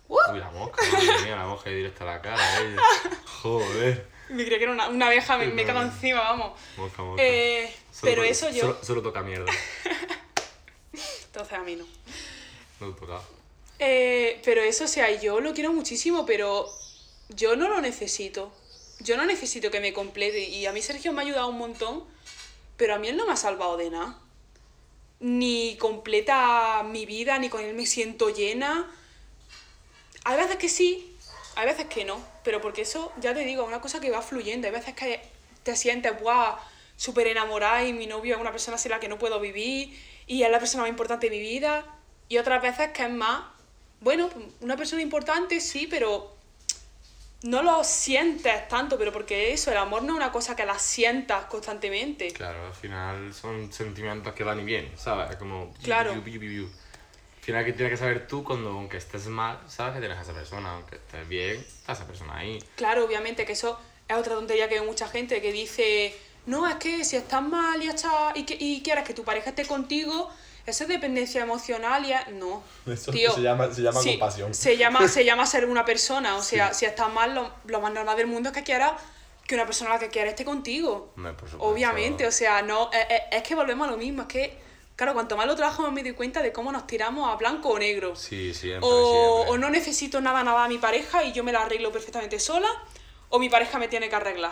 Uy, 0.08 0.40
la 0.40 0.50
mosca, 0.52 0.84
madre 0.92 1.24
mía, 1.24 1.36
la 1.36 1.46
mosca 1.46 1.70
directa 1.70 2.04
a 2.04 2.08
la 2.08 2.22
cara, 2.22 2.62
ella. 2.62 2.82
Joder. 3.42 4.08
Me 4.30 4.44
creía 4.44 4.58
que 4.58 4.64
era 4.66 4.74
una, 4.74 4.90
una 4.90 5.08
abeja, 5.08 5.38
me, 5.38 5.48
me 5.48 5.66
cago 5.66 5.82
encima, 5.82 6.20
vamos. 6.20 6.60
Mosca, 6.78 7.02
mosca. 7.02 7.24
Eh, 7.24 7.74
pero 8.02 8.24
eso 8.24 8.50
yo... 8.50 8.62
Solo, 8.62 8.78
solo 8.84 9.02
toca 9.02 9.22
mierda. 9.22 9.52
Entonces 11.26 11.54
a 11.54 11.64
mí 11.64 11.76
no. 11.76 11.86
No 12.80 12.94
toca. 12.94 13.22
Eh, 13.80 14.42
pero 14.44 14.62
eso, 14.62 14.84
o 14.84 14.88
sea, 14.88 15.10
yo 15.20 15.40
lo 15.40 15.54
quiero 15.54 15.72
muchísimo, 15.74 16.26
pero 16.26 16.70
yo 17.30 17.56
no 17.56 17.70
lo 17.70 17.82
necesito. 17.82 18.52
Yo 19.00 19.16
no 19.16 19.26
necesito 19.26 19.72
que 19.72 19.80
me 19.80 19.94
complete. 19.94 20.50
Y 20.50 20.66
a 20.66 20.74
mí 20.74 20.82
Sergio 20.82 21.14
me 21.14 21.22
ha 21.22 21.26
ayudado 21.26 21.48
un 21.48 21.58
montón, 21.58 22.04
pero 22.78 22.96
a 22.96 23.00
mí 23.00 23.08
él 23.08 23.18
no 23.18 23.26
me 23.26 23.34
ha 23.34 23.38
salvado 23.38 23.78
de 23.78 23.90
nada. 23.90 24.20
Ni 25.20 25.78
completa 25.78 26.84
mi 26.84 27.06
vida, 27.06 27.38
ni 27.40 27.50
con 27.50 27.62
él 27.62 27.74
me 27.74 27.86
siento 27.86 28.30
llena. 28.30 28.90
Hay 30.26 30.38
veces 30.38 30.58
que 30.58 30.70
sí, 30.70 31.16
hay 31.56 31.66
veces 31.66 31.86
que 31.86 32.04
no. 32.04 32.20
Pero 32.44 32.62
porque 32.62 32.82
eso, 32.82 33.12
ya 33.22 33.34
te 33.34 33.42
digo, 33.46 33.64
es 33.64 33.68
una 33.68 33.82
cosa 33.82 34.02
que 34.02 34.10
va 34.10 34.22
fluyendo. 34.22 34.68
Hay 34.68 34.74
veces 34.74 34.96
que 34.96 35.22
te 35.64 35.76
sientes, 35.76 36.20
guau, 36.20 36.58
súper 36.98 37.28
enamorada 37.28 37.86
y 37.86 37.94
mi 37.94 38.08
novio 38.08 38.36
es 38.36 38.42
una 38.42 38.52
persona 38.52 38.78
sin 38.78 38.92
la 38.92 39.00
que 39.00 39.08
no 39.08 39.18
puedo 39.18 39.40
vivir 39.40 39.98
y 40.28 40.44
es 40.44 40.52
la 40.52 40.60
persona 40.60 40.84
más 40.84 40.90
importante 40.90 41.30
de 41.30 41.36
mi 41.38 41.42
vida. 41.42 41.86
Y 42.28 42.38
otras 42.38 42.62
veces 42.62 42.92
que 42.92 43.04
es 43.04 43.10
más, 43.10 43.44
bueno, 44.02 44.30
una 44.62 44.76
persona 44.78 45.02
importante 45.02 45.62
sí, 45.62 45.88
pero 45.88 46.39
no 47.44 47.64
lo 47.64 47.84
sientes 47.84 48.68
tanto, 48.68 48.98
pero 48.98 49.12
porque 49.14 49.54
eso, 49.54 49.72
el 49.72 49.78
amor 49.78 50.04
no 50.04 50.14
es 50.14 50.18
una 50.18 50.32
cosa 50.32 50.56
que 50.56 50.66
la 50.66 50.78
sientas 50.78 51.46
constantemente. 51.46 52.32
Claro, 52.34 52.68
al 52.68 52.74
final 52.74 53.34
son 53.34 53.72
sentimientos 53.72 54.34
que 54.34 54.44
van 54.44 54.60
y 54.60 54.64
vienen, 54.64 54.92
¿sabes? 54.98 55.36
Como... 55.38 55.74
Claro. 55.84 56.12
Al 56.12 56.22
final 57.42 57.66
que 57.66 57.74
tienes 57.74 57.92
que 57.94 57.98
saber 57.98 58.28
tú 58.28 58.44
cuando, 58.44 58.70
aunque 58.70 58.98
estés 58.98 59.26
mal, 59.28 59.58
sabes 59.68 59.94
que 59.96 60.00
tienes 60.00 60.18
a 60.18 60.22
esa 60.22 60.34
persona. 60.34 60.74
Aunque 60.76 60.98
estés 60.98 61.28
bien, 61.28 61.56
está 61.58 61.94
esa 61.94 62.06
persona 62.06 62.38
ahí. 62.38 62.60
Claro, 62.76 63.06
obviamente 63.06 63.46
que 63.46 63.54
eso 63.54 63.80
es 64.08 64.16
otra 64.16 64.36
tontería 64.36 64.68
que 64.70 64.78
hay 64.80 64.86
mucha 64.86 65.08
gente 65.08 65.42
que 65.42 65.52
dice, 65.52 66.16
no, 66.46 66.68
es 66.68 66.76
que 66.76 67.04
si 67.06 67.16
estás 67.16 67.42
mal 67.42 67.82
y, 67.82 67.88
estás, 67.88 68.36
y, 68.36 68.44
que- 68.44 68.58
y 68.60 68.84
quieres 68.84 69.04
que 69.06 69.14
tu 69.14 69.24
pareja 69.24 69.50
esté 69.52 69.66
contigo, 69.66 70.30
eso 70.66 70.84
es 70.84 70.90
dependencia 70.90 71.42
emocional 71.42 72.06
y 72.06 72.14
es... 72.14 72.28
No, 72.34 72.62
Eso 72.88 73.12
tío. 73.12 73.32
se 73.34 73.42
llama- 73.42 73.74
se 73.74 73.82
llama 73.82 74.02
sí, 74.02 74.12
compasión. 74.12 74.54
Se 74.54 74.78
llama, 74.78 75.08
se 75.10 75.26
llama 75.26 75.46
ser 75.46 75.66
una 75.66 75.86
persona, 75.86 76.36
o 76.38 76.42
sea, 76.42 76.74
Sí. 76.74 76.80
si 76.80 76.86
estás 76.86 77.12
mal, 77.12 77.34
lo, 77.36 77.52
lo 77.66 77.82
más 77.82 77.92
normal 77.94 78.16
del 78.18 78.28
mundo 78.28 78.50
es 78.50 78.56
que 78.56 78.64
quieras 78.64 78.94
que 79.48 79.56
una 79.56 79.66
persona 79.66 79.90
a 79.90 79.94
la 79.96 80.00
que 80.00 80.10
quieres 80.10 80.32
esté 80.34 80.46
contigo. 80.46 81.12
Hombre, 81.18 81.34
por 81.34 81.50
supuesto. 81.50 81.66
Obviamente, 81.74 82.28
o 82.28 82.32
sea, 82.32 82.62
no, 82.62 82.92
es, 82.92 83.00
es- 83.10 83.22
es 83.38 83.44
que 83.44 83.56
volvemos 83.56 83.88
a 83.88 83.92
lo 83.92 83.98
mismo, 83.98 84.22
es 84.22 84.28
que, 84.28 84.58
claro, 84.96 85.14
cuanto 85.16 85.36
más 85.38 85.48
lo 85.48 85.56
trabajo 85.56 85.82
más 85.82 85.92
me 85.92 86.04
doy 86.04 86.12
cuenta 86.14 86.44
de 86.44 86.52
cómo 86.52 86.72
nos 86.72 86.86
tiramos 86.86 87.28
a 87.32 87.36
blanco 87.36 87.70
o 87.70 87.80
negro. 87.80 88.16
Sí, 88.16 88.54
siempre, 88.54 88.82
O, 88.88 89.38
siempre. 89.38 89.52
o 89.54 89.58
no 89.58 89.70
necesito 89.72 90.22
nada, 90.22 90.44
nada 90.44 90.66
a 90.66 90.68
mi 90.68 90.78
pareja 90.78 91.24
y 91.24 91.32
yo 91.34 91.44
me 91.44 91.52
la 91.52 91.62
arreglo 91.64 91.92
perfectamente 91.92 92.40
sola, 92.40 92.68
o 93.30 93.40
mi 93.40 93.50
pareja 93.50 93.80
me 93.80 93.88
tiene 93.88 94.08
que 94.08 94.16
arreglar. 94.16 94.52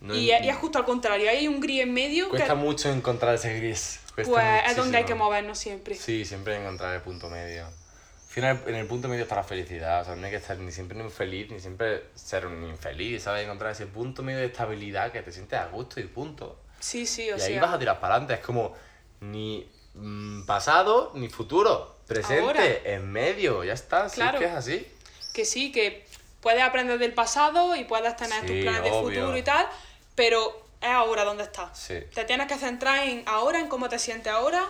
No- 0.00 0.14
y, 0.14 0.30
es, 0.32 0.42
y 0.42 0.48
es 0.48 0.56
justo 0.56 0.78
al 0.78 0.86
contrario, 0.86 1.30
hay 1.30 1.46
un 1.46 1.60
gris 1.60 1.82
en 1.82 1.92
medio 1.92 2.30
Cuesta 2.30 2.48
que 2.48 2.54
mucho 2.54 2.90
encontrar 2.90 3.34
ese 3.36 3.54
gris. 3.60 3.99
Cuesta 4.14 4.32
pues 4.32 4.70
es 4.70 4.76
donde 4.76 4.98
hay 4.98 5.04
que 5.04 5.10
muchísimo. 5.14 5.24
movernos 5.24 5.58
siempre. 5.58 5.94
Sí, 5.94 6.24
siempre 6.24 6.56
encontrar 6.56 6.94
el 6.94 7.00
punto 7.02 7.28
medio. 7.28 7.66
Al 7.66 8.34
final, 8.34 8.62
en 8.66 8.74
el 8.76 8.86
punto 8.86 9.08
medio 9.08 9.22
está 9.24 9.36
la 9.36 9.42
felicidad. 9.44 10.02
O 10.02 10.04
sea, 10.04 10.16
no 10.16 10.24
hay 10.24 10.30
que 10.30 10.36
estar 10.38 10.56
ni 10.58 10.70
siempre 10.72 11.00
muy 11.00 11.10
feliz, 11.10 11.50
ni 11.50 11.58
siempre 11.60 12.04
ser 12.14 12.46
un 12.46 12.62
infeliz, 12.64 13.22
¿sabes? 13.24 13.44
Encontrar 13.44 13.72
ese 13.72 13.86
punto 13.86 14.22
medio 14.22 14.38
de 14.40 14.46
estabilidad 14.46 15.10
que 15.12 15.22
te 15.22 15.32
sientes 15.32 15.58
a 15.58 15.66
gusto 15.66 15.98
y 16.00 16.04
punto. 16.04 16.58
Sí, 16.78 17.06
sí, 17.06 17.30
o 17.30 17.36
y 17.36 17.40
ahí 17.40 17.52
sea, 17.54 17.60
vas 17.62 17.74
a 17.74 17.78
tirar 17.78 17.98
para 18.00 18.14
adelante. 18.14 18.34
Es 18.34 18.40
como 18.40 18.74
ni 19.20 19.68
mm, 19.94 20.44
pasado 20.46 21.12
ni 21.14 21.28
futuro. 21.28 21.96
Presente, 22.06 22.40
Ahora. 22.42 22.64
en 22.84 23.10
medio, 23.10 23.62
ya 23.64 23.72
está. 23.72 24.08
Sí, 24.08 24.16
Claro. 24.16 24.38
es 24.38 24.44
que 24.44 24.50
es 24.50 24.54
así. 24.56 24.88
que 25.32 25.44
sí, 25.44 25.70
que 25.72 26.04
puedes 26.40 26.62
aprender 26.62 26.98
del 26.98 27.12
pasado 27.14 27.76
y 27.76 27.84
puedes 27.84 28.16
tener 28.16 28.40
tus 28.40 28.50
Sí, 28.50 28.62
planes 28.62 28.82
de 28.84 28.90
obvio. 28.90 29.20
futuro 29.20 29.36
y 29.36 29.42
tal, 29.42 29.66
pero 30.14 30.66
es 30.80 30.88
ahora 30.88 31.24
donde 31.24 31.44
estás. 31.44 31.78
Sí. 31.78 32.00
Te 32.14 32.24
tienes 32.24 32.46
que 32.46 32.56
centrar 32.56 33.06
en 33.06 33.22
ahora, 33.26 33.58
en 33.58 33.68
cómo 33.68 33.88
te 33.88 33.98
sientes 33.98 34.32
ahora, 34.32 34.64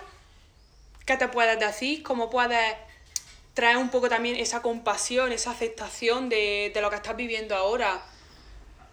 qué 1.07 1.17
te 1.17 1.29
puedes 1.29 1.59
decir, 1.59 2.03
cómo 2.03 2.31
puedes 2.31 2.77
trae 3.55 3.77
un 3.77 3.91
poco 3.91 4.09
también 4.09 4.37
esa 4.37 4.63
compasión, 4.63 5.33
esa 5.33 5.51
aceptación 5.51 6.29
de, 6.29 6.71
de 6.73 6.81
lo 6.81 6.89
que 6.91 6.97
estás 6.97 7.17
viviendo 7.17 7.55
ahora. 7.57 8.01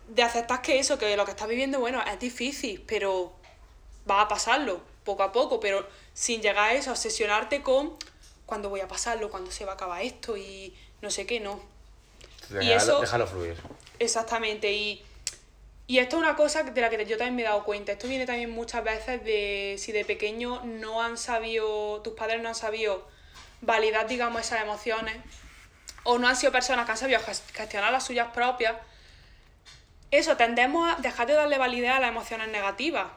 De 0.07 0.24
aceptar 0.24 0.61
que 0.61 0.80
eso, 0.80 0.97
que 0.97 1.15
lo 1.18 1.26
que 1.26 1.32
estás 1.32 1.47
viviendo, 1.47 1.80
bueno, 1.80 2.01
es 2.01 2.20
difícil, 2.20 2.84
pero 2.88 3.34
va 4.09 4.22
a 4.22 4.28
pasarlo 4.28 4.82
poco 5.03 5.24
a 5.24 5.32
poco, 5.32 5.59
pero 5.59 5.88
sin 6.13 6.41
llegar 6.41 6.72
a 6.72 6.74
eso, 6.74 6.91
obsesionarte 6.91 7.61
con 7.61 7.95
cuándo 8.45 8.70
voy 8.70 8.82
a 8.82 8.88
pasarlo, 8.88 9.30
cuándo 9.30 9.51
se 9.51 9.65
va 9.65 9.74
a 9.74 9.76
acabar 9.76 10.01
esto 10.01 10.38
y 10.38 10.76
no 11.01 11.11
sé 11.11 11.26
qué, 11.26 11.39
no. 11.39 11.61
Y 12.61 12.72
eso... 12.72 13.01
Déjalo 13.01 13.28
fluir. 13.28 13.55
Exactamente, 13.99 14.72
y, 14.72 15.03
y 15.88 15.99
esto 15.99 16.17
es 16.17 16.21
una 16.21 16.35
cosa 16.35 16.63
de 16.63 16.81
la 16.81 16.89
que 16.89 17.05
yo 17.05 17.17
también 17.17 17.35
me 17.35 17.41
he 17.43 17.45
dado 17.45 17.63
cuenta. 17.63 17.93
Esto 17.93 18.09
viene 18.09 18.25
también 18.25 18.49
muchas 18.51 18.83
veces 18.83 19.23
de 19.23 19.75
si 19.79 19.93
de 19.93 20.03
pequeño 20.03 20.61
no 20.65 21.01
han 21.01 21.17
sabido, 21.17 22.01
tus 22.01 22.13
padres 22.13 22.41
no 22.41 22.49
han 22.49 22.55
sabido 22.55 23.07
validar, 23.61 24.07
digamos, 24.07 24.41
esas 24.41 24.61
emociones, 24.61 25.15
o 26.03 26.19
no 26.19 26.27
han 26.27 26.35
sido 26.35 26.51
personas 26.51 26.85
que 26.85 26.91
han 26.91 26.97
sabido 26.97 27.19
gestionar 27.53 27.91
las 27.91 28.05
suyas 28.05 28.27
propias, 28.33 28.75
eso, 30.11 30.38
tendemos 30.38 30.89
a 30.89 31.01
dejar 31.01 31.27
de 31.27 31.33
darle 31.33 31.57
validez 31.57 31.91
a 31.91 31.99
las 31.99 32.09
emociones 32.09 32.49
negativas. 32.49 33.07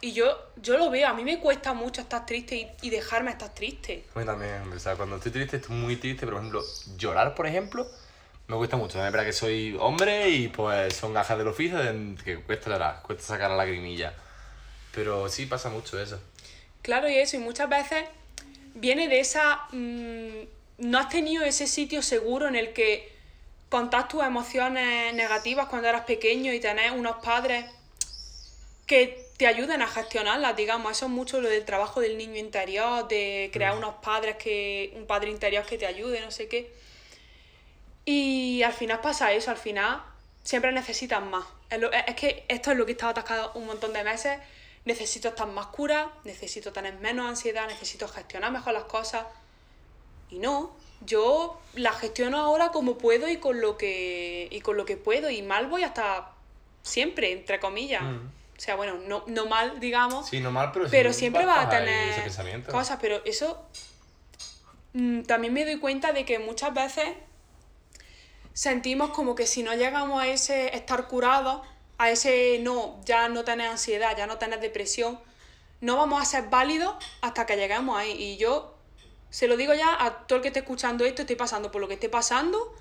Y 0.00 0.12
yo, 0.12 0.38
yo 0.56 0.78
lo 0.78 0.90
veo, 0.90 1.08
a 1.08 1.12
mí 1.12 1.24
me 1.24 1.40
cuesta 1.40 1.74
mucho 1.74 2.00
estar 2.00 2.24
triste 2.24 2.74
y, 2.82 2.90
dejarme 2.90 3.32
estar 3.32 3.52
triste. 3.52 4.04
A 4.14 4.18
mí 4.18 4.24
también, 4.24 4.72
o 4.72 4.78
sea, 4.78 4.96
cuando 4.96 5.16
estoy 5.16 5.32
triste 5.32 5.56
estoy 5.56 5.76
muy 5.76 5.96
triste, 5.96 6.24
por 6.24 6.36
ejemplo, 6.36 6.62
llorar, 6.96 7.34
por 7.34 7.46
ejemplo, 7.46 7.86
me 8.48 8.56
cuesta 8.56 8.76
mucho. 8.76 8.98
Es 9.04 9.12
verdad 9.12 9.26
que 9.26 9.32
soy 9.32 9.76
hombre 9.78 10.30
y 10.30 10.48
pues 10.48 10.94
son 10.94 11.12
gajas 11.12 11.38
del 11.38 11.48
oficio 11.48 11.78
que 12.24 12.38
cuesta 12.38 12.70
llorar, 12.70 13.02
cuesta 13.02 13.24
sacar 13.24 13.50
la 13.50 13.58
lagrimilla. 13.58 14.14
Pero 14.92 15.28
sí 15.28 15.46
pasa 15.46 15.68
mucho 15.68 16.00
eso. 16.00 16.18
Claro, 16.82 17.08
y 17.08 17.16
eso, 17.16 17.36
y 17.36 17.40
muchas 17.40 17.68
veces 17.68 18.04
viene 18.74 19.08
de 19.08 19.20
esa... 19.20 19.66
Mmm, 19.70 20.44
no 20.78 20.98
has 20.98 21.08
tenido 21.08 21.44
ese 21.44 21.66
sitio 21.66 22.02
seguro 22.02 22.46
en 22.46 22.54
el 22.54 22.72
que 22.72 23.12
contar 23.68 24.08
tus 24.08 24.22
emociones 24.22 25.12
negativas 25.12 25.66
cuando 25.66 25.88
eras 25.88 26.04
pequeño 26.04 26.52
y 26.52 26.60
tener 26.60 26.92
unos 26.92 27.16
padres 27.16 27.66
que 28.86 29.28
te 29.36 29.46
ayuden 29.46 29.82
a 29.82 29.88
gestionarlas, 29.88 30.56
digamos. 30.56 30.92
Eso 30.92 31.06
es 31.06 31.12
mucho 31.12 31.40
lo 31.40 31.48
del 31.48 31.64
trabajo 31.64 32.00
del 32.00 32.16
niño 32.16 32.36
interior, 32.36 33.06
de 33.08 33.50
crear 33.52 33.76
unos 33.76 33.96
padres 33.96 34.36
que. 34.36 34.92
un 34.96 35.06
padre 35.06 35.30
interior 35.30 35.66
que 35.66 35.76
te 35.76 35.86
ayude, 35.86 36.20
no 36.20 36.30
sé 36.30 36.48
qué. 36.48 36.72
Y 38.04 38.62
al 38.62 38.72
final 38.72 39.00
pasa 39.00 39.32
eso, 39.32 39.50
al 39.50 39.56
final 39.56 40.02
siempre 40.42 40.72
necesitas 40.72 41.22
más. 41.22 41.44
Es, 41.70 42.14
que 42.14 42.44
esto 42.48 42.70
es 42.70 42.78
lo 42.78 42.86
que 42.86 42.92
he 42.92 42.94
estado 42.94 43.10
atascado 43.10 43.52
un 43.54 43.66
montón 43.66 43.92
de 43.92 44.02
meses. 44.02 44.38
Necesito 44.84 45.28
estar 45.28 45.46
más 45.46 45.66
cura, 45.66 46.10
necesito 46.24 46.72
tener 46.72 46.94
menos 47.00 47.28
ansiedad, 47.28 47.66
necesito 47.66 48.08
gestionar 48.08 48.50
mejor 48.50 48.72
las 48.72 48.84
cosas. 48.84 49.26
Y 50.30 50.38
no, 50.38 50.74
yo 51.02 51.60
las 51.74 51.98
gestiono 51.98 52.38
ahora 52.38 52.70
como 52.70 52.96
puedo 52.96 53.28
y 53.28 53.36
con 53.36 53.60
lo 53.60 53.76
que, 53.76 54.48
y 54.50 54.60
con 54.62 54.78
lo 54.78 54.86
que 54.86 54.96
puedo. 54.96 55.28
Y 55.28 55.42
mal 55.42 55.66
voy 55.66 55.82
hasta 55.82 56.30
siempre, 56.82 57.32
entre 57.32 57.60
comillas. 57.60 58.02
O 58.02 58.60
sea, 58.60 58.74
bueno, 58.74 58.98
no, 59.06 59.24
no 59.26 59.46
mal, 59.46 59.78
digamos. 59.78 60.28
Sí, 60.28 60.40
no 60.40 60.50
mal, 60.50 60.72
pero, 60.72 60.86
pero 60.90 61.12
siempre 61.12 61.44
va 61.44 61.62
a 61.62 61.68
tener 61.68 62.64
cosas. 62.70 62.98
Pero 63.00 63.22
eso 63.26 63.62
mm, 64.94 65.22
también 65.22 65.52
me 65.52 65.64
doy 65.64 65.78
cuenta 65.78 66.12
de 66.12 66.24
que 66.24 66.38
muchas 66.38 66.72
veces 66.72 67.08
sentimos 68.58 69.10
como 69.10 69.36
que 69.36 69.46
si 69.46 69.62
no 69.62 69.72
llegamos 69.74 70.20
a 70.20 70.26
ese 70.26 70.74
estar 70.74 71.06
curados, 71.06 71.64
a 71.96 72.10
ese 72.10 72.58
no, 72.60 73.00
ya 73.04 73.28
no 73.28 73.44
tener 73.44 73.68
ansiedad, 73.68 74.16
ya 74.16 74.26
no 74.26 74.38
tener 74.38 74.58
depresión, 74.58 75.20
no 75.80 75.96
vamos 75.96 76.20
a 76.20 76.24
ser 76.24 76.48
válidos 76.50 76.96
hasta 77.20 77.46
que 77.46 77.54
lleguemos 77.54 77.96
ahí. 77.96 78.10
Y 78.10 78.36
yo 78.36 78.74
se 79.30 79.46
lo 79.46 79.56
digo 79.56 79.74
ya 79.74 80.04
a 80.04 80.26
todo 80.26 80.38
el 80.38 80.42
que 80.42 80.48
esté 80.48 80.58
escuchando 80.58 81.04
esto, 81.04 81.22
estoy 81.22 81.36
pasando 81.36 81.70
por 81.70 81.80
lo 81.80 81.86
que 81.86 81.94
esté 81.94 82.08
pasando, 82.08 82.74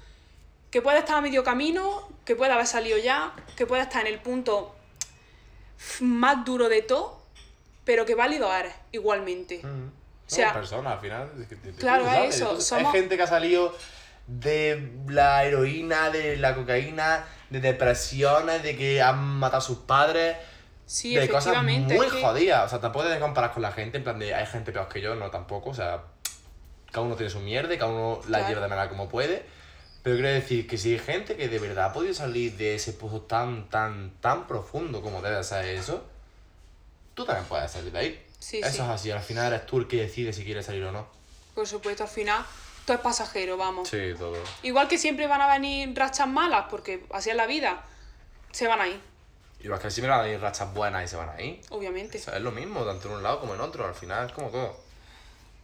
que 0.71 0.82
pueda 0.82 0.97
estar 0.97 1.17
a 1.17 1.21
medio 1.21 1.43
camino, 1.43 2.09
que 2.25 2.36
pueda 2.36 2.55
haber 2.55 2.65
salido 2.65 2.97
ya, 2.97 3.36
que 3.55 3.67
pueda 3.67 3.84
estar 3.84 4.01
en 4.01 4.11
el 4.11 4.19
punto 4.19 4.75
más 5.99 6.43
duro 6.43 6.69
de 6.69 6.82
todo, 6.82 7.21
pero 7.86 8.03
que 8.03 8.15
válido 8.15 8.51
eres 8.51 8.73
igualmente. 8.91 9.61
Mm. 9.63 9.89
O 9.89 10.30
sea, 10.30 10.53
personas 10.53 10.93
al 10.93 11.01
final. 11.01 11.30
claro, 11.78 12.09
es 12.23 12.41
eso. 12.41 12.75
Hay 12.75 12.86
gente 12.88 13.15
que 13.15 13.21
ha 13.21 13.28
salido 13.28 13.75
de 14.28 14.91
la 15.07 15.45
heroína, 15.45 16.09
de 16.09 16.38
la 16.38 16.53
cocaína, 16.53 17.25
de 17.49 17.61
depresiones, 17.61 18.61
de 18.61 18.78
que 18.78 19.01
han 19.01 19.19
matado 19.19 19.59
a 19.59 19.61
sus 19.61 19.80
padres. 19.80 20.38
Sí, 20.86 21.15
de 21.15 21.28
cosas 21.28 21.63
muy 21.63 22.09
jodidas. 22.21 22.65
O 22.65 22.69
sea, 22.69 22.80
tampoco 22.80 23.05
te 23.05 23.19
comparar 23.19 23.53
con 23.53 23.61
la 23.61 23.71
gente, 23.71 23.97
en 23.97 24.03
plan 24.03 24.19
de 24.19 24.34
hay 24.34 24.45
gente 24.45 24.71
peor 24.71 24.88
que 24.88 25.01
yo, 25.01 25.15
no 25.15 25.32
tampoco. 25.32 25.71
O 25.71 25.73
sea, 25.73 26.03
cada 26.91 27.05
uno 27.05 27.15
tiene 27.15 27.30
su 27.30 27.39
mierda 27.39 27.73
y 27.73 27.78
cada 27.78 27.91
uno 27.91 28.21
la 28.28 28.47
lleva 28.47 28.61
de 28.61 28.67
manera 28.67 28.89
como 28.89 29.09
puede. 29.09 29.45
Pero 30.03 30.17
quiero 30.17 30.30
decir 30.30 30.67
que 30.67 30.78
si 30.78 30.93
hay 30.93 30.99
gente 30.99 31.36
que 31.36 31.49
de 31.49 31.59
verdad 31.59 31.86
ha 31.86 31.93
podido 31.93 32.13
salir 32.13 32.55
de 32.55 32.75
ese 32.75 32.93
pozo 32.93 33.21
tan, 33.21 33.69
tan, 33.69 34.11
tan 34.21 34.47
profundo 34.47 35.01
como 35.01 35.21
debe 35.21 35.43
ser 35.43 35.65
eso, 35.65 36.05
tú 37.13 37.25
también 37.25 37.45
puedes 37.47 37.71
salir 37.71 37.91
de 37.91 37.99
ahí. 37.99 38.25
Sí, 38.39 38.59
eso 38.59 38.84
es 38.84 38.89
así, 38.89 39.11
al 39.11 39.21
final 39.21 39.51
eres 39.51 39.65
tú 39.65 39.80
el 39.80 39.88
que 39.88 39.97
decide 39.97 40.32
si 40.32 40.45
quieres 40.45 40.65
salir 40.65 40.84
o 40.84 40.91
no. 40.91 41.07
Por 41.55 41.67
supuesto, 41.67 42.03
al 42.03 42.09
final 42.09 42.45
todo 42.88 42.95
es 42.95 43.03
pasajero, 43.03 43.57
vamos. 43.57 43.89
Sí, 43.89 44.13
todo. 44.17 44.38
Igual 44.63 44.88
que 44.88 44.97
siempre 44.97 45.27
van 45.27 45.41
a 45.41 45.47
venir 45.51 45.93
rachas 45.93 46.27
malas, 46.27 46.67
porque 46.69 47.05
así 47.11 47.29
es 47.29 47.35
la 47.35 47.45
vida, 47.45 47.83
se 48.51 48.65
van 48.65 48.79
a 48.79 48.88
ir. 48.88 49.01
Igual 49.59 49.81
que 49.81 49.91
siempre 49.91 50.09
van 50.09 50.21
a 50.21 50.23
venir 50.23 50.39
rachas 50.39 50.73
buenas 50.73 51.03
y 51.03 51.07
se 51.09 51.17
van 51.17 51.29
a 51.29 51.41
ir. 51.41 51.59
Obviamente. 51.69 52.17
es 52.17 52.41
lo 52.41 52.51
mismo, 52.51 52.85
tanto 52.85 53.09
en 53.09 53.15
un 53.15 53.23
lado 53.23 53.41
como 53.41 53.55
en 53.55 53.59
otro, 53.59 53.85
al 53.85 53.93
final 53.93 54.27
es 54.27 54.31
como 54.31 54.47
todo. 54.47 54.73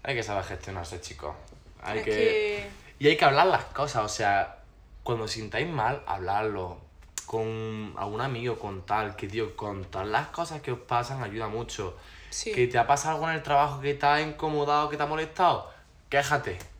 Hay 0.03 0.15
que 0.15 0.21
saber 0.21 0.43
gestionarse, 0.43 0.99
chicos. 0.99 1.33
Hay 1.81 2.03
que... 2.03 2.69
Y 2.99 3.07
hay 3.07 3.15
que 3.15 3.23
hablar 3.23 3.47
las 3.47 3.63
cosas, 3.65 4.03
o 4.03 4.09
sea, 4.09 4.57
cuando 5.03 5.25
sintáis 5.29 5.67
mal, 5.67 6.03
hablarlo 6.05 6.77
con 7.25 7.93
algún 7.97 8.19
amigo, 8.19 8.59
con 8.59 8.85
tal, 8.85 9.15
que 9.15 9.29
tío, 9.29 9.55
contar 9.55 10.07
las 10.07 10.27
cosas 10.27 10.61
que 10.61 10.73
os 10.73 10.79
pasan 10.79 11.23
ayuda 11.23 11.47
mucho. 11.47 11.95
Que 12.43 12.67
te 12.67 12.77
ha 12.77 12.85
pasado 12.85 13.15
algo 13.15 13.29
en 13.29 13.35
el 13.35 13.43
trabajo 13.43 13.79
que 13.79 13.93
te 13.93 14.05
ha 14.05 14.19
incomodado, 14.19 14.89
que 14.89 14.97
te 14.97 15.03
ha 15.03 15.05
molestado, 15.05 15.71
quéjate. 16.09 16.72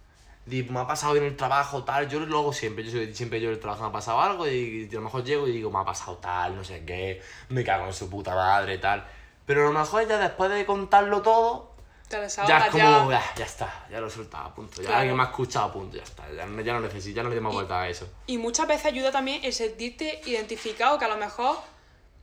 Di, 0.46 0.64
me 0.64 0.80
ha 0.80 0.88
pasado 0.88 1.16
en 1.16 1.24
el 1.24 1.38
trabajo, 1.38 1.84
tal, 1.84 2.10
yo 2.10 2.20
lo 2.20 2.39
hago 2.39 2.54
siempre, 2.54 2.84
yo 2.84 3.14
siempre 3.14 3.39
yo 3.39 3.48
en 3.48 3.56
el 3.56 3.60
trabajo 3.60 3.84
me 3.84 3.89
ha 3.89 3.91
pasado 3.94 4.20
algo 4.20 4.48
y, 4.48 4.89
a 4.91 4.96
lo 4.96 5.02
mejor 5.02 5.24
llego 5.24 5.48
y 5.48 5.54
digo, 5.54 5.72
me 5.72 5.80
ha 5.80 5.86
pasado 5.86 6.18
tal, 6.18 6.56
no 6.56 6.64
sé 6.64 6.84
qué, 6.86 7.22
me 7.50 7.64
cago 7.64 7.86
en 7.88 7.94
su 7.94 8.10
puta 8.10 8.36
madre, 8.36 8.78
tal. 8.78 9.06
Pero 9.46 9.62
a 9.62 9.72
lo 9.72 9.80
mejor 9.80 10.08
ya 10.08 10.18
después 10.18 10.52
de 10.52 10.66
contarlo 10.66 11.22
todo, 11.22 11.74
ya 12.10 12.66
es 12.66 12.72
como, 12.72 13.12
ya. 13.12 13.24
ya, 13.36 13.46
está, 13.46 13.86
ya 13.89 14.00
lo 14.00 14.08
he 14.08 14.10
soltado, 14.10 14.54
punto. 14.54 14.82
Ya 14.82 15.00
alguien 15.00 15.16
me 15.16 15.24
ha 15.24 15.28
escuchado, 15.28 15.72
punto, 15.72 15.98
ya 15.98 16.04
está. 16.04 16.24
Ya, 16.32 16.46
no 16.46 16.80
necesito, 16.80 17.16
ya 17.16 17.24
no 17.24 17.30
le 17.30 17.36
doy 17.36 17.44
más 17.44 17.54
vuelta 17.54 17.82
a 17.82 17.89
eso. 17.89 18.08
Y 18.28 18.38
muchas 18.38 18.68
veces 18.68 18.86
ayuda 18.86 19.12
también 19.12 19.44
el 19.44 19.54
sentirte 19.54 20.22
identificado, 20.26 21.00
que 21.00 21.06
a 21.06 21.08
lo 21.08 21.18
mejor, 21.18 21.58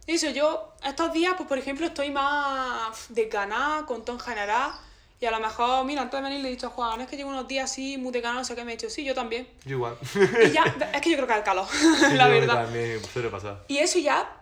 eso, 0.07 0.31
yo 0.31 0.75
estos 0.85 1.12
días, 1.12 1.35
pues 1.37 1.49
por 1.49 1.59
ejemplo, 1.59 1.87
estoy 1.87 2.11
más 2.11 3.07
desganada 3.09 3.85
con 3.87 4.05
todo 4.05 4.16
en 4.16 4.21
general. 4.21 4.73
Y 5.23 5.27
a 5.27 5.31
lo 5.31 5.39
mejor, 5.39 5.85
mira, 5.85 6.01
antes 6.01 6.18
de 6.18 6.25
venir 6.27 6.41
le 6.41 6.49
he 6.49 6.53
dicho 6.53 6.68
a 6.68 6.71
Juan, 6.71 7.03
es 7.03 7.07
que 7.07 7.14
llevo 7.14 7.29
unos 7.29 7.47
días 7.47 7.71
así, 7.71 7.99
muy 7.99 8.11
desganado, 8.11 8.41
no 8.41 8.45
sé 8.47 8.55
qué, 8.55 8.64
me 8.64 8.73
he 8.73 8.77
dicho, 8.77 8.89
sí, 8.89 9.05
yo 9.05 9.14
también. 9.14 9.47
Yo 9.66 9.77
igual. 9.77 9.99
Y 10.14 10.51
ya, 10.51 10.64
es 10.95 11.01
que 11.03 11.11
yo 11.11 11.16
creo 11.16 11.27
que 11.27 11.35
es 11.35 11.39
el 11.41 11.45
calor, 11.45 11.66
la 12.14 12.27
verdad. 12.27 12.64
También 12.64 13.05
suele 13.05 13.29
pasar. 13.29 13.62
Y 13.68 13.79
eso 13.79 13.99
ya 13.99 14.41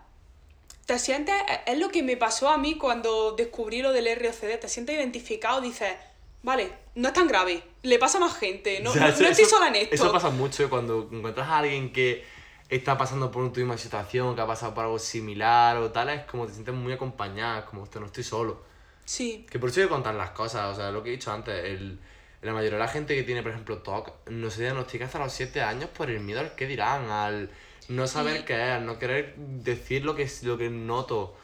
te 0.85 0.97
sientes, 0.97 1.35
es 1.65 1.77
lo 1.77 1.89
que 1.89 2.01
me 2.01 2.15
pasó 2.15 2.47
a 2.47 2.57
mí 2.57 2.77
cuando 2.77 3.33
descubrí 3.33 3.81
lo 3.81 3.91
del 3.91 4.07
ROCD, 4.17 4.57
te 4.57 4.69
sientes 4.69 4.95
identificado, 4.95 5.59
dices, 5.59 5.97
vale, 6.43 6.71
no 6.95 7.09
es 7.09 7.13
tan 7.13 7.27
grave, 7.27 7.61
le 7.83 7.99
pasa 7.99 8.17
a 8.17 8.21
más 8.21 8.37
gente, 8.37 8.79
no, 8.79 8.95
no, 8.95 9.05
estoy 9.05 9.43
sola 9.43 9.67
en 9.67 9.75
esto. 9.75 9.95
Eso 9.95 10.13
pasa 10.13 10.29
mucho 10.29 10.69
cuando 10.69 11.09
encuentras 11.11 11.49
a 11.49 11.57
alguien 11.57 11.91
que 11.91 12.23
está 12.69 12.97
pasando 12.97 13.29
por 13.31 13.43
una 13.43 13.51
misma 13.53 13.77
situación, 13.77 14.33
que 14.33 14.41
ha 14.41 14.47
pasado 14.47 14.73
por 14.73 14.85
algo 14.85 14.97
similar 14.97 15.75
o 15.75 15.91
tal, 15.91 16.07
es 16.07 16.23
como 16.23 16.47
te 16.47 16.53
sientes 16.53 16.73
muy 16.73 16.93
acompañada, 16.93 17.65
como 17.65 17.85
no 17.93 18.05
estoy 18.05 18.23
solo. 18.23 18.68
Sí. 19.09 19.47
Que 19.49 19.57
por 19.57 19.71
eso 19.71 19.79
hay 19.79 19.87
que 19.87 19.89
contar 19.89 20.13
las 20.13 20.29
cosas, 20.29 20.71
o 20.71 20.75
sea, 20.75 20.91
lo 20.91 21.01
que 21.01 21.09
he 21.09 21.13
dicho 21.13 21.31
antes, 21.31 21.65
el, 21.65 21.97
la 22.43 22.53
mayoría 22.53 22.77
de 22.77 22.83
la 22.83 22.87
gente 22.87 23.15
que 23.15 23.23
tiene, 23.23 23.41
por 23.41 23.49
ejemplo, 23.49 23.79
TOC, 23.79 24.29
no 24.29 24.51
se 24.51 24.61
diagnostica 24.61 25.05
hasta 25.05 25.17
los 25.17 25.33
7 25.33 25.63
años 25.63 25.89
por 25.89 26.11
el 26.11 26.19
miedo 26.19 26.41
al 26.41 26.53
que 26.53 26.67
dirán, 26.67 27.09
al 27.09 27.49
no 27.87 28.05
saber 28.05 28.45
qué 28.45 28.75
es, 28.75 28.81
no 28.83 28.99
querer 28.99 29.33
decir 29.35 30.05
lo 30.05 30.15
que, 30.15 30.29
lo 30.43 30.59
que 30.59 30.69
noto. 30.69 31.35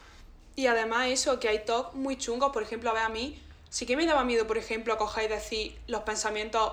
Y 0.56 0.68
además 0.68 1.08
eso, 1.08 1.40
que 1.40 1.48
hay 1.48 1.66
TOC 1.66 1.96
muy 1.96 2.20
chungos, 2.20 2.52
por 2.52 2.62
ejemplo, 2.62 2.92
a 2.92 2.94
ver 2.94 3.02
a 3.02 3.10
mí, 3.10 3.42
sí 3.72 3.88
que 3.88 3.98
me 3.98 4.06
daba 4.06 4.24
miedo, 4.24 4.46
por 4.46 4.60
ejemplo, 4.60 4.94
a 4.94 5.00
coger 5.00 5.24
y 5.24 5.34
decir 5.34 5.76
los 5.88 6.04
pensamientos 6.04 6.72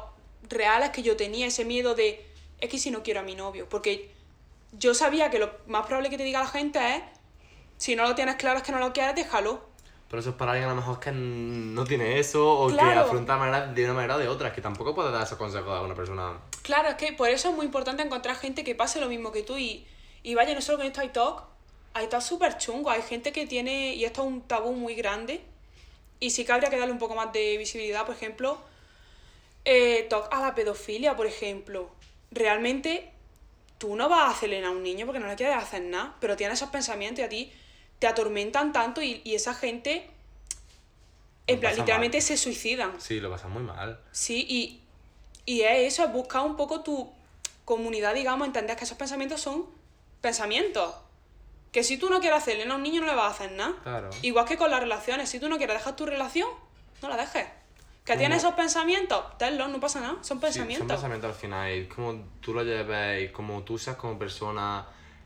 reales 0.50 0.90
que 0.90 1.02
yo 1.02 1.16
tenía, 1.16 1.46
ese 1.46 1.64
miedo 1.64 1.94
de, 1.94 2.22
es 2.60 2.68
que 2.68 2.78
si 2.78 2.90
no 2.90 3.02
quiero 3.02 3.20
a 3.20 3.22
mi 3.22 3.34
novio, 3.34 3.66
porque 3.66 4.10
yo 4.72 4.92
sabía 4.92 5.30
que 5.30 5.38
lo 5.38 5.54
más 5.68 5.86
probable 5.86 6.10
que 6.10 6.18
te 6.18 6.24
diga 6.24 6.40
la 6.40 6.48
gente 6.48 6.96
es, 6.96 7.02
si 7.78 7.96
no 7.96 8.02
lo 8.02 8.14
tienes 8.14 8.36
claro 8.36 8.58
es 8.58 8.62
que 8.62 8.72
no 8.72 8.78
lo 8.78 8.92
quieres, 8.92 9.14
déjalo. 9.14 9.71
Pero 10.12 10.20
eso 10.20 10.28
es 10.28 10.36
para 10.36 10.52
alguien 10.52 10.68
a 10.68 10.74
lo 10.74 10.76
mejor 10.76 11.00
que 11.00 11.10
no 11.10 11.84
tiene 11.84 12.18
eso 12.18 12.46
o 12.46 12.68
que 12.68 12.78
afronta 12.78 13.32
de 13.72 13.84
una 13.86 13.94
manera 13.94 14.16
o 14.16 14.18
de 14.18 14.28
otra. 14.28 14.48
Es 14.48 14.54
que 14.54 14.60
tampoco 14.60 14.94
puede 14.94 15.10
dar 15.10 15.22
esos 15.22 15.38
consejos 15.38 15.72
a 15.72 15.80
una 15.80 15.94
persona. 15.94 16.38
Claro, 16.60 16.90
es 16.90 16.96
que 16.96 17.14
por 17.14 17.30
eso 17.30 17.48
es 17.48 17.56
muy 17.56 17.64
importante 17.64 18.02
encontrar 18.02 18.36
gente 18.36 18.62
que 18.62 18.74
pase 18.74 19.00
lo 19.00 19.08
mismo 19.08 19.32
que 19.32 19.42
tú. 19.42 19.56
Y, 19.56 19.86
y 20.22 20.34
vaya, 20.34 20.54
no 20.54 20.60
solo 20.60 20.76
con 20.76 20.86
esto 20.86 21.00
hay 21.00 21.08
talk, 21.08 21.44
hay 21.94 22.08
talk 22.08 22.20
súper 22.20 22.58
chungo. 22.58 22.90
Hay 22.90 23.00
gente 23.00 23.32
que 23.32 23.46
tiene, 23.46 23.94
y 23.94 24.04
esto 24.04 24.20
es 24.20 24.28
un 24.28 24.42
tabú 24.42 24.74
muy 24.74 24.94
grande. 24.94 25.40
Y 26.20 26.28
sí 26.28 26.44
que 26.44 26.52
habría 26.52 26.68
que 26.68 26.76
darle 26.76 26.92
un 26.92 26.98
poco 26.98 27.14
más 27.14 27.32
de 27.32 27.56
visibilidad, 27.56 28.04
por 28.04 28.14
ejemplo, 28.14 28.58
Eh, 29.64 30.08
toc 30.10 30.28
a 30.30 30.40
la 30.40 30.54
pedofilia, 30.54 31.16
por 31.16 31.26
ejemplo. 31.26 31.88
Realmente 32.32 33.10
tú 33.78 33.96
no 33.96 34.10
vas 34.10 34.24
a 34.28 34.30
hacerle 34.32 34.60
nada 34.60 34.74
a 34.74 34.76
un 34.76 34.82
niño 34.82 35.06
porque 35.06 35.20
no 35.20 35.26
le 35.26 35.36
quieres 35.36 35.56
hacer 35.56 35.82
nada, 35.82 36.16
pero 36.20 36.36
tienes 36.36 36.58
esos 36.58 36.68
pensamientos 36.68 37.20
y 37.20 37.22
a 37.22 37.28
ti 37.30 37.52
te 38.02 38.08
atormentan 38.08 38.72
tanto 38.72 39.00
y, 39.00 39.20
y 39.22 39.36
esa 39.36 39.54
gente, 39.54 40.10
en 41.46 41.60
plan, 41.60 41.76
literalmente 41.76 42.16
mal. 42.18 42.22
se 42.22 42.36
suicidan. 42.36 43.00
Sí, 43.00 43.20
lo 43.20 43.30
pasas 43.30 43.48
muy 43.48 43.62
mal. 43.62 44.00
Sí, 44.10 44.44
y, 44.48 44.82
y 45.46 45.60
es 45.60 45.92
eso, 45.92 46.02
es 46.04 46.12
buscar 46.12 46.42
un 46.42 46.56
poco 46.56 46.80
tu 46.80 47.12
comunidad, 47.64 48.12
digamos, 48.14 48.48
entender 48.48 48.76
que 48.76 48.82
esos 48.82 48.98
pensamientos 48.98 49.40
son 49.40 49.66
pensamientos. 50.20 50.92
Que 51.70 51.84
si 51.84 51.96
tú 51.96 52.10
no 52.10 52.18
quieres 52.18 52.38
hacerle 52.40 52.64
a 52.64 52.74
un 52.74 52.82
niño 52.82 53.02
no 53.02 53.06
le 53.06 53.14
vas 53.14 53.26
a 53.26 53.30
hacer 53.36 53.52
nada. 53.52 53.74
Claro. 53.84 54.10
Igual 54.22 54.46
que 54.46 54.56
con 54.56 54.68
las 54.72 54.80
relaciones, 54.80 55.28
si 55.30 55.38
tú 55.38 55.48
no 55.48 55.56
quieres 55.56 55.76
dejar 55.78 55.94
tu 55.94 56.04
relación, 56.04 56.48
no 57.02 57.08
la 57.08 57.16
dejes. 57.16 57.46
Que 58.04 58.16
tienes 58.16 58.38
esos 58.38 58.54
pensamientos, 58.54 59.38
tenlos, 59.38 59.68
no 59.70 59.78
pasa 59.78 60.00
nada, 60.00 60.14
son 60.14 60.22
Sí, 60.22 60.28
son 60.30 60.40
pensamientos. 60.40 60.88
pensamientos 60.88 61.30
al 61.30 61.36
final. 61.40 61.88
Como 61.94 62.14
tú 62.40 62.52
lo 62.52 62.64
lleves 62.64 63.22
y 63.30 63.32
como 63.32 63.62
tú 63.62 63.78
seas 63.78 63.94
como 63.94 64.18
persona, 64.18 64.84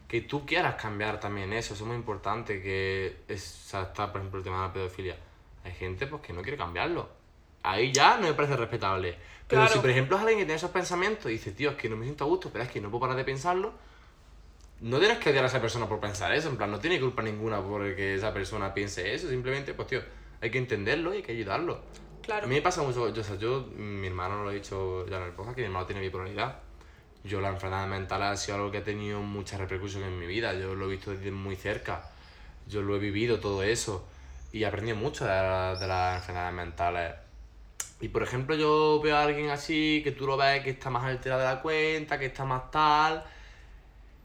que 0.09 0.21
tú 0.21 0.47
quieras 0.47 0.81
cambiar 0.81 1.19
también 1.21 1.53
eso. 1.53 1.75
Eso 1.75 1.85
es 1.85 1.89
muy 1.89 1.97
importante. 1.97 2.63
Que 2.63 3.17
es, 3.29 3.65
o 3.67 3.69
sea, 3.71 3.83
está, 3.83 4.13
por 4.13 4.21
ejemplo, 4.21 4.39
el 4.39 4.45
tema 4.45 4.63
de 4.63 4.67
la 4.69 4.73
pedofilia. 4.73 5.17
Hay 5.65 5.73
gente 5.73 6.07
pues, 6.07 6.23
que 6.23 6.33
no 6.33 6.43
quiere 6.43 6.57
cambiarlo. 6.57 7.09
Ahí 7.63 7.93
ya 7.93 8.17
no 8.17 8.29
me 8.29 8.35
parece 8.35 8.57
respetable. 8.57 9.17
Pero 9.49 9.63
Claro. 9.63 9.75
si, 9.75 9.81
por 9.81 9.91
ejemplo, 9.91 10.17
es 10.17 10.23
alguien 10.23 10.39
que 10.39 10.45
tiene 10.45 10.57
esos 10.57 10.71
pensamientos 10.71 11.27
y 11.27 11.35
dice, 11.35 11.53
tío, 11.53 11.71
es 11.71 11.77
que 11.77 11.89
no 11.89 11.97
me 11.97 12.05
siento 12.05 12.25
a 12.25 12.27
gusto, 12.29 12.51
pero 12.53 12.65
es 12.65 12.71
que 12.71 12.81
no 12.81 12.91
puedo 12.91 13.01
parar 13.01 13.17
de 13.17 13.25
pensarlo. 13.25 13.73
No 14.81 14.99
tienes 14.99 15.19
que 15.19 15.31
odiar 15.31 15.45
a 15.45 15.47
esa 15.49 15.61
persona 15.61 15.89
por 15.89 15.99
pensar 16.01 16.33
eso. 16.35 16.49
En 16.49 16.57
plan, 16.57 16.71
no 16.71 16.79
tiene 16.79 17.01
culpa 17.01 17.23
ninguna 17.23 17.61
por 17.63 17.83
que 17.97 18.15
esa 18.15 18.33
persona 18.33 18.73
piense 18.75 19.15
eso. 19.15 19.29
Simplemente, 19.29 19.75
pues, 19.75 19.89
tío, 19.89 20.01
hay 20.41 20.51
que 20.51 20.59
entenderlo 20.59 21.13
y 21.15 21.19
hay 21.19 21.23
que 21.23 21.33
ayudarlo. 21.33 21.81
Claro. 22.23 22.45
A 22.45 22.49
mí 22.49 22.57
me 22.57 22.63
pasa 22.63 22.83
mucho, 22.83 23.09
yo, 23.09 23.21
o 23.21 23.25
sea, 23.25 23.37
yo, 23.37 23.67
mi 23.77 24.07
hermano 24.09 24.43
lo 24.45 24.51
he 24.51 24.55
dicho 24.55 25.07
ya 25.09 25.17
en 25.19 25.23
el 25.25 25.33
podcast, 25.33 25.55
que 25.57 25.63
mi 25.63 25.67
hermano 25.67 25.87
tiene 25.87 26.03
bipolaridad. 26.03 26.61
Yo 27.27 27.41
la 27.41 27.49
enfermedad 27.49 27.87
mental 27.87 28.23
ha 28.23 28.37
sido 28.37 28.57
algo 28.57 28.71
que 28.71 28.79
ha 28.79 28.85
tenido 28.85 29.21
mucha 29.21 29.57
repercusión 29.59 30.03
en 30.05 30.19
mi 30.19 30.27
vida, 30.27 30.53
yo 30.55 30.75
lo 30.75 30.87
he 30.87 30.91
visto 30.91 31.11
desde 31.11 31.31
muy 31.31 31.57
cerca, 31.57 32.11
yo 32.69 32.83
lo 32.83 32.97
he 32.97 32.99
vivido 32.99 33.41
todo 33.41 33.63
eso 33.63 34.07
y 34.53 34.63
he 34.63 34.67
aprendido 34.67 34.97
mucho 34.97 35.25
de, 35.25 35.31
la- 35.31 35.75
de 35.77 35.87
las 35.87 36.17
enfermedades 36.21 36.55
mentales. 36.55 37.15
Y 38.01 38.09
por 38.09 38.23
ejemplo 38.23 38.55
yo 38.55 39.01
veo 39.03 39.17
a 39.17 39.23
alguien 39.23 39.51
así, 39.51 40.03
que 40.05 40.13
tú 40.13 40.27
lo 40.27 40.37
ves 40.37 40.63
que 40.63 40.71
está 40.71 40.91
más 40.91 41.05
alterado 41.05 41.41
de 41.41 41.47
la 41.49 41.63
cuenta, 41.63 42.19
que 42.19 42.27
está 42.27 42.45
más 42.45 42.71
tal, 42.71 43.25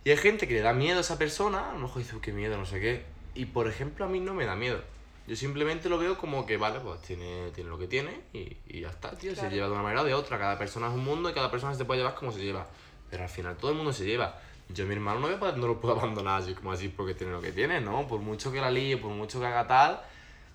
y 0.04 0.10
hay 0.10 0.18
gente 0.18 0.48
que 0.48 0.56
le 0.56 0.62
da 0.62 0.74
miedo 0.74 0.98
a 0.98 1.02
esa 1.02 1.18
persona, 1.18 1.70
a 1.70 1.74
lo 1.74 1.80
mejor 1.80 2.00
dice, 2.02 2.16
"Uy, 2.16 2.22
qué 2.22 2.34
miedo, 2.34 2.58
no 2.58 2.66
sé 2.66 2.80
qué. 2.80 3.06
Y 3.36 3.46
por 3.46 3.68
ejemplo, 3.68 4.04
a 4.06 4.08
mí 4.08 4.20
no 4.20 4.34
me 4.34 4.46
da 4.46 4.56
miedo. 4.56 4.82
Yo 5.28 5.36
simplemente 5.36 5.88
lo 5.90 5.98
veo 6.00 6.18
como 6.18 6.46
que, 6.46 6.58
vale, 6.58 6.80
pues 6.80 7.00
tiene, 7.02 7.52
tiene 7.52 7.70
lo 7.70 7.78
que 7.78 7.88
tiene 7.88 8.20
y, 8.34 8.58
y 8.68 8.82
ya 8.82 8.90
está, 8.90 9.12
tío. 9.18 9.34
Claro. 9.34 9.50
Se 9.50 9.56
lleva 9.56 9.68
de 9.68 9.74
una 9.74 9.84
manera 9.84 10.02
o 10.02 10.04
de 10.06 10.14
otra. 10.16 10.38
Cada 10.40 10.58
persona 10.58 10.88
es 10.88 10.94
un 10.94 11.04
mundo 11.06 11.30
y 11.30 11.34
cada 11.34 11.52
persona 11.52 11.76
se 11.76 11.86
puede 11.86 12.00
llevar 12.00 12.16
como 12.16 12.32
se 12.32 12.40
lleva. 12.40 12.68
Pero 13.12 13.24
al 13.24 13.30
final 13.30 13.56
todo 13.58 13.72
el 13.72 13.78
mundo 13.78 13.94
se 13.94 14.06
lleva. 14.06 14.40
Yo 14.70 14.86
a 14.86 14.88
mi 14.88 14.94
hermano 14.96 15.20
no, 15.20 15.38
no 15.58 15.68
lo 15.68 15.80
puedo 15.80 15.94
abandonar 16.00 16.42
así 16.42 16.54
como 16.56 16.72
así 16.72 16.88
porque 16.88 17.14
tiene 17.14 17.34
lo 17.34 17.42
que 17.42 17.52
tiene, 17.52 17.80
¿no? 17.82 18.08
Por 18.08 18.22
mucho 18.22 18.52
que 18.52 18.60
la 18.62 18.72
líe, 18.72 18.98
por 18.98 19.12
mucho 19.12 19.40
que 19.40 19.46
haga 19.46 19.68
tal, 19.68 20.02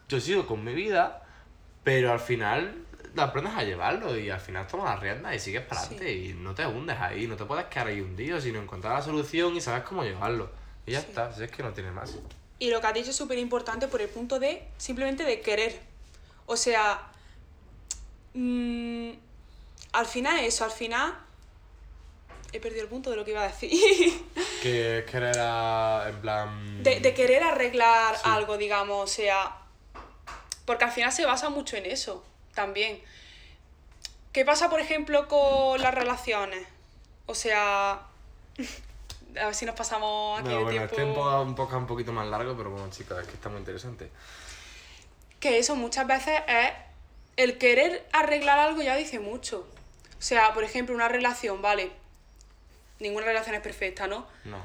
yo 0.09 0.19
sigo 0.19 0.47
con 0.47 0.65
mi 0.65 0.73
vida, 0.75 1.23
pero 1.85 2.11
al 2.13 2.19
final 2.21 2.83
aprendes 3.17 3.55
a 3.55 3.63
llevarlo 3.63 4.19
y 4.19 4.29
al 4.29 4.41
final 4.41 4.67
tomas 4.67 4.87
las 4.95 5.01
riendas 5.01 5.35
y 5.35 5.39
sigues 5.39 5.63
para 5.63 5.81
adelante 5.81 6.13
y 6.13 6.33
no 6.35 6.55
te 6.55 6.67
hundes 6.67 6.99
ahí, 6.99 7.27
no 7.27 7.37
te 7.37 7.45
puedes 7.45 7.65
quedar 7.67 7.87
ahí 7.89 8.01
hundido, 8.01 8.41
sino 8.41 8.61
encontrar 8.61 8.95
la 8.95 9.03
solución 9.03 9.57
y 9.57 9.61
sabes 9.61 9.85
cómo 9.85 10.03
llevarlo. 10.03 10.51
Y 10.87 10.93
ya 10.93 11.01
Sí. 11.01 11.07
está, 11.09 11.33
si 11.33 11.43
es 11.45 11.51
que 11.51 11.63
no 11.63 11.73
tiene 11.73 11.91
más. 11.93 12.17
Y 12.59 12.71
lo 12.71 12.81
que 12.81 12.87
has 12.87 12.95
dicho 12.95 13.11
es 13.11 13.17
súper 13.17 13.39
importante 13.39 13.87
por 13.89 14.01
el 14.01 14.09
punto 14.09 14.39
de 14.39 14.67
simplemente 14.79 15.25
de 15.25 15.41
querer. 15.41 15.79
O 16.47 16.57
sea, 16.57 17.11
mm, 18.35 19.11
al 19.93 20.07
final 20.07 20.39
eso, 20.41 20.65
al 20.65 20.71
final... 20.71 21.15
He 22.57 22.61
perdido 22.61 22.83
el 22.83 22.89
punto 22.89 23.11
de 23.11 23.17
lo 23.17 23.25
que 23.25 23.33
iba 23.33 23.43
a 23.43 23.49
decir. 23.49 23.71
Que 24.63 24.99
es 25.01 25.05
querer 25.05 25.37
a, 25.39 26.07
en 26.09 26.21
plan... 26.21 26.83
de, 26.83 27.01
de 27.01 27.15
querer 27.15 27.43
arreglar 27.43 28.15
Sí. 28.17 28.23
algo, 28.25 28.57
digamos, 28.57 29.05
o 29.05 29.07
sea... 29.07 29.59
Porque 30.65 30.85
al 30.85 30.91
final 30.91 31.13
se 31.13 31.25
basa 31.27 31.51
mucho 31.51 31.77
en 31.77 31.87
eso, 31.87 32.25
también. 32.55 33.01
¿Qué 34.33 34.45
pasa, 34.45 34.69
por 34.69 34.81
ejemplo, 34.81 35.29
con 35.29 35.81
las 35.81 35.95
relaciones? 35.95 36.67
O 37.27 37.35
sea... 37.35 38.01
A 39.39 39.45
ver 39.47 39.55
si 39.55 39.67
nos 39.67 39.75
pasamos 39.77 40.41
aquí 40.41 40.49
No, 40.49 40.57
de 40.57 40.65
bueno, 40.65 40.71
tiempo... 40.89 40.95
este 40.95 41.03
es 41.03 41.09
un 41.47 41.55
poco, 41.55 41.77
un 41.77 41.87
poquito 41.87 42.11
más 42.13 42.27
largo, 42.27 42.57
pero 42.57 42.71
bueno, 42.71 42.89
chicos, 42.91 43.19
es 43.21 43.27
que 43.29 43.35
está 43.35 43.51
muy 43.51 43.59
interesante. 43.59 44.11
que 45.39 45.59
eso 45.59 45.77
muchas 45.77 46.07
veces 46.07 46.41
es 46.49 46.71
el 47.37 47.59
querer 47.59 48.07
arreglar 48.13 48.59
algo 48.59 48.81
ya 48.81 48.97
dice 48.97 49.19
mucho. 49.21 49.69
O 50.19 50.23
sea, 50.23 50.55
por 50.55 50.65
ejemplo, 50.65 50.95
una 50.95 51.09
relación, 51.09 51.61
vale. 51.61 51.91
Ninguna 52.99 53.27
relación 53.27 53.55
es 53.55 53.61
perfecta, 53.61 54.07
¿no? 54.07 54.27
No. 54.45 54.59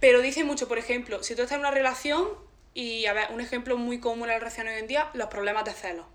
Pero 0.00 0.20
dice 0.20 0.44
mucho, 0.44 0.68
por 0.68 0.78
ejemplo, 0.78 1.22
si 1.22 1.34
tú 1.34 1.42
estás 1.42 1.56
en 1.56 1.60
una 1.60 1.70
relación 1.70 2.28
y, 2.74 3.06
a 3.06 3.12
ver, 3.12 3.28
un 3.30 3.40
ejemplo 3.40 3.76
muy 3.76 4.00
común 4.00 4.24
en 4.24 4.30
la 4.30 4.38
relación 4.38 4.66
hoy 4.66 4.74
en 4.74 4.86
día, 4.86 5.10
los 5.14 5.28
problemas 5.28 5.64
de 5.64 5.72
celos. 5.72 6.06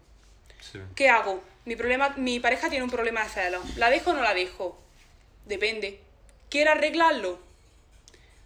Sí. 0.59 0.79
¿Qué 0.95 1.09
hago? 1.09 1.43
Mi, 1.65 1.75
problema, 1.75 2.09
mi 2.17 2.39
pareja 2.39 2.69
tiene 2.69 2.83
un 2.83 2.89
problema 2.89 3.23
de 3.23 3.29
celos. 3.29 3.77
¿La 3.77 3.89
dejo 3.89 4.11
o 4.11 4.13
no 4.13 4.21
la 4.21 4.33
dejo? 4.33 4.77
Depende. 5.45 6.01
¿Quiere 6.49 6.69
arreglarlo? 6.69 7.39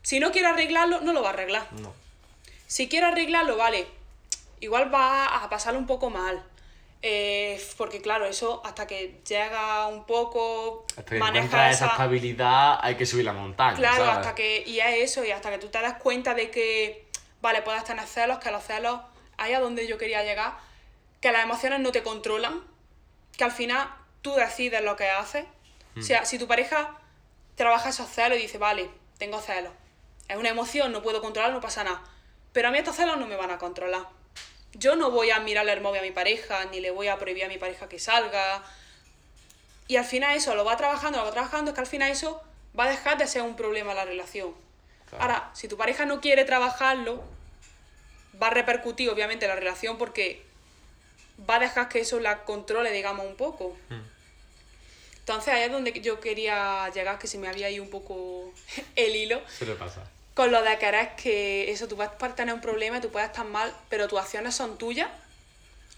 Si 0.03 0.19
no 0.19 0.31
quiere 0.31 0.47
arreglarlo, 0.47 1.01
no 1.01 1.13
lo 1.13 1.21
va 1.21 1.29
a 1.29 1.33
arreglar. 1.33 1.71
No. 1.73 1.93
Si 2.67 2.87
quiere 2.87 3.07
arreglarlo, 3.07 3.57
vale. 3.57 3.87
Igual 4.59 4.93
va 4.93 5.43
a 5.43 5.49
pasarlo 5.49 5.79
un 5.79 5.87
poco 5.87 6.09
mal. 6.09 6.43
Eh, 7.03 7.59
porque 7.77 7.99
claro, 7.99 8.25
eso 8.25 8.61
hasta 8.63 8.85
que 8.85 9.21
llega 9.27 9.87
un 9.87 10.05
poco, 10.05 10.85
Hasta 10.89 11.03
que 11.03 11.19
maneja 11.19 11.69
esa 11.71 11.85
esa... 11.85 11.93
estabilidad, 11.93 12.79
hay 12.81 12.95
que 12.95 13.05
subir 13.05 13.25
la 13.25 13.33
montaña. 13.33 13.75
Claro, 13.75 14.05
¿sabes? 14.05 14.17
hasta 14.17 14.35
que... 14.35 14.63
Y 14.67 14.79
es 14.79 15.09
eso, 15.11 15.25
y 15.25 15.31
hasta 15.31 15.49
que 15.49 15.57
tú 15.57 15.69
te 15.69 15.81
das 15.81 15.95
cuenta 15.95 16.35
de 16.35 16.51
que, 16.51 17.07
vale, 17.41 17.63
puedes 17.63 17.83
tener 17.83 18.05
celos, 18.05 18.37
que 18.37 18.51
los 18.51 18.63
celos, 18.63 18.99
ahí 19.37 19.53
a 19.53 19.59
donde 19.59 19.87
yo 19.87 19.97
quería 19.97 20.23
llegar, 20.23 20.57
que 21.21 21.31
las 21.31 21.43
emociones 21.43 21.79
no 21.79 21.91
te 21.91 22.03
controlan, 22.03 22.61
que 23.35 23.43
al 23.43 23.51
final 23.51 23.89
tú 24.21 24.33
decides 24.35 24.83
lo 24.83 24.95
que 24.95 25.09
haces. 25.09 25.45
O 25.97 26.01
sea, 26.01 26.23
si 26.25 26.37
tu 26.37 26.47
pareja 26.47 26.97
trabaja 27.55 27.89
esos 27.89 28.07
celos 28.09 28.37
y 28.37 28.43
dice, 28.43 28.57
vale, 28.57 28.89
tengo 29.17 29.41
celos, 29.41 29.73
es 30.27 30.37
una 30.37 30.49
emoción, 30.49 30.91
no 30.91 31.01
puedo 31.01 31.21
controlar, 31.21 31.51
no 31.51 31.59
pasa 31.61 31.83
nada. 31.83 32.01
Pero 32.53 32.67
a 32.67 32.71
mí 32.71 32.77
estos 32.77 32.95
celos 32.95 33.17
no 33.17 33.27
me 33.27 33.35
van 33.35 33.51
a 33.51 33.57
controlar. 33.57 34.07
Yo 34.73 34.95
no 34.95 35.11
voy 35.11 35.31
a 35.31 35.39
mirarle 35.39 35.73
el 35.73 35.81
móvil 35.81 35.99
a 35.99 36.03
mi 36.03 36.11
pareja, 36.11 36.65
ni 36.65 36.79
le 36.79 36.91
voy 36.91 37.07
a 37.07 37.17
prohibir 37.17 37.45
a 37.45 37.47
mi 37.47 37.57
pareja 37.57 37.89
que 37.89 37.99
salga. 37.99 38.63
Y 39.87 39.97
al 39.97 40.05
final 40.05 40.35
eso 40.35 40.55
lo 40.55 40.63
va 40.63 40.77
trabajando, 40.77 41.19
lo 41.19 41.25
va 41.25 41.31
trabajando, 41.31 41.71
es 41.71 41.75
que 41.75 41.81
al 41.81 41.87
final 41.87 42.11
eso 42.11 42.41
va 42.77 42.85
a 42.85 42.89
dejar 42.89 43.17
de 43.17 43.27
ser 43.27 43.41
un 43.41 43.55
problema 43.55 43.93
la 43.93 44.05
relación. 44.05 44.53
Claro. 45.09 45.23
Ahora, 45.23 45.51
si 45.53 45.67
tu 45.67 45.77
pareja 45.77 46.05
no 46.05 46.21
quiere 46.21 46.45
trabajarlo, 46.45 47.23
va 48.41 48.47
a 48.47 48.51
repercutir 48.51 49.09
obviamente 49.09 49.45
en 49.45 49.49
la 49.49 49.55
relación 49.55 49.97
porque 49.97 50.41
va 51.49 51.55
a 51.55 51.59
dejar 51.59 51.89
que 51.89 51.99
eso 51.99 52.19
la 52.19 52.43
controle, 52.43 52.91
digamos, 52.91 53.25
un 53.25 53.35
poco. 53.35 53.75
Hmm. 53.89 54.01
Entonces 55.19 55.53
ahí 55.53 55.63
es 55.63 55.71
donde 55.71 55.91
yo 56.01 56.19
quería 56.19 56.89
llegar, 56.89 57.19
que 57.19 57.27
se 57.27 57.37
me 57.37 57.47
había 57.47 57.69
ido 57.69 57.83
un 57.83 57.89
poco 57.89 58.53
el 58.95 59.15
hilo. 59.15 59.41
Se 59.47 59.65
le 59.65 59.75
pasa. 59.75 60.01
Con 60.33 60.51
lo 60.51 60.61
de 60.61 60.77
querer 60.77 61.15
que 61.15 61.71
eso, 61.71 61.87
tú 61.87 61.97
puedes 61.97 62.35
tener 62.35 62.53
un 62.55 62.61
problema, 62.61 63.01
tú 63.01 63.09
puedes 63.09 63.29
estar 63.29 63.45
mal, 63.45 63.73
pero 63.89 64.07
tus 64.07 64.19
acciones 64.19 64.55
son 64.55 64.77
tuyas 64.77 65.09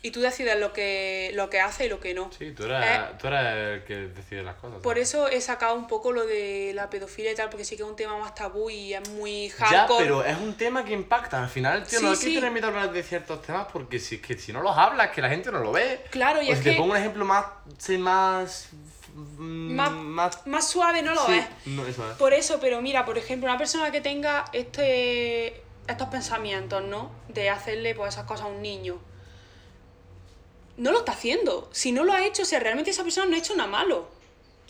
y 0.01 0.11
tú 0.11 0.19
decides 0.19 0.59
lo 0.59 0.73
que, 0.73 1.31
lo 1.33 1.49
que 1.49 1.61
haces 1.61 1.85
y 1.85 1.89
lo 1.89 1.99
que 2.01 2.13
no. 2.13 2.29
Sí, 2.37 2.51
tú 2.51 2.65
eres, 2.65 2.83
Eh, 2.83 3.01
tú 3.21 3.27
eres 3.27 3.39
el 3.79 3.83
que 3.85 3.95
decide 4.07 4.43
las 4.43 4.55
cosas. 4.55 4.79
Por 4.81 4.95
¿sabes? 4.95 5.07
eso 5.09 5.27
he 5.29 5.39
sacado 5.39 5.75
un 5.75 5.87
poco 5.87 6.11
lo 6.11 6.25
de 6.25 6.71
la 6.73 6.89
pedofilia 6.89 7.31
y 7.31 7.35
tal, 7.35 7.49
porque 7.49 7.63
sí 7.63 7.77
que 7.77 7.83
es 7.83 7.87
un 7.89 7.95
tema 7.95 8.17
más 8.17 8.33
tabú 8.35 8.69
y 8.69 8.93
es 8.95 9.07
muy 9.11 9.47
Ya, 9.49 9.65
hardcore. 9.67 10.03
pero 10.03 10.25
es 10.25 10.37
un 10.39 10.55
tema 10.55 10.83
que 10.83 10.91
impacta. 10.93 11.41
Al 11.41 11.47
final, 11.49 11.83
tío, 11.87 11.99
Sí, 11.99 12.05
no 12.05 12.11
hay 12.11 12.17
que 12.17 12.33
tener 12.33 12.51
miedo 12.51 12.65
a 12.67 12.69
hablar 12.71 12.91
de 12.91 13.03
ciertos 13.03 13.41
temas 13.43 13.67
porque 13.71 13.99
si, 13.99 14.17
que 14.17 14.37
si 14.37 14.51
no 14.51 14.61
los 14.61 14.75
hablas, 14.75 15.11
que 15.11 15.21
la 15.21 15.29
gente 15.29 15.51
no 15.53 15.59
lo 15.59 15.71
ve. 15.71 16.01
Claro, 16.09 16.41
y 16.41 16.49
o 16.49 16.51
es 16.53 16.57
si 16.57 16.63
te 16.65 16.71
que- 16.71 16.75
pongo 16.77 16.91
un 16.91 16.97
ejemplo 16.97 17.23
más. 17.23 17.45
más. 17.99 18.69
Mm, 19.13 19.75
Más- 19.75 19.91
más. 19.91 20.47
Más 20.47 20.67
suave 20.67 21.01
no 21.01 21.13
lo 21.13 21.25
sí, 21.25 21.33
es. 21.33 21.45
No, 21.67 21.85
eso 21.85 22.09
es. 22.09 22.17
Por 22.17 22.33
eso, 22.33 22.59
pero 22.59 22.81
mira, 22.81 23.05
por 23.05 23.17
ejemplo, 23.17 23.49
una 23.49 23.57
persona 23.57 23.91
que 23.91 24.01
tenga 24.01 24.45
este, 24.53 25.61
estos 25.87 26.07
pensamientos, 26.09 26.83
¿no? 26.83 27.11
De 27.29 27.49
hacerle 27.49 27.95
pues, 27.95 28.13
esas 28.13 28.25
cosas 28.25 28.45
a 28.45 28.49
un 28.49 28.61
niño. 28.61 28.97
No 30.77 30.91
lo 30.91 30.99
está 30.99 31.11
haciendo. 31.11 31.69
Si 31.71 31.91
no 31.91 32.03
lo 32.03 32.13
ha 32.13 32.25
hecho, 32.25 32.45
si 32.45 32.57
realmente 32.57 32.91
esa 32.91 33.03
persona 33.03 33.27
no 33.27 33.35
ha 33.35 33.39
hecho 33.39 33.55
nada 33.55 33.69
malo. 33.69 34.07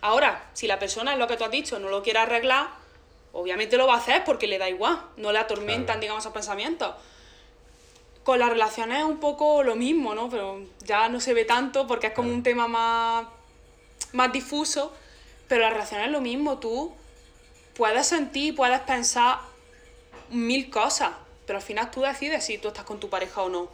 Ahora, 0.02 0.49
si 0.53 0.68
la 0.68 0.80
persona 0.80 1.14
es 1.14 1.20
lo 1.20 1.28
que 1.28 1.38
tú 1.38 1.45
has 1.45 1.52
dicho, 1.52 1.80
no 1.80 1.88
lo 1.90 2.03
quiere 2.03 2.20
arreglar, 2.20 2.68
obviamente 3.32 3.78
lo 3.78 3.88
va 3.88 3.94
a 3.95 3.98
hacer 3.98 4.24
porque 4.26 4.48
le 4.48 4.57
da 4.57 4.70
igual. 4.70 4.99
No 5.15 5.32
le 5.32 5.40
atormentan, 5.40 5.86
Claro. 5.86 6.02
digamos, 6.02 6.24
esos 6.24 6.34
pensamientos. 6.34 6.94
Con 8.26 8.40
las 8.40 8.49
relaciones 8.49 8.99
es 8.99 9.03
un 9.06 9.20
poco 9.20 9.64
lo 9.64 9.76
mismo, 9.76 10.14
¿no? 10.14 10.30
Pero 10.30 10.60
ya 10.86 11.07
no 11.10 11.20
se 11.22 11.34
ve 11.34 11.45
tanto 11.45 11.88
porque 11.88 12.07
es 12.07 12.14
como 12.14 12.30
un 12.32 12.44
tema 12.44 12.68
más, 12.68 13.26
más 14.14 14.31
difuso. 14.31 14.94
Pero 15.49 15.61
las 15.64 15.73
relaciones 15.73 16.06
es 16.07 16.11
lo 16.11 16.22
mismo, 16.22 16.57
tú 16.60 16.94
puedes 17.76 18.07
sentir, 18.07 18.56
puedes 18.56 18.80
pensar 18.81 19.40
mil 20.30 20.69
cosas, 20.69 21.11
pero 21.45 21.57
al 21.60 21.64
final 21.64 21.91
tú 21.91 22.02
decides 22.02 22.45
si 22.45 22.57
tú 22.57 22.69
estás 22.69 22.85
con 22.85 22.99
tu 22.99 23.10
pareja 23.10 23.41
o 23.41 23.49
no. 23.49 23.69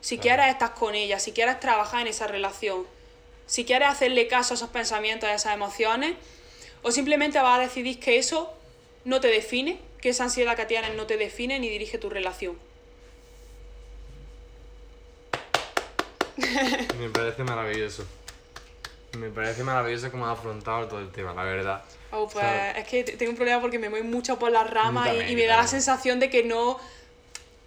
Si 0.00 0.16
Claro. 0.16 0.22
quieres 0.38 0.52
estás 0.54 0.70
con 0.70 0.94
ella, 0.94 1.18
si 1.20 1.32
quieres 1.32 1.60
trabajar 1.60 2.00
en 2.00 2.06
esa 2.08 2.26
relación. 2.26 2.86
si 3.46 3.66
quieres 3.66 3.88
hacerle 3.88 4.26
caso 4.26 4.54
a 4.54 4.56
esos 4.56 4.70
pensamientos, 4.70 5.28
a 5.28 5.34
esas 5.34 5.52
emociones, 5.52 6.16
o 6.82 6.90
simplemente 6.90 7.38
vas 7.38 7.58
a 7.58 7.62
decidir 7.62 8.00
que 8.00 8.16
eso 8.16 8.50
no 9.04 9.20
te 9.20 9.28
define, 9.28 9.78
que 10.00 10.08
esa 10.08 10.24
ansiedad 10.24 10.56
que 10.56 10.64
tienes 10.64 10.94
no 10.96 11.06
te 11.06 11.18
define 11.18 11.58
ni 11.58 11.68
dirige 11.68 11.98
tu 11.98 12.08
relación. 12.08 12.58
Me 16.98 17.10
parece 17.10 17.44
maravilloso. 17.44 18.06
Me 19.18 19.28
parece 19.30 19.62
maravilloso 19.62 20.10
cómo 20.10 20.26
has 20.26 20.38
afrontado 20.38 20.86
todo 20.88 21.00
el 21.00 21.10
tema, 21.10 21.32
la 21.34 21.44
verdad. 21.44 21.84
Oh, 22.10 22.28
pues 22.28 22.44
sea, 22.44 22.72
es 22.72 22.86
que 22.86 23.04
tengo 23.04 23.30
un 23.30 23.36
problema 23.36 23.60
porque 23.60 23.78
me 23.78 23.88
voy 23.88 24.02
mucho 24.02 24.38
por 24.38 24.50
las 24.50 24.68
ramas 24.70 25.06
y- 25.06 25.08
también, 25.10 25.30
y, 25.30 25.36
me 25.36 25.46
da 25.46 25.56
la 25.56 25.66
sensación 25.66 26.20
de 26.20 26.30
que 26.30 26.44
no, 26.44 26.78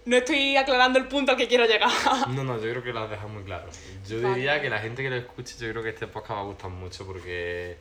no 0.04 0.16
estoy 0.16 0.56
aclarando 0.56 0.98
el 0.98 1.06
punto 1.06 1.32
al 1.32 1.38
que 1.38 1.48
quiero 1.48 1.66
llegar. 1.66 1.90
No, 2.28 2.44
no, 2.44 2.56
yo 2.56 2.70
creo 2.70 2.82
que 2.82 2.92
lo 2.92 3.00
has 3.00 3.10
dejado 3.10 3.28
muy 3.28 3.42
claro. 3.44 3.68
Yo 4.06 4.22
Vale. 4.22 4.34
diría 4.34 4.60
que 4.60 4.70
la 4.70 4.78
gente 4.78 5.02
que 5.02 5.10
lo 5.10 5.16
escuche, 5.16 5.54
yo 5.58 5.70
creo 5.70 5.82
que 5.82 5.90
este 5.90 6.06
podcast 6.06 6.32
va 6.32 6.40
a 6.40 6.44
gustar 6.44 6.70
mucho 6.70 7.06
porque 7.06 7.76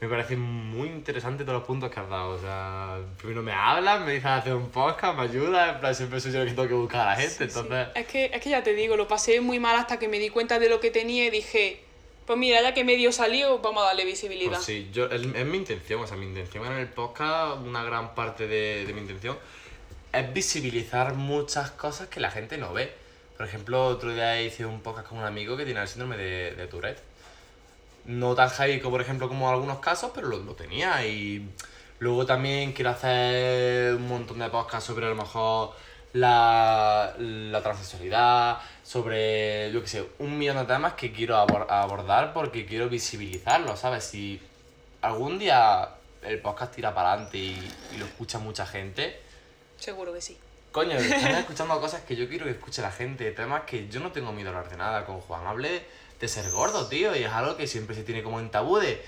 me 0.00 0.08
parece 0.08 0.34
muy 0.36 0.88
interesante 0.88 1.44
todos 1.44 1.58
los 1.58 1.66
puntos 1.66 1.88
que 1.88 2.00
has 2.00 2.08
dado. 2.08 2.30
O 2.30 2.40
sea, 2.40 2.98
primero 3.18 3.42
me 3.42 3.52
hablas, 3.52 4.00
me 4.04 4.12
dices 4.14 4.26
hacer 4.26 4.54
un 4.54 4.70
podcast, 4.70 5.16
me 5.16 5.22
ayudas, 5.22 5.74
en 5.74 5.80
plan, 5.80 5.94
siempre 5.94 6.20
soy 6.20 6.32
yo 6.32 6.42
el 6.42 6.48
que 6.48 6.54
tengo 6.54 6.68
que 6.68 6.74
buscar 6.74 7.02
a 7.02 7.10
la 7.10 7.16
gente, 7.16 7.44
entonces... 7.44 7.86
Es 7.94 8.06
que, 8.08 8.24
es 8.34 8.40
que 8.40 8.50
ya 8.50 8.64
te 8.64 8.74
digo, 8.74 8.96
lo 8.96 9.06
pasé 9.06 9.40
muy 9.40 9.60
mal 9.60 9.76
hasta 9.76 10.00
que 10.00 10.08
me 10.08 10.18
di 10.18 10.30
cuenta 10.30 10.58
de 10.58 10.68
lo 10.68 10.80
que 10.80 10.90
tenía 10.90 11.26
y 11.26 11.30
dije, 11.30 11.84
pues 12.26 12.38
mira, 12.38 12.62
ya 12.62 12.74
que 12.74 12.84
medio 12.84 13.12
salió, 13.12 13.58
vamos 13.58 13.82
a 13.82 13.86
darle 13.86 14.04
visibilidad. 14.04 14.52
Pues 14.52 14.64
sí, 14.64 14.90
yo, 14.92 15.06
es, 15.06 15.22
es 15.22 15.46
mi 15.46 15.56
intención, 15.56 16.00
o 16.00 16.06
sea, 16.06 16.16
mi 16.16 16.26
intención 16.26 16.66
en 16.66 16.74
el 16.74 16.88
podcast, 16.88 17.58
una 17.60 17.82
gran 17.84 18.14
parte 18.14 18.46
de, 18.46 18.84
de 18.86 18.92
mi 18.92 19.00
intención, 19.00 19.36
es 20.12 20.32
visibilizar 20.32 21.14
muchas 21.14 21.70
cosas 21.70 22.08
que 22.08 22.20
la 22.20 22.30
gente 22.30 22.58
no 22.58 22.72
ve. 22.72 22.92
Por 23.36 23.46
ejemplo, 23.46 23.86
otro 23.86 24.12
día 24.12 24.40
hice 24.40 24.66
un 24.66 24.80
podcast 24.80 25.08
con 25.08 25.18
un 25.18 25.24
amigo 25.24 25.56
que 25.56 25.64
tiene 25.64 25.80
el 25.80 25.88
síndrome 25.88 26.16
de, 26.16 26.54
de 26.54 26.66
Tourette. 26.66 27.02
No 28.04 28.34
tan 28.34 28.50
como, 28.80 28.90
por 28.90 29.00
ejemplo, 29.00 29.28
como 29.28 29.50
algunos 29.50 29.78
casos, 29.78 30.10
pero 30.14 30.28
lo, 30.28 30.38
lo 30.38 30.54
tenía. 30.54 31.04
Y 31.06 31.48
luego 31.98 32.26
también 32.26 32.72
quiero 32.72 32.90
hacer 32.90 33.94
un 33.94 34.06
montón 34.06 34.38
de 34.38 34.48
podcasts 34.48 34.86
sobre 34.86 35.06
a 35.06 35.08
lo 35.08 35.14
mejor 35.14 35.72
la, 36.12 37.14
la 37.18 37.62
transexualidad, 37.62 38.58
sobre, 38.82 39.70
yo 39.72 39.80
qué 39.82 39.86
sé, 39.88 40.08
un 40.18 40.38
millón 40.38 40.56
de 40.58 40.64
temas 40.64 40.94
que 40.94 41.12
quiero 41.12 41.36
abor- 41.36 41.66
abordar 41.70 42.32
porque 42.32 42.66
quiero 42.66 42.88
visibilizarlo, 42.88 43.76
¿sabes? 43.76 44.04
Si 44.04 44.40
algún 45.00 45.38
día 45.38 45.88
el 46.22 46.40
podcast 46.40 46.74
tira 46.74 46.94
para 46.94 47.12
adelante 47.12 47.38
y, 47.38 47.72
y 47.94 47.98
lo 47.98 48.06
escucha 48.06 48.38
mucha 48.38 48.66
gente, 48.66 49.20
Seguro 49.78 50.12
que 50.12 50.20
sí. 50.20 50.38
Coño, 50.70 50.92
están 50.96 51.34
escuchando 51.38 51.80
cosas 51.80 52.02
que 52.02 52.14
yo 52.14 52.28
quiero 52.28 52.44
que 52.44 52.52
escuche 52.52 52.80
la 52.82 52.92
gente, 52.92 53.30
temas 53.32 53.62
que 53.62 53.88
yo 53.88 53.98
no 53.98 54.12
tengo 54.12 54.32
miedo 54.32 54.50
a 54.50 54.52
hablar 54.56 54.70
de 54.70 54.76
nada. 54.76 55.04
Con 55.04 55.20
Juan 55.20 55.44
hablé 55.46 55.84
de 56.20 56.28
ser 56.28 56.48
gordo, 56.52 56.86
tío, 56.86 57.16
y 57.16 57.24
es 57.24 57.30
algo 57.32 57.56
que 57.56 57.66
siempre 57.66 57.96
se 57.96 58.04
tiene 58.04 58.22
como 58.22 58.38
en 58.38 58.48
tabú 58.50 58.78
de, 58.78 59.04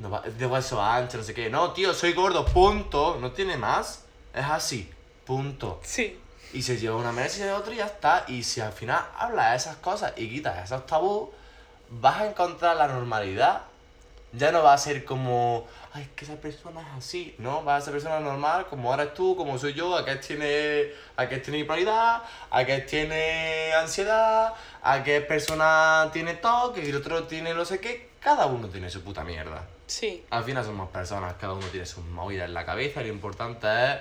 no, 0.00 0.20
de 0.20 0.46
hueso 0.46 0.82
ancho, 0.82 1.16
no 1.16 1.24
sé 1.24 1.32
qué. 1.32 1.48
No, 1.48 1.72
tío, 1.72 1.94
soy 1.94 2.12
gordo, 2.12 2.44
punto. 2.44 3.16
No 3.18 3.32
tiene 3.32 3.56
más. 3.56 4.04
Es 4.34 4.44
así, 4.44 4.90
punto. 5.24 5.80
Sí. 5.82 6.18
Y 6.52 6.62
se 6.62 6.78
lleva 6.78 6.96
una 6.96 7.12
mesa 7.12 7.40
y 7.40 7.42
de 7.44 7.52
otra 7.52 7.74
y 7.74 7.76
ya 7.76 7.86
está. 7.86 8.24
Y 8.28 8.42
si 8.42 8.60
al 8.60 8.72
final 8.72 9.02
hablas 9.16 9.50
de 9.50 9.56
esas 9.56 9.76
cosas 9.76 10.12
y 10.16 10.28
quitas 10.28 10.64
esos 10.64 10.86
tabús, 10.86 11.28
vas 11.90 12.20
a 12.20 12.26
encontrar 12.26 12.76
la 12.76 12.88
normalidad. 12.88 13.62
Ya 14.32 14.52
no 14.52 14.62
va 14.62 14.74
a 14.74 14.78
ser 14.78 15.06
como, 15.06 15.66
ay, 15.94 16.02
es 16.02 16.08
que 16.10 16.24
esa 16.26 16.36
persona 16.36 16.82
es 16.82 16.98
así. 16.98 17.34
No, 17.38 17.64
va 17.64 17.76
a 17.76 17.80
ser 17.80 17.94
persona 17.94 18.20
normal, 18.20 18.66
como 18.66 18.92
eres 18.92 19.14
tú, 19.14 19.34
como 19.36 19.58
soy 19.58 19.72
yo. 19.72 19.96
Aquel 19.96 20.20
tiene, 20.20 20.92
aquel 21.16 21.40
tiene 21.40 21.58
bipolaridad, 21.58 22.22
aquel 22.50 22.84
tiene 22.84 23.72
ansiedad, 23.72 24.52
aquel 24.82 25.26
persona 25.26 26.10
tiene 26.12 26.34
TOC, 26.34 26.78
y 26.78 26.90
el 26.90 26.96
otro 26.96 27.24
tiene 27.24 27.54
no 27.54 27.64
sé 27.64 27.80
qué. 27.80 28.10
Cada 28.20 28.46
uno 28.46 28.68
tiene 28.68 28.90
su 28.90 29.02
puta 29.02 29.24
mierda. 29.24 29.64
Sí. 29.86 30.26
Al 30.28 30.44
final 30.44 30.64
somos 30.64 30.90
personas, 30.90 31.34
cada 31.40 31.54
uno 31.54 31.66
tiene 31.68 31.86
sus 31.86 32.04
movidas 32.04 32.46
en 32.46 32.54
la 32.54 32.66
cabeza 32.66 33.00
lo 33.00 33.08
importante 33.08 33.66
es 33.66 33.98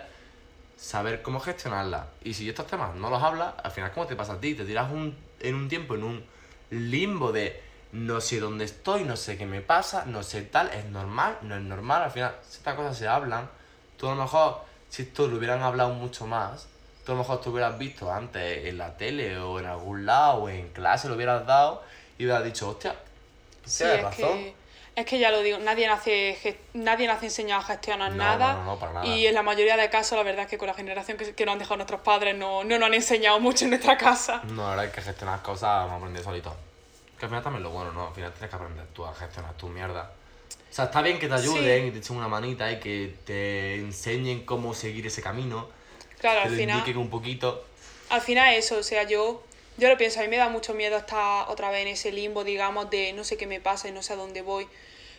saber 0.78 1.22
cómo 1.22 1.40
gestionarla. 1.40 2.08
Y 2.24 2.34
si 2.34 2.48
estos 2.50 2.68
temas 2.68 2.96
no 2.96 3.10
los 3.10 3.22
hablas, 3.22 3.54
al 3.64 3.72
final, 3.72 3.92
¿cómo 3.92 4.06
te 4.08 4.16
pasa 4.16 4.34
a 4.34 4.40
ti? 4.40 4.54
Te 4.56 4.64
tiras 4.66 4.92
un, 4.92 5.18
en 5.40 5.56
un 5.56 5.68
tiempo 5.68 5.96
en 5.96 6.04
un 6.04 6.26
limbo 6.70 7.32
de 7.32 7.62
no 7.94 8.22
sé 8.22 8.40
dónde 8.40 8.66
estoy, 8.66 9.04
no 9.04 9.16
sé 9.18 9.38
qué 9.38 9.46
me 9.46 9.62
pasa, 9.62 10.06
no 10.06 10.22
sé 10.24 10.42
tal, 10.44 10.70
es 10.70 10.86
normal, 10.86 11.38
no 11.42 11.56
es 11.56 11.62
normal. 11.62 12.04
Al 12.04 12.12
final, 12.12 12.36
si 12.48 12.58
estas 12.58 12.76
cosas 12.76 12.98
se 12.98 13.08
hablan, 13.08 13.50
tú 13.98 14.08
a 14.08 14.16
lo 14.16 14.22
mejor, 14.22 14.62
si 14.90 15.04
esto 15.04 15.28
lo 15.28 15.38
hubieran 15.38 15.62
hablado 15.62 15.90
mucho 15.92 16.28
más, 16.28 16.68
tú 17.06 17.14
a 17.14 17.16
lo 17.16 17.22
mejor 17.22 17.42
te 17.42 17.50
hubieras 17.50 17.78
visto 17.78 18.12
antes 18.12 18.66
en 18.66 18.78
la 18.78 18.96
tele 18.98 19.38
o 19.40 19.60
en 19.60 19.66
algún 19.66 20.06
lado 20.06 20.44
o 20.44 20.50
en 20.50 20.70
clase, 20.70 21.08
lo 21.08 21.16
hubieras 21.16 21.46
dado 21.48 21.82
y 22.18 22.26
hubieras 22.26 22.44
dicho, 22.44 22.70
hostia, 22.70 22.96
Sí, 23.66 23.84
tienes 23.84 23.98
es 23.98 24.04
razón. 24.04 24.38
que, 24.38 24.56
es 24.98 25.06
que 25.06 25.20
ya 25.20 25.30
lo 25.32 25.42
digo, 25.42 25.60
nadie 25.60 25.88
nace, 25.88 26.58
nadie 26.74 27.06
nace 27.08 27.28
enseñado 27.28 27.62
a 27.62 27.66
gestionar 27.66 28.12
No, 28.12 28.18
nada. 28.18 28.54
no, 28.54 28.60
no, 28.60 28.66
no, 28.74 28.80
para 28.80 28.94
nada. 28.94 29.06
Y 29.06 29.28
en 29.28 29.36
la 29.36 29.44
mayoría 29.44 29.78
de 29.78 29.90
casos, 29.92 30.18
la 30.18 30.24
verdad 30.24 30.46
es 30.46 30.50
que 30.50 30.58
con 30.58 30.68
la 30.68 30.74
generación 30.74 31.18
que, 31.18 31.34
que 31.36 31.46
nos 31.46 31.54
han 31.54 31.60
dejado 31.60 31.78
nuestros 31.78 32.02
padres, 32.02 32.36
no, 32.36 32.64
no 32.64 32.80
nos 32.80 32.88
han 32.88 32.94
enseñado 32.96 33.40
mucho 33.40 33.66
en 33.66 33.70
nuestra 33.72 33.96
casa. 33.98 34.42
No, 34.46 34.64
la 34.64 34.70
verdad 34.72 34.86
es 34.86 34.92
que 34.94 35.02
gestionar 35.04 35.42
cosas 35.44 35.70
vamos 35.86 35.94
a 35.94 35.96
aprender 35.98 36.24
solito. 36.24 36.56
Que 37.20 37.26
al 37.26 37.30
final 37.30 37.44
también 37.44 37.64
lo 37.64 37.70
bueno, 37.70 37.92
¿no? 37.94 38.08
Al 38.08 38.14
final 38.16 38.32
tienes 38.34 38.50
que 38.50 38.56
aprender 38.56 38.86
tú 38.94 39.06
a 39.06 39.14
gestionar 39.14 39.54
tu 39.54 39.70
mierda. 39.70 40.12
O 40.70 40.74
sea, 40.74 40.86
está 40.86 41.02
bien 41.02 41.20
que 41.20 41.28
te 41.28 41.34
ayuden 41.36 41.82
Sí. 41.84 41.88
y 41.88 41.92
te 41.92 42.00
echen 42.00 42.18
una 42.18 42.28
manita 42.28 42.72
y 42.72 42.80
que 42.80 43.16
te 43.26 43.76
enseñen 43.76 44.46
cómo 44.46 44.74
seguir 44.74 45.06
ese 45.08 45.22
camino. 45.22 45.70
Claro, 46.20 46.42
que 46.42 46.46
al 46.48 46.52
lo 46.54 46.58
final, 46.58 46.78
indiquen 46.80 46.98
un 47.00 47.10
poquito. 47.12 47.64
al 48.10 48.22
final 48.22 48.54
eso, 48.56 48.78
o 48.80 48.84
sea, 48.84 49.04
yo, 49.04 49.44
yo 49.78 49.90
lo 49.90 49.98
pienso, 49.98 50.20
a 50.20 50.24
mí 50.24 50.30
me 50.30 50.38
da 50.38 50.50
mucho 50.50 50.74
miedo 50.74 50.98
estar 50.98 51.50
otra 51.50 51.70
vez 51.70 51.84
en 51.84 51.90
ese 51.90 52.12
limbo, 52.12 52.44
digamos, 52.44 52.90
de 52.90 53.14
no 53.14 53.24
sé 53.24 53.38
qué 53.38 53.48
me 53.48 53.60
pasa 53.60 53.88
y 53.88 53.92
no 53.92 54.02
sé 54.02 54.14
a 54.14 54.16
dónde 54.16 54.42
voy. 54.42 54.68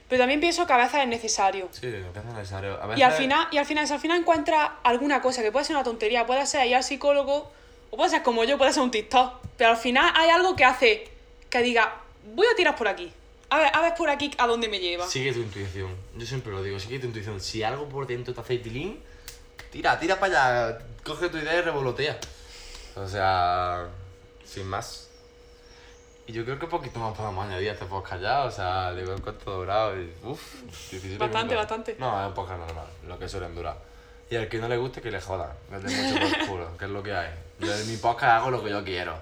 Pero 0.09 0.21
también 0.23 0.41
pienso 0.41 0.67
que 0.67 0.73
a 0.73 0.79
veces 0.79 1.01
es 1.03 1.09
necesario. 1.09 1.69
Sí, 1.71 1.87
lo 1.87 2.13
que 2.13 2.19
es 2.19 2.25
necesario. 2.25 2.83
A 2.83 2.87
veces, 2.87 2.99
Y 2.99 3.03
al 3.03 3.13
final, 3.13 3.49
y 3.51 3.59
al 3.59 3.67
final, 3.67 3.87
si 3.87 3.93
al 3.93 4.01
final 4.01 4.21
encuentras 4.21 4.71
alguna 4.83 5.21
cosa 5.21 5.43
que 5.43 5.53
puede 5.53 5.65
ser 5.65 5.77
una 5.77 5.85
tontería, 5.85 6.27
puede 6.27 6.47
ser 6.47 6.67
ir 6.67 6.77
al 6.77 6.83
psicólogo, 6.83 7.53
o 7.91 7.97
puede 7.97 8.11
ser 8.11 8.23
como 8.23 8.45
yo, 8.45 8.57
puede 8.59 8.73
ser 8.73 8.83
un 8.83 8.91
TikTok. 8.91 9.35
Pero 9.57 9.71
al 9.71 9.77
final 9.77 10.11
hay 10.17 10.31
algo 10.31 10.57
que 10.57 10.65
hace 10.65 11.09
que 11.51 11.63
diga, 11.63 12.01
voy 12.35 12.47
a 12.51 12.57
tirar 12.57 12.75
por 12.75 12.89
aquí. 12.89 13.13
A 13.51 13.59
ver, 13.59 13.71
a 13.73 13.81
ver 13.81 13.95
por 13.95 14.11
aquí 14.11 14.31
a 14.39 14.47
dónde 14.47 14.69
me 14.69 14.81
lleva. 14.81 15.07
Sigue 15.07 15.33
tu 15.33 15.41
intuición. 15.41 15.95
Yo 16.17 16.27
siempre 16.27 16.53
lo 16.53 16.63
digo, 16.63 16.79
sigue 16.79 16.99
tu 16.99 17.07
intuición. 17.07 17.41
Si 17.41 17.63
algo 17.63 17.89
por 17.89 18.07
dentro 18.07 18.35
te 18.35 18.41
hace 18.41 18.59
tilín, 18.59 19.01
tira, 19.71 19.99
tira 19.99 20.19
para 20.19 20.69
allá. 20.69 20.79
Coge 21.05 21.29
tu 21.29 21.39
idea 21.39 21.57
y 21.57 21.61
revolotea. 21.63 22.19
O 22.97 23.07
sea, 23.07 23.89
sin 24.49 24.67
más. 24.67 25.11
Y 26.27 26.33
yo 26.33 26.45
creo 26.45 26.59
que 26.59 26.67
poquito 26.67 26.99
más 26.99 27.17
podemos 27.17 27.47
añadir 27.47 27.71
a 27.71 27.73
este 27.73 27.87
podcast 27.87 28.21
ya. 28.23 28.45
O 28.45 28.51
sea, 28.51 28.93
digo 28.95 29.13
el 29.13 29.23
cuarto 29.23 29.51
dorado 29.51 30.01
y. 30.01 30.13
Uff, 30.25 30.63
17 30.91 31.19
Bastante, 31.19 31.55
minutos. 31.55 31.57
bastante. 31.57 31.97
No, 31.99 32.21
es 32.21 32.29
un 32.29 32.35
podcast 32.35 32.61
normal, 32.61 32.87
lo 33.07 33.19
que 33.19 33.29
suelen 33.29 33.55
durar. 33.55 33.79
Y 34.31 34.37
al 34.37 34.47
que 34.49 34.59
no 34.59 34.69
le 34.69 34.77
guste, 34.77 35.01
que 35.01 35.11
le 35.11 35.21
jodan. 35.21 35.51
Que 35.71 35.79
le 35.79 36.03
mucho 36.03 36.21
por 36.21 36.47
culo, 36.49 36.77
que 36.77 36.85
es 36.85 36.91
lo 36.91 37.03
que 37.03 37.15
hay. 37.15 37.31
Yo 37.61 37.73
en 37.75 37.89
mi 37.91 37.97
podcast 37.97 38.43
hago 38.43 38.51
lo 38.51 38.63
que 38.63 38.71
yo 38.71 38.85
quiero. 38.85 39.17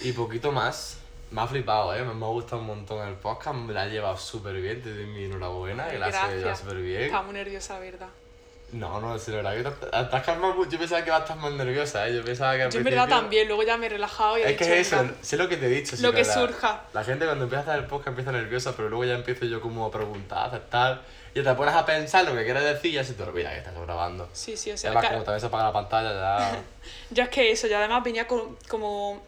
Y 0.00 0.12
poquito 0.12 0.52
más. 0.52 0.98
Me 1.32 1.40
ha 1.40 1.46
flipado, 1.48 1.92
¿eh? 1.92 2.04
Me 2.04 2.14
me 2.14 2.24
ha 2.24 2.28
gustado 2.28 2.60
un 2.60 2.68
montón 2.68 3.08
el 3.08 3.14
podcast. 3.14 3.56
Me 3.56 3.72
la 3.72 3.86
he 3.86 3.90
llevado 3.90 4.16
súper 4.16 4.54
bien. 4.60 4.80
Te 4.80 4.94
doy 4.94 5.06
mi 5.06 5.24
enhorabuena. 5.24 5.88
Que 5.88 5.98
la 5.98 6.06
has 6.06 6.32
llevado 6.32 6.54
súper 6.56 6.76
bien. 6.76 7.02
Estaba 7.02 7.24
muy 7.24 7.34
nerviosa, 7.34 7.74
la 7.74 7.80
verdad. 7.80 8.08
No, 8.74 9.00
no, 9.00 9.16
la 9.16 9.22
verdad 9.52 9.54
que 9.54 9.86
te- 9.86 10.00
estás 10.00 10.22
calmado 10.24 10.54
mucho. 10.54 10.70
Yo 10.70 10.78
pensaba 10.80 11.02
que 11.02 11.08
ibas 11.08 11.20
a 11.20 11.22
estar 11.24 11.36
más 11.36 11.52
nerviosa, 11.52 12.08
¿eh? 12.08 12.14
Yo 12.16 12.24
pensaba 12.24 12.54
que 12.54 12.68
Yo 12.70 12.78
en 12.78 12.84
verdad 12.84 13.08
también, 13.08 13.46
luego 13.46 13.62
ya 13.62 13.76
me 13.76 13.86
he 13.86 13.88
relajado 13.88 14.36
y 14.36 14.42
he 14.42 14.50
Es 14.50 14.56
que 14.56 14.64
dicho, 14.64 14.74
es 14.74 14.86
eso, 14.88 14.96
"Venga". 15.02 15.14
sé 15.22 15.36
lo 15.36 15.48
que 15.48 15.56
te 15.56 15.66
he 15.66 15.68
dicho. 15.68 15.96
sí, 15.96 16.02
Lo 16.02 16.12
que 16.12 16.24
la- 16.24 16.34
surja. 16.34 16.82
La 16.92 17.04
gente 17.04 17.24
cuando 17.24 17.44
empieza 17.44 17.60
a 17.60 17.72
hacer 17.72 17.84
el 17.84 17.86
podcast 17.88 18.08
empieza 18.08 18.32
nerviosa, 18.32 18.72
pero 18.76 18.88
luego 18.88 19.04
ya 19.04 19.14
empiezo 19.14 19.44
yo 19.44 19.60
como 19.60 19.86
a 19.86 19.92
preguntar, 19.92 20.38
a 20.38 20.44
aceptar. 20.46 21.02
Y 21.36 21.42
te 21.42 21.54
pones 21.54 21.72
a 21.74 21.86
pensar 21.86 22.24
lo 22.24 22.34
que 22.34 22.42
quieres 22.44 22.64
decir 22.64 22.90
y 22.90 22.94
ya 22.94 23.04
se 23.04 23.14
te 23.14 23.22
olvida 23.22 23.50
que 23.50 23.58
estás 23.58 23.74
grabando. 23.74 24.28
Sí, 24.32 24.56
sí, 24.56 24.72
o 24.72 24.76
sea, 24.76 24.90
Además, 24.90 25.02
claro, 25.02 25.14
como 25.16 25.24
también 25.24 25.40
se 25.40 25.46
apaga 25.46 25.64
la 25.64 25.72
pantalla, 25.72 26.12
ya. 26.12 26.62
yo 27.10 27.22
es 27.22 27.28
que 27.28 27.50
eso, 27.52 27.66
y 27.68 27.72
además 27.72 28.02
venía 28.02 28.26
con- 28.26 28.56
como... 28.68 29.22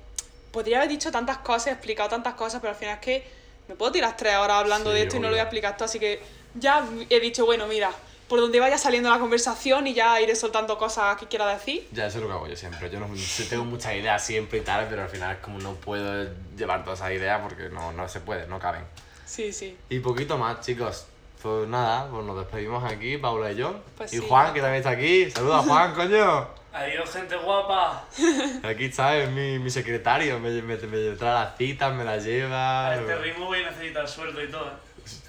Podría 0.51 0.79
haber 0.79 0.89
dicho 0.89 1.13
tantas 1.13 1.39
cosas, 1.39 1.69
explicado 1.69 2.09
tantas 2.09 2.35
cosas, 2.35 2.61
pero 2.61 2.73
al 2.73 2.77
final 2.79 2.95
es 2.95 3.01
que 3.01 3.29
me 3.69 3.75
puedo 3.77 3.93
tirar 3.93 4.17
tres 4.17 4.37
horas 4.37 4.57
hablando 4.59 4.91
Sí, 4.91 4.97
de 4.97 5.03
esto 5.03 5.17
y 5.17 5.19
no 5.21 5.25
lo 5.29 5.35
voy 5.35 5.39
a 5.39 5.43
obvio. 5.43 5.47
explicar 5.59 5.77
todo, 5.77 5.85
así 5.85 5.99
que 6.01 6.21
ya 6.55 6.85
he 7.11 7.21
dicho, 7.21 7.45
bueno, 7.45 7.67
mira, 7.67 7.91
por 8.29 8.41
donde 8.41 8.59
vaya 8.61 8.77
saliendo 8.79 9.09
la 9.09 9.19
conversación 9.19 9.87
y 9.87 9.95
ya 9.95 10.21
iré 10.21 10.35
soltando 10.35 10.77
cosas 10.79 11.17
que 11.17 11.27
quiera 11.27 11.47
decir. 11.47 11.87
ya, 11.93 12.07
eso 12.07 12.19
es 12.19 12.23
lo 12.23 12.29
que 12.29 12.35
hago 12.35 12.47
yo 12.49 12.57
siempre. 12.57 12.91
Yo 12.91 12.99
no 13.01 13.09
tengo 13.49 13.65
muchas 13.65 13.95
ideas 13.95 14.25
siempre 14.25 14.59
y 14.59 14.63
tal, 14.63 14.87
pero 14.89 15.03
al 15.03 15.09
final 15.09 15.37
es 15.37 15.43
como 15.43 15.59
no 15.59 15.75
puedo 15.75 16.29
llevar 16.57 16.83
todas 16.85 17.01
esas 17.01 17.13
ideas 17.13 17.41
porque 17.43 17.69
no, 17.69 17.93
no 17.93 18.09
se 18.09 18.21
puede, 18.21 18.47
no 18.47 18.59
caben. 18.59 18.83
Sí, 19.25 19.53
sí. 19.53 19.77
Y 19.89 20.01
poquito 20.01 20.39
más, 20.39 20.61
chicos. 20.61 21.07
Pues 21.43 21.69
nada, 21.69 22.09
pues 22.11 22.25
nos 22.25 22.39
despedimos 22.39 22.83
aquí, 22.91 23.19
Paula 23.19 23.53
y 23.53 23.57
yo. 23.57 23.77
Pues 23.97 24.13
y 24.13 24.19
sí. 24.19 24.25
Juan, 24.27 24.53
que 24.53 24.61
también 24.61 24.79
está 24.79 24.91
aquí. 24.91 25.31
Saluda, 25.31 25.59
Juan, 25.59 25.95
coño. 25.95 26.49
Adiós, 26.73 27.11
gente 27.11 27.37
guapa. 27.37 28.05
Aquí 28.63 28.85
está, 28.85 29.17
es 29.17 29.31
mi, 29.31 29.59
mi 29.59 29.71
secretario. 29.71 30.39
Me, 30.39 30.51
me, 30.61 30.77
me 30.77 31.17
trae 31.17 31.35
las 31.35 31.57
citas, 31.57 31.95
me 31.95 32.05
las 32.05 32.23
lleva. 32.23 32.91
A 32.91 32.97
este 32.97 33.17
ritmo 33.17 33.47
voy 33.47 33.63
a 33.63 33.71
necesitar 33.71 34.07
sueldo 34.07 34.43
y 34.45 34.51
todo. 34.51 34.71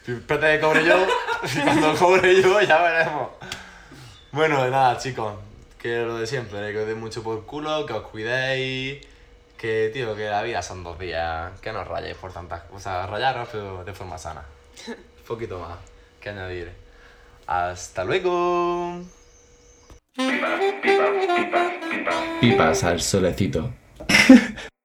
Espérate 0.07 0.55
que 0.55 0.59
cobre 0.59 0.85
yo. 0.85 1.05
Cuando 1.63 1.95
cobre 1.95 2.41
yo, 2.41 2.61
ya 2.61 2.81
veremos. 2.81 3.29
Bueno, 4.31 4.67
nada, 4.69 4.97
chicos. 4.97 5.33
Que 5.77 5.99
lo 5.99 6.17
de 6.17 6.27
siempre, 6.27 6.69
eh, 6.69 6.73
que 6.73 6.79
os 6.79 6.85
deis 6.85 6.97
mucho 6.97 7.23
por 7.23 7.45
culo, 7.45 7.85
que 7.85 7.93
os 7.93 8.07
cuidéis, 8.07 9.05
Que, 9.57 9.89
tío, 9.93 10.15
que 10.15 10.29
la 10.29 10.43
vida 10.43 10.61
son 10.61 10.83
dos 10.83 10.97
días. 10.99 11.59
Que 11.61 11.71
no 11.71 11.81
os 11.81 11.87
rayéis 11.87 12.17
por 12.17 12.31
tantas 12.31 12.61
cosas. 12.63 12.77
O 12.77 12.79
sea, 12.79 13.07
rayaros, 13.07 13.49
pero 13.51 13.83
de 13.83 13.93
forma 13.93 14.17
sana. 14.17 14.43
Un 14.87 15.23
poquito 15.27 15.59
más 15.59 15.77
que 16.19 16.29
añadir. 16.29 16.71
Hasta 17.47 18.03
luego. 18.03 19.01
Pipas 22.41 22.83
al 22.83 23.01
solecito. 23.01 23.73